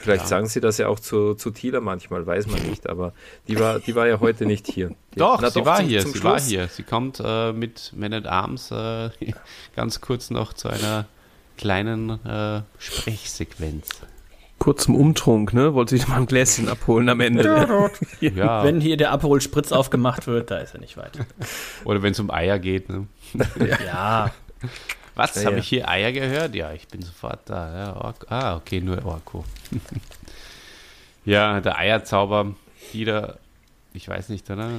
Vielleicht 0.00 0.22
ja. 0.22 0.28
sagen 0.28 0.46
sie 0.46 0.62
das 0.62 0.78
ja 0.78 0.88
auch 0.88 0.98
zu, 0.98 1.34
zu 1.34 1.50
Tila 1.50 1.80
manchmal, 1.80 2.26
weiß 2.26 2.46
man 2.46 2.62
nicht, 2.62 2.88
aber 2.88 3.12
die 3.48 3.60
war, 3.60 3.80
die 3.80 3.94
war 3.94 4.06
ja 4.08 4.18
heute 4.18 4.46
nicht 4.46 4.66
hier. 4.66 4.94
Die, 5.14 5.18
doch, 5.18 5.42
na, 5.42 5.50
sie 5.50 5.58
doch, 5.58 5.66
war 5.66 5.76
zum, 5.76 5.88
hier, 5.88 6.00
zum 6.00 6.12
sie 6.12 6.18
Schluss. 6.18 6.32
war 6.32 6.40
hier. 6.40 6.68
Sie 6.68 6.82
kommt 6.84 7.20
äh, 7.22 7.52
mit 7.52 7.92
Man 7.94 8.14
at 8.14 8.26
Arms 8.26 8.70
äh, 8.70 9.10
ganz 9.76 10.00
kurz 10.00 10.30
noch 10.30 10.54
zu 10.54 10.68
einer 10.68 11.04
kleinen 11.58 12.24
äh, 12.24 12.62
Sprechsequenz. 12.78 13.88
Kurz 14.58 14.84
zum 14.84 14.94
Umtrunk, 14.94 15.52
ne? 15.52 15.74
Wollte 15.74 15.98
sich 15.98 16.08
mal 16.08 16.16
ein 16.16 16.26
Gläschen 16.26 16.70
abholen 16.70 17.10
am 17.10 17.20
Ende. 17.20 17.90
ja. 18.20 18.64
Wenn 18.64 18.80
hier 18.80 18.96
der 18.96 19.10
Aperol 19.12 19.42
Spritz 19.42 19.70
aufgemacht 19.70 20.26
wird, 20.26 20.50
da 20.50 20.58
ist 20.58 20.72
er 20.72 20.80
nicht 20.80 20.96
weit. 20.96 21.18
Oder 21.84 22.02
wenn 22.02 22.12
es 22.12 22.20
um 22.20 22.30
Eier 22.30 22.58
geht, 22.58 22.88
ne? 22.88 23.06
ja. 23.84 24.30
Was? 25.14 25.34
Ja, 25.34 25.46
Habe 25.46 25.56
ja. 25.56 25.60
ich 25.60 25.68
hier 25.68 25.88
Eier 25.88 26.12
gehört? 26.12 26.54
Ja, 26.54 26.72
ich 26.72 26.88
bin 26.88 27.02
sofort 27.02 27.40
da. 27.46 27.76
Ja, 27.76 28.14
ah, 28.28 28.56
okay, 28.56 28.80
nur 28.80 29.04
Orko. 29.04 29.44
ja, 31.24 31.60
der 31.60 31.78
Eierzauber. 31.78 32.54
Jeder 32.92 33.38
Ich 33.92 34.08
weiß 34.08 34.28
nicht, 34.28 34.48
oder? 34.50 34.70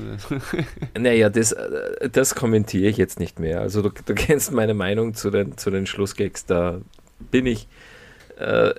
naja, 0.98 1.30
das, 1.30 1.52
äh, 1.52 2.10
das 2.10 2.36
kommentiere 2.36 2.90
ich 2.90 2.98
jetzt 2.98 3.20
nicht 3.20 3.40
mehr. 3.40 3.62
Also 3.62 3.82
du, 3.82 3.90
du 3.90 4.16
kennst 4.16 4.52
meine 4.52 4.74
Meinung 4.74 5.14
zu 5.14 5.30
den, 5.30 5.58
zu 5.58 5.70
den 5.70 5.86
Schlussgags. 5.86 6.46
Da 6.46 6.80
bin 7.30 7.46
ich, 7.46 7.68
äh, 8.40 8.74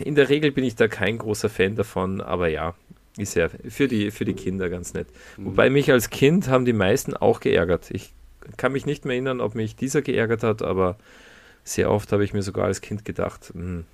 in 0.00 0.14
der 0.14 0.28
Regel 0.28 0.50
bin 0.50 0.64
ich 0.64 0.76
da 0.76 0.88
kein 0.88 1.18
großer 1.18 1.48
Fan 1.48 1.76
davon, 1.76 2.20
aber 2.20 2.48
ja, 2.48 2.74
ist 3.18 3.34
ja 3.34 3.48
für 3.48 3.88
die, 3.88 4.10
für 4.10 4.24
die 4.24 4.34
Kinder 4.34 4.68
ganz 4.68 4.94
nett. 4.94 5.08
Mhm. 5.36 5.46
Wobei 5.46 5.70
mich 5.70 5.90
als 5.90 6.10
Kind 6.10 6.48
haben 6.48 6.64
die 6.64 6.72
meisten 6.72 7.14
auch 7.14 7.40
geärgert. 7.40 7.90
Ich 7.90 8.12
kann 8.56 8.72
mich 8.72 8.86
nicht 8.86 9.04
mehr 9.04 9.14
erinnern, 9.14 9.40
ob 9.40 9.54
mich 9.54 9.76
dieser 9.76 10.02
geärgert 10.02 10.42
hat, 10.42 10.62
aber 10.62 10.96
sehr 11.64 11.90
oft 11.90 12.12
habe 12.12 12.24
ich 12.24 12.32
mir 12.32 12.42
sogar 12.42 12.66
als 12.66 12.80
Kind 12.80 13.04
gedacht, 13.04 13.52
mh, 13.54 13.62
hm, 13.62 13.84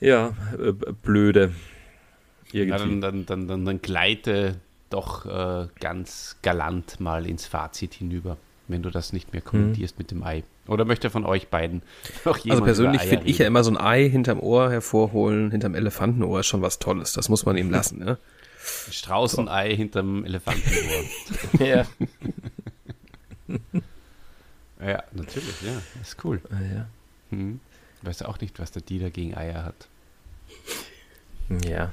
ja, 0.00 0.32
äh, 0.58 0.72
blöde. 1.02 1.52
Ja, 2.52 2.78
dann, 2.78 3.00
dann, 3.00 3.26
dann, 3.26 3.48
dann, 3.48 3.64
dann 3.64 3.82
gleite 3.82 4.56
doch 4.90 5.26
äh, 5.26 5.68
ganz 5.80 6.36
galant 6.42 7.00
mal 7.00 7.26
ins 7.26 7.46
Fazit 7.46 7.94
hinüber, 7.94 8.36
wenn 8.68 8.82
du 8.82 8.90
das 8.90 9.12
nicht 9.12 9.32
mehr 9.32 9.42
kommentierst 9.42 9.96
mhm. 9.96 10.00
mit 10.00 10.10
dem 10.10 10.22
Ei. 10.22 10.44
Oder 10.66 10.84
möchte 10.84 11.10
von 11.10 11.24
euch 11.24 11.48
beiden 11.48 11.82
noch 12.24 12.38
jemand 12.38 12.62
Also 12.62 12.64
persönlich 12.64 13.02
finde 13.02 13.26
ich 13.26 13.38
ja 13.38 13.46
immer 13.46 13.64
so 13.64 13.70
ein 13.70 13.76
Ei 13.76 14.08
hinterm 14.08 14.40
Ohr 14.40 14.70
hervorholen, 14.70 15.50
hinterm 15.50 15.74
Elefantenohr 15.74 16.40
ist 16.40 16.46
schon 16.46 16.62
was 16.62 16.78
Tolles. 16.78 17.12
Das 17.12 17.28
muss 17.28 17.44
man 17.44 17.56
ihm 17.56 17.70
lassen, 17.70 17.98
ne? 17.98 18.18
Straußenei 18.90 19.70
so. 19.70 19.76
hinterm 19.76 20.24
Elefantenohr. 20.24 21.04
ja. 21.58 21.86
ja, 24.80 25.04
natürlich, 25.12 25.62
ja. 25.62 25.82
Ist 26.00 26.16
cool. 26.24 26.40
Ah, 26.50 26.74
ja. 26.74 26.86
Hm. 27.30 27.60
Weiß 28.02 28.22
auch 28.22 28.40
nicht, 28.40 28.58
was 28.58 28.70
der 28.70 28.82
Dieter 28.82 29.10
gegen 29.10 29.34
Eier 29.34 29.64
hat. 29.64 29.88
Ja. 31.64 31.92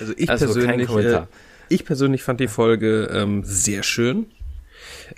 Also 0.00 0.14
ich 0.16 0.30
also 0.30 0.46
persönlich, 0.46 0.88
äh, 0.90 1.26
ich 1.68 1.84
persönlich 1.84 2.22
fand 2.22 2.40
die 2.40 2.48
Folge 2.48 3.10
ähm, 3.12 3.44
sehr 3.44 3.82
schön. 3.82 4.26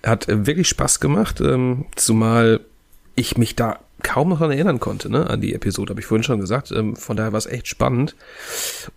Hat 0.02 0.28
äh, 0.28 0.46
wirklich 0.46 0.68
Spaß 0.68 1.00
gemacht, 1.00 1.40
ähm, 1.40 1.86
zumal 1.94 2.60
ich 3.14 3.36
mich 3.36 3.56
da 3.56 3.80
kaum 4.02 4.28
noch 4.28 4.38
daran 4.38 4.52
erinnern 4.52 4.80
konnte, 4.80 5.10
ne, 5.10 5.28
an 5.28 5.40
die 5.40 5.54
Episode, 5.54 5.90
habe 5.90 6.00
ich 6.00 6.06
vorhin 6.06 6.22
schon 6.22 6.40
gesagt. 6.40 6.70
Ähm, 6.70 6.94
von 6.94 7.16
daher 7.16 7.32
war 7.32 7.38
es 7.38 7.46
echt 7.46 7.68
spannend. 7.68 8.14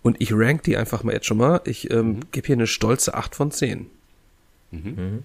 Und 0.02 0.20
ich 0.20 0.32
rank 0.32 0.62
die 0.64 0.76
einfach 0.76 1.02
mal 1.02 1.12
jetzt 1.12 1.26
schon 1.26 1.38
mal. 1.38 1.60
Ich 1.64 1.90
ähm, 1.90 2.06
mhm. 2.06 2.20
gebe 2.30 2.46
hier 2.46 2.56
eine 2.56 2.66
stolze 2.66 3.14
8 3.14 3.34
von 3.34 3.50
10. 3.50 3.86
Mhm. 4.70 4.80
Mhm. 4.80 5.22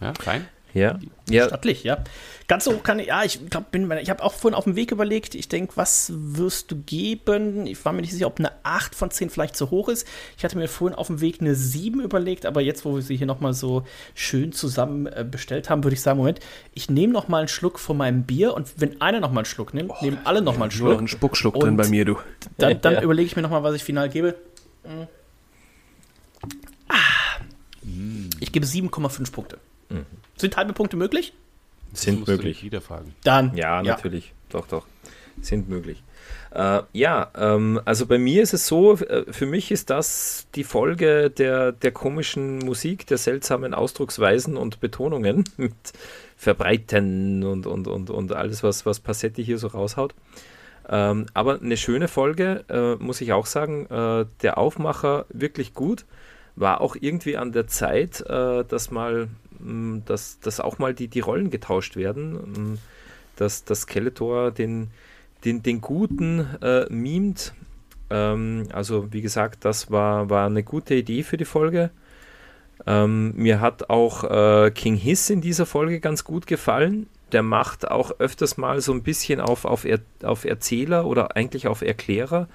Ja, 0.00 0.12
fein. 0.14 0.46
Ja. 0.76 0.98
ja. 1.30 1.46
Stattlich, 1.46 1.84
ja. 1.84 2.04
Ganz 2.48 2.64
so 2.64 2.76
kann 2.76 2.98
ich, 2.98 3.06
ja, 3.06 3.24
ich 3.24 3.48
glaube, 3.48 3.66
ich 4.00 4.10
habe 4.10 4.22
auch 4.22 4.34
vorhin 4.34 4.54
auf 4.54 4.64
dem 4.64 4.76
Weg 4.76 4.92
überlegt, 4.92 5.34
ich 5.34 5.48
denke, 5.48 5.72
was 5.76 6.12
wirst 6.14 6.70
du 6.70 6.76
geben? 6.76 7.66
Ich 7.66 7.82
war 7.84 7.92
mir 7.94 8.02
nicht 8.02 8.12
sicher, 8.12 8.26
ob 8.26 8.38
eine 8.38 8.52
8 8.62 8.94
von 8.94 9.10
10 9.10 9.30
vielleicht 9.30 9.56
zu 9.56 9.70
hoch 9.70 9.88
ist. 9.88 10.06
Ich 10.36 10.44
hatte 10.44 10.58
mir 10.58 10.68
vorhin 10.68 10.96
auf 10.96 11.06
dem 11.06 11.22
Weg 11.22 11.40
eine 11.40 11.54
7 11.54 12.00
überlegt, 12.00 12.44
aber 12.44 12.60
jetzt, 12.60 12.84
wo 12.84 12.94
wir 12.94 13.02
sie 13.02 13.16
hier 13.16 13.26
nochmal 13.26 13.54
so 13.54 13.84
schön 14.14 14.52
zusammen 14.52 15.06
äh, 15.06 15.24
bestellt 15.28 15.70
haben, 15.70 15.82
würde 15.82 15.94
ich 15.94 16.02
sagen, 16.02 16.18
Moment, 16.18 16.40
ich 16.74 16.90
nehme 16.90 17.12
nochmal 17.12 17.40
einen 17.40 17.48
Schluck 17.48 17.78
von 17.78 17.96
meinem 17.96 18.24
Bier 18.24 18.52
und 18.52 18.74
wenn 18.76 19.00
einer 19.00 19.20
nochmal 19.20 19.38
einen 19.38 19.46
Schluck 19.46 19.72
nimmt, 19.72 19.90
nehmen 20.02 20.18
alle 20.24 20.42
nochmal 20.42 20.64
einen 20.64 20.72
Schluck. 20.72 20.90
Nur 20.90 20.98
ein 20.98 21.08
Spuckschluck 21.08 21.58
drin 21.58 21.76
bei 21.76 21.88
mir, 21.88 22.04
du. 22.04 22.18
Dann, 22.58 22.78
dann 22.82 22.94
ja. 22.94 23.02
überlege 23.02 23.26
ich 23.26 23.34
mir 23.34 23.42
nochmal, 23.42 23.62
was 23.62 23.74
ich 23.74 23.82
final 23.82 24.10
gebe. 24.10 24.34
Mhm. 24.84 25.08
Ah. 26.88 27.40
Ich 28.40 28.52
gebe 28.52 28.66
7,5 28.66 29.32
Punkte. 29.32 29.58
Mhm. 29.88 30.06
Sind 30.36 30.56
halbe 30.56 30.72
Punkte 30.72 30.96
möglich? 30.96 31.32
Sind 31.92 32.26
möglich. 32.26 32.62
Wieder 32.62 32.80
fragen. 32.80 33.14
Dann. 33.24 33.56
Ja, 33.56 33.82
ja, 33.82 33.82
natürlich. 33.82 34.32
Doch, 34.50 34.66
doch. 34.66 34.86
Sind 35.40 35.68
möglich. 35.68 36.02
Äh, 36.50 36.82
ja, 36.92 37.30
ähm, 37.36 37.80
also 37.84 38.06
bei 38.06 38.18
mir 38.18 38.42
ist 38.42 38.54
es 38.54 38.66
so, 38.66 38.94
äh, 38.94 39.30
für 39.30 39.46
mich 39.46 39.70
ist 39.70 39.90
das 39.90 40.46
die 40.54 40.64
Folge 40.64 41.30
der, 41.30 41.72
der 41.72 41.92
komischen 41.92 42.58
Musik, 42.58 43.06
der 43.06 43.18
seltsamen 43.18 43.74
Ausdrucksweisen 43.74 44.56
und 44.56 44.80
Betonungen 44.80 45.44
mit 45.56 45.74
Verbreiten 46.36 47.44
und, 47.44 47.66
und, 47.66 47.88
und, 47.88 48.10
und 48.10 48.32
alles, 48.32 48.62
was, 48.62 48.86
was 48.86 49.00
Passetti 49.00 49.44
hier 49.44 49.58
so 49.58 49.68
raushaut. 49.68 50.14
Ähm, 50.88 51.26
aber 51.34 51.60
eine 51.60 51.76
schöne 51.76 52.08
Folge, 52.08 52.64
äh, 52.68 53.02
muss 53.02 53.20
ich 53.20 53.32
auch 53.32 53.46
sagen. 53.46 53.86
Äh, 53.86 54.26
der 54.42 54.58
Aufmacher 54.58 55.26
wirklich 55.30 55.74
gut. 55.74 56.04
War 56.54 56.80
auch 56.80 56.96
irgendwie 56.98 57.36
an 57.36 57.52
der 57.52 57.66
Zeit, 57.66 58.22
äh, 58.22 58.64
dass 58.64 58.90
mal 58.90 59.28
dass, 60.06 60.40
dass 60.40 60.60
auch 60.60 60.78
mal 60.78 60.94
die, 60.94 61.08
die 61.08 61.20
Rollen 61.20 61.50
getauscht 61.50 61.96
werden, 61.96 62.32
mm, 62.34 62.78
dass, 63.36 63.64
dass 63.64 63.82
Skeletor 63.82 64.50
den, 64.50 64.90
den, 65.44 65.62
den 65.62 65.80
Guten 65.80 66.40
äh, 66.62 66.86
mimt. 66.90 67.54
Ähm, 68.10 68.68
also 68.72 69.12
wie 69.12 69.20
gesagt, 69.20 69.64
das 69.64 69.90
war, 69.90 70.30
war 70.30 70.46
eine 70.46 70.62
gute 70.62 70.94
Idee 70.94 71.22
für 71.22 71.36
die 71.36 71.44
Folge. 71.44 71.90
Ähm, 72.86 73.32
mir 73.36 73.60
hat 73.60 73.90
auch 73.90 74.24
äh, 74.24 74.70
King 74.70 74.96
Hiss 74.96 75.30
in 75.30 75.40
dieser 75.40 75.66
Folge 75.66 76.00
ganz 76.00 76.24
gut 76.24 76.46
gefallen. 76.46 77.08
Der 77.32 77.42
macht 77.42 77.90
auch 77.90 78.12
öfters 78.18 78.56
mal 78.56 78.80
so 78.80 78.92
ein 78.92 79.02
bisschen 79.02 79.40
auf, 79.40 79.64
auf, 79.64 79.84
er, 79.84 80.00
auf 80.22 80.44
Erzähler 80.44 81.06
oder 81.06 81.36
eigentlich 81.36 81.66
auf 81.66 81.82
Erklärer 81.82 82.48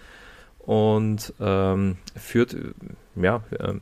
und 0.59 1.33
ähm, 1.39 1.97
führt, 2.15 2.55
ja, 3.15 3.43
äh, 3.59 3.73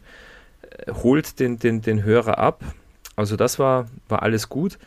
holt 1.04 1.40
den, 1.40 1.60
den, 1.60 1.82
den 1.82 2.04
Hörer 2.04 2.40
ab. 2.40 2.64
Also 3.20 3.36
das 3.36 3.60
war, 3.60 3.88
war 4.08 4.24
alles 4.24 4.48
gut. 4.48 4.80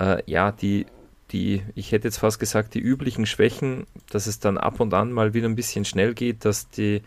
Äh, 0.00 0.24
ja, 0.26 0.50
die, 0.50 0.86
die, 1.30 1.62
ich 1.76 1.92
hätte 1.92 2.08
jetzt 2.08 2.18
fast 2.18 2.40
gesagt, 2.40 2.74
die 2.74 2.80
üblichen 2.80 3.24
Schwächen, 3.24 3.86
dass 4.10 4.26
es 4.26 4.40
dann 4.40 4.58
ab 4.58 4.80
und 4.80 4.92
an 4.94 5.12
mal 5.12 5.32
wieder 5.32 5.48
ein 5.48 5.54
bisschen 5.54 5.84
schnell 5.84 6.12
geht, 6.12 6.44
dass 6.44 6.68
die, 6.70 7.02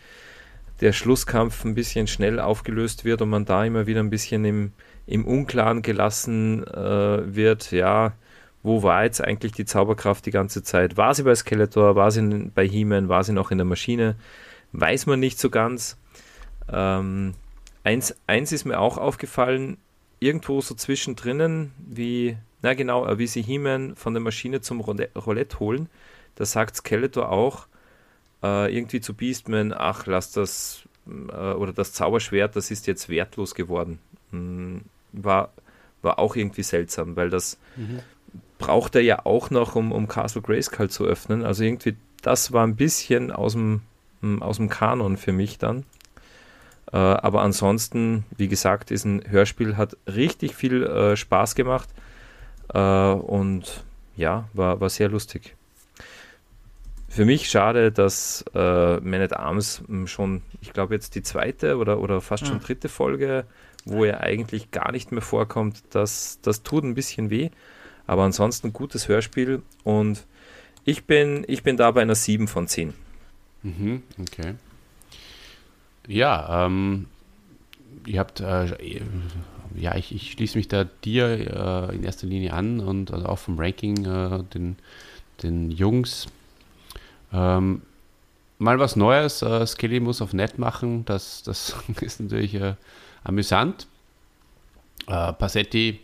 der 0.80 0.93
Schlusskampf 0.93 1.65
ein 1.65 1.76
bisschen 1.76 2.07
schnell 2.07 2.39
aufgelöst 2.39 3.03
wird 3.03 3.22
und 3.22 3.30
man 3.30 3.43
da 3.43 3.65
immer 3.65 3.85
wieder 3.85 3.99
ein 3.99 4.10
bisschen 4.10 4.45
im, 4.45 4.72
im 5.07 5.26
Unklaren 5.27 5.81
gelassen 5.81 6.65
äh, 6.65 7.35
wird, 7.35 7.73
ja, 7.73 8.14
wo 8.64 8.81
war 8.81 9.03
jetzt 9.03 9.22
eigentlich 9.22 9.52
die 9.52 9.65
Zauberkraft 9.65 10.26
die 10.26 10.31
ganze 10.31 10.64
Zeit? 10.64 10.95
War 10.95 11.14
sie 11.15 11.23
bei 11.23 11.35
Skeletor, 11.35 11.98
war 11.98 12.11
sie 12.11 12.49
bei 12.56 12.65
He-Man, 12.65 13.10
war 13.10 13.26
sie 13.26 13.34
noch 13.34 13.52
in 13.52 13.57
der 13.57 13.65
Maschine? 13.65 14.15
Weiß 14.72 15.06
man 15.06 15.19
nicht 15.19 15.38
so 15.38 15.49
ganz. 15.49 15.98
Ähm, 16.72 17.34
eins, 17.84 18.15
eins 18.26 18.53
ist 18.53 18.64
mir 18.64 18.80
auch 18.80 18.98
aufgefallen, 18.98 19.76
irgendwo 20.22 20.61
so 20.61 20.76
zwischendrin, 20.76 21.73
wie, 21.77 22.38
na 22.61 22.73
genau, 22.73 23.06
äh, 23.06 23.18
wie 23.19 23.27
sie 23.27 23.41
He-Man 23.41 23.98
von 23.98 24.14
der 24.14 24.22
Maschine 24.22 24.61
zum 24.61 24.80
Roulette 24.80 25.60
holen, 25.60 25.89
da 26.35 26.45
sagt 26.45 26.77
Skeletor 26.77 27.30
auch 27.30 27.68
äh, 28.41 28.73
irgendwie 28.73 29.02
zu 29.02 29.14
Beastman, 29.14 29.73
ach, 29.76 30.06
lass 30.06 30.31
das, 30.31 30.84
äh, 31.07 31.34
oder 31.34 31.73
das 31.73 31.91
Zauberschwert, 31.91 32.56
das 32.56 32.72
ist 32.72 32.88
jetzt 32.88 33.10
wertlos 33.10 33.56
geworden. 33.56 33.99
Mhm. 34.31 34.81
War, 35.11 35.52
war 36.02 36.19
auch 36.19 36.35
irgendwie 36.35 36.64
seltsam, 36.64 37.15
weil 37.15 37.30
das 37.30 37.57
mhm. 37.76 37.99
braucht 38.60 38.95
er 38.95 39.02
ja 39.02 39.26
auch 39.26 39.49
noch, 39.49 39.76
um, 39.76 39.91
um 39.91 40.07
Castle 40.07 40.41
Grayskull 40.41 40.89
zu 40.89 41.03
öffnen. 41.03 41.43
Also 41.43 41.64
irgendwie, 41.64 41.95
das 42.22 42.53
war 42.53 42.65
ein 42.65 42.76
bisschen 42.76 43.31
aus 43.31 43.53
dem, 43.53 43.81
hm, 44.22 44.41
aus 44.41 44.57
dem 44.57 44.69
Kanon 44.69 45.18
für 45.18 45.34
mich 45.34 45.57
dann. 45.57 45.84
Äh, 46.91 46.97
aber 46.97 47.41
ansonsten, 47.41 48.25
wie 48.37 48.47
gesagt, 48.47 48.91
ist 48.91 49.05
ein 49.05 49.23
Hörspiel, 49.27 49.77
hat 49.77 49.97
richtig 50.07 50.55
viel 50.55 50.83
äh, 50.83 51.15
Spaß 51.15 51.55
gemacht 51.55 51.89
äh, 52.73 52.79
und 52.79 53.83
ja, 54.15 54.49
war, 54.53 54.79
war 54.81 54.89
sehr 54.89 55.09
lustig. 55.09 55.55
Für 57.07 57.25
mich 57.25 57.49
schade, 57.49 57.91
dass 57.91 58.45
äh, 58.53 58.99
Man 59.01 59.21
at 59.21 59.33
Arms 59.33 59.83
hm, 59.85 60.07
schon, 60.07 60.41
ich 60.61 60.71
glaube 60.71 60.93
jetzt 60.93 61.15
die 61.15 61.23
zweite 61.23 61.77
oder, 61.77 61.99
oder 61.99 62.21
fast 62.21 62.45
schon 62.45 62.59
hm. 62.59 62.63
dritte 62.63 62.89
Folge, 62.89 63.45
wo 63.83 64.05
er 64.05 64.21
eigentlich 64.21 64.71
gar 64.71 64.91
nicht 64.91 65.11
mehr 65.11 65.21
vorkommt, 65.21 65.83
das, 65.89 66.39
das 66.41 66.63
tut 66.63 66.83
ein 66.83 66.93
bisschen 66.93 67.29
weh. 67.29 67.49
Aber 68.07 68.23
ansonsten 68.23 68.73
gutes 68.73 69.07
Hörspiel 69.07 69.61
und 69.83 70.25
ich 70.83 71.05
bin, 71.05 71.43
ich 71.47 71.63
bin 71.63 71.77
da 71.77 71.91
bei 71.91 72.01
einer 72.01 72.15
7 72.15 72.47
von 72.47 72.67
10. 72.67 72.93
Mhm, 73.63 74.03
okay. 74.19 74.55
Ja, 76.07 76.65
ähm, 76.65 77.07
ihr 78.05 78.19
habt, 78.19 78.39
äh, 78.39 79.01
ja, 79.75 79.95
ich, 79.95 80.13
ich, 80.13 80.31
schließe 80.31 80.57
mich 80.57 80.67
da 80.67 80.83
dir 80.83 81.89
äh, 81.91 81.95
in 81.95 82.03
erster 82.03 82.27
Linie 82.27 82.53
an 82.53 82.79
und 82.79 83.11
also 83.11 83.25
auch 83.27 83.39
vom 83.39 83.59
Ranking 83.59 84.05
äh, 84.05 84.43
den, 84.53 84.77
den 85.43 85.71
Jungs. 85.71 86.27
Ähm, 87.31 87.81
mal 88.59 88.79
was 88.79 88.95
Neues, 88.95 89.41
äh, 89.41 89.65
Skelly 89.65 89.99
muss 89.99 90.21
auf 90.21 90.33
nett 90.33 90.59
machen, 90.59 91.05
das, 91.05 91.43
das 91.43 91.75
ist 92.01 92.19
natürlich 92.19 92.55
äh, 92.55 92.75
amüsant. 93.23 93.87
Äh, 95.07 95.33
Passetti 95.33 95.99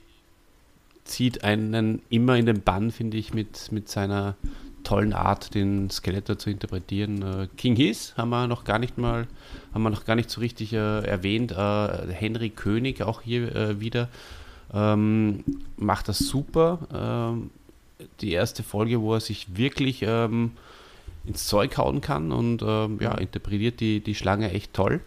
zieht 1.04 1.44
einen 1.44 2.02
immer 2.10 2.36
in 2.36 2.46
den 2.46 2.62
Bann, 2.62 2.92
finde 2.92 3.18
ich, 3.18 3.34
mit, 3.34 3.72
mit 3.72 3.90
seiner 3.90 4.36
tollen 4.84 5.14
Art, 5.14 5.54
den 5.54 5.90
Skeletor 5.90 6.38
zu 6.38 6.50
interpretieren. 6.50 7.22
Äh, 7.22 7.48
King 7.58 7.76
His 7.76 8.14
haben 8.18 8.30
wir 8.30 8.48
noch 8.48 8.64
gar 8.64 8.80
nicht 8.80 8.98
mal, 8.98 9.28
haben 9.74 9.84
wir 9.84 9.90
noch 9.90 10.06
gar 10.06 10.16
nicht 10.16 10.30
so 10.30 10.42
richtig 10.42 10.74
äh, 10.74 11.06
erwähnt. 11.06 11.52
Äh, 11.52 12.14
Henry 12.14 12.50
König 12.50 13.02
auch 13.02 13.22
hier 13.22 13.56
äh, 13.56 13.80
wieder 13.80 14.10
ähm, 14.74 15.44
macht 15.78 16.08
das 16.08 16.20
super. 16.20 16.80
Ähm, 16.94 17.52
die 18.22 18.32
erste 18.32 18.64
Folge, 18.64 19.02
wo 19.02 19.14
er 19.16 19.20
sich 19.20 19.58
wirklich 19.58 20.04
ähm, 20.04 20.52
ins 21.26 21.48
Zeug 21.48 21.78
hauen 21.78 22.02
kann 22.02 22.32
und 22.32 22.62
ähm, 22.66 23.00
ja, 23.02 23.14
interpretiert 23.16 23.80
die, 23.80 24.00
die 24.02 24.16
Schlange 24.16 24.52
echt 24.52 24.74
toll. 24.74 25.02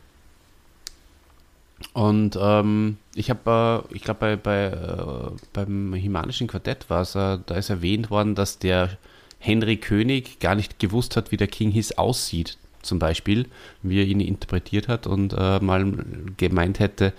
Und 1.95 2.39
ähm, 2.41 2.99
ich 3.15 3.31
habe, 3.31 3.85
äh, 3.91 3.95
ich 3.95 4.03
glaube, 4.03 4.21
bei, 4.21 4.37
bei, 4.37 4.65
äh, 4.67 5.31
beim 5.53 5.95
Himanischen 5.95 6.47
Quartett 6.47 6.91
war 6.91 7.03
es, 7.03 7.15
äh, 7.15 7.39
da 7.45 7.55
ist 7.55 7.71
erwähnt 7.71 8.11
worden, 8.11 8.35
dass 8.35 8.59
der 8.59 8.91
Henry 9.41 9.79
König 9.79 10.39
gar 10.39 10.55
nicht 10.55 10.79
gewusst 10.79 11.17
hat, 11.17 11.33
wie 11.33 11.37
der 11.37 11.49
King 11.49 11.71
His 11.71 11.99
aussieht, 11.99 12.59
zum 12.83 12.99
Beispiel, 12.99 13.47
wie 13.83 13.99
er 13.99 14.07
ihn 14.07 14.21
interpretiert 14.21 14.87
hat 14.87 15.07
und 15.07 15.35
äh, 15.37 15.59
mal 15.61 15.93
gemeint 16.37 16.79
hätte, 16.79 17.13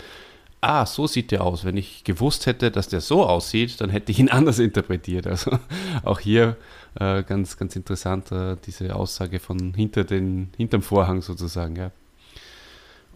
ah, 0.61 0.85
so 0.85 1.07
sieht 1.07 1.31
der 1.31 1.43
aus. 1.43 1.65
Wenn 1.65 1.75
ich 1.75 2.03
gewusst 2.03 2.45
hätte, 2.45 2.71
dass 2.71 2.87
der 2.87 3.01
so 3.01 3.25
aussieht, 3.25 3.81
dann 3.81 3.89
hätte 3.89 4.11
ich 4.11 4.19
ihn 4.19 4.29
anders 4.31 4.59
interpretiert. 4.59 5.27
Also 5.27 5.57
auch 6.03 6.19
hier 6.19 6.55
äh, 6.99 7.23
ganz, 7.23 7.57
ganz 7.57 7.75
interessant, 7.75 8.31
äh, 8.31 8.55
diese 8.65 8.95
Aussage 8.95 9.39
von 9.39 9.73
hinter 9.73 10.03
den, 10.03 10.51
hinterm 10.55 10.83
Vorhang 10.83 11.21
sozusagen, 11.21 11.75
ja. 11.75 11.91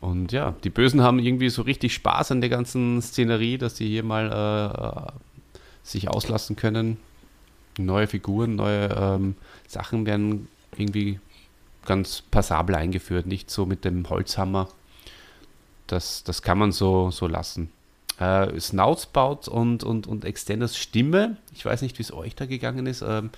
Und 0.01 0.31
ja, 0.31 0.55
die 0.63 0.69
Bösen 0.69 1.01
haben 1.01 1.19
irgendwie 1.19 1.49
so 1.49 1.61
richtig 1.61 1.93
Spaß 1.93 2.31
an 2.31 2.41
der 2.41 2.49
ganzen 2.49 3.01
Szenerie, 3.01 3.57
dass 3.57 3.77
sie 3.77 3.87
hier 3.87 4.03
mal 4.03 5.11
äh, 5.11 5.11
sich 5.83 6.09
auslassen 6.09 6.55
können. 6.55 6.97
Neue 7.77 8.07
Figuren, 8.07 8.55
neue 8.55 8.87
ähm, 8.89 9.35
Sachen 9.67 10.05
werden 10.05 10.47
irgendwie 10.77 11.19
ganz 11.85 12.21
passabel 12.21 12.75
eingeführt, 12.75 13.25
nicht 13.25 13.49
so 13.49 13.65
mit 13.65 13.85
dem 13.85 14.09
Holzhammer. 14.09 14.69
Das, 15.87 16.23
das 16.23 16.41
kann 16.41 16.57
man 16.57 16.71
so, 16.71 17.11
so 17.11 17.27
lassen. 17.27 17.69
Äh, 18.19 18.59
Snoutspout 18.59 19.49
und, 19.49 19.83
und, 19.83 20.07
und 20.07 20.25
Extenders 20.25 20.77
Stimme, 20.77 21.37
ich 21.53 21.65
weiß 21.65 21.81
nicht, 21.81 21.97
wie 21.99 22.03
es 22.03 22.13
euch 22.13 22.33
da 22.33 22.45
gegangen 22.45 22.85
ist. 22.85 23.03
Ähm, 23.05 23.29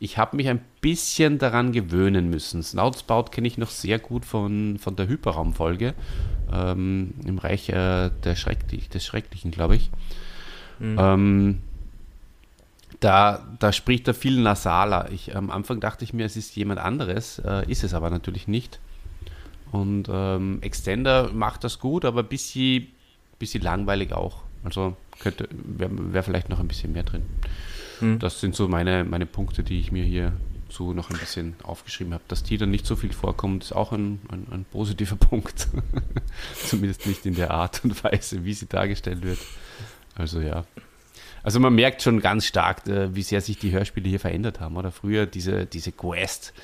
ich 0.00 0.18
habe 0.18 0.36
mich 0.36 0.48
ein 0.48 0.60
bisschen 0.80 1.38
daran 1.38 1.72
gewöhnen 1.72 2.28
müssen. 2.28 2.62
Snoutspout 2.62 3.26
kenne 3.30 3.46
ich 3.46 3.58
noch 3.58 3.70
sehr 3.70 3.98
gut 3.98 4.24
von, 4.24 4.78
von 4.78 4.96
der 4.96 5.06
Hyperraumfolge 5.06 5.94
ähm, 6.52 7.14
im 7.24 7.38
Reich 7.38 7.68
äh, 7.68 8.10
der 8.24 8.34
Schrecklich, 8.34 8.88
des 8.88 9.04
Schrecklichen, 9.04 9.52
glaube 9.52 9.76
ich. 9.76 9.90
Mhm. 10.80 10.96
Ähm, 10.98 11.58
da, 13.04 13.46
da 13.58 13.70
spricht 13.70 14.08
er 14.08 14.14
viel 14.14 14.40
nasaler. 14.40 15.10
Ich, 15.12 15.36
am 15.36 15.50
Anfang 15.50 15.78
dachte 15.78 16.04
ich 16.04 16.14
mir, 16.14 16.24
es 16.24 16.36
ist 16.36 16.56
jemand 16.56 16.80
anderes, 16.80 17.38
äh, 17.38 17.70
ist 17.70 17.84
es 17.84 17.92
aber 17.92 18.08
natürlich 18.08 18.48
nicht. 18.48 18.80
Und 19.70 20.08
ähm, 20.10 20.58
Extender 20.62 21.30
macht 21.30 21.64
das 21.64 21.78
gut, 21.78 22.06
aber 22.06 22.20
ein 22.20 22.28
bisschen, 22.28 22.86
bisschen 23.38 23.62
langweilig 23.62 24.14
auch. 24.14 24.42
Also 24.62 24.96
könnte 25.18 25.48
wäre 25.50 25.90
wär 26.14 26.22
vielleicht 26.22 26.48
noch 26.48 26.60
ein 26.60 26.68
bisschen 26.68 26.92
mehr 26.92 27.02
drin. 27.02 27.24
Hm. 27.98 28.18
Das 28.20 28.40
sind 28.40 28.54
so 28.54 28.68
meine, 28.68 29.04
meine 29.04 29.26
Punkte, 29.26 29.62
die 29.62 29.80
ich 29.80 29.92
mir 29.92 30.04
hier 30.04 30.32
so 30.70 30.94
noch 30.94 31.10
ein 31.10 31.18
bisschen 31.18 31.56
aufgeschrieben 31.62 32.14
habe. 32.14 32.24
Dass 32.28 32.42
die 32.42 32.56
dann 32.56 32.70
nicht 32.70 32.86
so 32.86 32.96
viel 32.96 33.12
vorkommt, 33.12 33.64
ist 33.64 33.72
auch 33.72 33.92
ein, 33.92 34.20
ein, 34.30 34.46
ein 34.50 34.64
positiver 34.64 35.16
Punkt. 35.30 35.68
Zumindest 36.54 37.06
nicht 37.06 37.26
in 37.26 37.34
der 37.34 37.50
Art 37.50 37.84
und 37.84 38.02
Weise, 38.02 38.46
wie 38.46 38.54
sie 38.54 38.66
dargestellt 38.66 39.22
wird. 39.22 39.40
Also 40.14 40.40
ja. 40.40 40.64
Also 41.44 41.60
man 41.60 41.74
merkt 41.74 42.00
schon 42.00 42.20
ganz 42.20 42.46
stark, 42.46 42.88
äh, 42.88 43.14
wie 43.14 43.22
sehr 43.22 43.42
sich 43.42 43.58
die 43.58 43.70
Hörspiele 43.70 44.08
hier 44.08 44.18
verändert 44.18 44.60
haben. 44.60 44.76
Oder 44.76 44.90
früher 44.90 45.26
diese, 45.26 45.66
diese 45.66 45.92
Quest, 45.92 46.54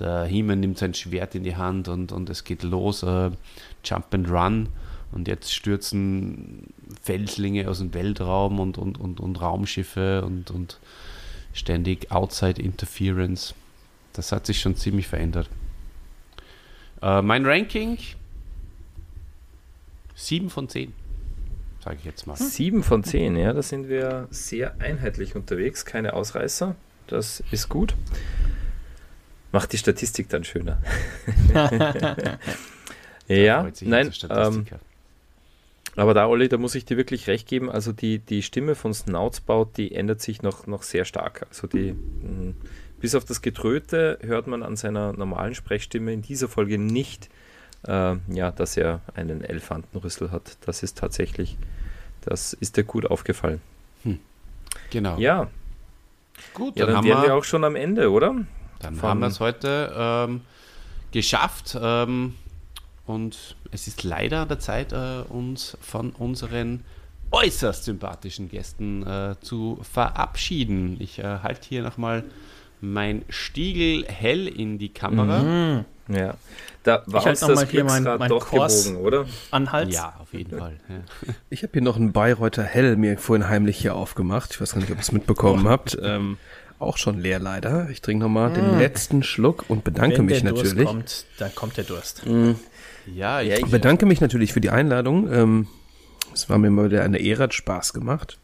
der 0.00 0.24
He-Man 0.24 0.60
nimmt 0.60 0.78
sein 0.78 0.94
Schwert 0.94 1.34
in 1.34 1.44
die 1.44 1.56
Hand 1.56 1.88
und, 1.88 2.10
und 2.10 2.30
es 2.30 2.42
geht 2.42 2.62
los, 2.62 3.02
äh, 3.02 3.30
Jump 3.84 4.12
and 4.12 4.28
Run. 4.30 4.68
Und 5.12 5.28
jetzt 5.28 5.52
stürzen 5.52 6.72
Felslinge 7.02 7.68
aus 7.68 7.78
dem 7.78 7.92
Weltraum 7.92 8.60
und, 8.60 8.78
und, 8.78 8.98
und, 8.98 9.20
und 9.20 9.40
Raumschiffe 9.40 10.24
und, 10.24 10.50
und 10.50 10.78
ständig 11.52 12.10
Outside 12.10 12.62
Interference. 12.62 13.54
Das 14.14 14.32
hat 14.32 14.46
sich 14.46 14.60
schon 14.60 14.74
ziemlich 14.74 15.06
verändert. 15.06 15.50
Äh, 17.02 17.20
mein 17.20 17.44
Ranking 17.44 17.98
7 20.14 20.48
von 20.48 20.68
10, 20.68 20.92
sage 21.82 21.96
ich 21.98 22.04
jetzt 22.04 22.26
mal. 22.26 22.36
7 22.36 22.82
von 22.82 23.04
10, 23.04 23.36
ja, 23.36 23.52
da 23.52 23.62
sind 23.62 23.88
wir 23.88 24.28
sehr 24.30 24.80
einheitlich 24.80 25.36
unterwegs, 25.36 25.84
keine 25.84 26.14
Ausreißer. 26.14 26.74
Das 27.06 27.42
ist 27.50 27.68
gut. 27.68 27.94
Macht 29.52 29.72
die 29.72 29.78
Statistik 29.78 30.28
dann 30.28 30.44
schöner. 30.44 30.80
ja, 33.26 33.68
nein, 33.80 34.12
ähm, 34.30 34.66
aber 35.96 36.14
da, 36.14 36.28
Olli, 36.28 36.48
da 36.48 36.56
muss 36.56 36.76
ich 36.76 36.84
dir 36.84 36.96
wirklich 36.96 37.26
recht 37.26 37.48
geben. 37.48 37.68
Also 37.68 37.92
die, 37.92 38.20
die 38.20 38.42
Stimme 38.42 38.74
von 38.76 38.94
Snoutsbaut, 38.94 39.76
die 39.76 39.92
ändert 39.94 40.20
sich 40.20 40.42
noch, 40.42 40.66
noch 40.66 40.82
sehr 40.82 41.04
stark. 41.04 41.46
Also 41.48 41.66
die, 41.66 41.92
mh, 41.92 42.54
bis 43.00 43.14
auf 43.14 43.24
das 43.24 43.42
Getröte 43.42 44.18
hört 44.22 44.46
man 44.46 44.62
an 44.62 44.76
seiner 44.76 45.12
normalen 45.12 45.54
Sprechstimme 45.54 46.12
in 46.12 46.22
dieser 46.22 46.48
Folge 46.48 46.78
nicht, 46.78 47.28
äh, 47.86 48.16
ja, 48.28 48.50
dass 48.50 48.76
er 48.76 49.00
einen 49.14 49.42
Elefantenrüssel 49.42 50.30
hat. 50.30 50.58
Das 50.66 50.82
ist 50.82 50.98
tatsächlich, 50.98 51.56
das 52.22 52.52
ist 52.52 52.76
dir 52.76 52.84
gut 52.84 53.06
aufgefallen. 53.06 53.60
Hm. 54.02 54.18
Genau. 54.90 55.18
Ja. 55.18 55.48
Gut, 56.54 56.78
dann, 56.78 56.88
ja, 56.88 56.94
dann 56.94 57.04
wären 57.04 57.22
wir, 57.22 57.28
wir 57.28 57.34
auch 57.34 57.44
schon 57.44 57.64
am 57.64 57.76
Ende, 57.76 58.10
oder? 58.10 58.34
Dann 58.80 58.94
Von, 58.96 59.08
haben 59.08 59.20
wir 59.20 59.26
es 59.26 59.40
heute 59.40 59.92
ähm, 59.96 60.40
geschafft. 61.12 61.76
Ähm, 61.80 62.34
und 63.06 63.56
es 63.72 63.86
ist 63.86 64.04
leider 64.04 64.42
an 64.42 64.48
der 64.48 64.58
Zeit, 64.58 64.92
äh, 64.92 65.22
uns 65.28 65.76
von 65.80 66.10
unseren 66.10 66.84
äußerst 67.30 67.84
sympathischen 67.84 68.48
Gästen 68.48 69.06
äh, 69.06 69.36
zu 69.40 69.78
verabschieden. 69.82 70.96
Ich 71.00 71.18
äh, 71.18 71.38
halte 71.42 71.68
hier 71.68 71.82
nochmal 71.82 72.24
mein 72.80 73.24
Stiegel 73.28 74.04
hell 74.06 74.48
in 74.48 74.78
die 74.78 74.88
Kamera. 74.88 75.42
Mhm. 75.42 75.84
Ja, 76.08 76.34
da 76.82 77.02
war 77.06 77.22
ich 77.22 77.28
uns 77.28 77.40
das 77.40 77.70
hier 77.70 77.84
mein, 77.84 78.04
mein 78.04 78.28
doch 78.28 78.46
Kors 78.46 78.86
gebogen, 78.86 79.04
oder? 79.04 79.26
An 79.50 79.70
Hals. 79.72 79.94
Ja, 79.94 80.14
auf 80.18 80.32
jeden 80.32 80.58
Fall. 80.58 80.78
Ja. 80.88 81.34
Ich 81.50 81.62
habe 81.62 81.72
hier 81.72 81.82
noch 81.82 81.96
einen 81.96 82.12
Bayreuther 82.12 82.62
Hell 82.62 82.96
mir 82.96 83.18
vorhin 83.18 83.48
heimlich 83.48 83.78
hier 83.78 83.94
aufgemacht. 83.94 84.52
Ich 84.52 84.60
weiß 84.60 84.72
gar 84.72 84.80
nicht, 84.80 84.90
ob 84.90 84.96
ihr 84.96 85.02
es 85.02 85.12
mitbekommen 85.12 85.66
oh. 85.66 85.70
habt. 85.70 85.98
Ähm, 86.02 86.38
auch 86.78 86.96
schon 86.96 87.20
leer 87.20 87.38
leider. 87.38 87.90
Ich 87.90 88.00
trinke 88.00 88.24
nochmal 88.24 88.50
mm. 88.50 88.54
den 88.54 88.78
letzten 88.78 89.22
Schluck 89.22 89.66
und 89.68 89.84
bedanke 89.84 90.18
Wenn 90.18 90.26
mich 90.26 90.40
der 90.40 90.52
natürlich. 90.52 90.74
Durst 90.74 90.86
kommt, 90.86 91.24
dann 91.38 91.54
kommt 91.54 91.76
der 91.76 91.84
Durst. 91.84 92.26
Mm. 92.26 92.52
Ja, 93.14 93.42
ich, 93.42 93.50
ich 93.50 93.66
bedanke 93.66 94.06
mich 94.06 94.20
natürlich 94.22 94.52
für 94.54 94.60
die 94.60 94.70
Einladung. 94.70 95.30
Ähm, 95.30 95.68
es 96.32 96.48
war 96.48 96.58
mir 96.58 96.70
mal 96.70 96.86
wieder 96.86 97.02
eine 97.02 97.18
Ehre, 97.18 97.44
hat 97.44 97.54
Spaß 97.54 97.92
gemacht. 97.92 98.38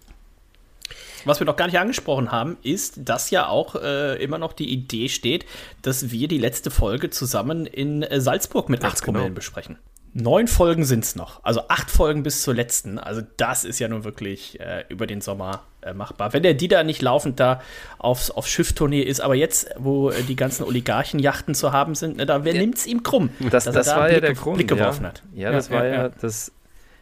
Was 1.26 1.40
wir 1.40 1.44
noch 1.44 1.56
gar 1.56 1.66
nicht 1.66 1.78
angesprochen 1.78 2.30
haben, 2.30 2.56
ist, 2.62 3.00
dass 3.08 3.30
ja 3.30 3.48
auch 3.48 3.74
äh, 3.74 4.22
immer 4.22 4.38
noch 4.38 4.52
die 4.52 4.72
Idee 4.72 5.08
steht, 5.08 5.44
dass 5.82 6.10
wir 6.10 6.28
die 6.28 6.38
letzte 6.38 6.70
Folge 6.70 7.10
zusammen 7.10 7.66
in 7.66 8.02
äh, 8.02 8.20
Salzburg 8.20 8.68
mit 8.68 8.84
acht 8.84 9.02
genau. 9.02 9.28
besprechen. 9.30 9.76
Neun 10.18 10.48
Folgen 10.48 10.84
sind 10.84 11.04
es 11.04 11.14
noch. 11.14 11.44
Also 11.44 11.68
acht 11.68 11.90
Folgen 11.90 12.22
bis 12.22 12.40
zur 12.40 12.54
letzten. 12.54 12.98
Also 12.98 13.20
das 13.36 13.64
ist 13.64 13.78
ja 13.80 13.88
nun 13.88 14.04
wirklich 14.04 14.58
äh, 14.60 14.84
über 14.88 15.06
den 15.06 15.20
Sommer 15.20 15.64
äh, 15.82 15.92
machbar. 15.92 16.32
Wenn 16.32 16.42
der 16.42 16.54
Dieter 16.54 16.84
nicht 16.84 17.02
laufend 17.02 17.38
da 17.38 17.60
aufs, 17.98 18.30
auf 18.30 18.46
Schifftournee 18.46 19.02
ist, 19.02 19.20
aber 19.20 19.34
jetzt, 19.34 19.68
wo 19.76 20.08
äh, 20.08 20.22
die 20.22 20.34
ganzen 20.34 20.62
Oligarchenjachten 20.62 21.54
zu 21.54 21.72
haben 21.72 21.94
sind, 21.94 22.16
ne, 22.16 22.24
da 22.24 22.44
wer 22.44 22.54
ja. 22.54 22.60
nimmt 22.62 22.76
es 22.78 22.86
ihm 22.86 23.02
krumm? 23.02 23.28
Das, 23.50 23.64
das 23.64 23.86
da 23.86 23.96
war 23.96 24.10
ja 24.10 24.20
der 24.20 24.32
Grund. 24.32 24.56
Blick 24.56 24.68
geworfen 24.68 25.02
ja. 25.02 25.08
hat. 25.08 25.22
Ja, 25.34 25.52
das 25.52 25.68
ja, 25.68 25.74
war 25.74 25.86
ja, 25.86 26.08
das. 26.08 26.50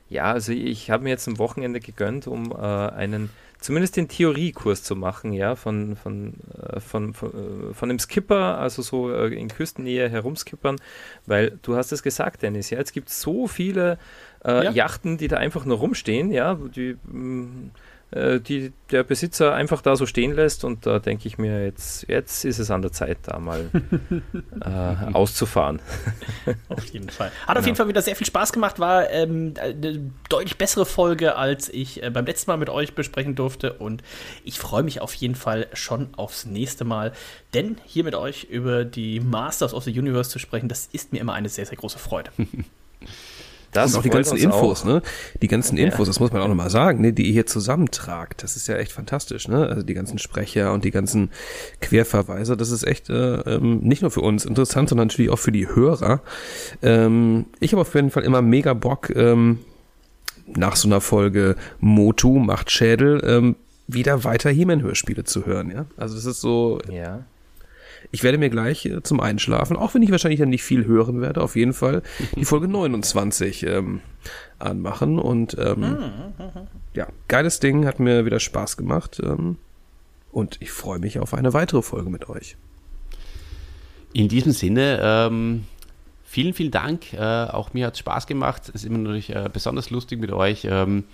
Ja, 0.09 0.32
also 0.32 0.51
ich 0.51 0.90
habe 0.90 1.05
mir 1.05 1.10
jetzt 1.10 1.28
ein 1.28 1.38
Wochenende 1.38 1.78
gegönnt, 1.78 2.26
um 2.26 2.51
äh, 2.51 2.56
einen 2.56 3.30
zumindest 3.59 3.97
den 3.97 4.09
Theoriekurs 4.09 4.82
zu 4.82 4.97
machen, 4.97 5.32
ja, 5.32 5.56
von, 5.56 5.97
von, 5.97 6.35
äh, 6.59 6.81
von, 6.81 7.14
von, 7.14 7.70
äh, 7.70 7.74
von 7.74 7.89
dem 7.89 7.98
Skipper, 7.98 8.59
also 8.59 8.82
so 8.82 9.12
äh, 9.12 9.35
in 9.35 9.48
Küstennähe 9.48 10.09
herumskippern, 10.09 10.76
weil 11.26 11.59
du 11.62 11.76
hast 11.76 11.93
es 11.93 12.02
gesagt, 12.02 12.43
Dennis, 12.43 12.70
ja, 12.70 12.78
es 12.78 12.93
gibt 12.93 13.10
so 13.10 13.47
viele 13.47 13.98
äh, 14.44 14.64
ja. 14.64 14.70
Yachten, 14.70 15.16
die 15.18 15.28
da 15.28 15.36
einfach 15.36 15.64
nur 15.64 15.78
rumstehen, 15.78 16.31
ja, 16.31 16.55
die 16.55 16.97
mh, 17.05 17.18
mm, 17.18 17.70
die 18.12 18.72
der 18.90 19.02
Besitzer 19.02 19.55
einfach 19.55 19.82
da 19.82 19.97
so 19.97 20.06
stehen 20.06 20.35
lässt 20.35 20.62
und 20.62 20.86
da 20.86 21.01
denke 21.01 21.26
ich 21.26 21.36
mir, 21.36 21.64
jetzt, 21.64 22.09
jetzt 22.09 22.44
ist 22.44 22.60
es 22.60 22.70
an 22.70 22.81
der 22.81 22.93
Zeit, 22.93 23.18
da 23.22 23.40
mal 23.40 23.68
äh, 24.60 25.12
auszufahren. 25.12 25.81
auf 26.68 26.85
jeden 26.86 27.09
Fall. 27.09 27.32
Hat 27.47 27.59
auf 27.59 27.64
jeden 27.64 27.76
Fall 27.76 27.89
wieder 27.89 28.02
sehr 28.02 28.14
viel 28.14 28.26
Spaß 28.26 28.52
gemacht, 28.52 28.78
war 28.78 29.10
ähm, 29.10 29.55
eine 29.60 30.12
deutlich 30.28 30.56
bessere 30.59 30.86
Folge, 30.86 31.36
als 31.36 31.68
ich 31.68 32.05
äh, 32.05 32.10
beim 32.10 32.24
letzten 32.24 32.52
Mal 32.52 32.56
mit 32.56 32.70
euch 32.70 32.94
besprechen 32.94 33.35
durfte 33.35 33.72
und 33.72 34.05
ich 34.44 34.60
freue 34.60 34.85
mich 34.85 35.01
auf 35.01 35.12
jeden 35.14 35.35
Fall 35.35 35.66
schon 35.72 36.14
aufs 36.14 36.47
nächste 36.47 36.85
Mal, 36.85 37.12
denn 37.52 37.78
hier 37.85 38.05
mit 38.05 38.14
euch 38.14 38.44
über 38.44 38.85
die 38.85 39.18
Masters 39.18 39.74
of 39.74 39.82
the 39.85 39.98
Universe 39.98 40.31
zu 40.31 40.39
sprechen, 40.39 40.68
das 40.68 40.86
ist 40.93 41.12
mir 41.12 41.20
immer 41.20 41.32
eine 41.32 41.48
sehr, 41.48 41.66
sehr 41.66 41.76
große 41.76 41.98
Freude. 41.98 42.31
Das 43.74 43.92
und 43.92 43.98
auch 43.98 44.02
die 44.02 44.10
ganzen 44.10 44.38
Infos, 44.38 44.82
auch. 44.82 44.86
ne? 44.86 45.02
Die 45.42 45.48
ganzen 45.48 45.76
Infos, 45.76 46.01
ja. 46.01 46.05
das 46.06 46.20
muss 46.20 46.32
man 46.32 46.40
auch 46.42 46.48
nochmal 46.48 46.70
sagen, 46.70 47.01
ne? 47.01 47.12
die 47.12 47.26
ihr 47.26 47.32
hier 47.32 47.46
zusammentragt. 47.46 48.42
Das 48.42 48.56
ist 48.56 48.68
ja 48.68 48.76
echt 48.76 48.92
fantastisch, 48.92 49.48
ne? 49.48 49.66
Also 49.66 49.82
die 49.82 49.94
ganzen 49.94 50.18
Sprecher 50.18 50.72
und 50.72 50.84
die 50.84 50.90
ganzen 50.90 51.30
Querverweise, 51.80 52.56
das 52.56 52.70
ist 52.70 52.84
echt 52.84 53.10
äh, 53.10 53.40
ähm, 53.40 53.80
nicht 53.80 54.02
nur 54.02 54.10
für 54.10 54.20
uns 54.20 54.44
interessant, 54.44 54.88
sondern 54.88 55.09
natürlich 55.09 55.30
auch 55.30 55.38
für 55.38 55.52
die 55.52 55.68
Hörer. 55.68 56.20
Ähm, 56.82 57.46
ich 57.60 57.72
habe 57.72 57.82
auf 57.82 57.94
jeden 57.94 58.10
Fall 58.10 58.22
immer 58.22 58.42
mega 58.42 58.74
Bock, 58.74 59.10
ähm, 59.14 59.59
nach 60.46 60.76
so 60.76 60.88
einer 60.88 61.01
Folge 61.01 61.56
Motu 61.80 62.38
macht 62.38 62.70
Schädel, 62.70 63.22
ähm, 63.26 63.56
wieder 63.86 64.24
weiter 64.24 64.51
He-Man-Hörspiele 64.51 65.24
zu 65.24 65.46
hören, 65.46 65.70
ja? 65.70 65.86
Also 65.96 66.14
das 66.14 66.24
ist 66.24 66.40
so. 66.40 66.80
Ja 66.90 67.24
ich 68.10 68.22
werde 68.22 68.39
mir 68.39 68.51
gleich 68.51 68.86
äh, 68.86 69.02
zum 69.02 69.20
Einschlafen, 69.20 69.76
auch 69.76 69.94
wenn 69.94 70.02
ich 70.02 70.10
wahrscheinlich 70.10 70.40
dann 70.40 70.51
nicht 70.51 70.62
viel 70.62 70.86
hören 70.86 71.20
werde, 71.20 71.43
auf 71.43 71.56
jeden 71.56 71.72
Fall 71.72 72.02
die 72.36 72.44
Folge 72.44 72.68
29 72.68 73.66
ähm, 73.66 74.01
anmachen. 74.59 75.18
Und 75.18 75.56
ähm, 75.59 75.97
ja, 76.94 77.09
geiles 77.28 77.60
Ding, 77.60 77.86
hat 77.86 78.01
mir 78.01 78.24
wieder 78.24 78.40
Spaß 78.40 78.76
gemacht. 78.76 79.20
Ähm, 79.22 79.56
und 80.32 80.56
ich 80.60 80.70
freue 80.72 80.98
mich 80.98 81.18
auf 81.20 81.35
eine 81.35 81.52
weitere 81.52 81.82
Folge 81.82 82.10
mit 82.10 82.28
euch. 82.28 82.56
In 84.12 84.28
diesem 84.28 84.52
Sinne, 84.52 85.01
ähm, 85.02 85.64
vielen, 86.24 86.55
vielen 86.55 86.70
Dank. 86.70 87.12
Äh, 87.12 87.18
auch 87.18 87.72
mir 87.72 87.86
hat 87.86 87.94
es 87.94 88.01
Spaß 88.01 88.26
gemacht. 88.26 88.62
Es 88.68 88.82
ist 88.82 88.85
immer 88.85 88.98
natürlich 88.98 89.31
äh, 89.31 89.48
besonders 89.52 89.90
lustig 89.90 90.20
mit 90.20 90.32
euch, 90.32 90.66
ähm, 90.68 91.05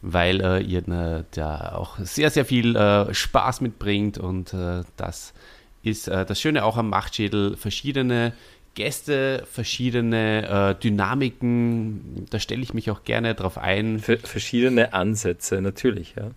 weil 0.00 0.40
äh, 0.40 0.62
ihr 0.62 0.86
äh, 0.88 1.24
da 1.32 1.72
auch 1.74 1.98
sehr, 1.98 2.30
sehr 2.30 2.44
viel 2.44 2.74
äh, 2.76 3.12
Spaß 3.12 3.60
mitbringt. 3.60 4.18
Und 4.18 4.54
äh, 4.54 4.82
das 4.96 5.34
ist 5.82 6.08
das 6.08 6.40
Schöne 6.40 6.64
auch 6.64 6.76
am 6.76 6.88
Machtschädel. 6.88 7.56
Verschiedene 7.56 8.32
Gäste, 8.74 9.44
verschiedene 9.50 10.76
Dynamiken. 10.82 12.26
Da 12.30 12.38
stelle 12.38 12.62
ich 12.62 12.72
mich 12.72 12.90
auch 12.90 13.04
gerne 13.04 13.34
drauf 13.34 13.58
ein. 13.58 13.98
Für 13.98 14.16
verschiedene 14.18 14.94
Ansätze, 14.94 15.60
natürlich, 15.60 16.14
ja. 16.16 16.30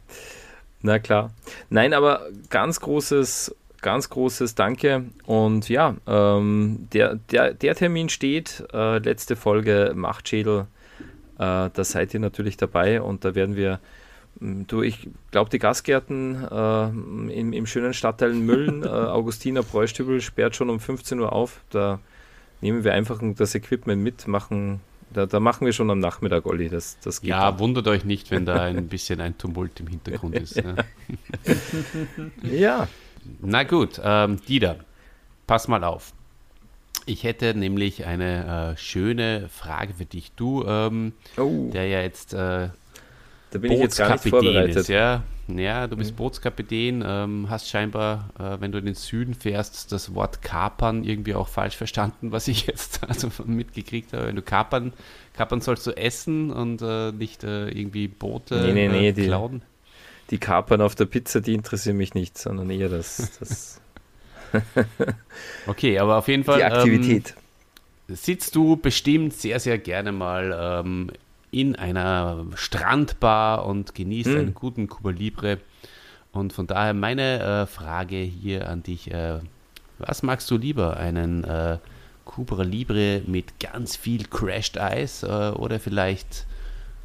Na 0.82 1.00
klar. 1.00 1.32
Nein, 1.70 1.94
aber 1.94 2.28
ganz 2.50 2.80
großes, 2.80 3.56
ganz 3.82 4.10
großes 4.10 4.54
Danke. 4.54 5.06
Und 5.26 5.68
ja, 5.68 5.96
ähm, 6.06 6.88
der, 6.94 7.16
der, 7.16 7.54
der 7.54 7.76
Termin 7.76 8.10
steht. 8.10 8.64
Äh, 8.74 9.00
letzte 9.00 9.36
Folge 9.36 9.94
Machtschädel. 9.96 10.68
Äh, 11.40 11.70
da 11.74 11.84
seid 11.84 12.14
ihr 12.14 12.20
natürlich 12.20 12.58
dabei 12.58 13.02
und 13.02 13.26
da 13.26 13.36
werden 13.36 13.56
wir. 13.56 13.80
Mm, 14.40 14.64
du, 14.68 14.82
ich 14.82 15.07
glaube, 15.32 15.49
die 15.49 15.60
Gastgärten 15.60 16.44
äh, 16.49 16.88
im, 16.88 17.53
im, 17.53 17.66
schönen 17.66 17.94
Stadtteil 17.94 18.34
Müllen, 18.34 18.84
äh, 18.86 18.88
Augustiner 18.88 19.64
Bräustübel, 19.64 20.22
sperrt 20.22 20.56
schon 20.56 20.70
um 20.70 20.80
15 20.80 21.20
Uhr 21.20 21.34
auf. 21.34 21.62
Da 21.70 21.99
nehmen 22.62 22.84
wir 22.84 22.94
einfach 22.94 23.20
das 23.36 23.56
Equipment 23.56 24.02
mit, 24.02 24.28
machen 24.28 24.82
da, 25.14 25.26
da, 25.26 25.40
machen 25.40 25.66
wir 25.66 25.72
schon 25.72 25.90
am 25.90 25.99
Nachmittag, 25.99 26.45
Olli. 26.45 26.68
Das, 26.68 26.99
das 26.99 27.22
ja, 27.24 27.52
dann. 27.52 27.60
wundert 27.60 27.88
euch 27.88 28.03
nicht, 28.03 28.32
wenn 28.32 28.45
da 28.45 28.64
ein 28.64 28.88
bisschen 28.90 29.22
ein 29.22 29.38
Tumult 29.38 29.80
im 29.80 29.88
Hintergrund 29.88 30.36
ist. 30.36 30.57
Ja. 30.57 30.76
ja. 32.44 32.88
Na 33.40 33.64
gut, 33.64 34.02
ähm, 34.03 34.40
Dieter, 34.48 34.78
pass 35.48 35.68
mal 35.68 35.84
auf. 35.84 36.14
Ich 37.06 37.24
hätte 37.24 37.53
nämlich 37.53 38.06
eine 38.06 38.74
äh, 38.74 38.78
schöne 38.78 39.48
Frage 39.49 39.94
für 39.94 40.06
dich. 40.06 40.32
Du, 40.36 40.66
ähm, 40.66 41.14
oh. 41.38 41.70
der 41.72 41.88
ja 41.88 42.02
jetzt 42.02 42.34
äh, 42.34 42.70
da 43.52 43.60
bin 43.60 43.72
ich 43.72 43.80
jetzt 43.80 43.98
gar 43.98 44.12
nicht 44.12 44.28
vorbereitet. 44.28 44.76
Ist, 44.76 44.90
ja? 44.90 45.24
ja, 45.48 45.88
du 45.88 45.96
bist 45.96 46.12
mhm. 46.12 46.16
Bootskapitän, 46.18 47.04
ähm, 47.06 47.48
hast 47.50 47.70
scheinbar, 47.70 48.30
äh, 48.40 48.60
wenn 48.60 48.72
du 48.72 48.80
in 48.80 48.86
den 48.86 48.96
Süden 48.96 49.34
fährst, 49.34 49.92
das 49.92 50.14
Wort 50.16 50.42
kapern 50.42 51.04
irgendwie 51.04 51.36
auch 51.36 51.48
falsch 51.48 51.78
verstanden, 51.78 52.32
was 52.32 52.48
ich 52.48 52.68
jetzt 52.68 53.02
also 53.08 53.30
mitgekriegt 53.46 54.14
habe. 54.14 54.28
Wenn 54.28 54.36
du 54.36 54.42
kapern, 54.42 54.94
kapern 55.34 55.62
sollst 55.62 55.86
du 55.88 55.92
essen 55.92 56.52
und 56.52 56.82
äh, 56.82 57.12
nicht 57.12 57.44
äh, 57.44 57.70
irgendwie 57.70 58.08
Boote 58.08 58.74
nee, 58.74 58.88
nee, 58.88 59.12
nee, 59.12 59.26
klauen. 59.26 59.62
Die, 59.62 60.32
die 60.32 60.38
Kapern 60.40 60.82
auf 60.82 60.96
der 60.96 61.06
Pizza, 61.06 61.42
die 61.42 61.54
interessieren 61.54 61.98
mich 61.98 62.14
nicht, 62.14 62.38
sondern 62.38 62.70
eher 62.70 62.90
das. 62.90 63.38
das 63.40 63.82
okay, 65.68 66.00
aber 66.00 66.18
auf 66.18 66.28
jeden 66.28 66.44
Fall. 66.44 66.58
Die 66.58 66.64
Aktivität. 66.64 67.36
Ähm, 68.08 68.16
sitzt 68.16 68.56
du 68.56 68.76
bestimmt 68.78 69.34
sehr, 69.34 69.60
sehr 69.60 69.78
gerne 69.78 70.12
mal 70.12 70.84
ähm, 70.84 71.12
in 71.52 71.76
einer 71.76 72.46
Strandbar 72.56 73.66
und 73.66 73.96
genießt 73.96 74.30
mhm. 74.30 74.38
einen 74.38 74.54
guten 74.54 74.88
Cuba 74.88 75.12
Libre. 75.12 75.60
Und 76.32 76.54
von 76.54 76.68
daher 76.68 76.94
meine 76.94 77.40
äh, 77.42 77.66
Frage 77.66 78.18
hier 78.18 78.70
an 78.70 78.84
dich: 78.84 79.12
äh, 79.12 79.40
Was 80.00 80.24
magst 80.24 80.50
du 80.52 80.58
lieber? 80.58 80.98
Einen 80.98 81.44
äh, 81.44 81.78
Cuba 82.26 82.64
Libre 82.64 83.22
mit 83.26 83.60
ganz 83.60 83.96
viel 83.96 84.26
Crashed 84.26 84.78
Eis 84.78 85.24
äh, 85.24 85.28
oder 85.28 85.80
vielleicht 85.80 86.46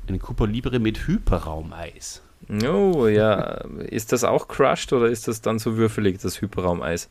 einen 0.08 0.18
Cuba 0.18 0.46
Libre 0.46 0.78
mit 0.78 1.06
Hyperraumeis? 1.06 2.22
Oh 2.48 3.06
ja, 3.06 3.64
ist 3.78 4.12
das 4.12 4.24
auch 4.24 4.48
crushed 4.48 4.92
oder 4.92 5.08
ist 5.08 5.28
das 5.28 5.40
dann 5.42 5.58
so 5.58 5.76
würfelig, 5.76 6.18
das 6.20 6.40
Hyperraumeis? 6.40 7.08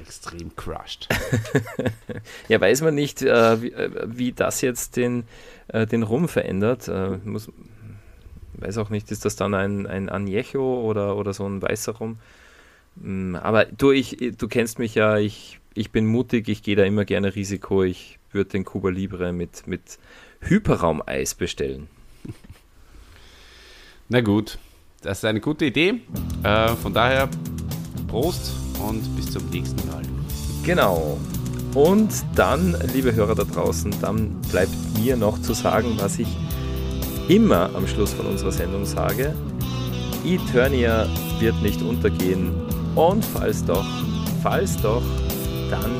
Extrem 0.00 0.54
crushed. 0.56 1.08
ja, 2.48 2.60
weiß 2.60 2.82
man 2.82 2.94
nicht, 2.94 3.22
äh, 3.22 3.62
wie, 3.62 3.72
äh, 3.72 3.90
wie, 4.06 4.32
das 4.32 4.60
jetzt 4.60 4.96
den, 4.96 5.24
äh, 5.68 5.86
den 5.86 6.02
Rum 6.02 6.28
verändert. 6.28 6.88
Äh, 6.88 7.18
muss, 7.24 7.50
weiß 8.54 8.78
auch 8.78 8.90
nicht, 8.90 9.10
ist 9.10 9.24
das 9.24 9.36
dann 9.36 9.54
ein, 9.54 9.86
ein 9.86 10.08
Añejo 10.08 10.82
oder, 10.82 11.16
oder 11.16 11.32
so 11.32 11.46
ein 11.46 11.60
weißer 11.60 11.92
Rum? 11.92 12.18
Mm, 12.96 13.36
aber 13.36 13.66
du, 13.66 13.90
ich, 13.90 14.16
du 14.38 14.48
kennst 14.48 14.78
mich 14.78 14.94
ja, 14.94 15.18
ich, 15.18 15.60
ich 15.74 15.90
bin 15.90 16.06
mutig, 16.06 16.48
ich 16.48 16.62
gehe 16.62 16.76
da 16.76 16.84
immer 16.84 17.04
gerne 17.04 17.34
Risiko. 17.34 17.82
Ich 17.82 18.18
würde 18.32 18.50
den 18.50 18.64
Cuba 18.64 18.90
Libre 18.90 19.32
mit, 19.32 19.66
mit 19.66 19.98
Hyperraumeis 20.40 21.34
bestellen. 21.34 21.88
Na 24.08 24.20
gut, 24.20 24.58
das 25.02 25.18
ist 25.18 25.24
eine 25.24 25.40
gute 25.40 25.66
Idee. 25.66 26.00
Äh, 26.42 26.68
von 26.76 26.94
daher, 26.94 27.28
Prost 28.14 28.52
und 28.88 29.02
bis 29.16 29.32
zum 29.32 29.44
nächsten 29.50 29.88
Mal. 29.88 30.02
Genau. 30.62 31.18
Und 31.74 32.10
dann, 32.36 32.76
liebe 32.94 33.12
Hörer 33.12 33.34
da 33.34 33.42
draußen, 33.42 33.92
dann 34.00 34.40
bleibt 34.52 34.70
mir 34.96 35.16
noch 35.16 35.42
zu 35.42 35.52
sagen, 35.52 35.96
was 35.96 36.20
ich 36.20 36.28
immer 37.26 37.70
am 37.74 37.88
Schluss 37.88 38.12
von 38.12 38.26
unserer 38.26 38.52
Sendung 38.52 38.84
sage. 38.84 39.34
Eternia 40.24 41.08
wird 41.40 41.60
nicht 41.60 41.82
untergehen. 41.82 42.52
Und 42.94 43.24
falls 43.24 43.64
doch, 43.64 43.84
falls 44.44 44.80
doch, 44.80 45.02
dann 45.68 45.90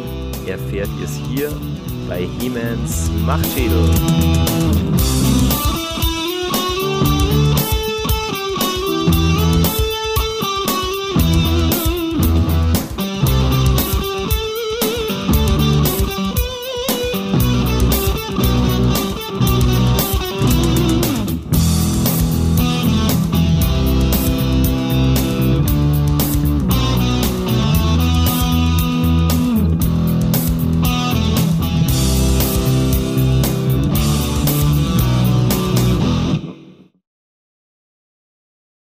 erfährt 0.46 0.90
ihr 1.00 1.06
es 1.06 1.16
hier 1.28 1.50
bei 2.08 2.28
Hemans 2.38 3.10
Machtschädel. 3.26 3.90